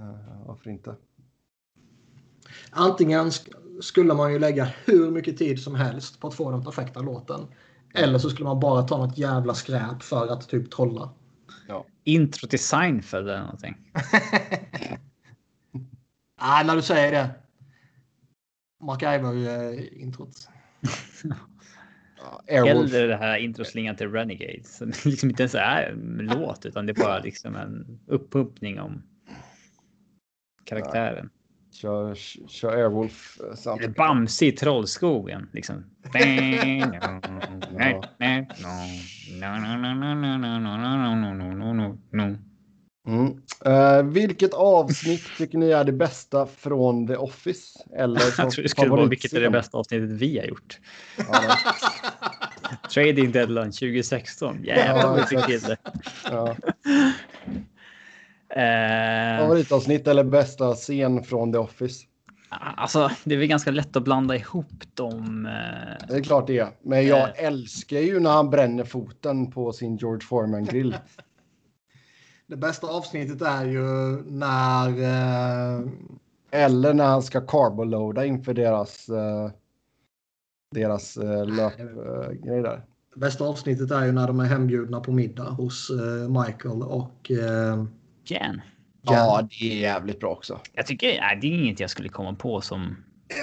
uh, 0.00 0.44
varför 0.46 0.70
inte? 0.70 0.96
Antingen 2.70 3.30
skulle 3.80 4.14
man 4.14 4.32
ju 4.32 4.38
lägga 4.38 4.68
hur 4.84 5.10
mycket 5.10 5.38
tid 5.38 5.62
som 5.62 5.74
helst 5.74 6.20
på 6.20 6.28
att 6.28 6.34
få 6.34 6.50
den 6.50 6.64
perfekta 6.64 7.00
låten. 7.00 7.46
Eller 7.94 8.18
så 8.18 8.30
skulle 8.30 8.48
man 8.48 8.60
bara 8.60 8.82
ta 8.82 8.96
något 8.96 9.18
jävla 9.18 9.54
skräp 9.54 10.02
för 10.02 10.28
att 10.28 10.48
typ 10.48 10.70
trolla. 10.70 11.10
Ja. 11.68 11.86
Intro 12.04 12.48
till 12.48 12.58
Seinfeld 12.58 13.28
eller 13.28 13.40
någonting. 13.40 13.76
ah, 16.36 16.62
när 16.62 16.76
du 16.76 16.82
säger 16.82 17.12
det. 17.12 17.43
MacGyver-introt. 18.80 20.48
Ja, 22.46 22.64
Hellre 22.64 23.06
det 23.06 23.16
här 23.16 23.36
introslingan 23.38 23.96
till 23.96 24.10
Renegades. 24.10 24.76
Som 24.76 24.92
liksom 25.04 25.30
inte 25.30 25.42
ens 25.42 25.54
är 25.54 25.90
en 25.90 26.30
låt 26.32 26.66
utan 26.66 26.86
det 26.86 26.92
är 26.92 27.04
bara 27.04 27.18
liksom 27.18 27.56
en 27.56 28.00
uppumpning 28.06 28.80
om 28.80 29.02
karaktären. 30.64 31.30
Kör, 31.72 32.14
kör 32.48 32.76
Airwolf 32.76 33.38
samtidigt. 33.54 33.96
Bamse 33.96 34.46
i 34.46 34.52
Trollskogen 34.52 35.48
liksom. 35.52 35.84
Mm. 43.06 43.36
Uh, 43.66 44.02
vilket 44.02 44.54
avsnitt 44.54 45.22
tycker 45.38 45.58
ni 45.58 45.70
är 45.70 45.84
det 45.84 45.92
bästa 45.92 46.46
från 46.46 47.06
The 47.06 47.16
Office? 47.16 47.78
Eller 47.96 48.20
Jag 48.38 48.50
tror 48.50 48.62
det 48.62 48.68
skulle 48.68 48.90
vara 48.90 49.06
vilket 49.06 49.32
är 49.32 49.40
det 49.40 49.50
bästa 49.50 49.78
avsnittet 49.78 50.10
vi 50.10 50.38
har 50.38 50.46
gjort. 50.46 50.78
Ja. 51.16 51.56
Trading 52.94 53.32
Deadline 53.32 53.72
2016. 53.72 54.64
Jävlar 54.64 55.08
vad 55.08 55.16
vi 55.16 55.22
fick 55.22 55.46
till 55.46 55.60
det. 55.60 55.76
Ja. 56.30 56.56
Uh, 58.56 59.38
Favoritavsnitt 59.40 60.08
eller 60.08 60.24
bästa 60.24 60.74
scen 60.74 61.24
från 61.24 61.52
The 61.52 61.58
Office? 61.58 62.06
Alltså, 62.76 63.10
det 63.24 63.34
är 63.34 63.38
väl 63.38 63.46
ganska 63.46 63.70
lätt 63.70 63.96
att 63.96 64.04
blanda 64.04 64.36
ihop 64.36 64.82
dem. 64.94 65.46
Uh, 65.46 66.06
det 66.08 66.14
är 66.14 66.22
klart 66.22 66.46
det 66.46 66.58
är. 66.58 66.70
Men 66.82 67.06
jag 67.06 67.28
uh, 67.28 67.44
älskar 67.44 67.98
ju 67.98 68.20
när 68.20 68.30
han 68.30 68.50
bränner 68.50 68.84
foten 68.84 69.50
på 69.50 69.72
sin 69.72 69.96
George 69.96 70.20
Foreman 70.20 70.64
grill. 70.64 70.96
Det 72.46 72.56
bästa 72.56 72.86
avsnittet 72.86 73.42
är 73.42 73.64
ju 73.64 73.82
när... 74.26 74.88
Uh... 74.88 75.90
Eller 76.50 76.94
när 76.94 77.06
han 77.06 77.22
ska 77.22 77.40
carboloada 77.40 78.24
inför 78.24 78.54
deras, 78.54 79.08
uh, 79.08 79.50
deras 80.70 81.16
uh, 81.16 81.46
löpgrej 81.46 82.62
där. 82.62 82.84
Det 83.14 83.20
bästa 83.20 83.44
avsnittet 83.44 83.90
är 83.90 84.06
ju 84.06 84.12
när 84.12 84.26
de 84.26 84.40
är 84.40 84.44
hembjudna 84.44 85.00
på 85.00 85.12
middag 85.12 85.50
hos 85.50 85.90
Michael 86.28 86.82
och... 86.82 87.30
Jan. 88.24 88.60
Ja, 89.02 89.48
det 89.50 89.72
är 89.72 89.76
jävligt 89.80 90.20
bra 90.20 90.30
också. 90.30 90.60
Jag 90.72 90.86
tycker 90.86 91.20
nej, 91.20 91.38
det 91.40 91.46
är 91.46 91.52
inget 91.52 91.80
jag 91.80 91.90
skulle 91.90 92.08
komma 92.08 92.34
på 92.34 92.60
som... 92.60 92.96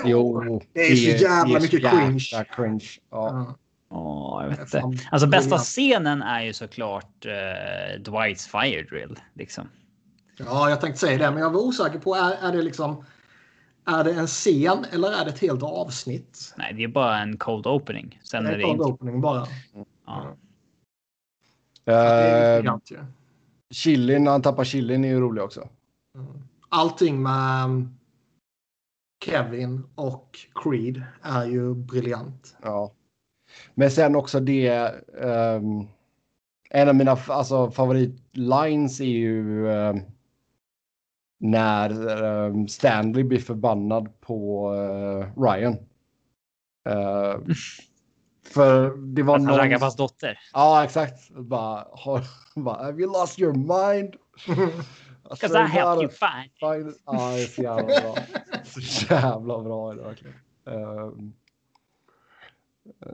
Jo, 0.06 0.62
det 0.74 0.80
är 0.80 0.96
så 0.96 1.24
jävla 1.24 1.60
mycket 1.60 1.92
cringe. 1.92 2.46
cringe. 2.56 2.86
Ja. 3.10 3.30
Ja, 3.30 3.56
inte. 4.60 4.84
Alltså 5.12 5.28
bästa 5.28 5.58
scenen 5.58 6.22
är 6.22 6.42
ju 6.42 6.54
såklart 6.54 7.26
uh, 7.26 8.02
Dwights 8.02 8.48
fire 8.48 8.84
drill. 8.84 9.20
Liksom. 9.34 9.70
Ja, 10.38 10.70
jag 10.70 10.82
tänkte 10.82 11.00
säga 11.00 11.18
det, 11.18 11.32
men 11.32 11.44
jag 11.44 11.50
var 11.50 11.62
osäker 11.62 12.00
på 12.00 12.16
är, 12.16 12.32
är 12.32 12.52
det 12.52 12.62
liksom. 12.62 13.06
Är 13.86 14.04
det 14.04 14.14
en 14.14 14.28
scen 14.28 14.86
eller 14.92 15.12
är 15.12 15.26
det 15.26 15.32
ett 15.32 15.40
helt 15.40 15.64
avsnitt? 15.64 16.54
Nej, 16.58 16.74
det 16.74 16.84
är 16.84 16.88
bara 16.88 17.20
en 17.20 17.38
cold 17.38 17.68
opening. 17.68 18.20
Sen 18.24 18.44
det 18.44 18.50
är, 18.50 18.54
är 18.54 18.58
det 18.58 18.64
cold 18.64 18.82
inte... 18.82 18.84
opening 18.84 19.22
bara. 19.22 19.48
Ja. 20.06 20.36
Uh, 21.90 22.78
chilin, 23.74 24.24
när 24.24 24.32
han 24.32 24.42
tappar 24.42 24.64
chilin 24.64 25.06
är 25.06 25.10
ju 25.10 25.20
rolig 25.20 25.44
också. 25.44 25.70
Mm. 26.16 26.28
Allting 26.70 27.22
med 27.22 27.66
um, 27.66 27.98
Kevin 29.26 29.84
och 29.96 30.40
Creed 30.64 31.04
är 31.22 31.46
ju 31.46 31.76
briljant. 31.76 32.58
Ja. 32.62 32.92
Men 33.74 33.92
sen 33.92 34.16
också 34.16 34.40
det. 34.40 34.92
Um, 35.14 35.88
en 36.74 36.90
av 36.90 36.96
mina 36.96 37.18
alltså, 37.28 37.72
favoritlines 37.72 39.00
är 39.00 39.06
ju 39.06 39.68
um, 39.68 40.02
när 41.40 42.24
um, 42.24 42.68
Stanley 42.68 43.24
blir 43.24 43.40
förbannad 43.40 44.22
på 44.22 44.72
uh, 44.74 45.42
Ryan. 45.42 45.74
Uh, 46.90 47.54
för 48.54 48.98
det 48.98 49.24
var 49.24 49.40
någon... 49.40 49.58
Raggar 49.58 49.78
på 49.78 49.86
hans 49.86 49.96
dotter. 49.96 50.40
Ja, 50.54 50.84
exakt. 50.84 51.30
Bara, 51.30 51.88
bara, 52.56 52.84
have 52.84 53.02
you 53.02 53.12
lost 53.12 53.40
your 53.40 53.54
mind? 53.54 54.16
Because 55.30 55.56
I 55.56 55.68
helped 55.68 56.04
you 56.04 56.10
find. 56.10 56.52
find... 56.60 56.96
Ja, 57.06 57.32
det 57.32 57.42
är 57.42 57.48
så 57.48 57.62
jävla 57.62 58.02
bra. 58.02 58.16
Så 58.64 59.14
jävla 59.14 59.60
bra 59.60 59.92
är 59.92 59.96
det 59.96 60.02
verkligen. 60.04 60.36
Um, 60.66 61.34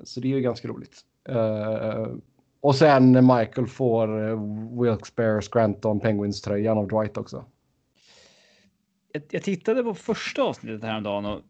så 0.03 0.19
det 0.19 0.27
är 0.27 0.35
ju 0.35 0.41
ganska 0.41 0.67
roligt. 0.67 1.01
Uh, 1.29 2.15
och 2.61 2.75
sen 2.75 3.11
Michael 3.11 3.67
får 3.67 4.19
uh, 4.19 4.81
Wilkes-Barre 4.81 5.41
Scranton 5.41 5.99
Penguins-tröjan 5.99 6.77
av 6.77 6.87
Dwight 6.87 7.17
också. 7.17 7.45
Jag, 9.13 9.23
jag 9.29 9.43
tittade 9.43 9.83
på 9.83 9.93
första 9.93 10.43
avsnittet 10.43 10.83
häromdagen 10.83 11.25
och 11.25 11.41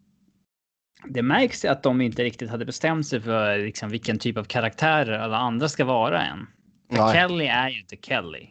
det 1.06 1.22
märks 1.22 1.66
att 1.66 1.84
de 1.84 2.02
inte 2.02 2.24
riktigt 2.24 2.50
hade 2.50 2.66
bestämt 2.66 3.08
sig 3.08 3.22
för 3.22 3.58
liksom, 3.58 3.90
vilken 3.90 4.20
typ 4.20 4.38
av 4.38 4.44
karaktärer 4.44 5.20
alla 5.20 5.38
andra 5.38 5.70
ska 5.70 5.86
vara 5.86 6.22
än. 6.22 6.48
Kelly 7.14 7.46
är 7.46 7.70
ju 7.70 7.80
inte 7.80 7.98
Kelly. 8.02 8.50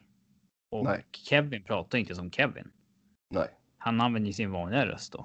Och 0.70 0.84
Nej. 0.84 1.04
Kevin 1.12 1.64
pratar 1.64 1.98
inte 1.98 2.14
som 2.14 2.30
Kevin. 2.30 2.70
Nej. 3.30 3.48
Han 3.78 4.00
använder 4.00 4.32
sin 4.32 4.50
vanliga 4.50 4.86
röst 4.86 5.12
då 5.12 5.24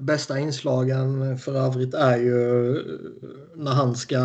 bästa 0.00 0.38
inslagen 0.38 1.38
för 1.38 1.54
övrigt 1.54 1.94
är 1.94 2.16
ju 2.16 2.74
när 3.56 3.72
han 3.72 3.94
ska 3.94 4.18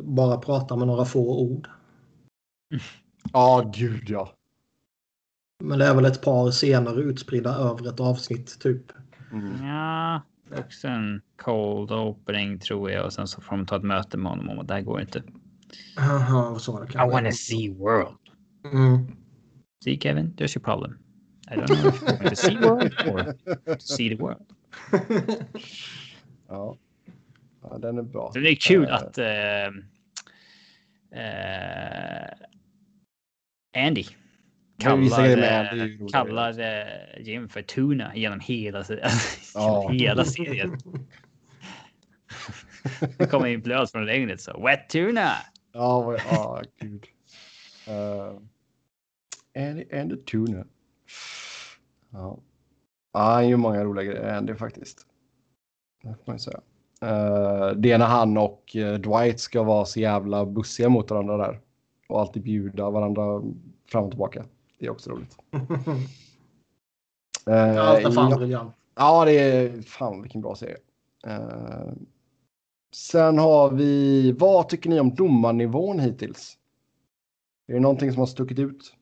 bara 0.00 0.38
prata 0.38 0.76
med 0.76 0.86
några 0.86 1.04
få 1.04 1.40
ord. 1.40 1.68
Ja, 3.32 3.62
oh, 3.62 3.70
gud 3.70 4.10
ja. 4.10 4.32
Men 5.62 5.78
det 5.78 5.86
är 5.86 5.94
väl 5.94 6.04
ett 6.04 6.22
par 6.22 6.50
scener 6.50 7.00
utspridda 7.00 7.54
över 7.54 7.88
ett 7.88 8.00
avsnitt 8.00 8.60
typ. 8.60 8.92
Mm. 9.32 9.66
Ja, 9.66 10.22
också 10.58 10.88
en 10.88 11.20
cold 11.36 11.92
opening 11.92 12.58
tror 12.58 12.90
jag 12.90 13.04
och 13.04 13.12
sen 13.12 13.26
så 13.26 13.40
får 13.40 13.56
de 13.56 13.66
ta 13.66 13.76
ett 13.76 13.82
möte 13.82 14.16
med 14.16 14.32
honom 14.32 14.48
om 14.48 14.58
att 14.58 14.68
det 14.68 14.74
här 14.74 14.80
går 14.80 15.00
inte. 15.00 15.22
Aha, 15.98 16.58
så 16.58 16.84
det 16.84 16.94
I 16.94 17.10
wanna 17.10 17.32
see 17.32 17.68
world. 17.68 18.18
Mm. 18.72 19.06
See 19.84 20.00
Kevin, 20.00 20.34
there's 20.36 20.56
your 20.56 20.64
problem. 20.64 20.98
I 21.50 21.56
don't 21.56 21.66
know 21.66 21.88
if 21.88 22.02
you 22.02 22.08
want 22.08 22.28
to 22.30 22.36
see 22.36 22.56
world 22.56 22.94
or 23.06 23.74
to 23.74 23.80
see 23.80 24.08
the 24.08 24.16
world. 24.16 24.46
ja. 26.48 26.78
ja, 27.62 27.78
den 27.78 27.98
är 27.98 28.02
bra. 28.02 28.30
Det 28.34 28.50
är 28.50 28.54
kul 28.54 28.84
uh, 28.84 28.94
att. 28.94 29.18
Uh, 29.18 29.24
uh, 31.16 32.28
Andy 33.76 34.04
kallar, 34.78 36.08
kallar 36.12 36.54
Jim 37.20 37.48
för 37.48 37.62
Tuna 37.62 38.16
genom 38.16 38.40
hela, 38.40 38.84
ja. 39.54 39.90
hela 39.90 40.24
serien. 40.24 40.78
det 43.18 43.26
kommer 43.26 43.46
in 43.46 43.62
blöd 43.62 43.90
från 43.90 44.06
regnet 44.06 44.40
så 44.40 44.60
wet 44.60 44.88
tuna. 44.88 45.32
Ja, 45.72 46.16
ja 46.28 46.62
gud. 46.80 47.04
Uh, 47.88 48.40
Andy, 49.56 49.84
Andy 49.92 50.16
Tuna. 50.16 50.64
Ja. 52.10 52.38
Ja, 53.14 53.20
han 53.20 53.48
gör 53.48 53.56
många 53.56 53.84
roliga 53.84 54.04
grejer, 54.04 54.36
Andy 54.36 54.54
faktiskt. 54.54 55.06
Det 56.02 56.08
får 56.24 56.32
man 56.32 56.38
säga. 56.38 56.60
Uh, 57.02 57.70
det 57.76 57.92
är 57.92 57.98
när 57.98 58.06
han 58.06 58.38
och 58.38 58.76
uh, 58.76 58.94
Dwight 58.94 59.40
ska 59.40 59.62
vara 59.62 59.84
så 59.84 60.00
jävla 60.00 60.46
bussiga 60.46 60.88
mot 60.88 61.10
varandra 61.10 61.36
där. 61.36 61.60
Och 62.08 62.20
alltid 62.20 62.42
bjuda 62.42 62.90
varandra 62.90 63.42
fram 63.86 64.04
och 64.04 64.10
tillbaka. 64.10 64.44
Det 64.78 64.86
är 64.86 64.90
också 64.90 65.10
roligt. 65.10 65.36
uh, 67.50 67.78
Allt 67.78 68.04
är 68.04 68.10
fan 68.10 68.30
ja, 68.30 68.36
briljant. 68.36 68.74
Ja, 68.94 69.24
det 69.24 69.32
är 69.32 69.82
fan 69.82 70.22
vilken 70.22 70.40
bra 70.40 70.54
serie. 70.54 70.76
Uh, 71.26 71.92
sen 72.94 73.38
har 73.38 73.70
vi, 73.70 74.32
vad 74.32 74.68
tycker 74.68 74.90
ni 74.90 75.00
om 75.00 75.14
domarnivån 75.14 75.98
hittills? 75.98 76.58
Är 77.66 77.74
det 77.74 77.80
någonting 77.80 78.12
som 78.12 78.18
har 78.18 78.26
stuckit 78.26 78.58
ut? 78.58 78.94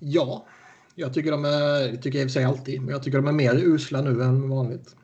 Ja, 0.00 0.46
jag 0.94 1.14
tycker 1.14 1.30
de 1.30 1.44
är, 1.44 1.92
det 1.92 1.96
tycker 1.96 2.18
jag 2.18 2.24
i 2.24 2.26
och 2.26 2.30
för 2.30 2.40
sig 2.40 2.44
alltid, 2.44 2.80
men 2.80 2.90
jag 2.90 3.02
tycker 3.02 3.18
de 3.18 3.28
är 3.28 3.32
mer 3.32 3.54
usla 3.54 4.00
nu 4.00 4.22
än 4.22 4.48
vanligt. 4.48 4.96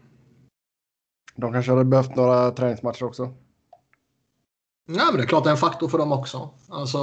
De 1.36 1.52
kanske 1.52 1.72
hade 1.72 1.84
behövt 1.84 2.16
några 2.16 2.50
träningsmatcher 2.50 3.04
också? 3.04 3.22
Ja, 4.86 5.04
men 5.10 5.16
det 5.16 5.22
är 5.22 5.26
klart 5.26 5.44
det 5.44 5.50
är 5.50 5.52
en 5.52 5.56
faktor 5.56 5.88
för 5.88 5.98
dem 5.98 6.12
också. 6.12 6.50
Alltså, 6.68 6.98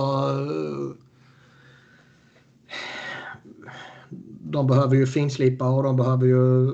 de 4.42 4.68
behöver 4.68 4.96
ju 4.96 5.08
finslipa 5.08 5.70
och 5.70 5.84
de 5.84 5.96
behöver 5.96 6.26
ju 6.26 6.72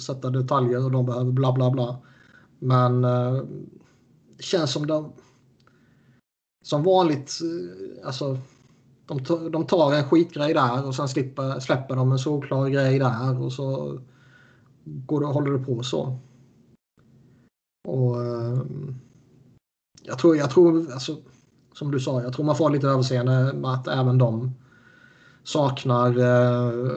sätta 0.00 0.30
detaljer 0.30 0.84
och 0.84 0.90
de 0.90 1.06
behöver 1.06 1.32
bla 1.32 1.52
bla 1.52 1.70
bla. 1.70 1.98
Men 2.58 3.04
eh, 3.04 3.42
det 4.36 4.42
känns 4.42 4.72
som 4.72 4.86
de 4.86 5.12
som 6.62 6.82
vanligt, 6.82 7.38
eh, 7.42 8.06
alltså 8.06 8.38
de, 9.06 9.50
de 9.50 9.66
tar 9.66 9.94
en 9.94 10.08
skitgrej 10.08 10.54
där 10.54 10.86
och 10.86 10.94
sen 10.94 11.08
slipper, 11.08 11.60
släpper 11.60 11.96
de 11.96 12.12
en 12.12 12.18
solklar 12.18 12.68
grej 12.68 12.98
där 12.98 13.42
och 13.42 13.52
så 13.52 13.98
går 14.84 15.20
det, 15.20 15.26
håller 15.26 15.50
det 15.52 15.64
på 15.64 15.82
så. 15.82 16.18
Och 17.88 18.24
eh, 18.24 18.62
jag 20.02 20.18
tror, 20.18 20.36
jag 20.36 20.50
tror 20.50 20.92
alltså, 20.92 21.16
som 21.72 21.90
du 21.90 22.00
sa, 22.00 22.22
jag 22.22 22.32
tror 22.32 22.44
man 22.44 22.56
får 22.56 22.70
lite 22.70 22.88
överseende 22.88 23.52
med 23.52 23.70
att 23.70 23.88
även 23.88 24.18
de 24.18 24.54
saknar 25.42 26.18
eh, 26.18 26.92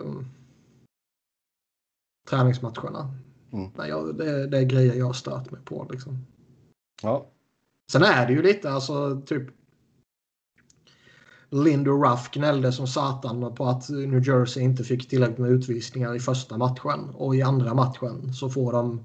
träningsmatcherna. 2.30 3.12
Mm. 3.52 3.72
Nej, 3.76 3.90
jag, 3.90 4.18
det, 4.18 4.48
det, 4.48 4.58
är 4.58 4.64
grejer 4.64 4.94
jag 4.94 5.06
har 5.06 5.14
stört 5.14 5.52
mig 5.52 5.62
på. 5.66 5.88
Liksom. 5.92 6.26
Ja. 7.02 7.26
Sen 7.92 8.04
är 8.04 8.28
det 8.28 8.34
ju 8.34 8.42
lite 8.42 8.72
alltså 8.72 9.22
typ 9.26 9.57
Lindo 11.50 11.92
Ruff 11.92 12.30
gnällde 12.32 12.72
som 12.72 12.88
satan 12.88 13.56
på 13.56 13.66
att 13.66 13.90
New 13.90 14.28
Jersey 14.28 14.64
inte 14.64 14.84
fick 14.84 15.10
tillräckligt 15.10 15.38
med 15.38 15.52
utvisningar 15.52 16.16
i 16.16 16.20
första 16.20 16.58
matchen 16.58 17.10
och 17.14 17.36
i 17.36 17.42
andra 17.42 17.74
matchen 17.74 18.34
så 18.34 18.50
får 18.50 18.72
de 18.72 19.04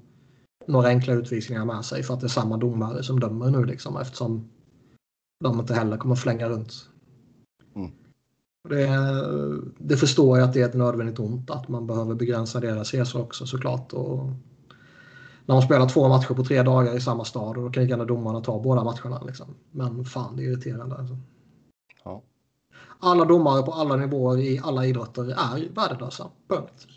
några 0.67 0.87
enkla 0.87 1.13
utvisningar 1.13 1.65
med 1.65 1.85
sig 1.85 2.03
för 2.03 2.13
att 2.13 2.19
det 2.19 2.25
är 2.25 2.29
samma 2.29 2.57
domare 2.57 3.03
som 3.03 3.19
dömer 3.19 3.49
nu 3.49 3.65
liksom 3.65 3.97
eftersom 3.97 4.49
de 5.43 5.59
inte 5.59 5.73
heller 5.73 5.97
kommer 5.97 6.15
flänga 6.15 6.49
runt. 6.49 6.73
Mm. 7.75 7.91
Det, 8.69 8.89
det, 9.77 9.97
förstår 9.97 10.37
jag 10.37 10.47
att 10.47 10.53
det 10.53 10.61
är 10.61 10.65
ett 10.65 10.73
nödvändigt 10.73 11.19
ont 11.19 11.49
att 11.49 11.67
man 11.67 11.87
behöver 11.87 12.15
begränsa 12.15 12.59
deras 12.59 12.93
resor 12.93 13.21
också 13.21 13.45
såklart. 13.45 13.93
Och 13.93 14.25
när 15.45 15.55
man 15.55 15.61
spelar 15.61 15.89
två 15.89 16.07
matcher 16.07 16.33
på 16.33 16.43
tre 16.43 16.63
dagar 16.63 16.95
i 16.95 17.01
samma 17.01 17.25
stad 17.25 17.57
och 17.57 17.63
då 17.63 17.71
kan 17.71 17.87
gärna 17.87 18.05
domarna 18.05 18.41
ta 18.41 18.59
båda 18.59 18.83
matcherna. 18.83 19.23
Liksom. 19.23 19.55
Men 19.71 20.05
fan, 20.05 20.35
det 20.35 20.43
är 20.43 20.47
irriterande. 20.47 20.95
Alltså. 20.95 21.17
Ja. 22.03 22.21
Alla 23.05 23.25
domare 23.25 23.63
på 23.63 23.71
alla 23.71 23.95
nivåer 23.95 24.39
i 24.39 24.59
alla 24.63 24.85
idrotter 24.85 25.23
är 25.23 25.69
värdelösa. 25.73 26.31
Punkt. 26.47 26.87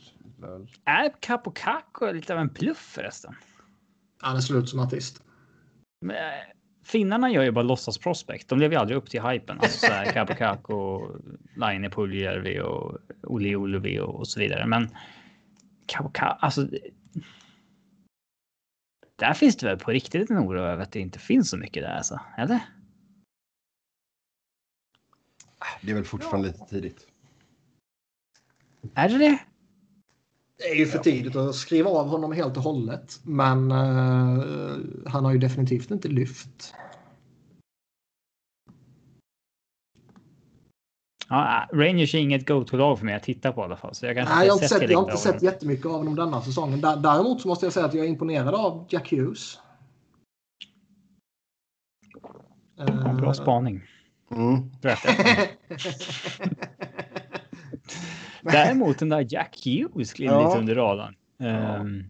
Är 0.85 1.13
Capo 1.21 1.51
Caco 1.51 2.13
lite 2.13 2.35
av 2.35 2.41
en 2.41 2.49
bluff 2.49 2.79
förresten? 2.79 3.35
Han 4.21 4.37
är 4.37 4.41
slut 4.41 4.69
som 4.69 4.81
artist. 4.81 5.23
Men, 6.01 6.17
finnarna 6.85 7.31
gör 7.31 7.43
ju 7.43 7.51
bara 7.51 7.63
låtsas 7.63 7.99
prospect. 7.99 8.49
De 8.49 8.59
lever 8.59 8.75
ju 8.75 8.81
aldrig 8.81 8.99
upp 8.99 9.11
till 9.11 9.23
hypen. 9.23 9.61
Alltså 9.61 9.87
så 9.87 9.93
här 9.93 10.05
Capo 10.13 10.35
Caco, 10.35 11.09
Laine 11.57 11.91
Puljärvi 11.91 12.61
och 12.61 12.99
Oli 13.23 13.55
Ulvi 13.55 14.01
och 14.01 14.29
så 14.29 14.41
vidare. 14.41 14.67
Men 14.67 14.89
Capo 15.87 16.11
Caco, 16.13 16.39
alltså. 16.41 16.69
Där 19.17 19.35
finns 19.35 19.57
det 19.57 19.67
väl 19.67 19.79
på 19.79 19.91
riktigt 19.91 20.31
en 20.31 20.39
oro 20.39 20.61
över 20.61 20.83
att 20.83 20.93
det 20.93 21.01
inte 21.01 21.19
finns 21.19 21.51
så 21.51 21.57
mycket 21.57 21.83
där 21.83 21.97
alltså, 21.97 22.21
eller? 22.39 22.61
Det 25.83 25.91
är 25.91 25.95
väl 25.95 26.05
fortfarande 26.05 26.49
ja. 26.49 26.53
lite 26.53 26.71
tidigt. 26.71 27.07
Är 28.95 29.09
det 29.09 29.19
det? 29.19 29.39
Det 30.59 30.65
är 30.65 30.75
ju 30.75 30.87
för 30.87 30.99
tidigt 30.99 31.37
att 31.37 31.55
skriva 31.55 31.91
av 31.91 32.09
honom 32.09 32.33
helt 32.33 32.57
och 32.57 32.63
hållet. 32.63 33.21
Men 33.23 33.73
uh, 33.73 34.81
han 35.07 35.25
har 35.25 35.33
ju 35.33 35.39
definitivt 35.39 35.91
inte 35.91 36.09
lyft. 36.09 36.75
Ja, 41.29 41.69
Rangers 41.73 42.15
är 42.15 42.19
inget 42.19 42.49
go-to-lag 42.49 42.99
för 42.99 43.05
mig 43.05 43.15
att 43.15 43.23
titta 43.23 43.53
på 43.53 43.61
i 43.61 43.65
alla 43.65 43.77
fall. 43.77 43.95
Så 43.95 44.07
jag, 44.07 44.15
Nej, 44.15 44.27
jag 44.27 44.33
har 44.33 44.53
inte 44.53 44.69
sett, 44.69 44.91
jag 44.91 44.99
har 44.99 45.05
inte 45.05 45.23
sett 45.23 45.43
jättemycket 45.43 45.87
av 45.87 45.93
honom 45.93 46.15
denna 46.15 46.43
säsongen. 46.43 46.81
Däremot 46.81 47.41
så 47.41 47.49
måste 47.49 47.67
jag 47.67 47.73
säga 47.73 47.87
att 47.87 47.95
jag 47.95 48.05
är 48.05 48.09
imponerad 48.09 48.55
av 48.55 48.87
Jack 48.89 49.11
Hughes. 49.11 49.59
Bra 53.19 53.35
spaning. 53.35 53.83
Mm. 54.31 54.71
Däremot 58.43 58.99
den 58.99 59.09
där 59.09 59.27
Jack 59.29 59.63
Hughes 59.65 60.13
gled 60.13 60.33
ja. 60.33 60.49
lite 60.49 60.59
under 60.59 60.75
radarn. 60.75 61.15
Ja. 61.37 61.77
Um... 61.77 62.05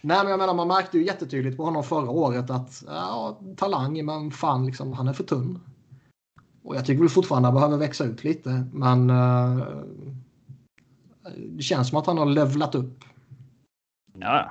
Nej, 0.00 0.18
men 0.22 0.30
jag 0.30 0.38
menar, 0.38 0.54
man 0.54 0.68
märkte 0.68 0.98
ju 0.98 1.04
jättetydligt 1.04 1.56
på 1.56 1.64
honom 1.64 1.84
förra 1.84 2.10
året 2.10 2.50
att 2.50 2.82
ja, 2.86 3.40
talang, 3.56 4.04
men 4.04 4.30
fan, 4.30 4.66
liksom, 4.66 4.92
han 4.92 5.08
är 5.08 5.12
för 5.12 5.24
tunn. 5.24 5.60
Och 6.62 6.76
jag 6.76 6.84
tycker 6.84 7.00
väl 7.00 7.08
fortfarande 7.08 7.48
att 7.48 7.54
han 7.54 7.60
behöver 7.60 7.86
växa 7.86 8.04
ut 8.04 8.24
lite, 8.24 8.66
men 8.72 9.10
uh, 9.10 9.66
det 11.36 11.62
känns 11.62 11.88
som 11.88 11.98
att 11.98 12.06
han 12.06 12.18
har 12.18 12.26
levlat 12.26 12.74
upp. 12.74 13.04
Ja. 14.18 14.50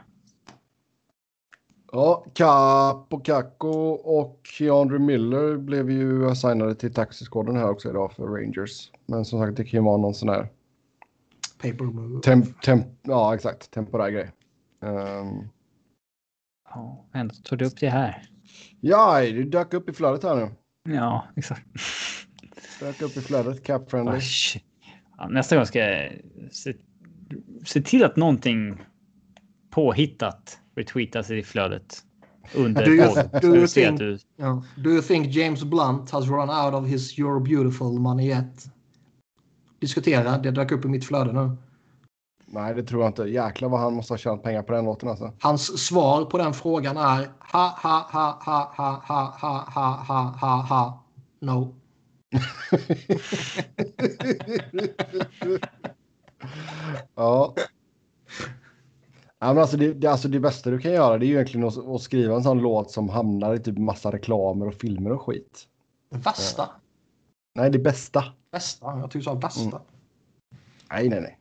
Ja, 1.92 2.26
Capo 2.34 3.20
Caco 3.20 3.70
och 3.92 4.40
Keandre 4.44 5.00
Miller 5.00 5.58
blev 5.58 5.92
ju 5.92 6.36
signade 6.36 6.76
till 6.76 6.94
taxiskåden 6.94 7.56
här 7.56 7.70
också 7.70 7.90
idag 7.90 8.12
för 8.12 8.24
Rangers. 8.28 8.92
Men 9.06 9.26
som 9.26 9.40
sagt, 9.40 9.58
det 9.58 9.64
kan 9.64 9.80
ju 9.80 9.86
vara 9.86 9.98
någon 9.98 10.14
sån 10.14 10.30
här 10.30 10.48
paper 11.62 11.84
move. 11.84 12.22
Temp, 12.22 12.62
temp, 12.62 12.88
ja, 13.02 13.36
exakt. 13.36 13.72
Temporär 13.72 14.10
grej. 14.10 14.32
Um... 14.82 15.50
Ja, 16.70 17.06
ändå 17.14 17.36
tog 17.36 17.58
du 17.58 17.66
upp 17.66 17.80
det 17.80 17.90
här. 17.90 18.30
Ja, 18.82 19.22
du 19.22 19.44
dök 19.44 19.74
upp 19.74 19.90
i 19.90 19.94
flödet 19.94 20.24
här 20.24 20.36
nu. 20.36 20.50
Ja, 20.96 21.28
exakt. 21.36 21.66
Dök 22.80 23.02
upp 23.02 23.18
i 23.18 23.22
flödet, 23.22 23.64
cap 23.64 23.92
friendly. 23.92 24.20
Ja, 25.18 25.28
nästa 25.28 25.56
gång 25.56 25.66
ska 25.66 25.80
jag 25.80 26.12
se, 26.52 26.74
se 27.66 27.82
till 27.82 28.04
att 28.04 28.16
någonting 28.16 28.82
påhittat 29.70 30.60
retweetas 30.78 31.32
i 31.32 31.44
flödet 31.44 32.04
under 32.56 32.86
do 32.86 32.92
you, 32.92 33.14
do 33.42 33.56
you, 33.56 33.68
think, 33.68 34.00
du... 34.00 34.18
yeah. 34.40 34.62
do 34.78 34.90
you 34.90 35.02
think 35.02 35.36
James 35.36 35.64
Blunt 35.64 36.12
has 36.12 36.28
run 36.28 36.50
out 36.50 36.74
of 36.74 36.88
his 36.88 37.18
You're 37.18 37.40
beautiful 37.40 38.00
money 38.00 38.28
yet? 38.28 38.68
diskutera. 39.80 40.38
Det 40.38 40.52
dök 40.52 40.72
upp 40.72 40.86
i 40.86 40.88
mitt 40.88 41.06
flöde 41.06 41.34
nu. 41.34 41.58
Nej, 42.46 42.74
det 42.74 42.84
tror 42.84 43.02
jag 43.02 43.10
inte. 43.10 43.24
Jäklar 43.24 43.70
vad 43.70 43.80
han 43.80 43.94
måste 43.94 44.14
ha 44.14 44.18
tjänat 44.18 44.44
pengar 44.44 44.64
på 44.64 44.74
den 44.74 44.86
låten 44.86 45.10
alltså. 45.10 45.34
Hans 45.40 45.86
svar 45.86 46.26
på 46.26 46.38
den 46.38 46.54
frågan 46.54 46.98
är 46.98 47.30
ha 47.40 47.78
ha 47.84 48.08
ha 48.12 48.42
ha 48.42 48.74
ha 48.76 49.04
ha 49.08 49.34
ha 49.38 49.66
ha 49.70 50.04
ha 50.08 50.38
ha 50.40 50.62
ha 50.62 51.04
no. 51.40 51.76
ja. 57.16 57.56
Ja, 59.40 59.48
men 59.48 59.58
alltså, 59.58 59.78
det, 59.78 59.94
det, 59.94 60.08
alltså 60.08 60.28
det 60.28 60.40
bästa 60.40 60.70
du 60.70 60.80
kan 60.80 60.92
göra 60.92 61.18
det 61.18 61.26
är 61.26 61.28
ju 61.28 61.34
egentligen 61.34 61.68
att, 61.68 61.88
att, 61.88 62.02
skriva 62.02 62.36
en 62.36 62.44
sån 62.44 62.60
låt 62.60 62.92
som 62.92 63.10
hamnar 63.10 63.54
i 63.54 63.60
typ 63.60 63.78
massa 63.78 64.12
reklamer 64.12 64.68
och 64.68 64.74
filmer 64.74 65.12
och 65.12 65.22
skit. 65.22 65.68
Det 66.10 66.18
värsta? 66.18 66.62
Ja. 66.62 66.82
Nej, 67.56 67.72
det 67.72 67.80
bästa. 67.80 68.24
Bästa? 68.52 68.86
Jag 68.86 69.12
tycker 69.12 69.20
du 69.20 69.24
sa 69.24 69.36
bästa. 69.36 69.62
Mm. 69.62 69.80
Nej, 70.90 71.10
nej, 71.10 71.22
nej. 71.22 71.40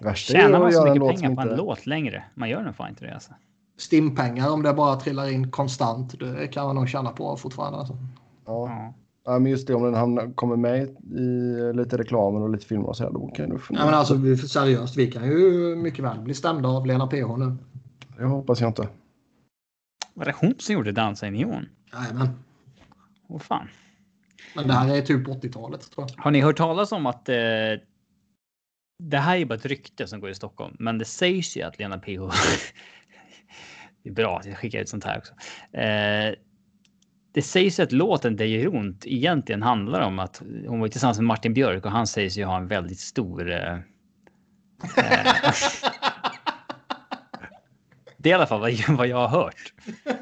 Värsta 0.00 0.32
Tjänar 0.32 0.58
man 0.58 0.72
så 0.72 0.84
mycket 0.84 1.20
pengar 1.20 1.34
på 1.34 1.40
en 1.40 1.48
inte... 1.48 1.56
låt 1.56 1.86
längre? 1.86 2.24
Man 2.34 2.48
gör 2.48 2.62
nog 2.62 2.76
fan 2.76 2.88
inte 2.88 3.04
det 3.04 3.14
alltså. 3.14 3.32
Stimpengar 3.76 4.50
om 4.50 4.62
det 4.62 4.72
bara 4.72 4.96
trillar 4.96 5.32
in 5.32 5.50
konstant. 5.50 6.18
Det 6.18 6.48
kan 6.48 6.66
man 6.66 6.76
nog 6.76 6.88
tjäna 6.88 7.10
på 7.10 7.36
fortfarande. 7.36 7.78
Alltså. 7.78 7.96
Ja. 8.46 8.68
Ja, 8.68 8.94
men 9.32 9.46
just 9.46 9.66
det, 9.66 9.74
om 9.74 9.82
den 9.82 9.94
hamnar, 9.94 10.32
kommer 10.34 10.56
med 10.56 10.88
i 11.18 11.72
lite 11.74 11.96
reklamer 11.96 12.40
och 12.40 12.50
lite 12.50 12.66
filmer 12.66 12.86
och 12.86 12.96
så 12.96 13.04
här, 13.04 13.10
då 13.10 13.26
kan 13.26 13.50
du 13.50 13.58
Ja, 13.70 13.84
men 13.84 13.94
alltså 13.94 14.14
vi, 14.14 14.36
seriöst, 14.36 14.96
vi 14.96 15.10
kan 15.10 15.26
ju 15.26 15.76
mycket 15.76 16.04
väl 16.04 16.20
bli 16.20 16.34
stämda 16.34 16.68
av 16.68 16.86
Lena 16.86 17.06
PH 17.06 17.36
nu. 17.38 17.56
Det 18.16 18.24
hoppas 18.24 18.60
jag 18.60 18.70
inte. 18.70 18.88
Var 20.14 20.24
det 20.24 20.34
hon 20.40 20.54
som 20.58 20.74
gjorde 20.74 20.92
Dansa 20.92 21.26
i 21.26 21.30
neon? 21.30 21.66
Jajamän. 21.92 22.28
Åh 23.28 23.38
fan. 23.38 23.68
Men 24.54 24.68
det 24.68 24.72
här 24.72 24.96
är 24.96 25.02
typ 25.02 25.26
80-talet 25.26 25.90
tror 25.90 26.06
jag. 26.08 26.22
Har 26.22 26.30
ni 26.30 26.40
hört 26.40 26.56
talas 26.56 26.92
om 26.92 27.06
att 27.06 27.28
eh, 27.28 27.34
det 29.02 29.18
här 29.18 29.36
är 29.36 29.44
bara 29.44 29.54
ett 29.54 29.66
rykte 29.66 30.06
som 30.06 30.20
går 30.20 30.30
i 30.30 30.34
Stockholm, 30.34 30.76
men 30.78 30.98
det 30.98 31.04
sägs 31.04 31.56
ju 31.56 31.62
att 31.62 31.78
Lena 31.78 31.98
PH. 31.98 32.06
det 34.02 34.10
är 34.10 34.14
bra 34.14 34.38
att 34.38 34.46
jag 34.46 34.58
skickar 34.58 34.80
ut 34.80 34.88
sånt 34.88 35.04
här 35.04 35.18
också. 35.18 35.32
Eh, 35.78 36.34
det 37.38 37.42
sägs 37.42 37.78
ju 37.78 37.82
att 37.82 37.92
låten 37.92 38.36
Det 38.36 38.46
gör 38.46 38.76
ont 38.76 39.06
egentligen 39.06 39.62
handlar 39.62 40.00
om 40.00 40.18
att 40.18 40.42
hon 40.66 40.80
var 40.80 40.88
tillsammans 40.88 41.18
med 41.18 41.26
Martin 41.26 41.54
Björk 41.54 41.84
och 41.84 41.90
han 41.90 42.06
sägs 42.06 42.36
ju 42.38 42.44
ha 42.44 42.56
en 42.56 42.68
väldigt 42.68 43.00
stor. 43.00 43.50
Eh, 43.52 43.72
eh, 43.74 43.80
det 48.16 48.28
är 48.28 48.30
i 48.30 48.32
alla 48.32 48.46
fall 48.46 48.60
vad, 48.60 48.72
vad 48.96 49.06
jag 49.06 49.28
har 49.28 49.28
hört. 49.28 49.72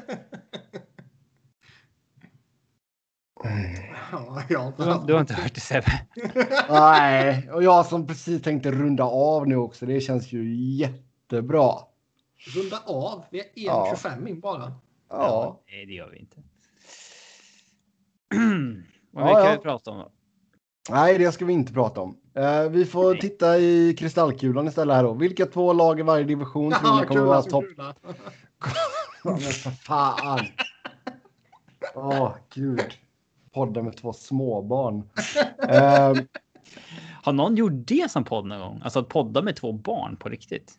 Ja, 4.11 4.43
jag 4.49 4.73
Du, 4.77 4.83
har- 4.83 5.07
du 5.07 5.13
har 5.13 5.19
inte 5.21 5.33
hört 5.33 5.53
det 5.55 5.61
Sebbe? 5.61 5.91
Nej, 6.69 7.49
och 7.51 7.63
jag 7.63 7.85
som 7.85 8.07
precis 8.07 8.41
tänkte 8.41 8.71
runda 8.71 9.03
av 9.03 9.47
nu 9.47 9.55
också. 9.55 9.85
Det 9.85 10.01
känns 10.01 10.31
ju 10.31 10.55
jättebra. 10.55 11.73
Runda 12.55 12.77
av. 12.85 13.25
Vi 13.31 13.39
är 13.39 13.45
Ja. 13.55 13.93
1.25 13.95 14.27
in 14.29 14.39
bara. 14.39 14.73
Ja. 15.09 15.61
Nej, 15.71 15.85
det 15.85 15.93
gör 15.93 16.09
vi 16.09 16.17
inte. 16.19 16.37
Ja, 19.13 19.23
Vad 19.23 19.35
kan 19.35 19.45
ja. 19.45 19.51
vi 19.51 19.57
prata 19.57 19.91
om 19.91 19.97
då? 19.97 20.11
Nej, 20.89 21.17
det 21.17 21.31
ska 21.31 21.45
vi 21.45 21.53
inte 21.53 21.73
prata 21.73 22.01
om. 22.01 22.17
Eh, 22.35 22.63
vi 22.69 22.85
får 22.85 23.11
Nej. 23.11 23.21
titta 23.21 23.57
i 23.57 23.95
kristallkulan 23.99 24.67
istället 24.67 24.95
här 24.95 25.03
då. 25.03 25.13
Vilka 25.13 25.45
två 25.45 25.73
lag 25.73 25.99
i 25.99 26.03
varje 26.03 26.23
division 26.23 26.71
tror 26.71 26.93
ni 26.95 26.99
Ja, 27.01 27.05
kommer 27.07 27.21
vara 27.21 27.41
topp? 27.41 27.65
Ja, 27.77 27.93
Men 29.23 29.37
för 29.39 29.69
fan. 29.71 30.39
Åh, 31.95 32.31
gud. 32.53 32.81
Podden 33.53 33.85
med 33.85 33.97
två 33.97 34.13
småbarn. 34.13 35.09
Eh, 35.69 36.13
Har 37.23 37.33
någon 37.33 37.55
gjort 37.55 37.71
det 37.73 38.11
som 38.11 38.23
podd 38.23 38.45
någon 38.45 38.59
gång? 38.59 38.81
Alltså 38.83 38.99
att 38.99 39.09
podda 39.09 39.41
med 39.41 39.55
två 39.55 39.71
barn 39.73 40.17
på 40.17 40.29
riktigt? 40.29 40.73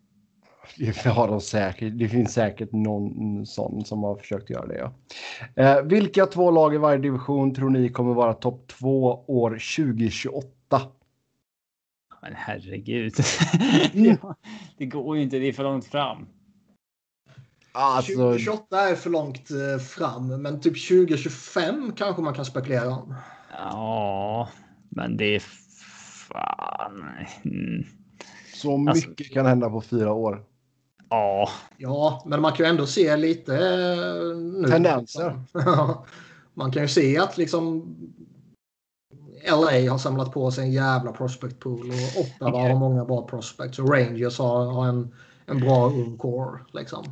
Det 0.76 1.06
har 1.06 1.28
de 1.28 1.40
säkert. 1.40 1.98
Det 1.98 2.08
finns 2.08 2.32
säkert 2.32 2.72
någon 2.72 3.46
sån 3.46 3.84
som 3.84 4.02
har 4.02 4.16
försökt 4.16 4.50
göra 4.50 4.66
det. 4.66 4.78
Ja. 4.78 4.92
Eh, 5.62 5.82
vilka 5.82 6.26
två 6.26 6.50
lag 6.50 6.74
i 6.74 6.78
varje 6.78 6.98
division 6.98 7.54
tror 7.54 7.70
ni 7.70 7.88
kommer 7.88 8.14
vara 8.14 8.34
topp 8.34 8.66
två 8.66 9.24
år 9.26 9.50
2028? 9.50 10.48
Men 12.22 12.32
herregud. 12.34 13.14
Mm. 13.94 14.16
det 14.78 14.86
går 14.86 15.16
ju 15.16 15.22
inte, 15.22 15.38
det 15.38 15.48
är 15.48 15.52
för 15.52 15.62
långt 15.62 15.84
fram. 15.84 16.26
Alltså, 17.72 18.12
2028 18.12 18.90
är 18.90 18.94
för 18.94 19.10
långt 19.10 19.50
eh, 19.50 19.82
fram, 19.82 20.42
men 20.42 20.60
typ 20.60 20.88
2025 20.88 21.92
kanske 21.96 22.22
man 22.22 22.34
kan 22.34 22.44
spekulera 22.44 22.88
om. 22.88 23.14
Ja, 23.52 24.48
men 24.88 25.16
det 25.16 25.34
är 25.34 25.42
fan. 26.28 27.04
Mm. 27.44 27.84
så 28.54 28.78
mycket 28.78 29.08
alltså- 29.08 29.34
kan 29.34 29.46
hända 29.46 29.70
på 29.70 29.80
fyra 29.80 30.12
år. 30.12 30.44
Ja, 31.10 31.48
Ja, 31.76 32.22
men 32.26 32.40
man 32.40 32.52
kan 32.52 32.66
ju 32.66 32.70
ändå 32.70 32.86
se 32.86 33.16
lite 33.16 33.54
eh, 33.54 34.36
nu. 34.36 34.68
Tendenser. 34.68 35.40
man 36.54 36.72
kan 36.72 36.82
ju 36.82 36.88
se 36.88 37.18
att 37.18 37.38
liksom 37.38 37.94
LA 39.50 39.90
har 39.90 39.98
samlat 39.98 40.32
på 40.32 40.50
sig 40.50 40.64
en 40.64 40.72
jävla 40.72 41.12
prospect 41.12 41.58
pool 41.58 41.90
och 41.90 42.20
Ottawa 42.20 42.68
har 42.68 42.74
många 42.78 43.04
bra 43.04 43.26
prospects 43.26 43.78
och 43.78 43.94
Rangers 43.94 44.38
har, 44.38 44.72
har 44.72 44.86
en, 44.88 45.14
en 45.46 45.60
bra 45.60 45.86
ung 45.86 46.18
core. 46.18 46.60
Liksom. 46.72 47.04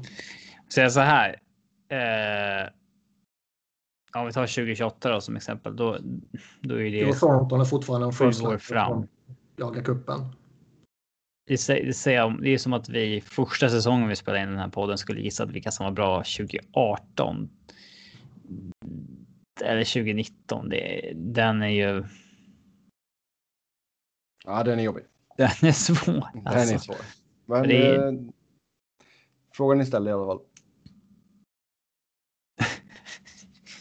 så 0.68 0.80
jag 0.80 0.92
så 0.92 1.00
här. 1.00 1.40
Eh, 1.88 2.68
om 4.20 4.26
vi 4.26 4.32
tar 4.32 4.46
2028 4.46 5.10
då 5.12 5.20
som 5.20 5.36
exempel, 5.36 5.76
då, 5.76 5.98
då 6.60 6.74
är 6.74 6.84
Joe 6.84 7.06
det 7.06 7.18
Thornton 7.18 7.60
är 7.60 7.64
fortfarande 7.64 8.06
en 8.06 8.12
first 8.12 8.42
år 8.42 8.58
fram. 8.58 9.06
jagar 9.56 9.82
kuppen. 9.82 10.20
Det, 11.46 11.58
säger 11.58 12.46
är 12.46 12.58
som 12.58 12.72
att 12.72 12.88
vi 12.88 13.20
första 13.20 13.68
säsongen 13.68 14.08
vi 14.08 14.16
spelade 14.16 14.42
in 14.42 14.48
den 14.48 14.58
här 14.58 14.68
podden 14.68 14.98
skulle 14.98 15.20
gissa 15.20 15.46
vilka 15.46 15.70
som 15.70 15.84
var 15.84 15.90
bra 15.92 16.16
2018. 16.16 17.50
Eller 19.64 19.84
2019. 19.84 20.68
Det, 20.68 21.12
den 21.14 21.62
är 21.62 21.68
ju. 21.68 22.04
Ja, 24.44 24.64
den 24.64 24.78
är 24.78 24.82
jobbig. 24.82 25.04
Den 25.36 25.50
är 25.62 25.72
svår. 25.72 26.28
Den 26.34 26.46
Alltså. 26.46 26.74
är 26.74 26.78
svår. 26.78 26.96
Men 27.44 27.68
Det 27.68 27.96
eh, 27.96 28.12
frågan 29.54 29.80
är 29.80 29.84
ställd 29.84 30.08
i 30.08 30.12
alla 30.12 30.26
fall. 30.26 30.40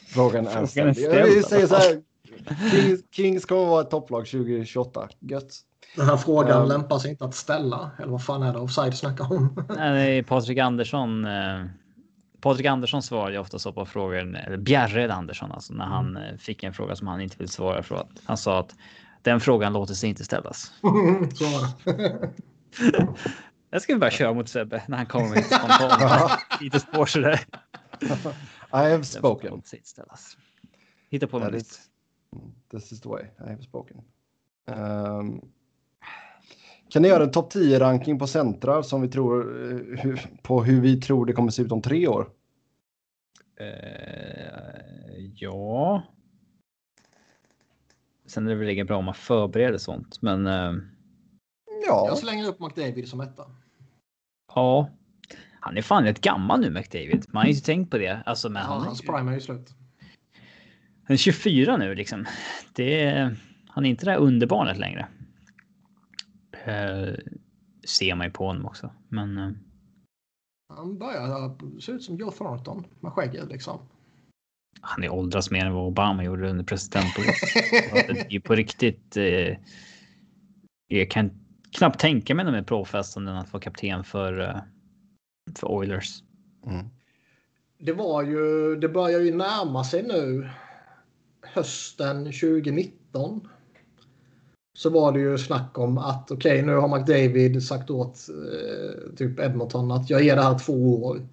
Frågan 0.08 0.48
är 0.48 0.66
ställd. 0.66 0.98
Jag 0.98 1.46
säga 1.46 1.68
så 1.68 1.76
alltså. 1.76 1.94
här. 1.94 2.04
Kings, 2.72 3.04
Kings 3.12 3.46
kommer 3.46 3.66
vara 3.66 3.82
ett 3.82 3.90
topplag 3.90 4.26
2028. 4.28 5.10
Gött. 5.20 5.66
Den 5.96 6.06
här 6.06 6.18
frågan 6.18 6.50
Ja. 6.58 6.66
lämpar 6.66 7.00
sig 7.00 7.12
inte 7.12 7.26
att 7.26 7.36
ställa. 7.36 7.92
Eller 8.00 8.12
vad 8.12 8.24
fan 8.24 8.44
är 8.44 8.54
det 8.54 8.60
offside 8.60 8.98
snackar 8.98 9.32
om? 9.34 9.64
Nej, 9.76 10.24
Patrik 10.24 10.58
Andersson. 10.58 11.26
Eh, 11.26 11.66
Patrik 12.42 12.66
Andersson 12.66 13.04
svarar 13.04 13.32
ju 13.32 13.38
ofta 13.38 13.60
så 13.60 13.74
på 13.74 13.86
frågor, 13.86 14.18
eller 14.18 14.58
Bjärred 14.58 15.12
Andersson 15.12 15.52
alltså, 15.52 15.74
när 15.74 15.86
han 15.86 16.18
eh, 16.18 16.36
fick 16.38 16.64
en 16.64 16.74
fråga 16.74 16.96
som 16.96 17.08
han 17.08 17.22
inte 17.22 17.36
vill 17.38 17.50
svara 17.50 17.84
för. 17.84 17.96
Att 17.96 18.10
han 18.26 18.38
sa 18.38 18.60
att 18.60 18.76
den 19.22 19.40
frågan 19.40 19.74
låter 19.74 19.94
sig 19.94 20.10
inte 20.10 20.24
ställas. 20.26 20.72
Så 21.34 21.46
var 21.46 21.68
det. 21.96 22.30
Jag 23.70 23.82
ska 23.82 23.94
vi 23.94 24.00
bara 24.00 24.12
köra 24.12 24.34
mot 24.34 24.50
Sebbe 24.50 24.84
när 24.88 24.98
han 24.98 25.06
kommer 25.06 25.30
med 25.30 25.38
ett 25.38 25.46
spontant 25.46 26.40
lite 26.62 26.80
spår 26.80 27.06
sådär. 27.06 27.40
I 28.02 28.08
have 28.72 28.90
frågan 28.90 29.04
spoken. 29.04 29.52
låter 29.52 29.68
sig 29.70 29.80
inte 29.80 29.90
ställas. 29.90 30.38
Hitta 31.10 31.28
på 31.28 31.40
något 31.40 31.52
nytt. 31.54 31.62
is, 31.62 31.80
this 32.72 32.92
is 32.92 33.02
the 33.02 33.10
way. 33.10 33.24
I 33.40 33.50
have 33.50 33.62
spoken. 33.64 33.98
Ehm, 34.72 35.42
kan 36.96 37.02
ni 37.02 37.08
göra 37.08 37.24
en 37.24 37.32
topp 37.32 37.50
10 37.50 37.80
ranking 37.80 38.20
på 38.20 38.28
centrar 38.28 38.82
som 38.82 39.02
vi 39.02 39.08
tror 39.08 39.64
eh, 40.06 40.16
på 40.42 40.64
hur 40.64 40.82
vi 40.82 41.02
tror 41.02 41.26
det 41.26 41.34
kommer 41.34 41.52
se 41.52 41.62
ut 41.62 41.72
om 41.72 41.82
tre 41.82 42.08
år? 42.08 42.30
Eh, 43.60 45.26
ja. 45.36 46.04
Sen 48.26 48.46
är 48.46 48.50
det 48.50 48.56
väl 48.56 48.68
lika 48.68 48.86
bra 48.86 48.98
om 48.98 49.06
man 49.06 49.14
förbereder 49.14 49.78
sånt, 49.78 50.22
men 50.22 50.48
eh, 50.48 50.74
Ja, 51.88 52.06
Jag 52.08 52.18
slänger 52.18 52.48
upp 52.48 52.60
McDavid 52.60 53.08
som 53.08 53.22
etta. 53.22 53.44
ja. 54.56 54.90
Han 55.60 55.78
är 55.78 55.82
fan 55.82 56.04
rätt 56.04 56.22
gammal 56.22 56.60
nu 56.62 56.70
McDavid. 56.70 57.26
Man 57.28 57.42
har 57.42 57.46
ju 57.46 57.52
inte 57.54 57.66
tänkt 57.66 57.92
på 57.92 57.98
det. 57.98 58.24
Alltså, 58.26 58.50
men 58.50 58.62
Ja, 58.62 58.68
han, 58.68 58.82
hans 58.82 59.02
är, 59.04 59.08
prime 59.08 59.32
är 59.32 59.36
ju 59.36 59.42
slut. 59.42 59.70
han 61.04 61.14
är 61.14 61.18
24 61.18 61.78
nu 61.78 61.96
liksom. 61.96 62.26
Det 62.74 63.04
är, 63.04 63.36
han 63.68 63.86
är 63.86 63.90
inte 63.90 64.06
det 64.06 64.12
där 64.12 64.18
underbarnet 64.18 64.78
längre. 64.78 65.08
Eh, 66.66 67.14
ser 67.88 68.16
man 68.16 68.28
ju 68.28 68.32
på 68.32 68.46
honom 68.46 68.66
också. 68.66 68.92
Men 69.10 69.38
eh, 69.38 69.52
Han 70.70 70.98
börjar 70.98 71.56
se 71.82 71.92
ut 71.92 72.04
som 72.04 72.18
Joe 72.18 72.32
Thornton 72.32 72.86
med 73.00 73.12
skägget 73.12 73.48
liksom. 73.48 73.80
han 74.82 75.04
är 75.04 75.10
åldras 75.10 75.52
mer 75.52 75.66
än 75.66 75.74
vad 75.74 75.88
Obama 75.88 76.24
gjorde 76.24 76.50
under 76.50 76.64
presidentåret. 76.64 77.36
det 78.30 78.36
är 78.36 78.40
på 78.40 78.56
riktigt. 78.56 79.18
Eh, 79.18 79.58
jag 80.88 81.12
kan 81.12 81.32
knappt 81.72 82.00
tänka 82.00 82.36
mig 82.36 82.46
något 82.46 82.54
mer 82.54 82.64
påfrestande 82.64 83.32
än 83.32 83.38
att 83.38 83.54
vara 83.54 83.64
kapten 83.64 84.04
för, 84.04 84.40
eh, 84.40 84.62
för 85.56 85.68
Oilers. 85.68 86.24
Mm. 86.66 86.86
Det 87.78 87.94
var 87.94 88.24
ju, 88.24 88.76
det 88.76 88.90
börjar 88.90 89.20
ju 89.20 89.36
närma 89.36 89.84
sig 89.84 90.04
nu. 90.04 90.50
Hösten 91.42 92.24
2019. 92.24 93.48
Så 94.78 94.90
var 94.90 95.12
det 95.12 95.20
ju 95.20 95.38
snack 95.38 95.78
om 95.78 95.98
att 95.98 96.32
okej, 96.32 96.62
nu 96.62 96.76
har 96.76 96.98
McDavid 96.98 97.64
sagt 97.64 97.90
åt 97.90 98.20
eh, 98.30 99.16
typ 99.16 99.40
Edmonton 99.40 99.92
att 99.92 100.10
jag 100.10 100.24
ger 100.24 100.36
det 100.36 100.42
här 100.42 100.60
två 100.60 101.06
år. 101.06 101.28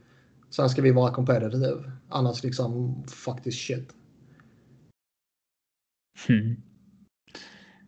Sen 0.50 0.68
ska 0.68 0.82
vi 0.82 0.90
vara 0.90 1.14
competitive. 1.14 1.92
Annars 2.08 2.42
liksom 2.42 3.02
faktiskt 3.06 3.66
shit. 3.66 3.92
Mm. 6.28 6.56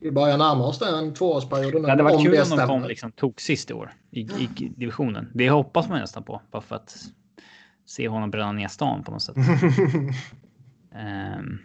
Vi 0.00 0.10
börjar 0.10 0.38
närma 0.38 0.66
oss 0.66 0.78
den 0.78 1.14
tvåårsperioden 1.14 1.82
nu. 1.82 1.86
Det 1.86 1.90
hade 1.90 2.02
varit 2.02 2.22
kul 2.22 2.52
om 2.52 2.58
de 2.58 2.66
kom 2.66 2.84
liksom 2.84 3.12
tog 3.12 3.40
sist 3.40 3.70
i 3.70 3.74
år 3.74 3.92
i, 4.10 4.20
i 4.20 4.72
divisionen. 4.76 5.30
Det 5.34 5.50
hoppas 5.50 5.88
man 5.88 6.00
nästan 6.00 6.22
på 6.22 6.42
bara 6.50 6.62
för 6.62 6.76
att 6.76 6.96
se 7.86 8.08
honom 8.08 8.30
bränna 8.30 8.52
ner 8.52 8.68
stan 8.68 9.04
på 9.04 9.12
något 9.12 9.22
sätt. 9.22 9.36
Ehm, 10.96 11.58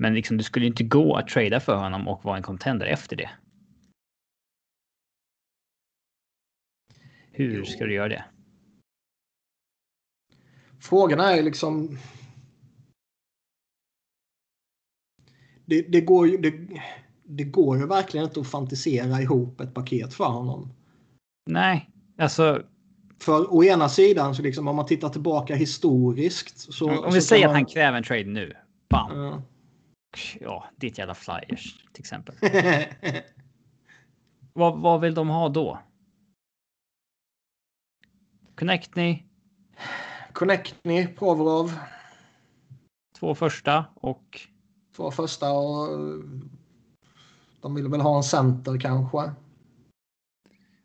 men 0.00 0.14
liksom, 0.14 0.36
det 0.36 0.44
skulle 0.44 0.66
inte 0.66 0.84
gå 0.84 1.16
att 1.16 1.28
trada 1.28 1.60
för 1.60 1.76
honom 1.76 2.08
och 2.08 2.24
vara 2.24 2.36
en 2.36 2.42
contender 2.42 2.86
efter 2.86 3.16
det. 3.16 3.30
Hur 7.32 7.64
ska 7.64 7.84
du 7.84 7.94
göra 7.94 8.08
det? 8.08 8.24
Frågan 10.80 11.20
är 11.20 11.42
liksom. 11.42 11.98
det, 15.64 15.82
det, 15.82 16.00
går 16.00 16.28
ju, 16.28 16.36
det, 16.36 16.54
det 17.24 17.44
går 17.44 17.78
ju 17.78 17.86
verkligen 17.86 18.26
inte 18.26 18.40
att 18.40 18.50
fantisera 18.50 19.22
ihop 19.22 19.60
ett 19.60 19.74
paket 19.74 20.14
för 20.14 20.24
honom. 20.24 20.72
Nej, 21.46 21.90
alltså. 22.18 22.62
För 23.18 23.54
å 23.54 23.64
ena 23.64 23.88
sidan, 23.88 24.34
så 24.34 24.42
liksom, 24.42 24.68
om 24.68 24.76
man 24.76 24.86
tittar 24.86 25.08
tillbaka 25.08 25.54
historiskt. 25.54 26.72
Så, 26.72 26.90
om 26.90 27.12
vi 27.14 27.20
så 27.20 27.26
säger 27.26 27.46
man... 27.46 27.50
att 27.50 27.56
han 27.56 27.66
kräver 27.66 27.98
en 27.98 28.04
trade 28.04 28.24
nu. 28.24 28.56
Bam. 28.88 29.16
Ja, 29.16 29.42
ja 30.40 30.70
ditt 30.76 30.98
jävla 30.98 31.14
flyers 31.14 31.84
till 31.92 32.02
exempel. 32.02 32.34
vad, 34.52 34.80
vad 34.80 35.00
vill 35.00 35.14
de 35.14 35.28
ha 35.28 35.48
då? 35.48 35.78
Connectney. 38.54 39.22
Connectney, 40.32 41.06
Provorov. 41.06 41.78
Två 43.18 43.34
första 43.34 43.84
och? 43.94 44.40
Två 44.96 45.10
första 45.10 45.52
och 45.52 45.88
de 47.60 47.74
vill 47.74 47.88
väl 47.88 48.00
ha 48.00 48.16
en 48.16 48.22
center 48.22 48.80
kanske. 48.80 49.32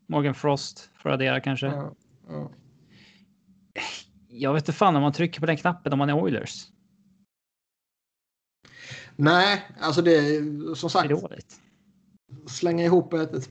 Morgan 0.07 0.35
Frost 0.35 0.89
för 0.93 1.09
att 1.09 1.13
addera 1.13 1.39
kanske. 1.39 1.67
Ja, 1.67 1.95
ja. 2.27 2.51
Jag 4.27 4.53
vet 4.53 4.63
inte 4.63 4.73
fan 4.73 4.95
om 4.95 5.01
man 5.01 5.13
trycker 5.13 5.39
på 5.39 5.45
den 5.45 5.57
knappen 5.57 5.93
om 5.93 5.99
man 5.99 6.09
är 6.09 6.13
Oilers. 6.13 6.67
Nej, 9.15 9.61
alltså 9.79 10.01
det 10.01 10.17
är 10.17 10.75
som 10.75 10.89
sagt. 10.89 11.09
Det 11.09 11.15
är 11.15 11.21
dåligt. 11.21 11.55
Slänga 12.47 12.83
ihop 12.83 13.13
ett, 13.13 13.33
ett, 13.33 13.49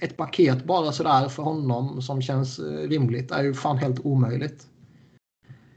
ett 0.00 0.16
paket 0.16 0.64
bara 0.64 0.92
sådär 0.92 1.28
för 1.28 1.42
honom 1.42 2.02
som 2.02 2.22
känns 2.22 2.58
eh, 2.58 2.88
rimligt 2.88 3.30
är 3.30 3.42
ju 3.42 3.54
fan 3.54 3.78
helt 3.78 4.00
omöjligt. 4.00 4.66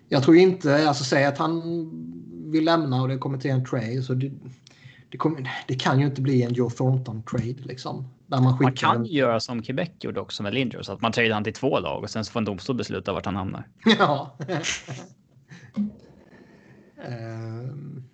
Jag 0.10 0.24
tror 0.24 0.38
inte, 0.38 0.88
alltså 0.88 1.04
säg 1.04 1.26
att 1.26 1.38
han 1.38 1.62
vill 2.52 2.66
lämna 2.66 3.02
och 3.02 3.08
det 3.08 3.18
kommer 3.18 3.38
till 3.38 3.52
en 3.52 3.66
trade 3.66 4.04
så 4.04 4.14
det, 4.14 4.32
det, 5.10 5.18
kommer, 5.18 5.52
det 5.68 5.76
kan 5.76 6.00
ju 6.00 6.06
inte 6.06 6.22
bli 6.22 6.44
en 6.44 6.54
Joe 6.54 6.70
Thornton-trade 6.70 7.62
liksom. 7.64 8.08
Där 8.28 8.42
man, 8.42 8.58
man 8.62 8.74
kan 8.74 8.96
en... 8.98 9.06
göra 9.06 9.40
som 9.40 9.62
Quebec 9.62 9.90
gjorde 10.00 10.20
också 10.20 10.44
med 10.44 10.54
Lindros, 10.54 10.90
att 10.90 11.02
man 11.02 11.12
tradar 11.12 11.34
han 11.34 11.44
till 11.44 11.54
två 11.54 11.80
lag 11.80 12.04
och 12.04 12.10
sen 12.10 12.26
så 12.26 12.32
får 12.32 12.40
en 12.40 12.46
domstol 12.46 12.76
besluta 12.76 13.14
vart 13.14 13.26
han 13.26 13.36
hamnar. 13.36 13.68
Ja. 14.00 14.38
um... 17.08 18.04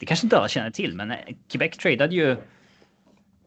Det 0.00 0.06
kanske 0.06 0.26
inte 0.26 0.38
alla 0.38 0.48
känner 0.48 0.70
till, 0.70 0.94
men 0.94 1.10
eh, 1.10 1.16
Quebec 1.48 1.76
tradade 1.76 2.14
ju. 2.14 2.36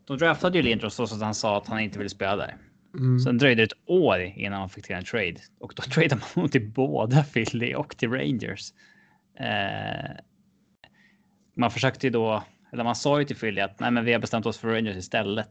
De 0.06 0.18
draftade 0.18 0.58
ju 0.58 0.64
Lindros 0.64 0.96
så 0.96 1.04
att 1.04 1.22
han 1.22 1.36
sa 1.36 1.58
att 1.58 1.68
han 1.68 1.80
inte 1.80 1.98
ville 1.98 2.10
spela 2.10 2.36
där. 2.36 2.56
Mm. 2.94 3.20
Sen 3.20 3.38
dröjde 3.38 3.62
det 3.62 3.64
ett 3.64 3.80
år 3.86 4.22
innan 4.22 4.60
man 4.60 4.70
fick 4.70 4.86
till 4.86 4.96
en 4.96 5.04
trade 5.04 5.36
och 5.60 5.74
då 5.76 5.82
tradade 5.94 6.16
man 6.16 6.30
honom 6.36 6.50
till 6.50 6.70
båda 6.70 7.24
Philly 7.24 7.74
och 7.74 7.98
till 7.98 8.12
Rangers. 8.12 8.74
Eh, 9.40 10.12
man 11.56 11.72
försökte 11.72 12.08
ju 12.08 12.12
då, 12.12 12.44
eller 12.74 12.84
man 12.84 12.96
sa 12.96 13.20
ju 13.20 13.26
till 13.26 13.36
Philly 13.36 13.62
att 13.62 13.80
nej, 13.80 13.92
men 13.92 14.06
vi 14.06 14.14
har 14.14 14.20
bestämt 14.20 14.46
oss 14.46 14.58
för 14.58 14.68
Rangers 14.68 14.98
istället. 14.98 15.50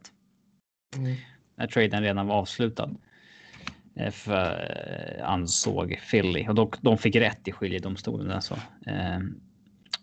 Mm. 0.96 1.16
När 1.56 1.66
traden 1.66 2.02
redan 2.02 2.26
var 2.26 2.34
avslutad. 2.34 2.90
Eh, 3.96 4.10
för, 4.10 5.16
eh, 5.18 5.28
ansåg 5.28 6.00
Philly 6.10 6.48
och 6.48 6.54
de, 6.54 6.70
de 6.80 6.98
fick 6.98 7.16
rätt 7.16 7.48
i 7.48 7.52
skiljedomstolen. 7.52 8.30
Alltså. 8.30 8.58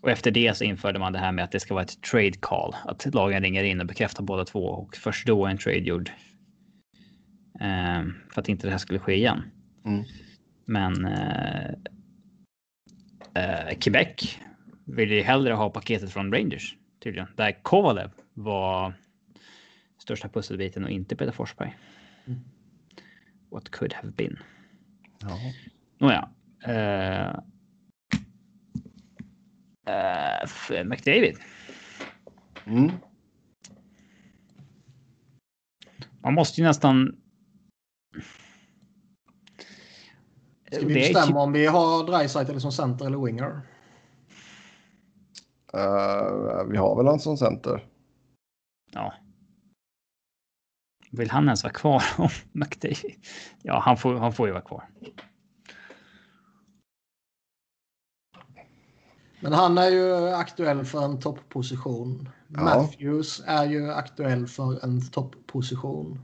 Och 0.06 0.12
efter 0.12 0.30
det 0.30 0.56
så 0.56 0.64
införde 0.64 0.98
man 0.98 1.12
det 1.12 1.18
här 1.18 1.32
med 1.32 1.44
att 1.44 1.52
det 1.52 1.60
ska 1.60 1.74
vara 1.74 1.84
ett 1.84 2.02
trade 2.02 2.32
call. 2.40 2.76
Att 2.84 3.14
lagen 3.14 3.42
ringer 3.42 3.64
in 3.64 3.80
och 3.80 3.86
bekräftar 3.86 4.22
båda 4.22 4.44
två 4.44 4.60
och 4.60 4.96
först 4.96 5.26
då 5.26 5.46
är 5.46 5.50
en 5.50 5.58
trade 5.58 5.78
gjord. 5.78 6.10
Eh, 7.60 8.04
för 8.32 8.40
att 8.40 8.48
inte 8.48 8.66
det 8.66 8.70
här 8.70 8.78
skulle 8.78 8.98
ske 8.98 9.14
igen. 9.14 9.42
Mm. 9.84 10.04
Men 10.64 11.04
eh, 11.04 11.70
eh, 13.34 13.78
Quebec 13.78 14.38
vill 14.84 15.10
ju 15.10 15.22
hellre 15.22 15.52
ha 15.52 15.70
paketet 15.70 16.12
från 16.12 16.32
Rangers 16.32 16.76
tydligen. 17.02 17.28
Där 17.36 17.62
Kovalev 17.62 18.10
var 18.34 18.94
största 19.98 20.28
pusselbiten 20.28 20.84
och 20.84 20.90
inte 20.90 21.16
Peter 21.16 21.32
Forsberg. 21.32 21.76
Mm. 22.26 22.40
What 23.50 23.70
could 23.70 23.92
have 23.92 24.10
been. 24.10 24.38
Ja. 25.20 25.38
Nåja. 25.98 26.28
Uh, 26.68 27.40
uh, 29.88 30.84
McDavid. 30.84 31.38
Mm. 32.66 32.92
Man 36.22 36.34
måste 36.34 36.60
ju 36.60 36.66
nästan 36.66 37.16
Ska 40.72 40.86
vi 40.86 40.94
bestämma 40.94 41.26
typ... 41.26 41.36
om 41.36 41.52
vi 41.52 41.66
har 41.66 42.06
Dreisaitl 42.06 42.58
som 42.58 42.72
center 42.72 43.06
eller 43.06 43.18
winger? 43.18 43.60
Uh, 45.74 46.64
vi 46.70 46.76
har 46.76 46.96
väl 46.96 47.12
en 47.12 47.20
som 47.20 47.36
center. 47.36 47.84
Ja. 48.92 49.14
Vill 51.10 51.30
han 51.30 51.44
ens 51.44 51.64
vara 51.64 51.72
kvar? 51.72 52.02
McDavid? 52.52 53.14
Ja, 53.62 53.80
han 53.80 53.96
får, 53.96 54.14
han 54.14 54.32
får 54.32 54.46
ju 54.46 54.52
vara 54.52 54.64
kvar. 54.64 54.88
Men 59.46 59.52
han 59.52 59.78
är 59.78 59.90
ju 59.90 60.28
aktuell 60.28 60.84
för 60.84 61.04
en 61.04 61.20
toppposition. 61.20 62.28
Ja. 62.48 62.62
Matthews 62.62 63.42
är 63.46 63.66
ju 63.66 63.92
aktuell 63.92 64.46
för 64.46 64.84
en 64.84 65.10
toppposition. 65.10 66.20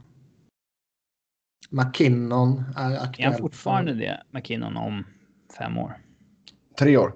McKinnon 1.69 2.63
är 2.75 3.03
aktuell. 3.03 3.27
Är 3.27 3.31
han 3.31 3.41
fortfarande 3.41 3.91
för... 3.91 3.99
det? 3.99 4.23
McKinnon 4.31 4.77
om 4.77 5.03
fem 5.57 5.77
år? 5.77 5.97
Tre 6.79 6.97
år. 6.97 7.15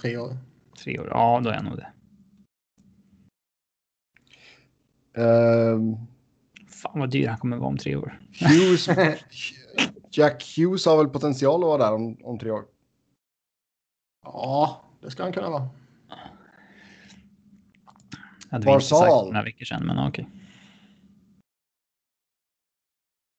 Tre 0.00 0.16
år. 0.16 0.36
Tre 0.84 0.98
år, 0.98 1.08
ja 1.08 1.40
då 1.44 1.50
är 1.50 1.54
jag 1.54 1.64
nog 1.64 1.76
det. 1.76 1.92
Um, 5.22 5.96
Fan 6.68 7.00
vad 7.00 7.10
dyr 7.10 7.28
han 7.28 7.38
kommer 7.38 7.56
vara 7.56 7.68
om 7.68 7.78
tre 7.78 7.96
år. 7.96 8.20
Hughes, 8.40 8.88
Jack 10.10 10.54
Hughes 10.56 10.86
har 10.86 10.96
väl 10.96 11.08
potential 11.08 11.62
att 11.62 11.66
vara 11.66 11.84
där 11.84 11.94
om, 11.94 12.16
om 12.22 12.38
tre 12.38 12.50
år? 12.50 12.64
Ja, 14.24 14.88
det 15.02 15.10
ska 15.10 15.22
han 15.22 15.32
kunna 15.32 15.50
vara. 15.50 15.68
Hade 18.50 18.66
vi 18.66 18.72
inte 18.72 18.84
sagt 18.84 19.10
några 19.10 19.42
veckor 19.42 19.64
sedan, 19.64 19.86
men 19.86 19.98
okej. 19.98 20.24
Okay. 20.24 20.38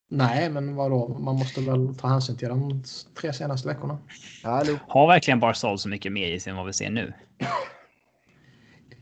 Nej, 0.09 0.49
men 0.49 0.75
vadå? 0.75 1.07
Man 1.07 1.35
måste 1.35 1.61
väl 1.61 1.95
ta 1.95 2.07
hänsyn 2.07 2.37
till 2.37 2.47
de 2.47 2.83
tre 3.15 3.33
senaste 3.33 3.67
veckorna. 3.67 3.97
Hallå. 4.43 4.79
Har 4.87 5.07
verkligen 5.07 5.39
Barzal 5.39 5.79
så 5.79 5.89
mycket 5.89 6.11
mer 6.11 6.31
i 6.31 6.39
sig 6.39 6.51
än 6.51 6.57
vad 6.57 6.65
vi 6.65 6.73
ser 6.73 6.89
nu? 6.89 7.13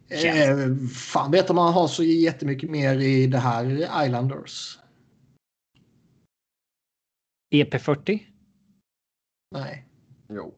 Eh, 0.09 0.87
fan 0.87 1.31
vet 1.31 1.49
om 1.49 1.55
man 1.55 1.73
har 1.73 1.87
så 1.87 2.03
jättemycket 2.03 2.69
mer 2.69 2.99
i 2.99 3.27
det 3.27 3.37
här 3.37 3.65
Islanders. 4.05 4.79
EP40? 7.53 8.19
Nej. 9.51 9.85
Jo. 10.29 10.55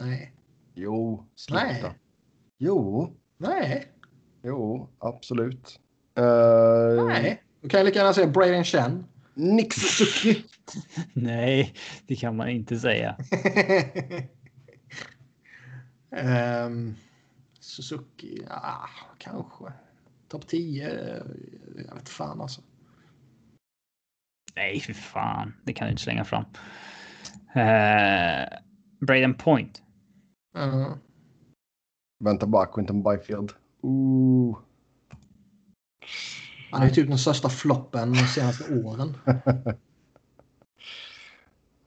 Nej. 0.00 0.32
Jo. 0.80 1.24
Sluta. 1.36 1.64
Nej. 1.64 1.98
Jo. 2.58 3.12
Nej. 3.36 3.92
Jo, 4.42 4.88
absolut. 4.98 5.80
Uh... 6.18 7.06
Nej. 7.06 7.42
Då 7.60 7.68
kan 7.68 7.78
jag 7.80 7.84
lika 7.84 7.98
gärna 7.98 8.14
säga 8.14 8.26
Braden 8.26 8.64
Chen. 8.64 9.04
Nick 9.34 9.72
Suzuki. 9.72 10.44
Nej, 11.12 11.74
det 12.06 12.16
kan 12.16 12.36
man 12.36 12.48
inte 12.48 12.78
säga. 12.78 13.16
um, 16.66 16.96
Suzuki, 17.60 18.44
ja, 18.48 18.88
kanske. 19.18 19.72
Topp 20.28 20.46
10, 20.46 20.88
jag 21.88 21.94
vet 21.94 22.08
fan 22.08 22.40
alltså. 22.40 22.60
Nej, 24.56 24.80
för 24.80 24.92
fan. 24.92 25.54
Det 25.64 25.72
kan 25.72 25.86
du 25.86 25.90
inte 25.90 26.02
slänga 26.02 26.24
fram. 26.24 26.44
Uh, 27.56 28.58
Braden 29.00 29.34
Point. 29.34 29.82
Uh. 30.56 30.94
Vänta 32.24 32.46
bara, 32.46 32.66
Quinton 32.66 33.02
Byfield. 33.02 33.52
Ooh. 33.82 34.58
Han 36.70 36.82
är 36.82 36.86
ju 36.86 36.92
typ 36.92 37.08
den 37.08 37.18
största 37.18 37.48
floppen 37.48 38.12
de 38.12 38.18
senaste 38.18 38.74
åren. 38.74 39.16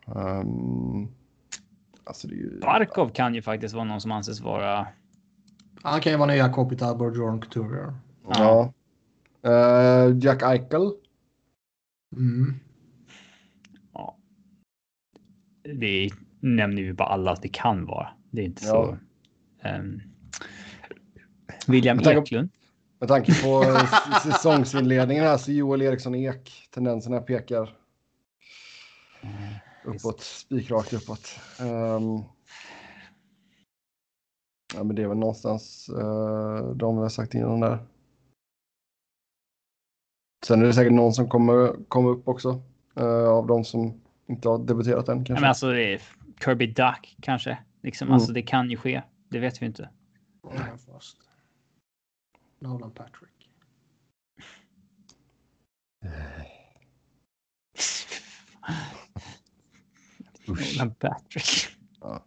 um, 0.05 1.11
alltså 2.03 2.27
det 2.27 2.33
är 2.33 2.37
ju... 2.37 2.59
Barkov 2.59 3.09
kan 3.09 3.35
ju 3.35 3.41
faktiskt 3.41 3.75
vara 3.75 3.83
någon 3.83 4.01
som 4.01 4.11
anses 4.11 4.41
vara... 4.41 4.87
Han 5.81 6.01
kan 6.01 6.11
ju 6.11 6.17
vara 6.17 6.31
nya 6.31 6.49
Kopitar 6.49 6.95
Bergeron 6.95 7.41
Couturier. 7.41 7.93
Ja. 8.27 8.73
Uh, 9.47 10.17
Jack 10.17 10.41
Eichel. 10.41 10.91
Mm. 12.15 12.53
Ja. 13.93 14.17
Det 15.63 16.09
nämner 16.39 16.81
vi 16.81 16.93
bara 16.93 17.07
alla 17.07 17.31
att 17.31 17.41
det 17.41 17.49
kan 17.49 17.85
vara. 17.85 18.09
Det 18.33 18.41
är 18.41 18.45
inte 18.45 18.65
ja. 18.65 18.71
så. 18.71 18.97
Um, 19.69 20.01
William 21.67 21.99
Eklund. 21.99 22.49
Med 22.99 23.09
tanke 23.09 23.43
på 23.43 23.63
säsongsinledningen 24.23 25.23
här 25.23 25.37
så 25.37 25.51
Joel 25.51 25.81
Eriksson 25.81 26.15
Ek, 26.15 26.51
tendenserna 26.71 27.19
pekar 27.19 27.77
uppåt, 29.85 30.21
spikrakt 30.21 30.93
uppåt. 30.93 31.39
Um, 31.59 32.23
Ja, 34.75 34.83
men 34.83 34.95
det 34.95 35.03
är 35.03 35.07
väl 35.07 35.17
någonstans 35.17 35.89
uh, 35.89 36.75
de 36.75 36.95
vi 36.95 37.01
har 37.01 37.09
sagt 37.09 37.33
innan 37.33 37.59
där. 37.59 37.79
Sen 40.45 40.61
är 40.61 40.65
det 40.65 40.73
säkert 40.73 40.93
någon 40.93 41.13
som 41.13 41.29
kommer 41.29 41.75
komma 41.87 42.09
upp 42.09 42.27
också 42.27 42.61
uh, 42.99 43.29
av 43.29 43.47
de 43.47 43.63
som 43.63 44.01
inte 44.27 44.49
har 44.49 44.57
debuterat 44.57 45.09
än. 45.09 45.25
Kanske. 45.25 45.41
men 45.41 45.49
alltså 45.49 45.71
det 45.71 45.93
är 45.93 46.01
Kirby 46.43 46.67
Duck 46.67 47.17
kanske. 47.21 47.57
Liksom, 47.83 48.07
mm. 48.07 48.13
Alltså 48.13 48.31
det 48.31 48.41
kan 48.41 48.69
ju 48.69 48.77
ske. 48.77 49.03
Det 49.29 49.39
vet 49.39 49.61
vi 49.61 49.65
inte. 49.65 49.89
Nolan 52.59 52.91
Patrick. 52.91 53.49
Nolan 60.47 60.95
Patrick. 60.95 61.77
Ja. 62.01 62.25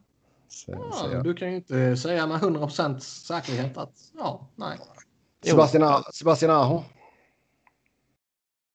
Du 1.22 1.34
kan 1.34 1.50
ju 1.50 1.56
inte 1.56 1.96
säga 1.96 2.26
med 2.26 2.40
100% 2.40 2.98
säkerhet 2.98 3.76
att 3.76 4.12
ja, 4.18 4.48
nej. 4.56 4.78
Sebastian, 5.44 6.02
Sebastian 6.12 6.50
Aho. 6.50 6.82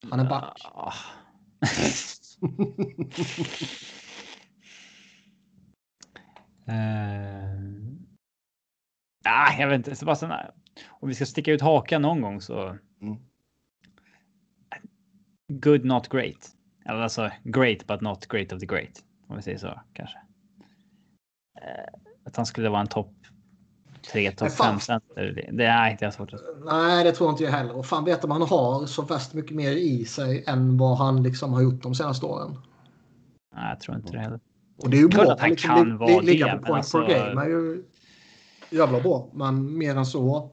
Han 0.09 0.19
är 0.19 0.29
back. 0.29 0.61
uh, 6.69 7.93
ah, 9.25 9.53
jag 9.59 9.67
vet 9.67 9.77
inte. 9.77 9.95
Sebastian, 9.95 10.31
om 10.89 11.07
vi 11.09 11.15
ska 11.15 11.25
sticka 11.25 11.51
ut 11.51 11.61
hakan 11.61 12.01
någon 12.01 12.21
gång 12.21 12.41
så. 12.41 12.77
Mm. 13.01 13.17
Good 15.47 15.85
not 15.85 16.09
great. 16.09 16.55
Alltså 16.85 17.31
great 17.43 17.87
but 17.87 18.01
not 18.01 18.27
great 18.27 18.53
of 18.53 18.59
the 18.59 18.65
great. 18.65 19.03
Om 19.27 19.35
vi 19.35 19.41
säger 19.41 19.57
så 19.57 19.81
kanske. 19.93 20.17
Uh, 21.57 21.99
att 22.25 22.35
han 22.35 22.45
skulle 22.45 22.69
vara 22.69 22.81
en 22.81 22.87
topp 22.87 23.13
tre, 24.11 24.31
topp 24.31 24.51
fem 24.51 24.79
center. 24.79 25.31
Det, 25.31 25.57
det 25.57 25.65
är 25.65 25.91
inte 25.91 26.05
jag 26.05 26.13
svårt 26.13 26.33
att... 26.33 26.41
Nej, 26.65 27.03
det 27.03 27.11
tror 27.11 27.29
inte 27.29 27.43
jag 27.43 27.51
heller. 27.51 27.77
Och 27.77 27.85
fan 27.85 28.05
vet 28.05 28.23
om 28.23 28.31
han 28.31 28.41
har 28.41 28.85
så 28.85 29.05
fast 29.05 29.33
mycket 29.33 29.55
mer 29.55 29.71
i 29.71 30.05
sig 30.05 30.43
än 30.47 30.77
vad 30.77 30.97
han 30.97 31.23
liksom 31.23 31.53
har 31.53 31.61
gjort 31.61 31.83
de 31.83 31.95
senaste 31.95 32.25
åren. 32.25 32.57
Nej, 33.55 33.69
jag 33.69 33.79
tror 33.79 33.97
inte 33.97 34.11
det 34.11 34.19
heller. 34.19 34.39
Och 34.83 34.89
det 34.89 34.97
är 34.97 35.01
ju 35.01 35.09
Klart 35.09 35.25
bra 35.25 35.33
att 35.33 35.39
han 35.39 35.49
liksom, 35.49 35.75
kan 35.75 35.97
vara 35.97 36.19
det. 36.19 36.21
Ligga 36.21 36.57
på 36.57 36.65
point 36.65 36.77
alltså... 36.77 37.05
per 37.05 37.25
game 37.25 37.41
är 37.41 37.49
ju 37.49 37.83
jävla 38.69 39.01
bra. 39.01 39.29
Men 39.33 39.77
mer 39.77 39.95
än 39.95 40.05
så. 40.05 40.49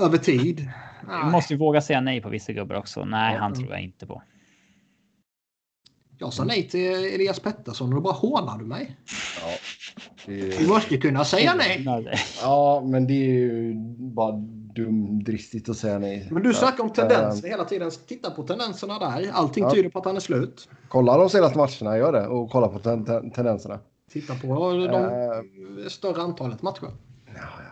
Över 0.00 0.18
tid. 0.18 0.70
Du 1.24 1.30
måste 1.30 1.52
ju 1.52 1.58
våga 1.58 1.80
säga 1.80 2.00
nej 2.00 2.20
på 2.20 2.28
vissa 2.28 2.52
gubbar 2.52 2.76
också. 2.76 3.04
Nej, 3.04 3.36
han 3.36 3.54
tror 3.54 3.70
jag 3.70 3.80
inte 3.80 4.06
på. 4.06 4.22
Jag 6.18 6.32
sa 6.32 6.44
nej 6.44 6.68
till 6.68 6.94
Elias 7.14 7.40
Pettersson 7.40 7.88
och 7.88 7.94
då 7.94 8.00
bara 8.00 8.14
hånar 8.14 8.58
du 8.58 8.64
mig. 8.64 8.96
Ja, 9.42 9.48
det... 10.26 10.58
Du 10.58 10.68
måste 10.68 10.96
kunna 10.96 11.24
säga 11.24 11.54
nej. 11.54 11.86
Ja, 12.42 12.82
men 12.86 13.06
det 13.06 13.12
är 13.12 13.28
ju 13.28 13.74
bara 13.98 14.34
dumdristigt 14.74 15.68
att 15.68 15.76
säga 15.76 15.98
nej. 15.98 16.28
Men 16.30 16.42
du 16.42 16.54
snackar 16.54 16.84
om 16.84 16.92
tendenser 16.92 17.48
hela 17.48 17.64
tiden. 17.64 17.90
Titta 18.06 18.30
på 18.30 18.42
tendenserna 18.42 18.98
där. 18.98 19.30
Allting 19.32 19.64
ja. 19.64 19.70
tyder 19.70 19.90
på 19.90 19.98
att 19.98 20.04
han 20.04 20.16
är 20.16 20.20
slut. 20.20 20.68
Kolla 20.88 21.16
de 21.16 21.30
senaste 21.30 21.58
matcherna, 21.58 21.98
gör 21.98 22.12
det. 22.12 22.26
Och 22.26 22.50
kolla 22.50 22.68
på 22.68 22.78
ten 22.78 23.04
ten 23.04 23.30
tendenserna. 23.30 23.80
Titta 24.10 24.34
på 24.34 24.72
de 24.72 24.94
uh... 24.94 25.88
större 25.88 26.22
antalet 26.22 26.62
matcher. 26.62 26.90
Ja, 27.26 27.32
ja. 27.34 27.64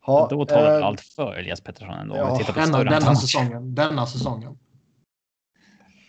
Ha, 0.00 0.28
då 0.28 0.46
talar 0.46 0.78
uh... 0.78 0.86
allt 0.86 1.00
för 1.00 1.34
Elias 1.34 1.60
Pettersson 1.60 1.94
ändå. 1.94 2.16
Ja, 2.16 2.40
denna, 2.54 2.84
denna 2.84 3.14
säsongen. 3.14 3.74
Denna 3.74 4.06
säsongen. 4.06 4.58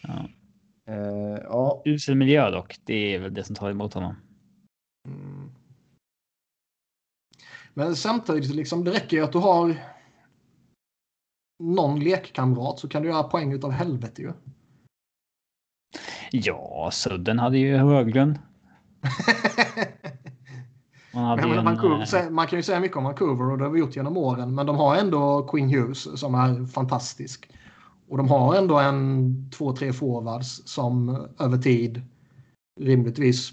Ja. 0.03 0.29
Uh, 0.89 1.39
ja. 1.43 1.81
Usel 1.85 2.15
miljö 2.15 2.51
dock. 2.51 2.75
Det 2.83 3.15
är 3.15 3.19
väl 3.19 3.33
det 3.33 3.43
som 3.43 3.55
tar 3.55 3.69
emot 3.69 3.93
honom. 3.93 4.15
Mm. 5.07 5.44
Men 7.77 7.95
samtidigt, 7.95 8.55
liksom, 8.55 8.83
det 8.83 8.91
räcker 8.91 9.17
ju 9.17 9.23
att 9.23 9.31
du 9.31 9.37
har 9.37 9.75
någon 11.63 11.99
lekkamrat 11.99 12.79
så 12.79 12.87
kan 12.87 13.01
du 13.01 13.09
göra 13.09 13.23
poäng 13.23 13.53
utav 13.53 13.71
helvete 13.71 14.21
ju. 14.21 14.33
Ja, 16.31 16.89
Sudden 16.93 17.39
hade 17.39 17.57
ju 17.57 17.77
Höglund. 17.77 18.39
man, 21.13 21.37
men, 21.37 21.51
en, 21.51 21.65
Vancouver, 21.65 22.23
eh, 22.23 22.29
man 22.29 22.47
kan 22.47 22.59
ju 22.59 22.63
säga 22.63 22.79
mycket 22.79 22.97
om 22.97 23.03
Vancouver 23.03 23.51
och 23.51 23.57
det 23.57 23.63
har 23.63 23.71
vi 23.71 23.79
gjort 23.79 23.95
genom 23.95 24.17
åren. 24.17 24.55
Men 24.55 24.65
de 24.65 24.75
har 24.75 24.95
ändå 24.95 25.47
Quinn 25.47 25.69
Hughes 25.69 26.19
som 26.19 26.35
är 26.35 26.65
fantastisk. 26.65 27.49
Och 28.07 28.17
de 28.17 28.29
har 28.29 28.55
ändå 28.55 28.79
en 28.79 29.51
två, 29.51 29.75
tre 29.75 29.93
forwards 29.93 30.61
som 30.65 31.27
över 31.39 31.57
tid 31.57 32.01
rimligtvis 32.81 33.51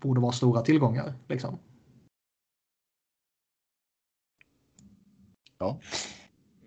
borde 0.00 0.20
vara 0.20 0.32
stora 0.32 0.60
tillgångar. 0.60 1.14
Liksom. 1.28 1.58
Ja. 5.60 5.78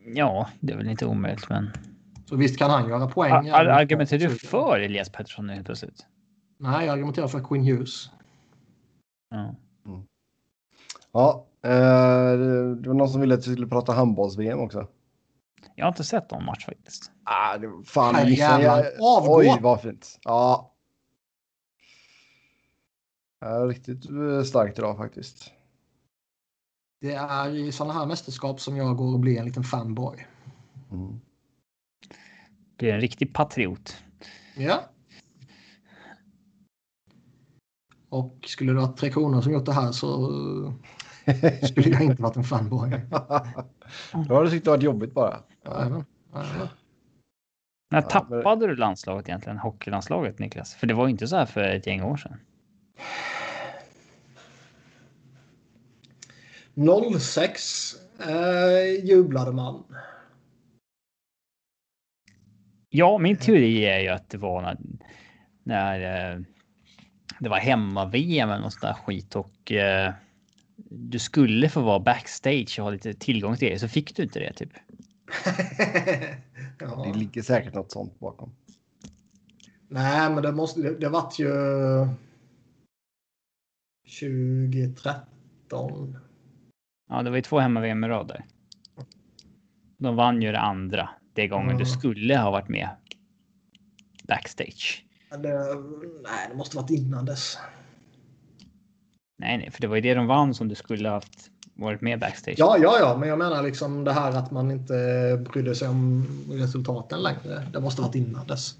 Ja, 0.05 0.49
det 0.59 0.73
är 0.73 0.77
väl 0.77 0.87
inte 0.87 1.05
omöjligt, 1.05 1.49
men. 1.49 1.69
Så 2.25 2.35
visst 2.35 2.57
kan 2.57 2.69
han 2.69 2.89
göra 2.89 3.07
poäng. 3.07 3.49
Ar 3.49 3.65
argumenterar 3.65 4.19
du 4.19 4.29
för 4.29 4.79
Elias 4.79 5.09
Pettersson 5.09 5.49
helt 5.49 5.65
plötsligt? 5.65 6.05
Nej, 6.57 6.85
jag 6.85 6.93
argumenterar 6.93 7.27
för 7.27 7.43
Quinn 7.43 7.63
Hughes. 7.63 8.09
Ja. 9.29 9.55
Mm. 9.85 10.01
Ja, 11.11 11.47
eh, 11.63 12.37
det 12.77 12.87
var 12.87 12.93
någon 12.93 13.09
som 13.09 13.21
ville 13.21 13.33
att 13.33 13.47
vi 13.47 13.51
skulle 13.51 13.67
prata 13.67 13.93
handbolls-VM 13.93 14.59
också. 14.59 14.87
Jag 15.75 15.85
har 15.85 15.91
inte 15.91 16.03
sett 16.03 16.31
någon 16.31 16.45
match 16.45 16.65
faktiskt. 16.65 17.11
Ah, 17.23 17.57
det, 17.57 17.67
fan, 17.85 18.13
Nej, 18.13 18.33
jag, 18.39 18.85
avgå. 19.01 19.37
Oj, 19.37 19.57
vad 19.61 19.81
fint. 19.81 20.19
Ja. 20.23 20.73
ja. 23.39 23.47
Riktigt 23.47 24.09
eh, 24.09 24.43
starkt 24.43 24.79
idag 24.79 24.97
faktiskt. 24.97 25.51
Det 27.03 27.13
är 27.13 27.55
i 27.55 27.71
sådana 27.71 27.93
här 27.93 28.05
mästerskap 28.05 28.59
som 28.59 28.77
jag 28.77 28.97
går 28.97 29.13
och 29.13 29.19
blir 29.19 29.39
en 29.39 29.45
liten 29.45 29.63
fanboy. 29.63 30.27
Mm. 30.91 31.19
Blir 32.77 32.93
en 32.93 33.01
riktig 33.01 33.33
patriot. 33.33 34.03
Ja. 34.57 34.83
Och 38.09 38.37
skulle 38.45 38.71
det 38.71 38.79
vara 38.79 38.87
Tre 38.87 39.09
Kronor 39.09 39.41
som 39.41 39.53
gjort 39.53 39.65
det 39.65 39.73
här 39.73 39.91
så 39.91 40.31
skulle 41.63 41.89
jag 41.89 42.01
inte 42.01 42.21
varit 42.21 42.35
en 42.35 42.43
fanboy. 42.43 42.89
Då 44.27 44.35
har 44.35 44.43
du 44.43 44.49
tyckt 44.49 44.65
det 44.65 44.71
varit 44.71 44.83
jobbigt 44.83 45.13
bara. 45.13 45.39
Ja. 45.63 46.03
Ja, 46.33 46.69
När 47.91 48.01
tappade 48.01 48.67
du 48.67 48.75
landslaget 48.75 49.29
egentligen? 49.29 49.57
Hockeylandslaget 49.57 50.39
Niklas? 50.39 50.75
För 50.75 50.87
det 50.87 50.93
var 50.93 51.07
inte 51.07 51.27
så 51.27 51.35
här 51.35 51.45
för 51.45 51.61
ett 51.61 51.87
gäng 51.87 52.03
år 52.03 52.17
sedan. 52.17 52.37
06 57.19 57.95
eh, 58.19 59.05
jublade 59.05 59.51
man. 59.51 59.83
Ja, 62.89 63.17
min 63.17 63.37
teori 63.37 63.85
är 63.85 63.99
ju 63.99 64.07
att 64.07 64.29
det 64.29 64.37
var 64.37 64.61
när, 64.61 64.77
när 65.63 66.31
eh, 66.33 66.39
det 67.39 67.49
var 67.49 67.57
hemma-VM 67.57 68.49
eller 68.49 68.61
något 68.61 68.73
sånt 68.73 68.81
där 68.81 68.93
skit 68.93 69.35
och 69.35 69.71
eh, 69.71 70.13
du 70.89 71.19
skulle 71.19 71.69
få 71.69 71.81
vara 71.81 71.99
backstage 71.99 72.75
och 72.79 72.83
ha 72.83 72.91
lite 72.91 73.13
tillgång 73.13 73.57
till 73.57 73.69
det 73.69 73.79
så 73.79 73.87
fick 73.87 74.15
du 74.15 74.23
inte 74.23 74.39
det 74.39 74.53
typ. 74.53 74.69
ja. 76.79 77.05
Det 77.05 77.19
ligger 77.19 77.41
säkert 77.41 77.73
något 77.73 77.91
sånt 77.91 78.19
bakom. 78.19 78.51
Nej, 79.87 80.29
men 80.29 80.43
det 80.43 80.51
måste. 80.51 80.81
Det, 80.81 80.99
det 80.99 81.09
vart 81.09 81.39
ju. 81.39 81.49
2013. 84.19 86.17
Ja, 87.09 87.23
det 87.23 87.29
var 87.29 87.37
ju 87.37 87.41
två 87.41 87.59
hemma-VM 87.59 88.03
i 88.03 88.07
rad 88.07 88.27
där. 88.27 88.45
De 89.97 90.15
vann 90.15 90.41
ju 90.41 90.51
det 90.51 90.59
andra. 90.59 91.09
Det 91.33 91.47
gången 91.47 91.69
mm. 91.69 91.77
du 91.77 91.85
skulle 91.85 92.37
ha 92.37 92.51
varit 92.51 92.69
med. 92.69 92.89
Backstage. 94.27 95.05
Det, 95.29 95.53
nej, 96.23 96.49
det 96.49 96.55
måste 96.55 96.77
varit 96.77 96.89
innan 96.89 97.25
dess. 97.25 97.57
Nej, 99.37 99.57
nej, 99.57 99.71
för 99.71 99.81
det 99.81 99.87
var 99.87 99.95
ju 99.95 100.01
det 100.01 100.13
de 100.13 100.27
vann 100.27 100.53
som 100.53 100.67
du 100.67 100.75
skulle 100.75 101.09
ha 101.09 101.15
haft 101.15 101.49
varit 101.75 102.01
med 102.01 102.19
backstage. 102.19 102.55
Ja, 102.57 102.77
ja, 102.79 102.97
ja, 102.99 103.17
men 103.17 103.29
jag 103.29 103.37
menar 103.37 103.63
liksom 103.63 104.03
det 104.03 104.13
här 104.13 104.31
att 104.31 104.51
man 104.51 104.71
inte 104.71 104.93
brydde 105.49 105.75
sig 105.75 105.87
om 105.87 106.27
resultaten 106.51 107.23
längre. 107.23 107.67
Det 107.73 107.79
måste 107.79 108.01
varit 108.01 108.15
innan 108.15 108.47
dess. 108.47 108.75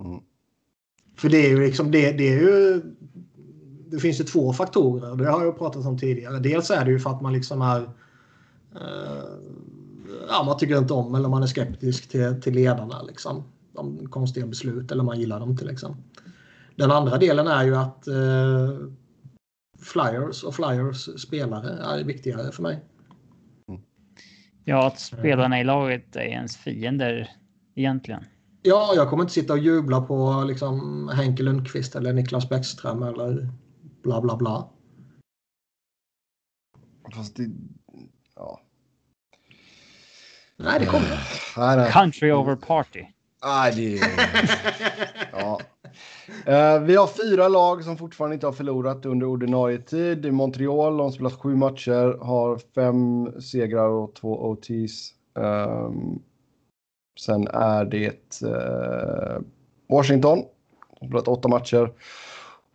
Mm. 0.00 0.20
För 1.16 1.28
det 1.28 1.46
är 1.46 1.48
ju 1.48 1.66
liksom 1.66 1.90
det, 1.90 2.12
det 2.12 2.28
är 2.28 2.40
ju. 2.40 2.82
Det 3.90 3.98
finns 3.98 4.20
ju 4.20 4.24
två 4.24 4.52
faktorer. 4.52 5.16
Det 5.16 5.30
har 5.30 5.44
jag 5.44 5.58
pratat 5.58 5.86
om 5.86 5.98
tidigare. 5.98 6.38
Dels 6.38 6.70
är 6.70 6.84
det 6.84 6.90
ju 6.90 6.98
för 6.98 7.10
att 7.10 7.20
man 7.20 7.32
liksom 7.32 7.62
är. 7.62 7.80
Eh, 8.74 9.24
ja, 10.28 10.42
man 10.46 10.58
tycker 10.58 10.78
inte 10.78 10.94
om 10.94 11.14
eller 11.14 11.28
man 11.28 11.42
är 11.42 11.46
skeptisk 11.46 12.08
till, 12.08 12.40
till 12.42 12.54
ledarna 12.54 13.02
liksom. 13.02 13.44
De 13.74 14.08
konstiga 14.08 14.46
beslut 14.46 14.92
eller 14.92 15.04
man 15.04 15.20
gillar 15.20 15.40
dem 15.40 15.56
till 15.56 15.66
liksom. 15.66 15.96
Den 16.76 16.90
andra 16.90 17.18
delen 17.18 17.46
är 17.46 17.64
ju 17.64 17.76
att 17.76 18.08
eh, 18.08 18.76
Flyers 19.80 20.44
och 20.44 20.54
Flyers 20.54 21.20
spelare 21.20 21.68
är 21.68 22.04
viktigare 22.04 22.52
för 22.52 22.62
mig. 22.62 22.84
Ja, 24.64 24.86
att 24.86 25.00
spelarna 25.00 25.60
i 25.60 25.64
laget 25.64 26.16
är 26.16 26.20
ens 26.20 26.56
fiender 26.56 27.30
egentligen. 27.74 28.24
Ja, 28.62 28.92
jag 28.96 29.10
kommer 29.10 29.22
inte 29.22 29.34
sitta 29.34 29.52
och 29.52 29.58
jubla 29.58 30.00
på 30.00 30.44
liksom 30.46 31.08
Henke 31.14 31.42
Lundqvist 31.42 31.96
eller 31.96 32.12
Niklas 32.12 32.48
Bäckström 32.48 33.02
eller 33.02 33.48
bla 34.08 34.20
bla 34.20 34.36
bla. 34.36 34.68
Fast 37.14 37.36
det, 37.36 37.50
ja. 38.36 38.60
Nej, 40.56 40.80
det 40.80 40.86
kommer. 40.86 41.08
Nej. 41.76 41.92
Country 41.92 42.32
over 42.32 42.56
party. 42.56 43.04
Nej, 43.44 43.72
det 43.74 44.00
ja. 45.32 45.60
Uh, 46.48 46.82
vi 46.82 46.96
har 46.96 47.06
fyra 47.06 47.48
lag 47.48 47.84
som 47.84 47.96
fortfarande 47.96 48.34
inte 48.34 48.46
har 48.46 48.52
förlorat 48.52 49.06
under 49.06 49.26
ordinarie 49.26 49.78
tid. 49.78 50.26
I 50.26 50.30
Montreal, 50.30 50.96
de 50.96 51.00
har 51.00 51.10
spelat 51.10 51.32
sju 51.32 51.56
matcher, 51.56 52.24
har 52.24 52.58
fem 52.74 53.32
segrar 53.40 53.88
och 53.88 54.14
två 54.14 54.50
OTs. 54.50 55.14
Um, 55.34 55.44
ehm, 55.44 56.18
sen 57.20 57.48
är 57.48 57.84
det 57.84 58.42
uh, 58.44 59.40
Washington, 59.88 60.38
som 60.38 60.48
har 61.00 61.08
spelat 61.08 61.28
åtta 61.28 61.48
matcher. 61.48 61.92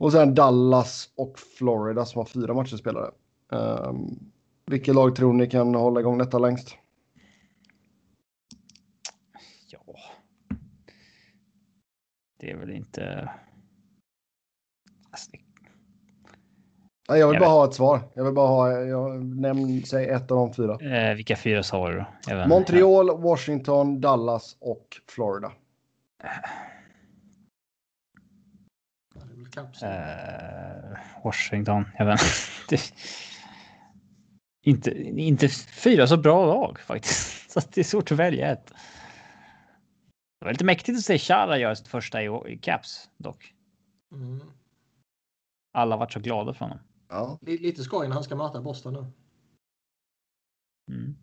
Och 0.03 0.11
sen 0.11 0.35
Dallas 0.35 1.09
och 1.15 1.39
Florida 1.39 2.05
som 2.05 2.19
har 2.19 2.25
fyra 2.25 2.53
matcher 2.53 2.77
spelade. 2.77 3.11
Um, 3.49 4.19
vilket 4.65 4.95
lag 4.95 5.15
tror 5.15 5.33
ni 5.33 5.49
kan 5.49 5.75
hålla 5.75 5.99
igång 5.99 6.17
detta 6.17 6.39
längst? 6.39 6.77
det 12.39 12.51
är 12.51 12.55
väl 12.55 12.71
inte... 12.71 13.29
Alltså, 15.11 15.31
det... 15.31 15.39
Nej, 17.09 17.19
jag 17.19 17.27
vill 17.27 17.35
jag 17.35 17.41
bara 17.41 17.49
vet. 17.49 17.57
ha 17.57 17.65
ett 17.65 17.73
svar. 17.73 17.99
Jag 18.13 18.23
vill 18.23 18.33
bara 18.33 18.47
ha, 18.47 18.71
jag, 18.71 19.25
nämn, 19.25 19.81
säg 19.85 20.07
ett 20.07 20.31
av 20.31 20.37
de 20.37 20.53
fyra. 20.53 20.97
Eh, 20.97 21.15
vilka 21.15 21.35
fyra 21.35 21.63
sa 21.63 21.89
du? 21.89 22.05
Montreal, 22.47 23.21
Washington, 23.21 24.01
Dallas 24.01 24.57
och 24.59 24.87
Florida. 25.07 25.51
Eh, 26.23 26.72
Washington, 31.23 31.85
jag 31.97 32.05
vet 32.05 32.21
inte. 32.71 32.83
inte. 34.63 34.91
Inte 35.01 35.49
fyra 35.83 36.07
så 36.07 36.17
bra 36.17 36.45
lag 36.45 36.79
faktiskt. 36.79 37.51
Så 37.51 37.61
det 37.73 37.81
är 37.81 37.83
svårt 37.83 38.11
att 38.11 38.17
välja 38.17 38.51
ett. 38.51 38.67
Det 40.39 40.45
var 40.45 40.51
lite 40.51 40.65
mäktigt 40.65 40.97
att 40.97 41.03
se 41.03 41.17
Chara 41.17 41.57
göra 41.57 41.75
sitt 41.75 41.87
första 41.87 42.23
i, 42.23 42.25
i 42.47 42.57
Caps 42.57 43.09
dock. 43.17 43.53
Mm. 44.11 44.41
Alla 45.73 45.97
varit 45.97 46.11
så 46.11 46.19
glada 46.19 46.53
för 46.53 46.65
honom. 46.65 46.79
Ja. 47.09 47.39
Lite 47.41 47.83
skoj 47.83 48.07
när 48.07 48.13
han 48.13 48.23
ska 48.23 48.35
möta 48.35 48.61
Boston 48.61 48.93
nu. 48.93 49.05
Mm. 50.91 51.15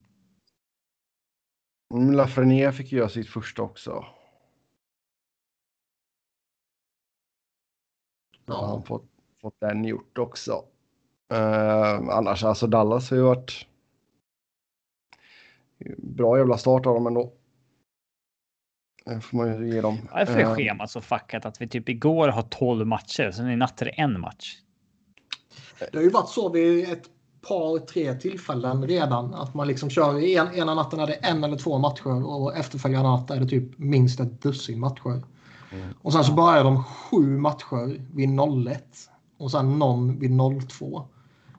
Mm, 1.95 2.13
Lafreniere 2.13 2.73
fick 2.73 2.93
göra 2.93 3.09
sitt 3.09 3.29
första 3.29 3.63
också. 3.63 4.07
Ja. 8.51 8.67
Han 8.67 8.83
fått, 8.83 9.05
fått 9.43 9.61
den 9.61 9.85
gjort 9.85 10.19
också. 10.19 10.53
Uh, 11.33 12.09
annars, 12.11 12.45
alltså 12.45 12.67
Dallas 12.67 13.11
har 13.11 13.17
ju 13.17 13.23
varit 13.23 13.67
bra 15.99 16.39
jävla 16.39 16.59
start 16.59 16.87
av 16.87 16.95
dem 16.95 17.07
ändå. 17.07 17.33
Det 19.05 19.21
får 19.21 19.37
man 19.37 19.63
ju 19.63 19.75
ge 19.75 19.81
dem. 19.81 19.99
Varför 20.13 20.39
är 20.39 20.45
eh. 20.45 20.55
schemat 20.55 20.91
så 20.91 21.01
fuckat 21.01 21.45
att 21.45 21.61
vi 21.61 21.69
typ 21.69 21.89
igår 21.89 22.29
har 22.29 22.43
12 22.43 22.87
matcher, 22.87 23.31
sen 23.31 23.51
i 23.51 23.57
natt 23.57 23.83
är 23.83 23.85
det 23.85 23.91
en 23.91 24.21
match? 24.21 24.57
Det 25.79 25.97
har 25.97 26.03
ju 26.03 26.11
varit 26.11 26.29
så 26.29 26.49
vid 26.49 26.93
ett 26.93 27.05
par, 27.49 27.79
tre 27.79 28.15
tillfällen 28.15 28.87
redan. 28.87 29.35
Att 29.35 29.55
man 29.55 29.69
liksom 29.69 29.91
kör 29.91 30.25
en, 30.25 30.55
ena 30.55 30.75
natten 30.75 31.01
är 31.01 31.07
det 31.07 31.13
en 31.13 31.45
eller 31.45 31.57
två 31.57 31.79
matcher 31.79 32.27
och 32.27 32.57
efterföljande 32.57 33.09
natt 33.09 33.31
är 33.31 33.41
det 33.41 33.47
typ 33.47 33.79
minst 33.79 34.21
ett 34.21 34.43
dussin 34.43 34.81
matcher. 34.81 35.23
Mm. 35.73 35.89
Och 36.03 36.13
sen 36.13 36.25
så 36.25 36.33
börjar 36.33 36.65
de 36.65 36.85
sju 36.85 37.39
matcher 37.39 38.01
vid 38.15 38.29
01 38.69 38.85
och 39.39 39.51
sen 39.51 39.79
någon 39.79 40.19
vid 40.19 40.31
02. 40.69 41.03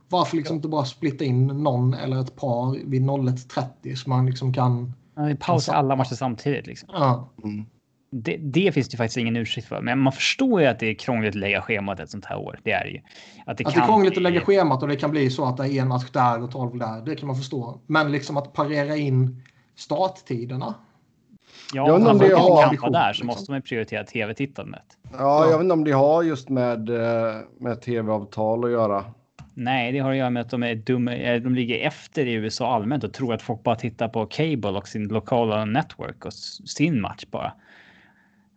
Varför 0.09 0.37
liksom 0.37 0.55
inte 0.55 0.67
bara 0.67 0.85
splitta 0.85 1.23
in 1.23 1.47
någon 1.47 1.93
eller 1.93 2.21
ett 2.21 2.35
par 2.35 2.89
vid 2.89 3.01
01.30 3.01 3.95
så 3.95 4.09
man 4.09 4.25
liksom 4.25 4.53
kan 4.53 4.93
vi 5.27 5.35
pausar 5.35 5.73
alla 5.73 5.95
matcher 5.95 6.15
samtidigt. 6.15 6.67
Liksom. 6.67 6.89
Ja. 6.93 7.29
Mm. 7.43 7.65
Det, 8.11 8.37
det, 8.37 8.71
finns 8.71 8.89
det 8.89 8.97
faktiskt 8.97 9.17
ingen 9.17 9.35
ursäkt 9.35 9.67
för. 9.67 9.81
Men 9.81 9.99
man 9.99 10.13
förstår 10.13 10.61
ju 10.61 10.67
att 10.67 10.79
det 10.79 10.85
är 10.89 10.93
krångligt 10.93 11.29
att 11.29 11.39
lägga 11.39 11.61
schemat 11.61 11.99
ett 11.99 12.09
sånt 12.09 12.25
här 12.25 12.37
år. 12.37 12.59
Det 12.63 12.71
är 12.71 12.85
ju. 12.85 13.01
Att 13.45 13.57
det, 13.57 13.67
att 13.67 13.73
kan 13.73 13.81
det 13.81 13.85
är 13.85 13.87
krångligt 13.87 14.17
att 14.17 14.23
lägga 14.23 14.41
schemat 14.41 14.81
och 14.81 14.87
det 14.87 14.95
kan 14.95 15.11
bli 15.11 15.29
så 15.29 15.45
att 15.45 15.57
det 15.57 15.63
är 15.63 15.81
en 15.81 15.87
match 15.87 16.09
där 16.11 16.43
och 16.43 16.51
tolv 16.51 16.77
där. 16.77 17.01
Det 17.05 17.15
kan 17.15 17.27
man 17.27 17.35
förstå. 17.35 17.81
Men 17.87 18.11
liksom 18.11 18.37
att 18.37 18.53
parera 18.53 18.95
in 18.95 19.43
starttiderna. 19.75 20.75
Ja, 21.73 21.87
jag 21.87 22.07
om 22.07 22.17
det 22.17 22.35
har 22.35 22.63
ambition, 22.63 22.91
där 22.91 23.13
så 23.13 23.25
måste 23.25 23.51
man 23.51 23.61
prioritera 23.61 24.03
tv-tittandet. 24.03 24.97
Ja, 25.17 25.45
jag 25.49 25.57
vet 25.57 25.63
inte 25.63 25.73
om 25.73 25.83
det 25.83 25.91
har 25.91 26.23
just 26.23 26.49
med, 26.49 26.89
eh, 26.89 27.35
med 27.59 27.81
tv-avtal 27.81 28.65
att 28.65 28.71
göra. 28.71 29.05
Nej, 29.53 29.91
det 29.91 29.99
har 29.99 30.11
att 30.11 30.17
göra 30.17 30.29
med 30.29 30.41
att 30.41 30.49
de 30.49 30.63
är 30.63 30.75
dumma. 30.75 31.15
Eh, 31.15 31.41
de 31.41 31.55
ligger 31.55 31.87
efter 31.87 32.25
i 32.25 32.33
USA 32.33 32.75
allmänt 32.75 33.03
och 33.03 33.13
tror 33.13 33.33
att 33.33 33.41
folk 33.41 33.63
bara 33.63 33.75
tittar 33.75 34.07
på 34.07 34.25
cable 34.25 34.69
och 34.69 34.87
sin 34.87 35.07
lokala 35.07 35.65
network 35.65 36.25
och 36.25 36.33
sin 36.33 37.01
match 37.01 37.25
bara. 37.31 37.53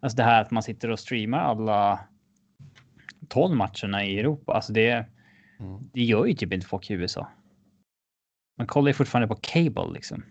Alltså 0.01 0.17
det 0.17 0.23
här 0.23 0.43
att 0.43 0.51
man 0.51 0.63
sitter 0.63 0.91
och 0.91 0.99
streamar 0.99 1.39
alla 1.39 2.01
12 3.29 3.57
matcherna 3.57 4.05
i 4.05 4.19
Europa. 4.19 4.53
Alltså 4.53 4.73
det, 4.73 4.91
mm. 5.61 5.91
det 5.93 6.03
gör 6.03 6.27
ju 6.27 6.35
typ 6.35 6.53
inte 6.53 6.67
folk 6.67 6.91
i 6.91 6.95
USA. 6.95 7.29
Man 8.59 8.67
kollar 8.67 8.89
ju 8.89 8.95
fortfarande 8.95 9.29
på 9.29 9.41
cable 9.41 9.93
liksom. 9.93 10.23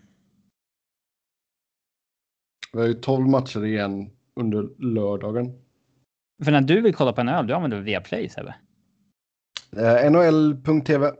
Vi 2.74 2.80
har 2.80 2.86
ju 2.86 2.94
12 2.94 3.28
matcher 3.28 3.64
igen 3.64 4.10
under 4.34 4.68
lördagen. 4.78 5.52
För 6.44 6.52
när 6.52 6.60
du 6.60 6.80
vill 6.80 6.94
kolla 6.94 7.12
på 7.12 7.20
en 7.20 7.28
öl, 7.28 7.46
du 7.46 7.54
använder 7.54 7.80
Viaplay 7.80 8.28
Sebbe? 8.28 8.54
Eh, 9.76 10.10
NHL.tv. 10.10 11.12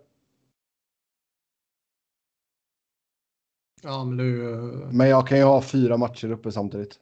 Ja, 3.83 4.05
men 4.05 4.17
du... 4.17 4.25
Men 4.93 5.09
jag 5.09 5.29
kan 5.29 5.39
ju 5.39 5.45
ha 5.45 5.63
fyra 5.63 5.97
matcher 5.97 6.31
uppe 6.31 6.53
samtidigt. 6.53 7.01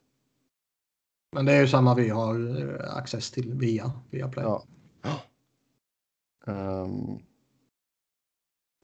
Men 1.32 1.46
det 1.46 1.52
är 1.52 1.60
ju 1.60 1.68
samma 1.68 1.94
vi 1.94 2.08
har 2.08 2.60
eh, 2.60 2.96
access 2.96 3.30
till 3.30 3.54
via, 3.54 3.92
via 4.10 4.28
Play. 4.28 4.44
Ja. 4.44 4.64
Um... 6.46 7.22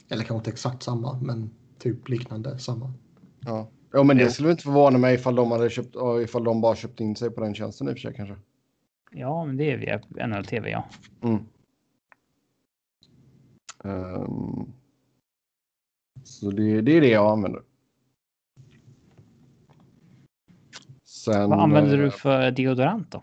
Eller 0.08 0.24
kanske 0.24 0.34
inte 0.34 0.50
exakt 0.50 0.82
samma, 0.82 1.20
men 1.20 1.50
typ 1.78 2.08
liknande 2.08 2.58
samma. 2.58 2.92
Ja, 3.40 3.70
ja 3.92 4.02
men 4.02 4.16
det 4.16 4.30
skulle 4.30 4.50
inte 4.50 4.62
förvåna 4.62 4.98
mig 4.98 5.14
ifall 5.14 5.34
de, 5.34 5.50
hade 5.50 5.70
köpt, 5.70 5.96
ifall 6.24 6.44
de 6.44 6.60
bara 6.60 6.76
köpt 6.76 7.00
in 7.00 7.16
sig 7.16 7.30
på 7.30 7.40
den 7.40 7.54
tjänsten 7.54 7.88
i 7.88 7.92
och 7.92 7.94
för 7.94 8.00
sig 8.00 8.14
kanske. 8.14 8.36
Ja, 9.10 9.44
men 9.44 9.56
det 9.56 9.72
är 9.72 9.76
via 9.76 10.26
NHL 10.26 10.44
TV, 10.44 10.70
ja. 10.70 10.84
Mm. 11.22 11.44
Um, 13.84 14.72
så 16.24 16.50
det, 16.50 16.80
det, 16.80 16.96
är 16.96 17.00
det 17.00 17.08
jag 17.08 17.32
använder. 17.32 17.62
Sen, 21.04 21.50
Vad 21.50 21.60
använder 21.60 21.98
du 21.98 22.10
för 22.10 22.50
deodorant 22.50 23.10
då? 23.10 23.22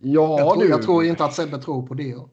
ja, 0.00 0.38
jag 0.38 0.54
tror, 0.54 0.62
du. 0.62 0.68
jag 0.68 0.82
tror 0.82 1.04
inte 1.04 1.24
att 1.24 1.34
Sebbe 1.34 1.58
tror 1.58 1.86
på 1.86 1.94
deo. 1.94 2.30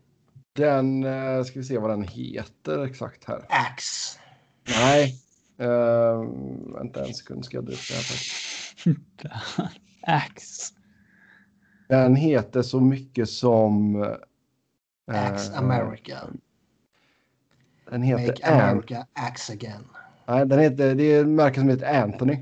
Den, 0.56 1.04
uh, 1.04 1.44
ska 1.44 1.60
vi 1.60 1.66
se 1.66 1.78
vad 1.78 1.90
den 1.90 2.04
heter 2.04 2.86
exakt 2.86 3.26
här. 3.26 3.46
Axe. 3.50 4.20
Nej. 4.68 5.23
Uh, 5.64 6.76
vänta 6.76 7.06
en 7.06 7.14
sekund 7.14 7.46
ska 7.46 7.58
jag 7.58 7.66
dra 7.66 7.74
upp 7.74 7.80
det 9.22 9.28
här. 9.30 9.70
Axe. 10.26 10.74
Den 11.88 12.16
heter 12.16 12.62
så 12.62 12.80
mycket 12.80 13.30
som 13.30 13.96
Axe 15.08 15.52
uh, 15.52 15.58
America. 15.60 16.18
Den 17.92 18.02
heter 18.02 18.28
Make 18.28 18.46
America 18.46 19.08
Axe 19.14 19.54
Again. 19.54 19.84
Nej, 20.26 20.46
den 20.46 20.60
heter, 20.60 20.96
det 20.96 21.04
är 21.04 21.22
ett 21.22 21.28
märke 21.28 21.60
som 21.60 21.70
heter 21.70 22.02
Anthony. 22.02 22.38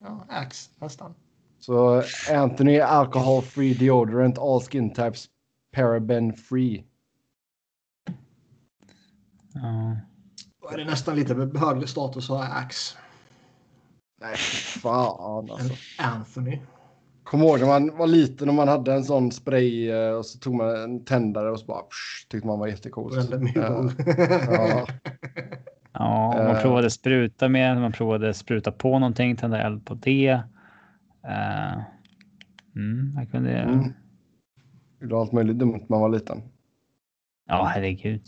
Ja, 0.00 0.26
Axe 0.28 0.70
nästan. 0.78 1.14
Så 1.58 2.02
Anthony 2.32 2.80
Alcohol 2.80 3.42
Free 3.42 3.74
Deodorant 3.74 4.38
All 4.38 4.60
Skin 4.60 4.90
Types 4.90 5.28
Paraben 5.72 6.32
Free. 6.32 6.84
Ja. 9.54 9.96
Då 10.68 10.74
är 10.74 10.78
det 10.78 10.84
nästan 10.84 11.16
lite 11.16 11.34
högre 11.34 11.86
status 11.86 12.30
att 12.30 12.36
ha 12.36 12.44
Axe. 12.44 12.98
Nej, 14.20 14.36
fan 14.82 15.50
alltså. 15.50 15.74
Anthony. 15.98 16.58
Kommer 17.24 17.44
ihåg 17.44 17.60
när 17.60 17.66
man 17.66 17.96
var 17.96 18.06
liten 18.06 18.48
och 18.48 18.54
man 18.54 18.68
hade 18.68 18.94
en 18.94 19.04
sån 19.04 19.32
spray 19.32 19.90
eh, 19.90 20.10
och 20.10 20.26
så 20.26 20.38
tog 20.38 20.54
man 20.54 20.76
en 20.76 21.04
tändare 21.04 21.50
och 21.50 21.60
så 21.60 21.66
bara 21.66 21.82
psh, 21.82 22.28
tyckte 22.28 22.46
man 22.46 22.58
var 22.58 22.66
jättecoolt. 22.66 23.30
Ja. 23.54 23.90
ja. 24.50 24.86
ja, 25.92 26.34
man 26.36 26.56
uh, 26.56 26.62
provade 26.62 26.90
spruta 26.90 27.48
med, 27.48 27.80
man 27.80 27.92
provade 27.92 28.34
spruta 28.34 28.72
på 28.72 28.98
någonting, 28.98 29.36
tända 29.36 29.62
eld 29.62 29.86
på 29.86 29.94
det. 29.94 30.32
Uh, 31.24 31.82
mm, 32.76 33.12
jag 33.16 33.30
kunde... 33.30 33.50
Mm. 33.50 33.92
Gjorde 35.00 35.16
allt 35.16 35.32
möjligt 35.32 35.58
dumt 35.58 35.72
när 35.72 35.86
man 35.88 36.00
var 36.00 36.08
liten. 36.08 36.42
Ja, 37.48 37.64
herregud. 37.74 38.22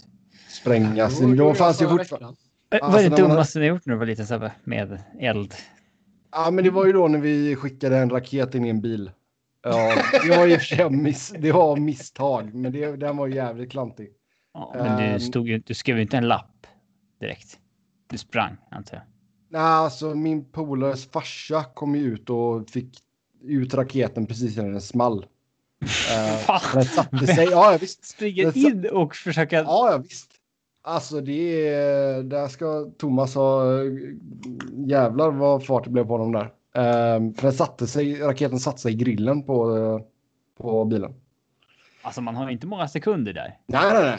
Spränga 0.51 1.11
sin... 1.11 1.37
Då 1.37 1.55
fanns 1.55 1.83
ju 1.83 1.89
fortfarande... 1.89 2.37
Vad 2.71 2.81
är 2.81 2.85
alltså, 2.85 3.09
det 3.11 3.17
dummaste 3.17 3.59
man... 3.59 3.63
ni 3.63 3.69
gjort 3.69 3.87
när 3.87 3.95
du 3.95 3.99
var 3.99 4.07
liten 4.07 4.27
Sebbe? 4.27 4.53
Med 4.65 4.99
eld? 5.21 5.55
Ja, 6.33 6.51
men 6.51 6.65
det 6.65 6.71
var 6.71 6.87
ju 6.87 6.93
då 6.93 7.09
när 7.09 7.19
vi 7.19 7.57
skickade 7.57 7.99
en 7.99 8.11
raket 8.11 8.55
in 8.55 8.65
i 8.65 8.69
en 8.69 8.81
bil. 8.81 9.11
Ja, 9.63 9.95
det 10.25 10.37
var 10.37 10.47
ju 10.47 10.91
miss, 10.91 11.35
det 11.39 11.53
var 11.53 11.77
misstag, 11.77 12.55
men 12.55 12.73
det, 12.73 12.97
den 12.97 13.17
var 13.17 13.29
jävligt 13.29 13.71
klantig. 13.71 14.09
Ja, 14.55 14.73
men 14.75 14.99
du, 14.99 15.05
ehm. 15.05 15.21
stod 15.21 15.49
ju, 15.49 15.59
du 15.59 15.75
skrev 15.75 15.97
ju 15.97 16.03
inte 16.03 16.17
en 16.17 16.29
lapp 16.29 16.67
direkt. 17.21 17.59
Du 18.07 18.19
sprang, 18.19 18.57
antar 18.71 18.97
jag. 18.97 19.05
Nej, 19.49 19.63
alltså 19.63 20.15
min 20.15 20.45
polares 20.45 21.11
farsa 21.11 21.65
kom 21.75 21.95
ju 21.95 22.03
ut 22.03 22.31
och 22.31 22.71
fick 22.71 22.99
ut 23.43 23.75
raketen 23.75 24.27
precis 24.27 24.57
när 24.57 24.69
den 24.69 24.81
small. 24.81 25.19
uh, 26.49 26.75
den 26.75 26.85
satte 26.85 27.27
sig. 27.27 27.49
Ja, 27.51 27.79
visst. 27.81 28.05
Springer 28.05 28.59
in 28.59 28.89
och 28.93 29.17
försöker. 29.17 29.57
Ja, 29.57 29.91
ja, 29.91 29.99
visst. 29.99 30.30
Alltså 30.83 31.21
det 31.21 31.69
är, 31.69 32.23
där 32.23 32.49
ska 32.49 32.91
Thomas 32.99 33.35
ha, 33.35 33.65
jävlar 34.87 35.31
vad 35.31 35.67
fart 35.67 35.85
det 35.85 35.91
blev 35.91 36.05
på 36.05 36.13
honom 36.13 36.33
där. 36.33 36.53
Um, 37.17 37.35
för 37.35 37.43
den 37.43 37.53
satte 37.53 37.87
sig, 37.87 38.21
raketen 38.21 38.59
satte 38.59 38.81
sig 38.81 38.93
i 38.93 38.97
grillen 38.97 39.43
på, 39.43 40.01
på 40.59 40.85
bilen. 40.85 41.15
Alltså 42.03 42.21
man 42.21 42.37
har 42.37 42.51
inte 42.51 42.67
många 42.67 42.89
sekunder 42.89 43.33
där. 43.33 43.59
Nej, 43.67 43.93
nej, 43.93 44.03
nej. 44.03 44.19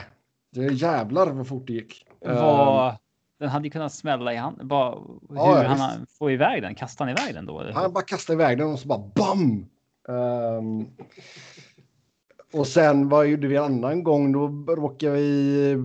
Det 0.54 0.66
är 0.66 0.72
jävlar 0.72 1.28
vad 1.28 1.48
fort 1.48 1.68
det 1.68 1.74
gick. 1.74 2.06
Vad, 2.20 2.90
um, 2.90 2.96
den 3.40 3.50
hade 3.50 3.70
kunnat 3.70 3.94
smälla 3.94 4.34
i 4.34 4.36
hand. 4.36 4.66
Bara, 4.66 4.96
hur 5.30 5.36
ja, 5.36 5.64
han 5.64 6.06
får 6.20 6.32
iväg 6.32 6.62
den? 6.62 6.76
Kastar 6.76 7.06
han 7.06 7.18
iväg 7.18 7.36
den 7.36 7.46
då? 7.46 7.60
Eller? 7.60 7.74
Han 7.74 7.94
bara 7.94 8.04
kastar 8.04 8.34
iväg 8.34 8.58
den 8.58 8.72
och 8.74 8.80
så 8.80 8.88
bara 8.88 9.04
BAM! 9.16 9.66
Um, 10.08 10.88
och 12.54 12.68
sen 12.68 13.10
vad 13.10 13.28
gjorde 13.28 13.48
vi 13.48 13.56
en 13.56 13.64
annan 13.64 14.04
gång? 14.04 14.32
Då 14.32 14.48
råkade 14.76 15.14
vi 15.14 15.76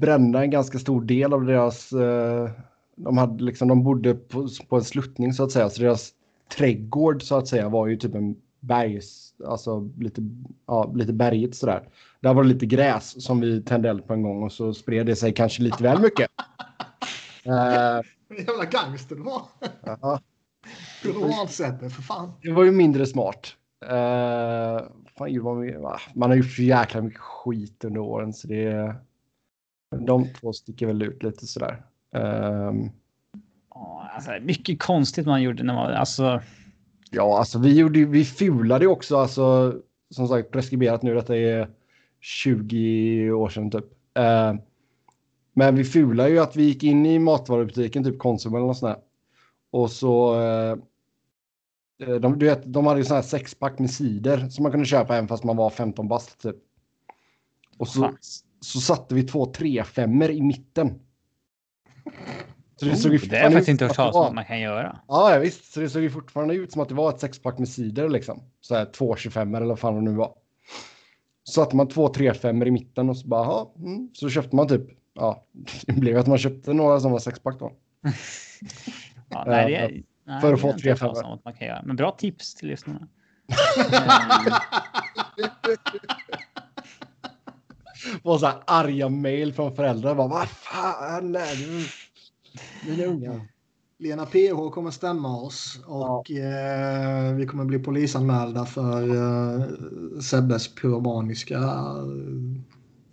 bränna 0.00 0.42
en 0.42 0.50
ganska 0.50 0.78
stor 0.78 1.02
del 1.02 1.32
av 1.32 1.44
deras... 1.44 1.92
Uh, 1.92 2.50
de, 2.96 3.18
hade 3.18 3.44
liksom, 3.44 3.68
de 3.68 3.84
bodde 3.84 4.14
på, 4.14 4.48
på 4.68 4.76
en 4.76 4.84
sluttning 4.84 5.32
så 5.32 5.44
att 5.44 5.52
säga. 5.52 5.70
Så 5.70 5.82
deras 5.82 6.10
trädgård 6.56 7.22
så 7.22 7.36
att 7.36 7.48
säga 7.48 7.68
var 7.68 7.86
ju 7.86 7.96
typ 7.96 8.14
en 8.14 8.36
bergs... 8.60 9.34
Alltså 9.46 9.90
lite, 9.98 10.22
ja, 10.66 10.92
lite 10.94 11.12
berget 11.12 11.54
sådär. 11.54 11.88
Där 12.20 12.34
var 12.34 12.42
det 12.42 12.48
lite 12.48 12.66
gräs 12.66 13.24
som 13.24 13.40
vi 13.40 13.62
tände 13.62 13.90
eld 13.90 14.06
på 14.06 14.12
en 14.12 14.22
gång 14.22 14.42
och 14.42 14.52
så 14.52 14.74
spred 14.74 15.06
det 15.06 15.16
sig 15.16 15.34
kanske 15.34 15.62
lite 15.62 15.82
väl 15.82 16.00
mycket. 16.00 16.30
uh, 17.46 18.02
Jävla 18.38 18.64
gangster 18.70 19.16
du 19.16 19.22
var. 19.22 19.42
Ja. 19.84 20.20
Normalsätte 21.04 21.90
för 21.90 22.02
fan. 22.02 22.32
Det 22.42 22.52
var 22.52 22.64
ju 22.64 22.70
mindre 22.70 23.06
smart. 23.06 23.56
Uh, 23.84 24.88
fan, 25.18 25.42
man, 25.42 25.98
man 26.14 26.30
har 26.30 26.36
gjort 26.36 26.52
så 26.52 26.62
jäkla 26.62 27.00
mycket 27.00 27.20
skit 27.20 27.84
under 27.84 28.00
åren 28.00 28.32
så 28.32 28.46
det 28.46 28.94
de 29.96 30.28
två 30.40 30.52
sticker 30.52 30.86
väl 30.86 31.02
ut 31.02 31.22
lite 31.22 31.46
sådär. 31.46 31.82
Um, 32.10 32.90
alltså, 34.14 34.30
mycket 34.42 34.82
konstigt 34.82 35.26
man 35.26 35.42
gjorde 35.42 35.62
när 35.62 35.74
man 35.74 35.92
alltså. 35.92 36.42
Ja, 37.10 37.38
alltså 37.38 37.58
vi 37.58 37.78
gjorde 37.78 38.04
vi 38.04 38.24
fulade 38.24 38.86
också 38.86 39.16
alltså 39.16 39.74
som 40.10 40.28
sagt 40.28 40.50
preskriberat 40.50 41.02
nu. 41.02 41.14
Detta 41.14 41.36
är 41.36 41.70
20 42.20 43.30
år 43.30 43.48
sedan 43.48 43.70
typ. 43.70 43.84
Uh, 44.18 44.60
men 45.52 45.76
vi 45.76 45.84
fulade 45.84 46.30
ju 46.30 46.38
att 46.38 46.56
vi 46.56 46.62
gick 46.62 46.82
in 46.82 47.06
i 47.06 47.18
matvarubutiken, 47.18 48.04
typ 48.04 48.18
Konsum 48.18 48.54
eller 48.54 48.66
något 48.66 48.78
sånt 48.78 48.94
där. 48.94 49.02
Och 49.70 49.90
så. 49.90 50.40
Uh, 50.40 50.78
de, 52.06 52.38
du 52.38 52.46
vet, 52.46 52.72
de 52.72 52.86
hade 52.86 53.00
ju 53.00 53.04
sån 53.04 53.14
här 53.14 53.22
sexpack 53.22 53.78
med 53.78 53.90
cider 53.90 54.48
som 54.48 54.62
man 54.62 54.72
kunde 54.72 54.86
köpa 54.86 55.16
även 55.16 55.28
fast 55.28 55.44
man 55.44 55.56
var 55.56 55.70
15 55.70 56.08
bast 56.08 56.42
typ. 56.42 56.56
Och 57.78 57.88
så, 57.88 58.10
så 58.60 58.80
satte 58.80 59.14
vi 59.14 59.22
två 59.22 59.52
3-5 59.52 60.30
i 60.30 60.42
mitten. 60.42 61.00
Så 62.76 62.84
det, 62.84 62.96
såg 62.96 63.12
oh, 63.12 63.20
det 63.20 63.36
är 63.36 63.50
faktiskt 63.50 63.68
inte 63.68 63.84
hört 63.84 63.94
talas 63.94 64.16
om 64.16 64.22
att 64.22 64.34
man 64.34 64.44
kan 64.44 64.60
göra. 64.60 64.98
Ja, 65.08 65.38
visst. 65.42 65.72
Så 65.72 65.80
det 65.80 65.90
såg 65.90 66.02
ju 66.02 66.10
fortfarande 66.10 66.54
ut 66.54 66.72
som 66.72 66.82
att 66.82 66.88
det 66.88 66.94
var 66.94 67.10
ett 67.10 67.20
sexpack 67.20 67.58
med 67.58 67.68
cider 67.68 68.08
liksom. 68.08 68.42
Så 68.60 68.74
här 68.74 68.84
2,25 68.84 69.56
eller 69.56 69.66
vad 69.66 69.78
fan 69.78 69.94
det 69.94 70.00
nu 70.00 70.16
var. 70.16 70.34
Så 71.44 71.52
satte 71.52 71.76
man 71.76 71.88
två 71.88 72.08
3-5 72.08 72.66
i 72.66 72.70
mitten 72.70 73.10
och 73.10 73.16
så 73.16 73.28
bara, 73.28 73.44
ja, 73.44 73.74
mm. 73.78 74.10
så 74.12 74.28
köpte 74.28 74.56
man 74.56 74.68
typ, 74.68 74.82
ja, 75.14 75.46
det 75.86 75.92
blev 75.92 76.18
att 76.18 76.26
man 76.26 76.38
köpte 76.38 76.72
några 76.72 77.00
som 77.00 77.12
var 77.12 77.18
sexpack 77.18 77.58
då. 77.58 77.72
ja, 79.28 79.44
nej, 79.46 79.70
det 79.70 79.76
är, 79.76 80.02
nej, 80.32 80.40
för 80.40 80.52
att 80.52 80.60
få 80.60 80.72
3-5. 80.72 81.38
Man 81.44 81.54
kan 81.54 81.68
göra. 81.68 81.82
Men 81.84 81.96
bra 81.96 82.10
tips 82.10 82.54
till 82.54 82.68
lyssnarna. 82.68 83.08
Var 88.22 88.38
så 88.38 88.46
här 88.46 88.62
arga 88.66 89.08
mail 89.08 89.52
från 89.52 89.76
föräldrar. 89.76 90.14
Bara, 90.14 90.28
Vad 90.28 90.48
fan 90.48 91.36
är 91.36 91.56
du? 91.56 91.86
Mina 92.90 93.04
unga. 93.04 93.40
Lena 93.98 94.26
PH 94.26 94.70
kommer 94.74 94.90
stämma 94.90 95.40
oss 95.40 95.80
och 95.86 96.30
ja. 96.30 97.28
eh, 97.28 97.34
vi 97.34 97.46
kommer 97.46 97.64
bli 97.64 97.78
polisanmälda 97.78 98.66
för 98.66 99.08
eh, 99.08 99.66
Sebbes 100.20 100.74
pyromaniska 100.74 101.58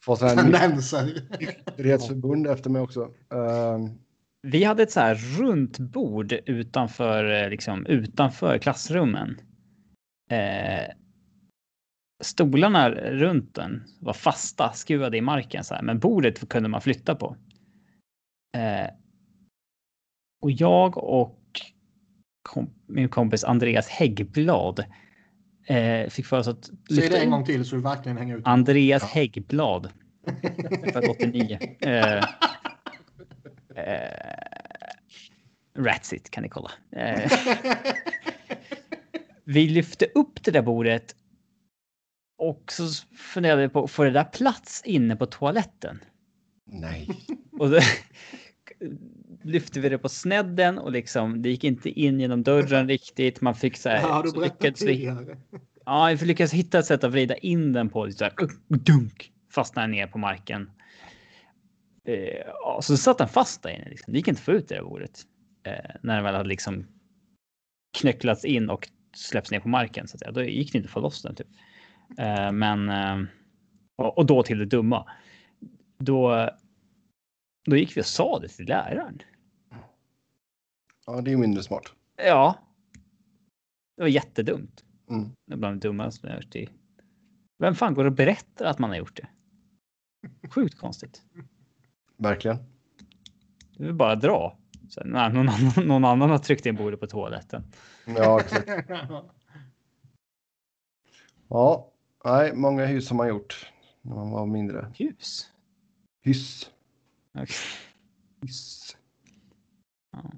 eh, 0.07 0.15
tendenser. 0.35 1.27
Nykterhetsförbund 1.39 2.47
efter 2.47 2.69
mig 2.69 2.81
också. 2.81 3.01
Uh... 3.01 3.89
Vi 4.41 4.63
hade 4.63 4.83
ett 4.83 4.91
så 4.91 4.99
här 4.99 5.15
runt 5.15 5.79
bord 5.79 6.33
utanför, 6.45 7.43
eh, 7.43 7.49
liksom, 7.49 7.85
utanför 7.85 8.57
klassrummen. 8.57 9.39
Eh, 10.29 10.93
stolarna 12.23 12.89
runt 12.91 13.55
den 13.55 13.83
var 13.99 14.13
fasta, 14.13 14.73
skruvade 14.73 15.17
i 15.17 15.21
marken 15.21 15.63
så 15.63 15.73
här, 15.75 15.81
men 15.81 15.99
bordet 15.99 16.49
kunde 16.49 16.69
man 16.69 16.81
flytta 16.81 17.15
på. 17.15 17.35
Eh, 18.57 18.89
och 20.41 20.51
jag 20.51 20.97
och 20.97 21.39
kom, 22.41 22.69
min 22.87 23.09
kompis 23.09 23.43
Andreas 23.43 23.87
Häggblad 23.87 24.85
eh, 25.67 26.09
fick 26.09 26.25
för 26.25 26.39
oss 26.39 26.47
att... 26.47 26.65
Säg 26.65 27.09
det 27.09 27.17
en 27.17 27.31
gång 27.31 27.45
till 27.45 27.65
så 27.65 27.75
du 27.75 27.81
verkligen 27.81 28.17
hänger 28.17 28.37
ut. 28.37 28.47
Andreas 28.47 29.01
ja. 29.01 29.07
Häggblad. 29.07 29.89
Född 30.93 31.09
89. 31.09 31.59
Eh, 31.81 32.25
eh, 33.85 35.83
Ratsit 35.83 36.29
kan 36.29 36.43
ni 36.43 36.49
kolla. 36.49 36.71
Eh, 36.91 37.31
vi 39.43 39.69
lyfte 39.69 40.05
upp 40.05 40.43
det 40.43 40.51
där 40.51 40.61
bordet 40.61 41.15
och 42.37 42.71
så 42.71 42.83
funderade 43.17 43.61
vi 43.61 43.69
på, 43.69 43.87
får 43.87 44.05
det 44.05 44.11
där 44.11 44.23
plats 44.23 44.81
inne 44.85 45.15
på 45.15 45.25
toaletten? 45.25 45.99
Nej. 46.65 47.09
Och 47.51 47.69
då 47.69 47.79
lyfte 49.43 49.79
vi 49.79 49.89
det 49.89 49.97
på 49.97 50.09
snedden 50.09 50.77
och 50.77 50.91
liksom, 50.91 51.41
det 51.41 51.49
gick 51.49 51.63
inte 51.63 51.89
in 51.89 52.19
genom 52.19 52.43
dörren 52.43 52.87
riktigt. 52.87 53.41
Man 53.41 53.55
fick 53.55 53.77
så 53.77 53.89
här... 53.89 54.01
Ja, 54.01 54.23
du 54.33 54.41
lyckades 54.41 54.81
vi, 54.81 55.15
Ja, 55.85 56.15
vi 56.19 56.25
lyckades 56.25 56.53
hitta 56.53 56.79
ett 56.79 56.85
sätt 56.85 57.03
att 57.03 57.11
vrida 57.11 57.35
in 57.35 57.73
den 57.73 57.89
på. 57.89 58.11
Så 58.11 58.23
här, 58.23 58.33
dunk! 58.67 59.31
Fastnade 59.51 59.87
ner 59.87 60.07
på 60.07 60.17
marken. 60.17 60.71
Eh, 62.03 62.43
ja, 62.45 62.79
så 62.81 62.97
satt 62.97 63.17
den 63.17 63.27
fast 63.27 63.63
där 63.63 63.69
inne. 63.69 63.89
Liksom. 63.89 64.13
Det 64.13 64.17
gick 64.17 64.27
inte 64.27 64.39
att 64.39 64.45
få 64.45 64.51
ut 64.51 64.67
det 64.67 64.75
där 64.75 64.83
bordet. 64.83 65.21
Eh, 65.63 65.95
när 66.03 66.15
den 66.15 66.23
väl 66.23 66.35
hade 66.35 66.49
liksom 66.49 66.87
knöcklats 67.97 68.45
in 68.45 68.69
och 68.69 68.89
släppts 69.15 69.51
ner 69.51 69.59
på 69.59 69.69
marken. 69.69 70.07
Så 70.07 70.15
att 70.15 70.19
säga. 70.19 70.31
Då 70.31 70.43
gick 70.43 70.71
det 70.71 70.77
inte 70.77 70.87
att 70.87 70.93
få 70.93 70.99
loss 70.99 71.21
den. 71.21 71.35
Typ. 71.35 71.47
Eh, 72.17 72.51
men 72.51 72.89
eh, 72.89 73.29
och 73.95 74.25
då 74.25 74.43
till 74.43 74.57
det 74.59 74.65
dumma. 74.65 75.09
Då, 75.97 76.49
då 77.65 77.75
gick 77.77 77.97
vi 77.97 78.01
och 78.01 78.05
sa 78.05 78.39
det 78.39 78.47
till 78.47 78.65
läraren. 78.65 79.21
Ja, 81.05 81.21
det 81.21 81.31
är 81.31 81.37
mindre 81.37 81.63
smart. 81.63 81.83
Ja. 82.15 82.55
Det 83.97 84.01
var 84.01 84.09
jättedumt. 84.09 84.83
Mm. 85.09 85.29
Det 85.47 85.53
är 85.53 85.57
bland 85.57 85.81
det 85.81 85.87
dummaste 85.87 86.27
jag 86.27 86.35
hört 86.35 86.55
i. 86.55 86.69
Vem 87.59 87.75
fan 87.75 87.93
går 87.93 88.05
och 88.05 88.11
berättar 88.11 88.65
att 88.65 88.79
man 88.79 88.89
har 88.89 88.97
gjort 88.97 89.15
det? 89.15 89.27
Sjukt 90.49 90.77
konstigt. 90.77 91.21
Verkligen. 92.19 92.57
Du 93.77 93.85
vill 93.85 93.93
bara 93.93 94.15
dra. 94.15 94.57
Sen, 94.89 95.09
nej, 95.09 95.33
någon, 95.33 95.49
annan, 95.49 95.71
någon 95.87 96.05
annan 96.05 96.29
har 96.29 96.37
tryckt 96.37 96.65
in 96.65 96.75
bordet 96.75 96.99
på 96.99 97.07
toaletten. 97.07 97.63
Ja, 98.05 98.39
exakt. 98.39 98.69
ja, 101.47 101.91
Nej, 102.25 102.55
många 102.55 102.85
hus 102.85 103.09
har 103.09 103.17
man 103.17 103.27
gjort 103.27 103.71
när 104.01 104.15
man 104.15 104.31
var 104.31 104.45
mindre. 104.45 104.91
Hus? 104.97 105.49
Hyss. 106.23 106.71
Okay. 107.33 107.55
Hyss. 108.41 108.97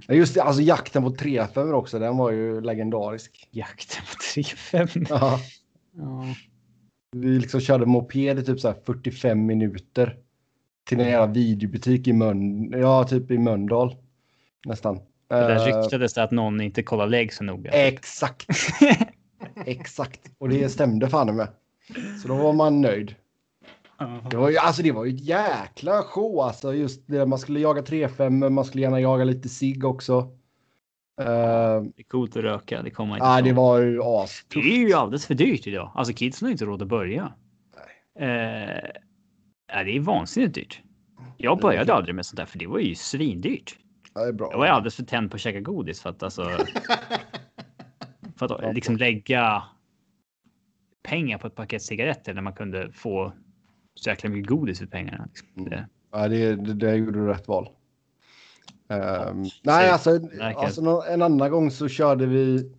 Ja. 0.08 0.14
Just 0.16 0.34
det, 0.34 0.44
alltså 0.44 0.62
jakten 0.62 1.04
på 1.04 1.10
3-5 1.10 1.72
också, 1.72 2.00
den 2.00 2.18
var 2.18 2.32
ju 2.32 2.62
legendarisk. 2.62 3.48
Jakten 3.52 4.06
på 4.06 4.42
3-5? 4.42 5.06
Ja. 5.10 5.40
ja. 5.92 6.36
Vi 7.12 7.40
liksom 7.40 7.62
körde 7.62 7.86
moped 7.86 8.40
i 8.40 8.44
typ 8.44 8.60
så 8.60 8.74
45 8.86 9.46
minuter. 9.46 10.18
Till 10.84 11.00
en 11.00 11.08
jävla 11.08 11.34
videobutik 11.34 12.08
i 12.08 12.14
Möln, 12.14 12.72
ja, 12.72 13.04
typ 13.04 13.32
i 13.32 13.38
Mölndal. 13.38 13.96
Nästan. 14.66 15.00
Det 15.30 15.36
där 15.36 15.68
eh, 15.70 15.82
ryktades 15.82 16.14
det 16.14 16.24
att 16.24 16.32
någon 16.32 16.62
inte 16.62 16.84
kollar 16.84 17.08
lägg 17.08 17.34
så 17.34 17.44
noga. 17.44 17.72
Exakt. 17.72 18.48
Exakt. 19.66 20.20
Och 20.38 20.50
det 20.50 20.70
stämde 20.70 21.10
fan 21.10 21.36
med. 21.36 21.48
Så 22.22 22.28
då 22.28 22.36
var 22.36 22.54
man 22.54 22.82
nöjd. 22.82 23.16
Det 24.30 24.38
var 24.38 24.50
ju, 24.50 24.58
alltså 24.58 24.84
det 24.84 24.92
var 24.92 25.06
ju 25.06 25.16
ett 25.16 25.22
jäkla 25.22 26.04
show 26.04 26.40
alltså. 26.40 26.74
Just 26.74 27.08
det, 27.08 27.26
man 27.26 27.40
skulle 27.40 27.60
jaga 27.60 27.82
3-5, 27.82 28.50
man 28.50 28.66
skulle 28.66 28.84
gärna 28.84 29.00
jaga 29.00 29.24
lite 29.24 29.50
sig 29.50 29.84
också. 29.84 30.20
Uh, 31.22 31.28
det 31.96 32.02
är 32.02 32.08
coolt 32.08 32.38
att 32.38 32.44
röka, 32.44 32.82
det 32.82 32.90
kommer 32.90 33.14
inte 33.14 33.26
Nej, 33.26 33.44
det 33.44 33.54
var 33.54 33.80
ju 33.80 34.02
as. 34.04 34.46
Det 34.48 34.60
är 34.60 34.78
ju 34.78 34.94
alldeles 34.94 35.26
för 35.26 35.34
dyrt 35.34 35.68
idag. 35.68 35.92
Alltså 35.96 36.14
kidsen 36.14 36.46
har 36.46 36.52
inte 36.52 36.66
råd 36.66 36.82
att 36.82 36.88
börja. 36.88 37.34
Uh, 38.22 38.90
Ja, 39.72 39.84
det 39.84 39.96
är 39.96 40.00
vansinnigt 40.00 40.56
dyrt. 40.56 40.82
Jag 41.38 41.60
började 41.60 41.94
aldrig 41.94 42.16
med 42.16 42.26
sånt 42.26 42.38
där 42.38 42.46
för 42.46 42.60
det 42.60 42.68
var 42.68 42.80
ju 42.80 42.96
svindyrt. 42.96 43.76
Ja, 44.14 44.22
det 44.22 44.28
är 44.28 44.34
bra. 44.34 44.52
Jag 44.52 44.58
var 44.58 44.68
alldeles 44.68 44.96
för 44.96 45.04
tänd 45.04 45.32
på 45.32 45.36
att 45.36 45.42
käka 45.42 45.60
godis 45.60 46.02
för 46.02 46.10
att 46.10 46.24
alltså. 46.24 46.44
för 48.36 48.68
att 48.68 48.76
liksom 48.76 48.98
lägga 48.98 49.64
pengar 51.04 51.38
på 51.38 51.48
ett 51.48 51.56
paket 51.56 51.82
cigaretter 51.82 52.34
när 52.34 52.42
man 52.42 52.54
kunde 52.54 52.92
få 52.92 53.34
så 53.96 54.10
jäkla 54.10 54.30
mycket 54.30 54.50
godis 54.50 54.80
för 54.80 54.86
pengarna. 54.86 55.26
Liksom. 55.26 55.48
Mm. 55.58 55.84
Ja, 56.12 56.28
det, 56.28 56.56
det, 56.56 56.74
det 56.74 56.96
gjorde 56.96 57.20
du 57.20 57.28
rätt 57.28 57.48
val. 57.48 57.70
Um, 58.88 59.46
nej, 59.64 59.90
alltså, 59.90 60.20
alltså 60.56 61.04
en 61.10 61.22
annan 61.22 61.52
gång 61.52 61.72
så 61.72 61.88
körde 61.88 62.26
vi. 62.26 62.72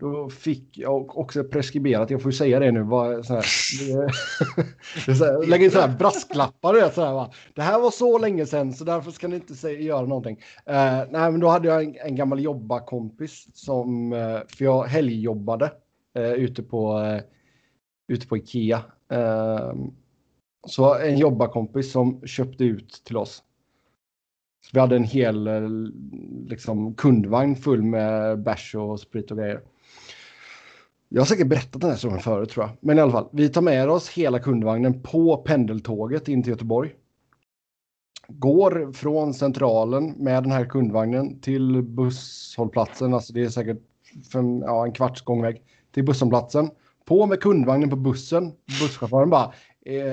Då 0.00 0.30
fick 0.30 0.78
jag 0.78 1.18
också 1.18 1.44
preskriberat, 1.44 2.10
jag 2.10 2.22
får 2.22 2.30
ju 2.30 2.36
säga 2.36 2.60
det 2.60 2.72
nu, 2.72 2.84
bara 2.84 3.22
så 3.22 3.34
här, 3.34 3.44
det, 5.06 5.14
så 5.16 5.24
här, 5.24 5.46
lägga 5.46 5.64
in 5.64 5.70
så 5.70 5.80
här 5.80 5.98
brasklappar. 5.98 6.74
Det, 6.74 6.90
så 6.90 7.04
här, 7.04 7.12
va? 7.12 7.32
det 7.54 7.62
här 7.62 7.80
var 7.80 7.90
så 7.90 8.18
länge 8.18 8.46
sedan 8.46 8.72
så 8.72 8.84
därför 8.84 9.10
ska 9.10 9.28
ni 9.28 9.36
inte 9.36 9.54
säga, 9.54 9.80
göra 9.80 10.06
någonting. 10.06 10.36
Uh, 10.70 11.10
nej, 11.10 11.30
men 11.30 11.40
då 11.40 11.48
hade 11.48 11.68
jag 11.68 11.84
en, 11.84 11.96
en 12.04 12.16
gammal 12.16 12.40
jobbarkompis 12.40 13.48
som, 13.54 14.12
uh, 14.12 14.40
för 14.48 14.64
jag 14.64 14.84
helgjobbade 14.84 15.72
uh, 16.18 16.32
ute, 16.32 16.62
på, 16.62 16.98
uh, 16.98 17.20
ute 18.08 18.26
på 18.26 18.36
Ikea. 18.36 18.82
Uh, 19.12 19.74
så 20.66 20.98
en 20.98 21.18
jobbarkompis 21.18 21.92
som 21.92 22.26
köpte 22.26 22.64
ut 22.64 23.02
till 23.04 23.16
oss. 23.16 23.42
Så 24.64 24.70
vi 24.72 24.80
hade 24.80 24.96
en 24.96 25.04
hel 25.04 25.48
liksom, 26.46 26.94
kundvagn 26.94 27.56
full 27.56 27.82
med 27.82 28.42
bärs 28.42 28.74
och 28.74 29.00
sprit 29.00 29.30
och 29.30 29.38
grejer. 29.38 29.60
Jag 31.12 31.20
har 31.20 31.26
säkert 31.26 31.46
berättat 31.46 31.80
den 31.80 31.90
här 31.90 31.96
historien 31.96 32.20
förut 32.20 32.50
tror 32.50 32.66
jag. 32.66 32.76
Men 32.80 32.98
i 32.98 33.00
alla 33.00 33.12
fall, 33.12 33.28
vi 33.32 33.48
tar 33.48 33.62
med 33.62 33.90
oss 33.90 34.08
hela 34.08 34.38
kundvagnen 34.38 35.02
på 35.02 35.36
pendeltåget 35.36 36.28
in 36.28 36.42
till 36.42 36.50
Göteborg. 36.50 36.94
Går 38.28 38.92
från 38.92 39.34
centralen 39.34 40.10
med 40.10 40.42
den 40.42 40.52
här 40.52 40.64
kundvagnen 40.64 41.40
till 41.40 41.82
busshållplatsen. 41.82 43.14
Alltså 43.14 43.32
det 43.32 43.42
är 43.42 43.48
säkert 43.48 43.78
fem, 44.32 44.62
ja, 44.62 44.84
en 44.86 44.92
kvarts 44.92 45.22
gångväg 45.22 45.62
till 45.92 46.04
busshållplatsen. 46.04 46.70
På 47.04 47.26
med 47.26 47.40
kundvagnen 47.40 47.90
på 47.90 47.96
bussen. 47.96 48.52
Busschauffören 48.80 49.30
bara, 49.30 49.52
är, 49.84 50.04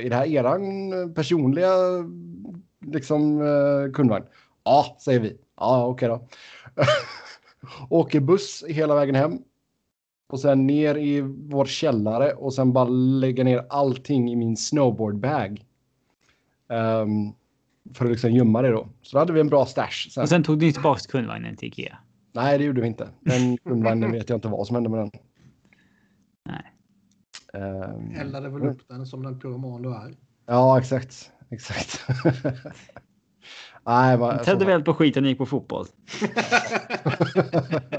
är 0.00 0.10
det 0.10 0.16
här 0.16 0.26
eran 0.26 1.14
personliga 1.14 1.70
liksom, 2.86 3.40
eh, 3.40 3.92
kundvagn? 3.92 4.24
Ja, 4.64 4.96
säger 5.04 5.20
vi. 5.20 5.36
Ja, 5.56 5.86
okej 5.86 6.10
okay 6.10 6.26
då. 6.26 6.28
Åker 7.96 8.20
buss 8.20 8.64
hela 8.68 8.94
vägen 8.94 9.14
hem. 9.14 9.38
Och 10.34 10.40
sen 10.40 10.66
ner 10.66 10.94
i 10.94 11.20
vår 11.20 11.64
källare 11.64 12.32
och 12.32 12.54
sen 12.54 12.72
bara 12.72 12.88
lägga 12.88 13.44
ner 13.44 13.66
allting 13.68 14.30
i 14.30 14.36
min 14.36 14.56
snowboardbag. 14.56 15.64
Um, 16.68 17.34
för 17.94 18.04
att 18.04 18.10
liksom 18.10 18.30
gömma 18.30 18.62
det 18.62 18.70
då. 18.70 18.88
Så 19.02 19.16
då 19.16 19.18
hade 19.18 19.32
vi 19.32 19.40
en 19.40 19.48
bra 19.48 19.66
stash. 19.66 20.10
Sen. 20.10 20.22
Och 20.22 20.28
sen 20.28 20.42
tog 20.42 20.62
ni 20.62 20.72
tillbaka 20.72 21.00
kundvagnen 21.08 21.56
till 21.56 21.68
Ikea? 21.68 21.98
Nej, 22.32 22.58
det 22.58 22.64
gjorde 22.64 22.80
vi 22.80 22.86
inte. 22.86 23.08
Den 23.20 23.58
kundvagnen 23.58 24.12
vet 24.12 24.28
jag 24.28 24.36
inte 24.36 24.48
vad 24.48 24.66
som 24.66 24.76
hände 24.76 24.90
med 24.90 24.98
den. 24.98 25.10
Nej. 26.44 26.72
Um, 27.52 28.14
Eldade 28.20 28.48
väl 28.48 28.66
upp 28.66 28.88
den 28.88 29.06
som 29.06 29.22
den 29.22 29.40
pyroman 29.40 29.82
du 29.82 29.94
är. 29.94 30.14
Ja, 30.46 30.78
exakt. 30.78 31.30
Exakt. 31.50 32.06
Nej, 33.86 34.18
man, 34.18 34.38
Tändde 34.44 34.64
väl 34.64 34.82
på 34.82 34.94
skiten 34.94 35.24
och 35.24 35.30
gick 35.30 35.38
på 35.38 35.46
fotboll. 35.46 35.86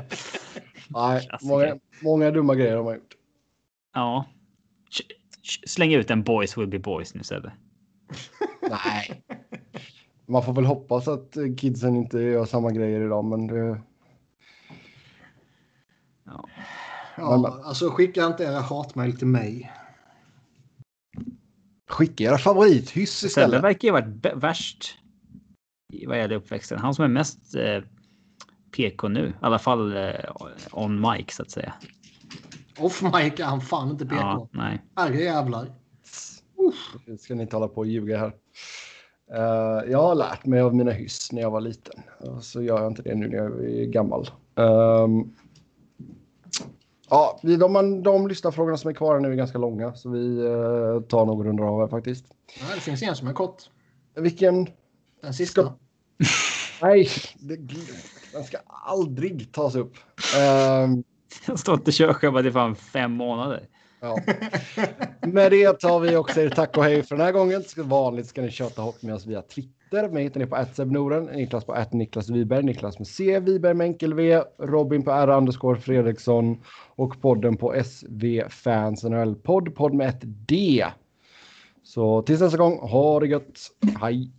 Nej, 0.90 1.30
många, 1.42 1.80
många 2.02 2.32
dumma 2.32 2.56
grejer 2.56 2.76
har 2.76 2.84
man 2.84 2.94
gjort. 2.94 3.16
Ja. 3.94 4.26
Släng 5.66 5.94
ut 5.94 6.12
en 6.12 6.24
boys 6.24 6.58
will 6.58 6.68
be 6.68 6.80
boys 6.80 7.16
nu 7.16 7.24
Sebbe. 7.24 7.54
Nej. 8.62 9.24
Man 10.26 10.44
får 10.44 10.54
väl 10.54 10.66
hoppas 10.66 11.08
att 11.08 11.38
kidsen 11.58 11.96
inte 11.96 12.20
gör 12.20 12.46
samma 12.46 12.72
grejer 12.72 13.02
idag, 13.02 13.26
men 13.26 13.48
det... 13.48 13.82
Ja. 16.24 16.46
Ja, 17.18 17.62
alltså 17.64 17.90
skicka 17.90 18.26
inte 18.26 18.44
era 18.44 18.60
hatmejl 18.60 19.18
till 19.18 19.28
mig. 19.28 19.72
Skicka 21.90 22.24
era 22.24 22.38
favorithyss 22.38 23.24
istället. 23.24 23.50
Sebbe 23.50 23.62
verkar 23.62 23.88
ju 23.88 23.92
ha 23.92 24.02
varit 24.02 24.44
värst 24.44 24.98
vad 26.08 26.18
gäller 26.18 26.36
uppväxten. 26.36 26.80
Han 26.80 26.96
som 26.96 27.06
är 27.06 27.10
mest 27.10 27.56
eh, 27.56 27.84
PK 28.76 29.08
nu. 29.08 29.28
I 29.28 29.34
alla 29.40 29.60
fall 29.60 29.98
eh, 29.98 30.14
on 30.72 31.02
mic 31.02 31.36
så 31.36 31.42
att 31.42 31.52
säga. 31.52 31.74
Off 32.80 33.02
mic 33.02 33.40
är 33.40 33.44
han 33.44 33.62
fan 33.62 33.90
inte 33.90 34.06
PK. 34.06 34.22
Ja, 34.22 34.48
nej. 34.52 34.82
Herre 34.96 35.22
jävlar. 35.22 35.64
Uh. 35.64 37.18
Ska 37.20 37.36
ni 37.36 37.42
inte 37.42 37.56
hålla 37.56 37.68
på 37.68 37.76
och 37.76 37.88
ljuga 37.88 38.18
här. 38.18 38.34
Uh, 39.34 39.92
jag 39.92 40.02
har 40.02 40.16
lärt 40.16 40.46
mig 40.46 40.62
av 40.62 40.76
mina 40.76 40.92
hyss 40.92 41.32
när 41.32 41.42
jag 41.42 41.52
var 41.52 41.62
liten. 41.62 42.02
Så 42.42 42.62
gör 42.62 42.82
jag 42.82 42.88
inte 42.92 43.02
det 43.02 43.16
nu 43.16 43.28
när 43.28 43.38
jag 43.38 43.66
är 43.66 43.86
gammal. 43.86 44.30
Um, 44.56 45.36
Ja, 47.10 47.40
de, 47.42 48.04
de 48.04 48.28
lyssnarfrågorna 48.28 48.78
som 48.78 48.90
är 48.90 48.94
kvar 48.94 49.20
nu 49.20 49.32
är 49.32 49.36
ganska 49.36 49.58
långa 49.58 49.94
så 49.94 50.10
vi 50.10 50.20
uh, 50.20 51.02
tar 51.02 51.26
nog 51.26 51.46
rundor 51.46 51.68
av 51.68 51.80
här 51.80 51.88
faktiskt. 51.88 52.26
Ja, 52.60 52.76
det 52.76 52.82
finns 52.82 53.04
en 53.04 53.16
som 53.16 53.28
är 53.28 53.34
kort. 53.34 53.64
Vilken? 54.16 54.68
Den 55.22 55.34
sista. 55.34 55.62
Ska... 55.62 55.74
Nej, 56.82 57.10
det, 57.40 57.56
den 58.36 58.44
ska 58.44 58.58
aldrig 58.68 59.52
tas 59.52 59.76
upp. 59.76 59.94
Um... 60.84 61.04
Jag 61.48 61.60
står 61.60 61.76
inte 61.76 61.92
körschema 61.92 62.42
i 62.42 62.52
fan 62.52 62.76
fem 62.76 63.12
månader. 63.12 63.68
Ja. 64.02 64.18
Med 65.22 65.52
det 65.52 65.80
tar 65.80 66.00
vi 66.00 66.16
också 66.16 66.42
er 66.42 66.50
tack 66.50 66.78
och 66.78 66.84
hej 66.84 67.04
för 67.04 67.16
den 67.16 67.26
här 67.26 67.32
gången. 67.32 67.64
Vanligt 67.78 68.28
ska 68.28 68.42
ni 68.42 68.52
köta 68.52 68.82
hopp 68.82 69.02
med 69.02 69.16
oss 69.16 69.26
via 69.26 69.42
Twitter. 69.42 70.10
Mig 70.10 70.24
hittar 70.24 70.40
ni 70.40 70.46
på 70.46 70.66
@sebnoren, 70.74 71.26
Niklas 71.26 71.66
på 71.66 71.86
Niklas 71.92 72.30
Wiberg, 72.30 72.64
Niklas 72.64 73.00
med 73.00 73.08
C, 73.08 73.40
Wiberg 73.40 73.74
med 73.74 73.86
enkel 73.88 74.14
V, 74.14 74.42
Robin 74.60 75.04
på 75.04 75.12
R 75.12 75.30
underscore 75.30 75.80
Fredriksson 75.80 76.58
och 76.96 77.22
podden 77.22 77.58
på 77.58 77.84
SV 77.84 78.50
Fans 78.50 79.04
NHL 79.04 79.36
podd, 79.36 79.76
podd 79.76 79.94
med 79.94 80.10
ett 80.10 80.22
D. 80.24 80.86
Så 81.84 82.22
tills 82.22 82.42
nästa 82.42 82.58
gång, 82.58 82.80
ha 82.80 83.20
det 83.20 83.28
gött. 83.28 83.60
Hej! 84.02 84.32